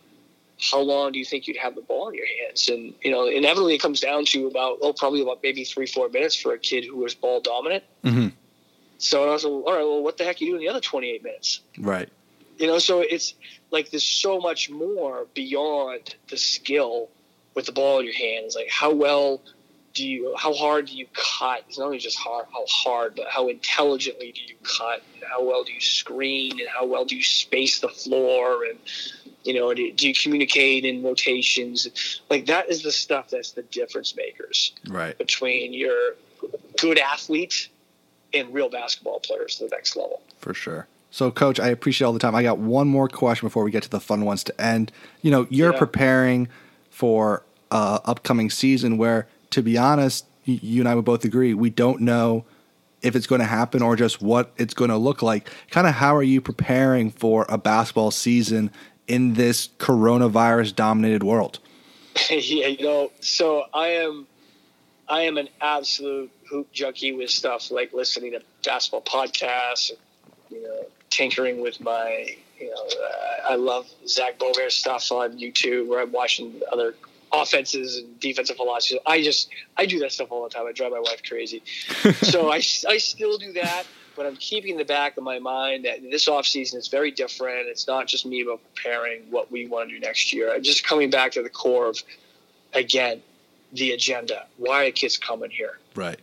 how 0.59 0.79
long 0.79 1.11
do 1.11 1.19
you 1.19 1.25
think 1.25 1.47
you'd 1.47 1.57
have 1.57 1.75
the 1.75 1.81
ball 1.81 2.09
in 2.09 2.15
your 2.15 2.27
hands? 2.43 2.69
And 2.69 2.93
you 3.01 3.11
know, 3.11 3.27
inevitably 3.27 3.75
it 3.75 3.81
comes 3.81 3.99
down 3.99 4.25
to 4.25 4.47
about 4.47 4.79
oh, 4.81 4.93
probably 4.93 5.21
about 5.21 5.39
maybe 5.41 5.63
three, 5.63 5.85
four 5.85 6.09
minutes 6.09 6.35
for 6.35 6.53
a 6.53 6.59
kid 6.59 6.85
who 6.85 6.97
was 6.97 7.15
ball 7.15 7.41
dominant. 7.41 7.83
Mm-hmm. 8.03 8.27
So 8.97 9.29
I 9.29 9.31
was 9.31 9.45
like, 9.45 9.51
all 9.51 9.73
right, 9.73 9.83
well, 9.83 10.03
what 10.03 10.17
the 10.17 10.25
heck 10.25 10.41
are 10.41 10.43
you 10.43 10.51
doing 10.51 10.61
in 10.61 10.67
the 10.67 10.69
other 10.69 10.81
twenty 10.81 11.11
eight 11.11 11.23
minutes? 11.23 11.61
Right. 11.77 12.09
You 12.57 12.67
know, 12.67 12.79
so 12.79 12.99
it's 12.99 13.35
like 13.71 13.89
there's 13.89 14.03
so 14.03 14.39
much 14.39 14.69
more 14.69 15.27
beyond 15.33 16.15
the 16.29 16.37
skill 16.37 17.09
with 17.55 17.65
the 17.65 17.71
ball 17.71 17.99
in 17.99 18.05
your 18.05 18.13
hands. 18.13 18.55
Like 18.55 18.69
how 18.69 18.93
well 18.93 19.41
do 19.93 20.07
you, 20.07 20.35
how 20.37 20.53
hard 20.53 20.85
do 20.85 20.95
you 20.95 21.07
cut? 21.13 21.63
It's 21.67 21.79
not 21.79 21.85
only 21.85 21.97
just 21.97 22.17
hard, 22.17 22.45
how 22.53 22.65
hard, 22.67 23.15
but 23.15 23.27
how 23.27 23.47
intelligently 23.47 24.31
do 24.31 24.41
you 24.41 24.55
cut? 24.61 25.01
And 25.15 25.23
how 25.29 25.43
well 25.43 25.63
do 25.63 25.73
you 25.73 25.81
screen? 25.81 26.59
And 26.59 26.69
how 26.69 26.85
well 26.85 27.05
do 27.05 27.15
you 27.15 27.23
space 27.23 27.79
the 27.79 27.89
floor? 27.89 28.65
And 28.65 28.77
you 29.43 29.53
know, 29.53 29.73
do, 29.73 29.91
do 29.93 30.07
you 30.07 30.13
communicate 30.13 30.85
in 30.85 31.01
rotations? 31.03 32.21
Like 32.29 32.45
that 32.47 32.69
is 32.69 32.83
the 32.83 32.91
stuff 32.91 33.29
that's 33.29 33.51
the 33.51 33.63
difference 33.63 34.15
makers, 34.15 34.73
right? 34.87 35.17
Between 35.17 35.73
your 35.73 36.15
good 36.79 36.97
athlete 36.99 37.69
and 38.33 38.53
real 38.53 38.69
basketball 38.69 39.19
players 39.19 39.55
to 39.57 39.63
the 39.65 39.69
next 39.71 39.95
level. 39.95 40.21
For 40.37 40.53
sure. 40.53 40.87
So, 41.11 41.31
Coach, 41.31 41.59
I 41.59 41.69
appreciate 41.69 42.05
all 42.05 42.13
the 42.13 42.19
time. 42.19 42.35
I 42.35 42.43
got 42.43 42.59
one 42.59 42.87
more 42.87 43.07
question 43.07 43.47
before 43.47 43.63
we 43.63 43.71
get 43.71 43.81
to 43.83 43.89
the 43.89 43.99
fun 43.99 44.25
ones 44.25 44.43
to 44.43 44.61
end. 44.61 44.91
You 45.23 45.31
know, 45.31 45.47
you're 45.49 45.73
Yeah. 45.73 45.79
preparing 45.79 46.47
for 46.91 47.43
uh, 47.71 47.99
upcoming 48.05 48.49
season 48.51 48.97
where, 48.97 49.27
to 49.51 49.63
be 49.63 49.77
honest, 49.77 50.25
you 50.45 50.81
and 50.81 50.87
I 50.87 50.93
would 50.95 51.05
both 51.05 51.25
agree 51.25 51.53
we 51.53 51.69
don't 51.71 52.01
know 52.01 52.45
if 53.01 53.15
it's 53.15 53.27
going 53.27 53.39
to 53.41 53.47
happen 53.47 53.81
or 53.81 53.95
just 53.95 54.21
what 54.21 54.51
it's 54.57 54.73
going 54.73 54.89
to 54.89 54.97
look 54.97 55.21
like. 55.21 55.49
Kind 55.71 55.87
of, 55.87 55.95
how 55.95 56.15
are 56.15 56.23
you 56.23 56.41
preparing 56.41 57.09
for 57.09 57.45
a 57.49 57.57
basketball 57.57 58.11
season 58.11 58.69
in 59.09 59.33
this 59.33 59.67
coronavirus 59.79 60.75
dominated 60.75 61.23
world? 61.23 61.59
yeah, 62.29 62.67
you 62.67 62.83
know, 62.83 63.11
so 63.19 63.65
I 63.73 63.87
am, 63.87 64.27
I 65.09 65.21
am 65.21 65.37
an 65.37 65.49
absolute 65.59 66.31
hoop 66.49 66.71
junkie 66.71 67.11
with 67.11 67.29
stuff 67.29 67.71
like 67.71 67.91
listening 67.91 68.31
to 68.33 68.41
basketball 68.63 69.01
podcasts, 69.01 69.91
you 70.49 70.61
know, 70.61 70.85
tinkering 71.09 71.61
with 71.61 71.81
my, 71.81 72.35
you 72.59 72.67
know, 72.67 72.87
uh, 73.03 73.51
I 73.51 73.55
love 73.55 73.87
Zach 74.07 74.37
Bover's 74.37 74.75
stuff 74.75 75.11
on 75.11 75.39
YouTube 75.39 75.87
where 75.87 76.01
I'm 76.01 76.11
watching 76.11 76.61
other 76.71 76.95
offenses 77.31 77.97
and 77.97 78.19
defensive 78.19 78.57
philosophies. 78.57 78.99
I 79.05 79.23
just, 79.23 79.49
I 79.77 79.85
do 79.85 79.99
that 79.99 80.11
stuff 80.11 80.31
all 80.31 80.43
the 80.43 80.49
time. 80.49 80.67
I 80.67 80.71
drive 80.71 80.91
my 80.91 80.99
wife 80.99 81.21
crazy. 81.27 81.63
so 82.21 82.51
I, 82.51 82.57
I 82.57 82.97
still 82.97 83.37
do 83.37 83.53
that, 83.53 83.85
but 84.19 84.25
I'm 84.25 84.35
keeping 84.35 84.71
in 84.71 84.77
the 84.77 84.83
back 84.83 85.15
of 85.15 85.23
my 85.23 85.39
mind 85.39 85.85
that 85.85 86.01
this 86.01 86.27
offseason 86.27 86.75
is 86.75 86.89
very 86.89 87.09
different. 87.09 87.69
It's 87.69 87.87
not 87.87 88.05
just 88.05 88.25
me 88.25 88.41
about 88.41 88.59
preparing 88.75 89.21
what 89.31 89.49
we 89.49 89.65
want 89.65 89.87
to 89.87 89.95
do 89.95 90.01
next 90.01 90.33
year. 90.33 90.53
I'm 90.53 90.61
just 90.61 90.85
coming 90.85 91.09
back 91.09 91.31
to 91.31 91.41
the 91.41 91.49
core 91.49 91.85
of, 91.87 92.03
again, 92.73 93.21
the 93.71 93.93
agenda. 93.93 94.45
Why 94.57 94.87
are 94.87 94.91
kids 94.91 95.15
coming 95.15 95.49
here? 95.49 95.79
Right. 95.95 96.19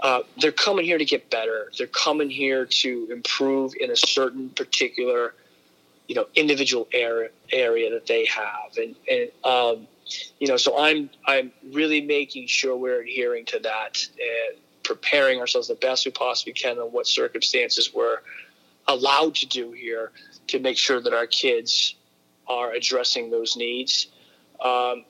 Uh, 0.00 0.20
they're 0.40 0.50
coming 0.50 0.86
here 0.86 0.96
to 0.96 1.04
get 1.04 1.28
better. 1.28 1.70
They're 1.76 1.88
coming 1.88 2.30
here 2.30 2.64
to 2.64 3.08
improve 3.10 3.74
in 3.78 3.90
a 3.90 3.96
certain 3.96 4.48
particular, 4.48 5.34
you 6.08 6.14
know, 6.14 6.28
individual 6.36 6.88
area 6.94 7.28
area 7.52 7.90
that 7.90 8.06
they 8.06 8.24
have, 8.24 8.78
and 8.78 8.96
and 9.10 9.30
um, 9.44 9.86
you 10.38 10.48
know, 10.48 10.56
so 10.56 10.78
I'm 10.78 11.10
I'm 11.26 11.52
really 11.70 12.00
making 12.00 12.46
sure 12.46 12.74
we're 12.78 13.02
adhering 13.02 13.44
to 13.46 13.58
that 13.58 14.08
and 14.18 14.58
preparing 14.86 15.40
ourselves 15.40 15.68
the 15.68 15.74
best 15.74 16.04
we 16.06 16.12
possibly 16.12 16.52
can 16.52 16.78
on 16.78 16.92
what 16.92 17.06
circumstances 17.06 17.92
we're 17.92 18.18
allowed 18.88 19.34
to 19.34 19.46
do 19.46 19.72
here 19.72 20.12
to 20.46 20.58
make 20.60 20.78
sure 20.78 21.00
that 21.00 21.12
our 21.12 21.26
kids 21.26 21.96
are 22.46 22.72
addressing 22.72 23.30
those 23.30 23.56
needs. 23.56 24.06
Um, 24.64 25.04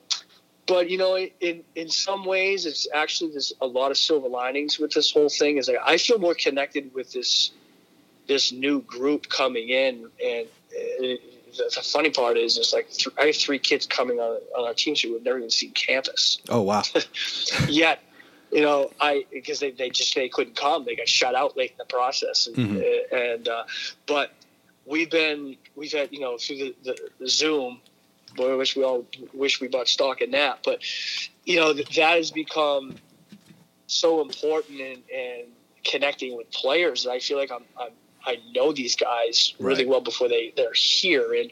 but 0.65 0.89
you 0.89 0.97
know, 0.97 1.15
in 1.17 1.63
in 1.75 1.89
some 1.89 2.25
ways, 2.25 2.65
it's 2.65 2.87
actually 2.93 3.31
there's 3.31 3.53
a 3.61 3.67
lot 3.67 3.91
of 3.91 3.97
silver 3.97 4.27
linings 4.27 4.79
with 4.79 4.91
this 4.91 5.11
whole 5.11 5.29
thing. 5.29 5.57
Is 5.57 5.67
like 5.69 5.77
I 5.85 5.97
feel 5.97 6.17
more 6.19 6.35
connected 6.35 6.93
with 6.93 7.13
this 7.13 7.51
this 8.27 8.51
new 8.51 8.81
group 8.81 9.29
coming 9.29 9.69
in, 9.69 10.09
and 10.25 10.47
uh, 10.47 11.15
the, 11.57 11.71
the 11.75 11.81
funny 11.81 12.09
part 12.09 12.37
is, 12.37 12.57
it's 12.57 12.73
like 12.73 12.89
th- 12.89 13.15
I 13.17 13.27
have 13.27 13.35
three 13.37 13.59
kids 13.59 13.85
coming 13.85 14.19
on 14.19 14.39
on 14.57 14.67
our 14.67 14.73
team 14.73 14.95
who 15.01 15.13
have 15.13 15.23
never 15.23 15.37
even 15.37 15.51
seen 15.51 15.71
campus 15.71 16.39
Oh, 16.49 16.61
wow. 16.61 16.83
yet. 17.69 18.01
You 18.51 18.61
know, 18.61 18.91
I 19.01 19.25
because 19.31 19.59
they, 19.59 19.71
they 19.71 19.89
just 19.89 20.15
they 20.15 20.29
couldn't 20.29 20.55
come. 20.55 20.85
They 20.85 20.95
got 20.95 21.07
shut 21.09 21.35
out 21.35 21.57
late 21.57 21.71
in 21.71 21.77
the 21.77 21.85
process, 21.85 22.47
and, 22.47 22.55
Mhm. 22.55 23.11
and 23.11 23.47
uh, 23.47 23.63
but 24.05 24.31
we've 24.85 25.09
been 25.11 25.57
we've 25.75 25.91
had 25.91 26.13
you 26.13 26.21
know 26.21 26.37
through 26.37 26.57
the, 26.57 26.75
the, 26.83 26.97
the 27.19 27.29
Zoom. 27.29 27.81
Boy, 28.35 28.53
I 28.53 28.55
wish 28.55 28.75
we 28.75 28.83
all 28.83 29.05
wish 29.33 29.59
we 29.59 29.67
bought 29.67 29.87
stock 29.87 30.21
in 30.21 30.31
that, 30.31 30.59
but 30.63 30.79
you 31.45 31.57
know 31.57 31.73
that 31.73 31.87
that 31.95 32.17
has 32.17 32.31
become 32.31 32.95
so 33.87 34.21
important 34.21 34.79
in, 34.79 34.97
in 35.13 35.45
connecting 35.83 36.35
with 36.35 36.49
players. 36.51 37.03
that 37.03 37.11
I 37.11 37.19
feel 37.19 37.37
like 37.37 37.51
I'm, 37.51 37.63
I'm 37.79 37.91
I 38.25 38.37
know 38.53 38.73
these 38.73 38.95
guys 38.95 39.53
really 39.59 39.83
Right. 39.83 39.87
well 39.87 40.01
before 40.01 40.27
they 40.27 40.53
they're 40.55 40.73
here, 40.73 41.33
and 41.33 41.51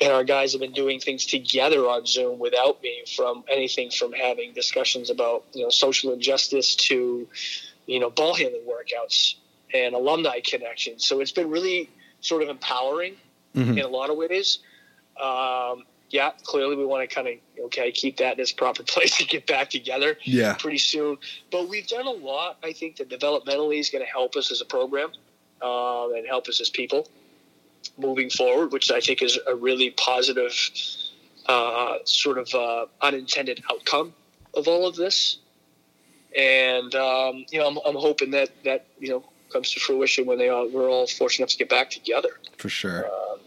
and 0.00 0.12
our 0.12 0.24
guys 0.24 0.52
have 0.52 0.60
been 0.60 0.72
doing 0.72 1.00
things 1.00 1.24
together 1.26 1.88
on 1.88 2.04
Zoom 2.06 2.38
without 2.38 2.82
me, 2.82 3.02
from 3.16 3.44
anything 3.50 3.90
from 3.90 4.12
having 4.12 4.52
discussions 4.52 5.10
about 5.10 5.44
you 5.52 5.62
know 5.62 5.70
social 5.70 6.12
injustice 6.12 6.74
to 6.76 7.26
you 7.86 8.00
know 8.00 8.10
ball 8.10 8.34
handling 8.34 8.64
workouts 8.66 9.34
and 9.74 9.94
alumni 9.94 10.40
connections. 10.40 11.06
So 11.06 11.20
it's 11.20 11.32
been 11.32 11.50
really 11.50 11.88
sort 12.20 12.42
of 12.42 12.48
empowering 12.48 13.16
Mhm. 13.54 13.78
in 13.78 13.84
a 13.84 13.88
lot 13.88 14.10
of 14.10 14.16
ways. 14.16 14.58
Um, 15.20 15.84
yeah, 16.10 16.32
clearly 16.44 16.76
we 16.76 16.84
want 16.84 17.08
to 17.08 17.12
kind 17.14 17.26
of 17.28 17.34
okay 17.66 17.90
keep 17.90 18.18
that 18.18 18.34
in 18.34 18.40
its 18.40 18.52
proper 18.52 18.82
place 18.94 19.18
and 19.18 19.28
get 19.28 19.46
back 19.46 19.70
together 19.70 20.18
Yeah. 20.22 20.54
pretty 20.54 20.78
soon. 20.78 21.18
But 21.50 21.68
we've 21.68 21.86
done 21.86 22.06
a 22.06 22.10
lot. 22.10 22.58
I 22.62 22.72
think 22.72 22.96
that 22.96 23.08
developmentally 23.08 23.78
is 23.78 23.90
going 23.90 24.04
to 24.04 24.10
help 24.10 24.36
us 24.36 24.50
as 24.52 24.60
a 24.60 24.64
program 24.66 25.12
um, 25.62 26.12
and 26.14 26.26
help 26.26 26.48
us 26.48 26.60
as 26.60 26.68
people 26.70 27.08
moving 27.98 28.30
forward, 28.30 28.72
which 28.72 28.90
I 28.90 29.00
think 29.00 29.22
is 29.22 29.38
a 29.46 29.54
really 29.54 29.90
positive 29.90 30.52
uh, 31.46 31.98
sort 32.04 32.38
of 32.38 32.54
uh, 32.54 32.86
unintended 33.02 33.62
outcome 33.70 34.12
of 34.54 34.68
all 34.68 34.86
of 34.86 34.96
this. 34.96 35.38
And 36.36 36.94
um, 36.94 37.46
you 37.50 37.58
know, 37.58 37.66
I'm, 37.68 37.78
I'm 37.86 37.94
hoping 37.96 38.30
that 38.32 38.50
that 38.64 38.86
you 38.98 39.08
know 39.08 39.24
comes 39.52 39.70
to 39.72 39.80
fruition 39.80 40.26
when 40.26 40.38
they 40.38 40.48
all, 40.48 40.68
we're 40.68 40.90
all 40.90 41.06
fortunate 41.06 41.44
enough 41.44 41.50
to 41.52 41.58
get 41.58 41.68
back 41.70 41.90
together. 41.90 42.30
For 42.58 42.68
sure. 42.68 43.06
Um, 43.06 43.38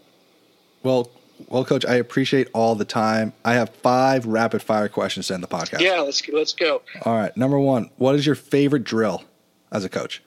Well, 0.82 1.10
well, 1.48 1.64
Coach, 1.64 1.84
I 1.86 1.94
appreciate 1.94 2.48
all 2.52 2.74
the 2.74 2.84
time. 2.86 3.32
I 3.44 3.54
have 3.54 3.68
five 3.70 4.26
rapid 4.26 4.62
fire 4.62 4.88
questions 4.88 5.28
to 5.28 5.34
end 5.34 5.42
the 5.42 5.48
podcast. 5.48 5.80
yeah, 5.80 6.00
let's 6.00 6.26
let's 6.28 6.52
go. 6.54 6.82
All 7.04 7.14
right. 7.16 7.36
Number 7.36 7.58
one, 7.60 7.90
what 7.96 8.14
is 8.14 8.26
your 8.26 8.34
favorite 8.34 8.84
drill 8.84 9.22
as 9.70 9.84
a 9.84 9.88
coach? 9.88 10.22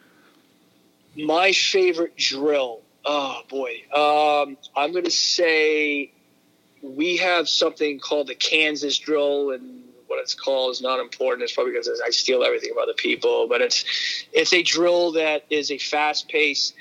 My 1.17 1.51
favorite 1.51 2.15
drill. 2.17 2.81
Oh 3.05 3.41
boy, 3.49 3.81
um, 3.93 4.57
I'm 4.75 4.91
going 4.91 5.03
to 5.03 5.11
say 5.11 6.11
we 6.81 7.17
have 7.17 7.49
something 7.49 7.99
called 7.99 8.27
the 8.27 8.35
Kansas 8.35 8.97
drill, 8.97 9.51
and 9.51 9.83
what 10.07 10.19
it's 10.19 10.33
called 10.33 10.71
is 10.71 10.81
not 10.81 10.99
important. 10.99 11.43
It's 11.43 11.53
probably 11.53 11.73
because 11.73 12.01
I 12.05 12.11
steal 12.11 12.43
everything 12.43 12.69
from 12.73 12.83
other 12.83 12.93
people, 12.93 13.47
but 13.47 13.61
it's 13.61 13.83
it's 14.31 14.53
a 14.53 14.63
drill 14.63 15.13
that 15.13 15.45
is 15.49 15.71
a 15.71 15.77
fast-paced 15.77 16.75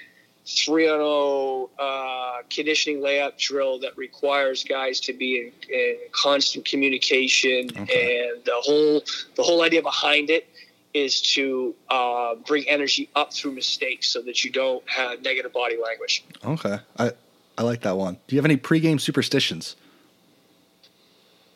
three 0.45 0.89
on 0.89 0.99
zero 0.99 1.71
uh, 1.79 2.43
conditioning 2.51 3.01
layup 3.01 3.39
drill 3.39 3.79
that 3.81 3.97
requires 3.97 4.65
guys 4.65 4.99
to 4.99 5.13
be 5.13 5.41
in, 5.41 5.75
in 5.75 5.97
constant 6.13 6.65
communication, 6.65 7.69
Okay. 7.79 8.29
and 8.35 8.45
the 8.45 8.55
whole 8.55 9.03
the 9.37 9.43
whole 9.43 9.63
idea 9.63 9.83
behind 9.83 10.31
it 10.31 10.49
is 10.95 11.21
to 11.21 11.75
uh, 11.89 12.35
bring 12.35 12.69
energy 12.69 13.09
up 13.15 13.33
through 13.33 13.53
mistakes 13.53 14.09
so 14.09 14.21
that 14.23 14.45
you 14.45 14.51
don't 14.51 14.87
have 14.89 15.23
negative 15.23 15.53
body 15.53 15.77
language. 15.83 16.25
Okay. 16.45 16.79
I, 16.99 17.13
I 17.57 17.63
like 17.63 17.81
that 17.83 17.97
one. 17.97 18.19
Do 18.27 18.37
you 18.37 18.39
have 18.39 18.45
any 18.45 18.57
pregame 18.57 19.01
superstitions? 19.01 19.77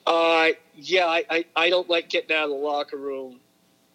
Uh, 0.07 0.51
yeah, 0.75 1.07
I, 1.07 1.25
I, 1.29 1.45
I 1.57 1.71
don't 1.71 1.89
like 1.91 2.09
getting 2.09 2.35
out 2.35 2.45
of 2.45 2.51
the 2.51 2.57
locker 2.57 2.97
room 2.97 3.41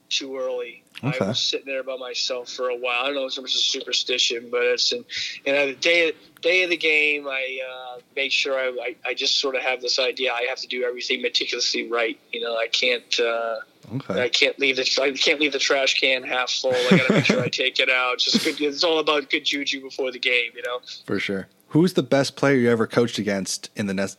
too 0.09 0.37
early. 0.37 0.83
Okay. 1.03 1.25
I 1.25 1.27
was 1.29 1.39
sitting 1.41 1.65
there 1.65 1.83
by 1.83 1.97
myself 1.97 2.49
for 2.49 2.69
a 2.69 2.75
while. 2.75 3.03
I 3.03 3.05
don't 3.07 3.15
know 3.15 3.25
if 3.25 3.33
so 3.33 3.41
much 3.41 3.55
a 3.55 3.57
superstition, 3.57 4.49
but 4.51 4.61
it's 4.63 4.91
in, 4.91 5.03
you 5.45 5.53
know, 5.53 5.67
the 5.67 5.73
day 5.73 6.13
day 6.41 6.63
of 6.63 6.69
the 6.69 6.77
game. 6.77 7.27
I 7.27 7.59
uh, 7.67 7.99
make 8.15 8.31
sure 8.31 8.57
I, 8.57 8.67
I, 8.81 8.95
I 9.09 9.13
just 9.13 9.39
sort 9.39 9.55
of 9.55 9.61
have 9.61 9.81
this 9.81 9.97
idea. 9.99 10.31
I 10.31 10.45
have 10.49 10.59
to 10.59 10.67
do 10.67 10.83
everything 10.83 11.21
meticulously 11.21 11.89
right. 11.89 12.19
You 12.31 12.41
know, 12.41 12.55
I 12.55 12.67
can't 12.67 13.19
uh, 13.19 13.57
Okay. 13.93 14.23
I 14.23 14.29
can't 14.29 14.57
leave 14.59 14.77
the 14.77 14.99
I 15.01 15.11
can't 15.11 15.39
leave 15.39 15.51
the 15.51 15.59
trash 15.59 15.99
can 15.99 16.23
half 16.23 16.49
full. 16.51 16.73
I 16.73 16.89
got 16.91 17.07
to 17.07 17.13
make 17.13 17.25
sure 17.25 17.41
I 17.41 17.49
take 17.49 17.79
it 17.79 17.89
out. 17.89 18.19
Just 18.19 18.43
good. 18.43 18.61
It's 18.61 18.83
all 18.83 18.99
about 18.99 19.29
good 19.29 19.43
juju 19.43 19.81
before 19.81 20.11
the 20.11 20.19
game. 20.19 20.51
You 20.55 20.63
know. 20.63 20.79
For 21.05 21.19
sure. 21.19 21.47
Who's 21.69 21.93
the 21.93 22.03
best 22.03 22.35
player 22.35 22.55
you 22.55 22.69
ever 22.69 22.85
coached 22.85 23.17
against 23.17 23.69
in 23.75 23.87
the 23.87 23.93
nest 23.93 24.17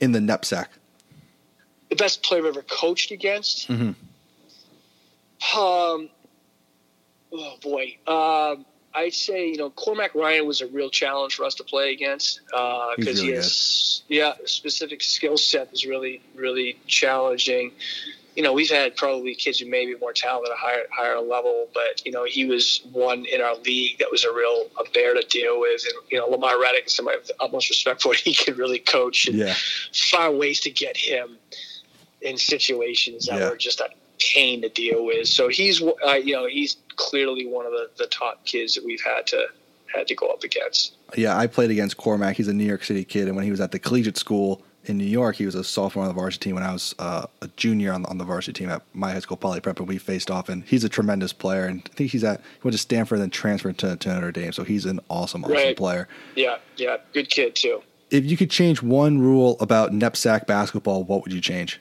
in 0.00 0.12
the 0.12 0.18
NEPSAC? 0.18 0.66
The 1.90 1.96
best 1.96 2.22
player 2.22 2.40
I've 2.40 2.46
ever 2.46 2.62
coached 2.62 3.10
against. 3.10 3.68
Mhm. 3.68 3.94
Um, 5.56 6.08
oh 7.32 7.56
boy. 7.62 7.96
Um, 8.06 8.64
I'd 8.94 9.14
say 9.14 9.48
you 9.48 9.56
know 9.56 9.70
Cormac 9.70 10.14
Ryan 10.14 10.46
was 10.46 10.60
a 10.60 10.66
real 10.66 10.90
challenge 10.90 11.34
for 11.34 11.44
us 11.44 11.54
to 11.56 11.64
play 11.64 11.92
against 11.92 12.40
because 12.46 12.96
really 13.06 13.28
he 13.28 13.32
has 13.32 14.02
yeah 14.08 14.34
specific 14.44 15.02
skill 15.02 15.38
set 15.38 15.72
is 15.72 15.86
really 15.86 16.20
really 16.34 16.78
challenging. 16.86 17.72
You 18.36 18.42
know 18.42 18.52
we've 18.52 18.70
had 18.70 18.96
probably 18.96 19.34
kids 19.34 19.58
who 19.60 19.68
may 19.68 19.86
be 19.86 19.94
more 19.96 20.12
talented 20.12 20.50
at 20.52 20.56
a 20.56 20.60
higher 20.60 20.84
higher 20.90 21.20
level, 21.20 21.68
but 21.72 22.04
you 22.04 22.12
know 22.12 22.24
he 22.24 22.44
was 22.44 22.80
one 22.92 23.24
in 23.24 23.40
our 23.40 23.56
league 23.56 23.98
that 23.98 24.10
was 24.10 24.24
a 24.24 24.32
real 24.32 24.66
a 24.78 24.84
bear 24.90 25.14
to 25.14 25.22
deal 25.28 25.58
with, 25.60 25.82
and 25.84 25.94
you 26.10 26.18
know 26.18 26.26
Lamar 26.26 26.60
Reddick, 26.60 26.86
is 26.86 26.94
somebody 26.94 27.16
I 27.16 27.20
have 27.20 27.26
the 27.28 27.34
utmost 27.40 27.70
respect 27.70 28.02
for, 28.02 28.08
what 28.10 28.18
he 28.18 28.34
can 28.34 28.56
really 28.56 28.78
coach 28.78 29.26
and 29.26 29.36
Yeah. 29.38 29.54
find 30.10 30.38
ways 30.38 30.60
to 30.60 30.70
get 30.70 30.96
him 30.96 31.38
in 32.20 32.36
situations 32.36 33.26
that 33.26 33.38
Yeah. 33.38 33.48
were 33.50 33.56
just 33.56 33.80
a 33.80 33.88
pain 34.18 34.62
to 34.62 34.68
deal 34.68 35.04
with. 35.04 35.26
So 35.28 35.48
he's, 35.48 35.82
uh, 35.82 36.12
you 36.12 36.32
know, 36.34 36.46
he's 36.46 36.74
clearly 36.96 37.46
one 37.46 37.66
of 37.66 37.72
the, 37.72 37.90
the 37.98 38.06
top 38.06 38.44
kids 38.44 38.74
that 38.74 38.84
we've 38.84 39.02
had 39.02 39.26
to 39.28 39.46
had 39.94 40.06
to 40.08 40.14
go 40.14 40.28
up 40.28 40.42
against. 40.42 40.94
Yeah, 41.16 41.36
I 41.36 41.46
played 41.46 41.70
against 41.70 41.98
Cormac. 41.98 42.36
He's 42.36 42.48
a 42.48 42.54
New 42.54 42.64
York 42.64 42.82
City 42.82 43.04
kid, 43.04 43.26
and 43.28 43.36
when 43.36 43.44
he 43.44 43.50
was 43.50 43.60
at 43.60 43.72
the 43.72 43.78
collegiate 43.78 44.16
school, 44.16 44.62
in 44.84 44.98
New 44.98 45.04
York. 45.04 45.36
He 45.36 45.46
was 45.46 45.54
a 45.54 45.64
sophomore 45.64 46.04
on 46.04 46.08
the 46.08 46.14
varsity 46.14 46.48
team 46.48 46.54
when 46.54 46.64
I 46.64 46.72
was 46.72 46.94
uh, 46.98 47.26
a 47.40 47.48
junior 47.56 47.92
on, 47.92 48.04
on 48.06 48.18
the 48.18 48.24
varsity 48.24 48.52
team 48.52 48.70
at 48.70 48.82
my 48.92 49.12
high 49.12 49.20
school, 49.20 49.36
Poly 49.36 49.60
Prep, 49.60 49.78
and 49.78 49.88
we 49.88 49.98
faced 49.98 50.30
off. 50.30 50.48
And 50.48 50.64
he's 50.64 50.84
a 50.84 50.88
tremendous 50.88 51.32
player. 51.32 51.66
And 51.66 51.88
I 51.92 51.94
think 51.94 52.10
he's 52.10 52.24
at 52.24 52.40
he 52.40 52.60
went 52.62 52.72
to 52.72 52.78
Stanford 52.78 53.16
and 53.18 53.22
then 53.22 53.30
transferred 53.30 53.78
to, 53.78 53.96
to 53.96 54.08
Notre 54.08 54.32
Dame. 54.32 54.52
So 54.52 54.64
he's 54.64 54.86
an 54.86 55.00
awesome, 55.08 55.44
awesome 55.44 55.54
Right. 55.54 55.76
player. 55.76 56.08
Yeah, 56.34 56.58
yeah, 56.76 56.96
good 57.12 57.30
kid 57.30 57.54
too. 57.54 57.82
If 58.10 58.24
you 58.26 58.36
could 58.36 58.50
change 58.50 58.82
one 58.82 59.18
rule 59.18 59.56
about 59.60 59.92
NEPSAC 59.92 60.46
basketball, 60.46 61.04
what 61.04 61.22
would 61.24 61.32
you 61.32 61.40
change? 61.40 61.80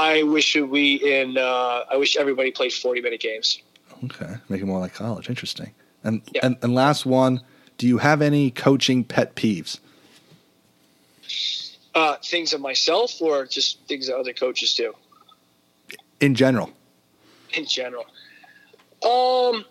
I 0.00 0.22
wish 0.22 0.56
we 0.56 0.94
in. 0.94 1.36
Uh, 1.36 1.84
I 1.92 1.96
wish 1.96 2.16
everybody 2.16 2.50
played 2.50 2.72
forty 2.72 3.00
minute 3.02 3.20
games. 3.20 3.60
Okay, 4.04 4.34
make 4.48 4.62
it 4.62 4.64
more 4.66 4.80
like 4.80 4.94
college. 4.94 5.28
Interesting. 5.28 5.72
And 6.02 6.22
Yeah. 6.34 6.40
and, 6.46 6.56
and 6.62 6.74
last 6.74 7.04
one, 7.04 7.42
do 7.76 7.86
you 7.86 7.98
have 7.98 8.22
any 8.22 8.50
coaching 8.50 9.04
pet 9.04 9.34
peeves? 9.34 9.78
Uh, 11.94 12.16
things 12.24 12.52
of 12.54 12.60
myself 12.60 13.20
or 13.20 13.44
just 13.46 13.78
things 13.88 14.06
that 14.06 14.16
other 14.16 14.32
coaches 14.32 14.74
do 14.74 14.94
In 16.20 16.34
general. 16.34 16.70
in 17.52 17.66
general. 17.66 18.06
Um, 19.02 19.64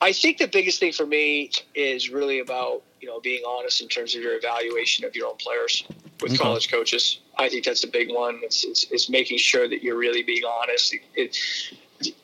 I 0.00 0.12
think 0.12 0.38
the 0.38 0.48
biggest 0.48 0.80
thing 0.80 0.92
for 0.92 1.06
me 1.06 1.50
is 1.74 2.08
really 2.10 2.40
about 2.40 2.82
you 3.02 3.08
know 3.08 3.20
being 3.20 3.42
honest 3.46 3.82
in 3.82 3.88
terms 3.88 4.14
of 4.14 4.22
your 4.22 4.36
evaluation 4.36 5.04
of 5.04 5.14
your 5.14 5.26
own 5.28 5.36
players 5.36 5.84
with 6.22 6.32
Okay. 6.32 6.38
college 6.42 6.70
coaches. 6.70 7.18
I 7.36 7.48
think 7.48 7.64
that's 7.64 7.82
a 7.82 7.88
big 7.88 8.10
one. 8.12 8.38
It's, 8.44 8.64
it's, 8.64 8.84
it's 8.92 9.10
making 9.10 9.38
sure 9.38 9.68
that 9.68 9.82
you're 9.82 9.96
really 9.98 10.22
being 10.22 10.44
honest. 10.44 10.94
It, 10.94 11.02
it, 11.16 12.14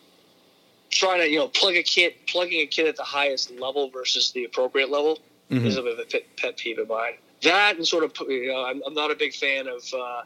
trying 0.90 1.20
to 1.20 1.28
you 1.28 1.38
know 1.38 1.48
plug 1.48 1.74
a 1.74 1.82
kid, 1.82 2.14
plugging 2.26 2.60
a 2.60 2.66
kid 2.66 2.86
at 2.86 2.96
the 2.96 3.02
highest 3.02 3.50
level 3.58 3.90
versus 3.90 4.30
the 4.32 4.44
appropriate 4.44 4.88
level 4.90 5.18
Mhm. 5.50 5.64
is 5.64 5.76
a 5.78 5.82
bit 5.82 5.94
of 5.94 5.98
a 5.98 6.04
pet, 6.04 6.22
pet 6.36 6.56
peeve 6.58 6.78
of 6.78 6.88
mine. 6.88 7.14
That 7.42 7.76
and 7.76 7.86
sort 7.86 8.04
of 8.04 8.12
you 8.28 8.48
know 8.48 8.64
I'm, 8.64 8.80
I'm 8.86 8.94
not 8.94 9.10
a 9.10 9.14
big 9.16 9.34
fan 9.34 9.66
of 9.66 9.82
uh, 9.92 10.22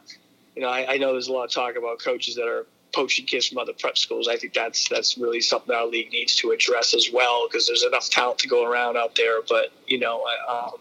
you 0.55 0.61
know 0.61 0.67
I, 0.69 0.93
I 0.93 0.97
know 0.97 1.13
there's 1.13 1.29
a 1.29 1.33
lot 1.33 1.45
of 1.45 1.51
talk 1.51 1.75
about 1.77 1.99
coaches 1.99 2.35
that 2.35 2.47
are 2.47 2.67
poaching 2.93 3.25
kids 3.25 3.47
from 3.47 3.57
other 3.57 3.73
prep 3.73 3.97
schools. 3.97 4.27
I 4.27 4.37
think 4.37 4.53
that's 4.53 4.87
that's 4.87 5.17
really 5.17 5.41
something 5.41 5.75
our 5.75 5.87
league 5.87 6.11
needs 6.11 6.35
to 6.37 6.51
address 6.51 6.93
as 6.93 7.09
well 7.11 7.47
because 7.47 7.67
there's 7.67 7.83
enough 7.83 8.09
talent 8.09 8.39
to 8.39 8.47
go 8.47 8.63
around 8.65 8.97
out 8.97 9.15
there. 9.15 9.41
But 9.47 9.71
you 9.87 9.99
know, 9.99 10.23
I, 10.23 10.67
um, 10.67 10.79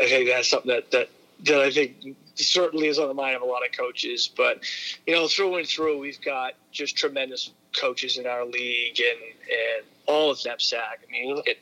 I 0.00 0.08
think 0.08 0.28
that's 0.28 0.48
something 0.48 0.70
that 0.70 0.90
that 0.90 1.08
that 1.44 1.60
I 1.60 1.70
think 1.70 2.16
certainly 2.34 2.88
is 2.88 2.98
on 2.98 3.08
the 3.08 3.14
mind 3.14 3.36
of 3.36 3.42
a 3.42 3.46
lot 3.46 3.64
of 3.64 3.72
coaches. 3.76 4.28
But 4.36 4.64
you 5.06 5.14
know, 5.14 5.28
through 5.28 5.56
and 5.56 5.66
through, 5.66 5.98
we've 5.98 6.20
got 6.20 6.54
just 6.72 6.96
tremendous 6.96 7.50
coaches 7.78 8.18
in 8.18 8.26
our 8.26 8.44
league 8.44 9.00
and 9.00 9.20
and 9.22 9.86
all 10.06 10.30
of 10.30 10.38
NEPSAC. 10.38 10.74
I 10.76 11.10
mean, 11.10 11.34
look 11.34 11.48
at 11.48 11.56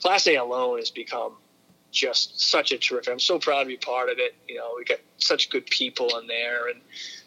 Class 0.00 0.26
A 0.26 0.36
alone 0.36 0.78
has 0.78 0.90
become 0.90 1.34
just 1.92 2.40
such 2.40 2.72
a 2.72 2.78
terrific. 2.78 3.12
I'm 3.12 3.20
so 3.20 3.38
proud 3.38 3.60
to 3.60 3.66
be 3.66 3.76
part 3.76 4.10
of 4.10 4.18
it. 4.18 4.34
You 4.48 4.56
know, 4.56 4.74
we 4.76 4.84
got 4.84 4.98
such 5.18 5.50
good 5.50 5.66
people 5.66 6.18
in 6.18 6.26
there, 6.26 6.68
and 6.68 6.80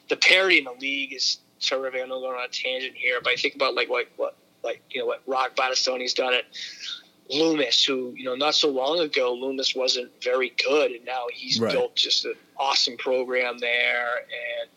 the 0.09 0.15
parity 0.15 0.59
in 0.59 0.65
the 0.65 0.75
league 0.79 1.13
is 1.13 1.37
terrific. 1.59 2.01
I 2.01 2.07
know 2.07 2.15
I'm 2.15 2.21
going 2.21 2.35
on 2.37 2.45
a 2.45 2.47
tangent 2.47 2.95
here, 2.95 3.19
but 3.23 3.31
I 3.33 3.35
think 3.35 3.55
about 3.55 3.75
like 3.75 3.89
what 3.89 4.07
what 4.17 4.35
like 4.63 4.81
you 4.89 4.99
know 4.99 5.05
what 5.07 5.21
Rock 5.27 5.55
Battistoni's 5.55 6.13
done 6.13 6.33
at 6.33 6.43
Loomis, 7.29 7.83
who 7.83 8.13
you 8.15 8.25
know 8.25 8.35
not 8.35 8.55
so 8.55 8.69
long 8.69 8.99
ago 8.99 9.33
Loomis 9.33 9.75
wasn't 9.75 10.11
very 10.23 10.53
good, 10.65 10.91
and 10.91 11.05
now 11.05 11.25
he's 11.33 11.59
Right. 11.59 11.71
built 11.71 11.95
just 11.95 12.25
an 12.25 12.33
awesome 12.57 12.97
program 12.97 13.59
there. 13.59 14.17
And 14.19 14.69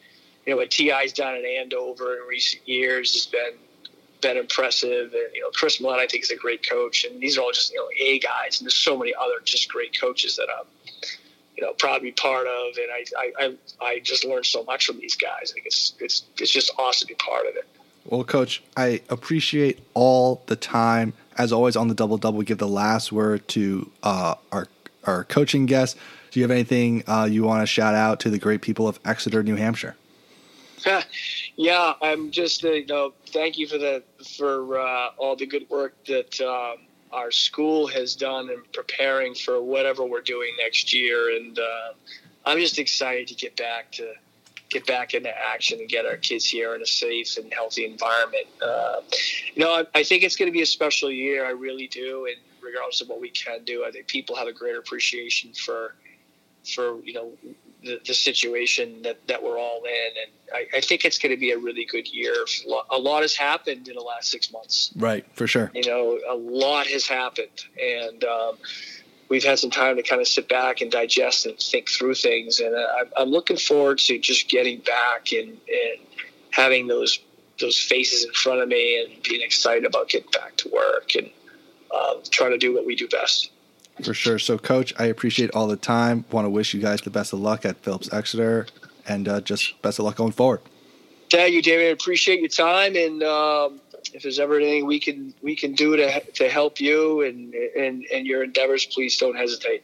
you 0.47 0.53
know 0.53 0.57
what 0.59 0.71
Ti's 0.71 1.13
done 1.13 1.35
at 1.35 1.45
Andover 1.45 2.21
in 2.21 2.27
recent 2.29 2.67
years 2.69 3.13
has 3.15 3.27
been 3.27 3.55
been 4.21 4.37
impressive. 4.37 5.13
And 5.15 5.35
you 5.35 5.41
know 5.41 5.51
Chris 5.55 5.81
Mullin, 5.81 5.99
I 6.01 6.07
think, 6.07 6.25
is 6.25 6.31
a 6.31 6.37
great 6.37 6.69
coach, 6.69 7.05
and 7.05 7.21
these 7.21 7.39
are 7.39 7.43
all 7.43 7.53
just 7.53 7.73
you 7.73 7.79
know 7.79 7.89
A 7.99 8.19
guys, 8.19 8.61
and 8.61 8.67
there's 8.67 8.75
so 8.75 8.97
many 8.99 9.15
other 9.15 9.41
just 9.45 9.69
great 9.71 9.99
coaches 9.99 10.37
that 10.37 10.49
I'm 10.59 10.67
you 11.63 11.69
know 11.69 11.75
proud 11.75 11.99
to 11.99 12.03
be 12.03 12.13
part 12.13 12.47
of, 12.47 12.77
and 12.77 12.91
I 12.91 13.05
I, 13.17 13.33
I, 13.39 13.85
I 13.85 13.99
just 14.01 14.25
learned 14.25 14.47
so 14.47 14.65
much 14.65 14.87
from 14.87 14.99
these 14.99 15.15
guys. 15.15 15.53
I 15.53 15.55
think 15.55 15.67
it's 15.67 15.95
it's 16.01 16.25
it's 16.39 16.51
just 16.51 16.73
awesome 16.77 17.07
to 17.07 17.15
be 17.15 17.15
part 17.15 17.47
of 17.47 17.55
it. 17.55 17.67
Well, 18.05 18.25
Coach, 18.25 18.63
I 18.77 19.01
appreciate 19.09 19.79
all 19.95 20.43
the 20.47 20.57
time. 20.57 21.13
As 21.39 21.53
always, 21.53 21.77
on 21.77 21.87
the 21.87 21.95
double 21.95 22.19
double, 22.19 22.43
give 22.43 22.59
the 22.59 22.69
last 22.69 23.13
word 23.13 23.47
to 23.49 23.91
uh, 24.03 24.35
our 24.51 24.67
our 25.05 25.25
coaching 25.25 25.67
guests. 25.67 25.99
Do 26.33 26.41
you 26.41 26.45
have 26.45 26.51
anything 26.51 27.05
uh, 27.07 27.29
you 27.31 27.45
want 27.45 27.63
to 27.63 27.67
shout 27.67 27.95
out 27.95 28.19
to 28.21 28.31
the 28.31 28.39
great 28.39 28.61
people 28.61 28.89
of 28.89 28.99
Exeter, 29.05 29.43
New 29.43 29.57
Hampshire? 29.57 29.97
yeah, 31.57 31.93
I'm 32.03 32.33
just 32.33 32.65
uh, 32.65 32.73
you 32.73 32.87
know 32.87 33.13
thank 33.29 33.57
you 33.57 33.69
for 33.69 33.79
the 33.79 34.03
for 34.37 34.81
uh, 34.81 35.11
all 35.17 35.37
the 35.37 35.47
good 35.47 35.71
work 35.71 35.95
that 36.07 36.41
um, 36.41 36.79
our 37.13 37.31
school 37.31 37.87
has 37.89 38.17
done 38.17 38.51
in 38.51 38.63
preparing 38.73 39.35
for 39.35 39.63
whatever 39.63 40.05
we're 40.05 40.21
doing 40.23 40.51
next 40.59 40.93
year, 40.93 41.37
and 41.37 41.59
uh, 41.59 41.93
I'm 42.45 42.59
just 42.59 42.79
excited 42.79 43.29
to 43.29 43.35
get 43.35 43.57
back 43.57 43.93
to 43.93 44.15
get 44.71 44.87
back 44.87 45.13
into 45.13 45.31
action 45.31 45.79
and 45.81 45.89
get 45.89 46.07
our 46.07 46.17
kids 46.17 46.47
here 46.47 46.75
in 46.75 46.81
a 46.81 46.87
safe 46.87 47.37
and 47.37 47.53
healthy 47.53 47.85
environment. 47.85 48.47
Uh, 48.63 49.01
you 49.55 49.63
know, 49.63 49.71
I, 49.71 49.87
I 49.95 50.03
think 50.03 50.23
it's 50.23 50.37
going 50.37 50.51
to 50.51 50.53
be 50.53 50.63
a 50.63 50.67
special 50.67 51.11
year. 51.11 51.45
I 51.45 51.51
really 51.51 51.89
do, 51.89 52.27
and 52.27 52.37
regardless 52.63 53.03
of 53.03 53.09
what 53.09 53.21
we 53.21 53.29
can 53.31 53.65
do, 53.65 53.85
I 53.85 53.91
think 53.91 54.07
people 54.07 54.35
have 54.37 54.49
a 54.49 54.53
greater 54.53 54.79
appreciation 54.79 55.53
for 55.53 55.95
for 56.65 57.01
you 57.05 57.13
know 57.13 57.33
the, 57.83 58.01
the 58.07 58.15
situation 58.15 59.03
that, 59.03 59.27
that 59.29 59.43
we're 59.43 59.59
all 59.59 59.83
in. 59.85 60.13
And 60.23 60.33
I, 60.55 60.79
I 60.79 60.81
think 60.81 61.05
it's 61.05 61.19
going 61.19 61.35
to 61.35 61.41
be 61.41 61.53
a 61.53 61.59
really 61.59 61.85
good 61.85 62.09
year. 62.09 62.35
A 62.91 62.99
lot 62.99 63.23
has 63.23 63.37
happened 63.37 63.89
in 63.89 63.95
the 63.95 64.03
last 64.03 64.31
six 64.31 64.53
months. 64.53 64.93
Right, 64.97 65.25
for 65.35 65.47
sure. 65.47 65.71
You 65.75 65.87
know, 65.87 66.19
a 66.29 66.37
lot 66.37 66.87
has 66.87 67.07
happened. 67.07 67.67
And 67.81 68.25
um, 68.25 68.57
we've 69.29 69.45
had 69.45 69.59
some 69.59 69.71
time 69.71 69.97
to 69.97 70.03
kind 70.03 70.21
of 70.21 70.29
sit 70.29 70.49
back 70.49 70.81
and 70.81 70.91
digest 70.91 71.47
and 71.47 71.59
think 71.59 71.89
through 71.89 72.15
things. 72.15 72.61
And 72.61 72.75
I'm, 72.75 73.11
I'm 73.17 73.29
looking 73.29 73.57
forward 73.57 73.99
to 73.99 74.19
just 74.19 74.49
getting 74.49 74.81
back 74.81 75.33
and, 75.33 75.49
and 75.51 76.07
having 76.51 76.87
those 76.87 77.19
those 77.61 77.79
faces 77.79 78.25
in 78.25 78.33
front 78.33 78.61
of 78.61 78.69
me 78.69 79.01
and 79.01 79.23
being 79.23 79.41
excited 79.41 79.85
about 79.85 80.09
getting 80.09 80.31
back 80.33 80.57
to 80.57 80.69
work 80.71 81.15
and 81.15 81.31
um, 81.95 82.21
trying 82.31 82.51
to 82.51 82.59
do 82.59 82.75
what 82.75 82.85
we 82.85 82.97
do 82.97 83.07
best. 83.07 83.52
For 84.05 84.15
sure. 84.15 84.39
So, 84.39 84.59
Coach, 84.59 84.93
I 84.99 85.07
appreciate 85.07 85.51
all 85.51 85.67
the 85.67 85.77
time. 85.77 86.25
Want 86.31 86.45
to 86.45 86.51
wish 86.51 86.75
you 86.75 86.81
guys 86.81 87.01
the 87.01 87.11
best 87.11 87.33
of 87.33 87.41
luck 87.41 87.65
at 87.65 87.77
Phillips 87.79 88.13
Exeter, 88.13 88.67
and 89.07 89.29
uh, 89.29 89.41
just 89.41 89.81
best 89.83 89.99
of 89.99 90.05
luck 90.05 90.17
going 90.17 90.33
forward. 90.33 90.61
Thank 91.31 91.55
you, 91.55 91.63
David. 91.63 91.87
I 91.87 91.91
appreciate 91.91 92.41
your 92.41 92.49
time, 92.49 92.95
and 92.97 93.23
um, 93.23 93.81
if 94.13 94.23
there's 94.23 94.39
ever 94.39 94.57
anything 94.57 94.87
we 94.87 95.01
can 95.01 95.35
we 95.43 95.57
can 95.57 95.73
do 95.73 95.97
to 95.97 96.21
to 96.21 96.49
help 96.49 96.81
you 96.81 97.23
and 97.23 97.55
and 97.55 98.05
and 98.13 98.27
your 98.27 98.43
endeavors, 98.43 98.87
please 98.87 99.17
don't 99.17 99.37
hesitate. 99.37 99.83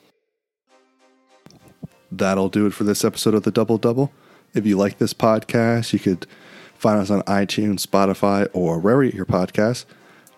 That'll 2.11 2.49
do 2.49 2.67
it 2.67 2.75
for 2.75 2.85
this 2.85 3.05
episode 3.05 3.35
of 3.35 3.43
the 3.43 3.51
Double 3.51 3.79
Double. 3.79 4.13
If 4.55 4.67
you 4.67 4.77
like 4.77 4.99
this 4.99 5.13
podcast, 5.13 5.93
you 5.93 5.99
could 5.99 6.27
find 6.75 7.01
us 7.01 7.11
on 7.11 7.23
iTunes, 7.23 7.87
Spotify, 7.87 8.49
or 8.53 8.79
wherever 8.79 9.05
you 9.05 9.11
get 9.11 9.17
your 9.17 9.27
podcasts, 9.27 9.85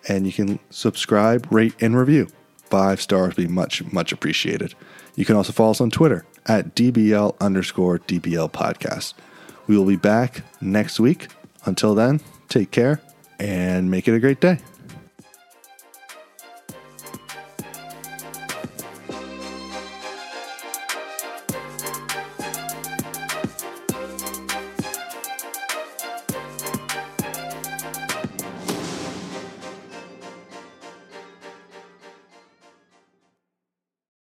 and 0.09 0.27
you 0.27 0.33
can 0.33 0.59
subscribe, 0.71 1.47
rate, 1.51 1.75
and 1.81 1.97
review. 1.97 2.29
Five 2.71 3.01
stars 3.01 3.37
would 3.37 3.49
be 3.49 3.53
much, 3.53 3.85
much 3.93 4.13
appreciated. 4.13 4.75
You 5.17 5.25
can 5.25 5.37
also 5.37 5.53
follow 5.53 5.73
us 5.73 5.81
on 5.81 5.91
Twitter 5.91 6.25
at 6.47 6.75
DBL 6.75 7.39
underscore 7.41 7.99
DBL 7.99 8.53
podcast. 8.53 9.15
We 9.67 9.77
will 9.77 9.87
be 9.87 9.97
back 9.97 10.43
next 10.61 11.01
week. 11.01 11.29
Until 11.65 11.95
then, 11.95 12.21
take 12.49 12.71
care 12.71 13.01
and 13.39 13.91
make 13.91 14.09
it 14.09 14.15
a 14.15 14.21
great 14.21 14.41
day. 14.41 14.61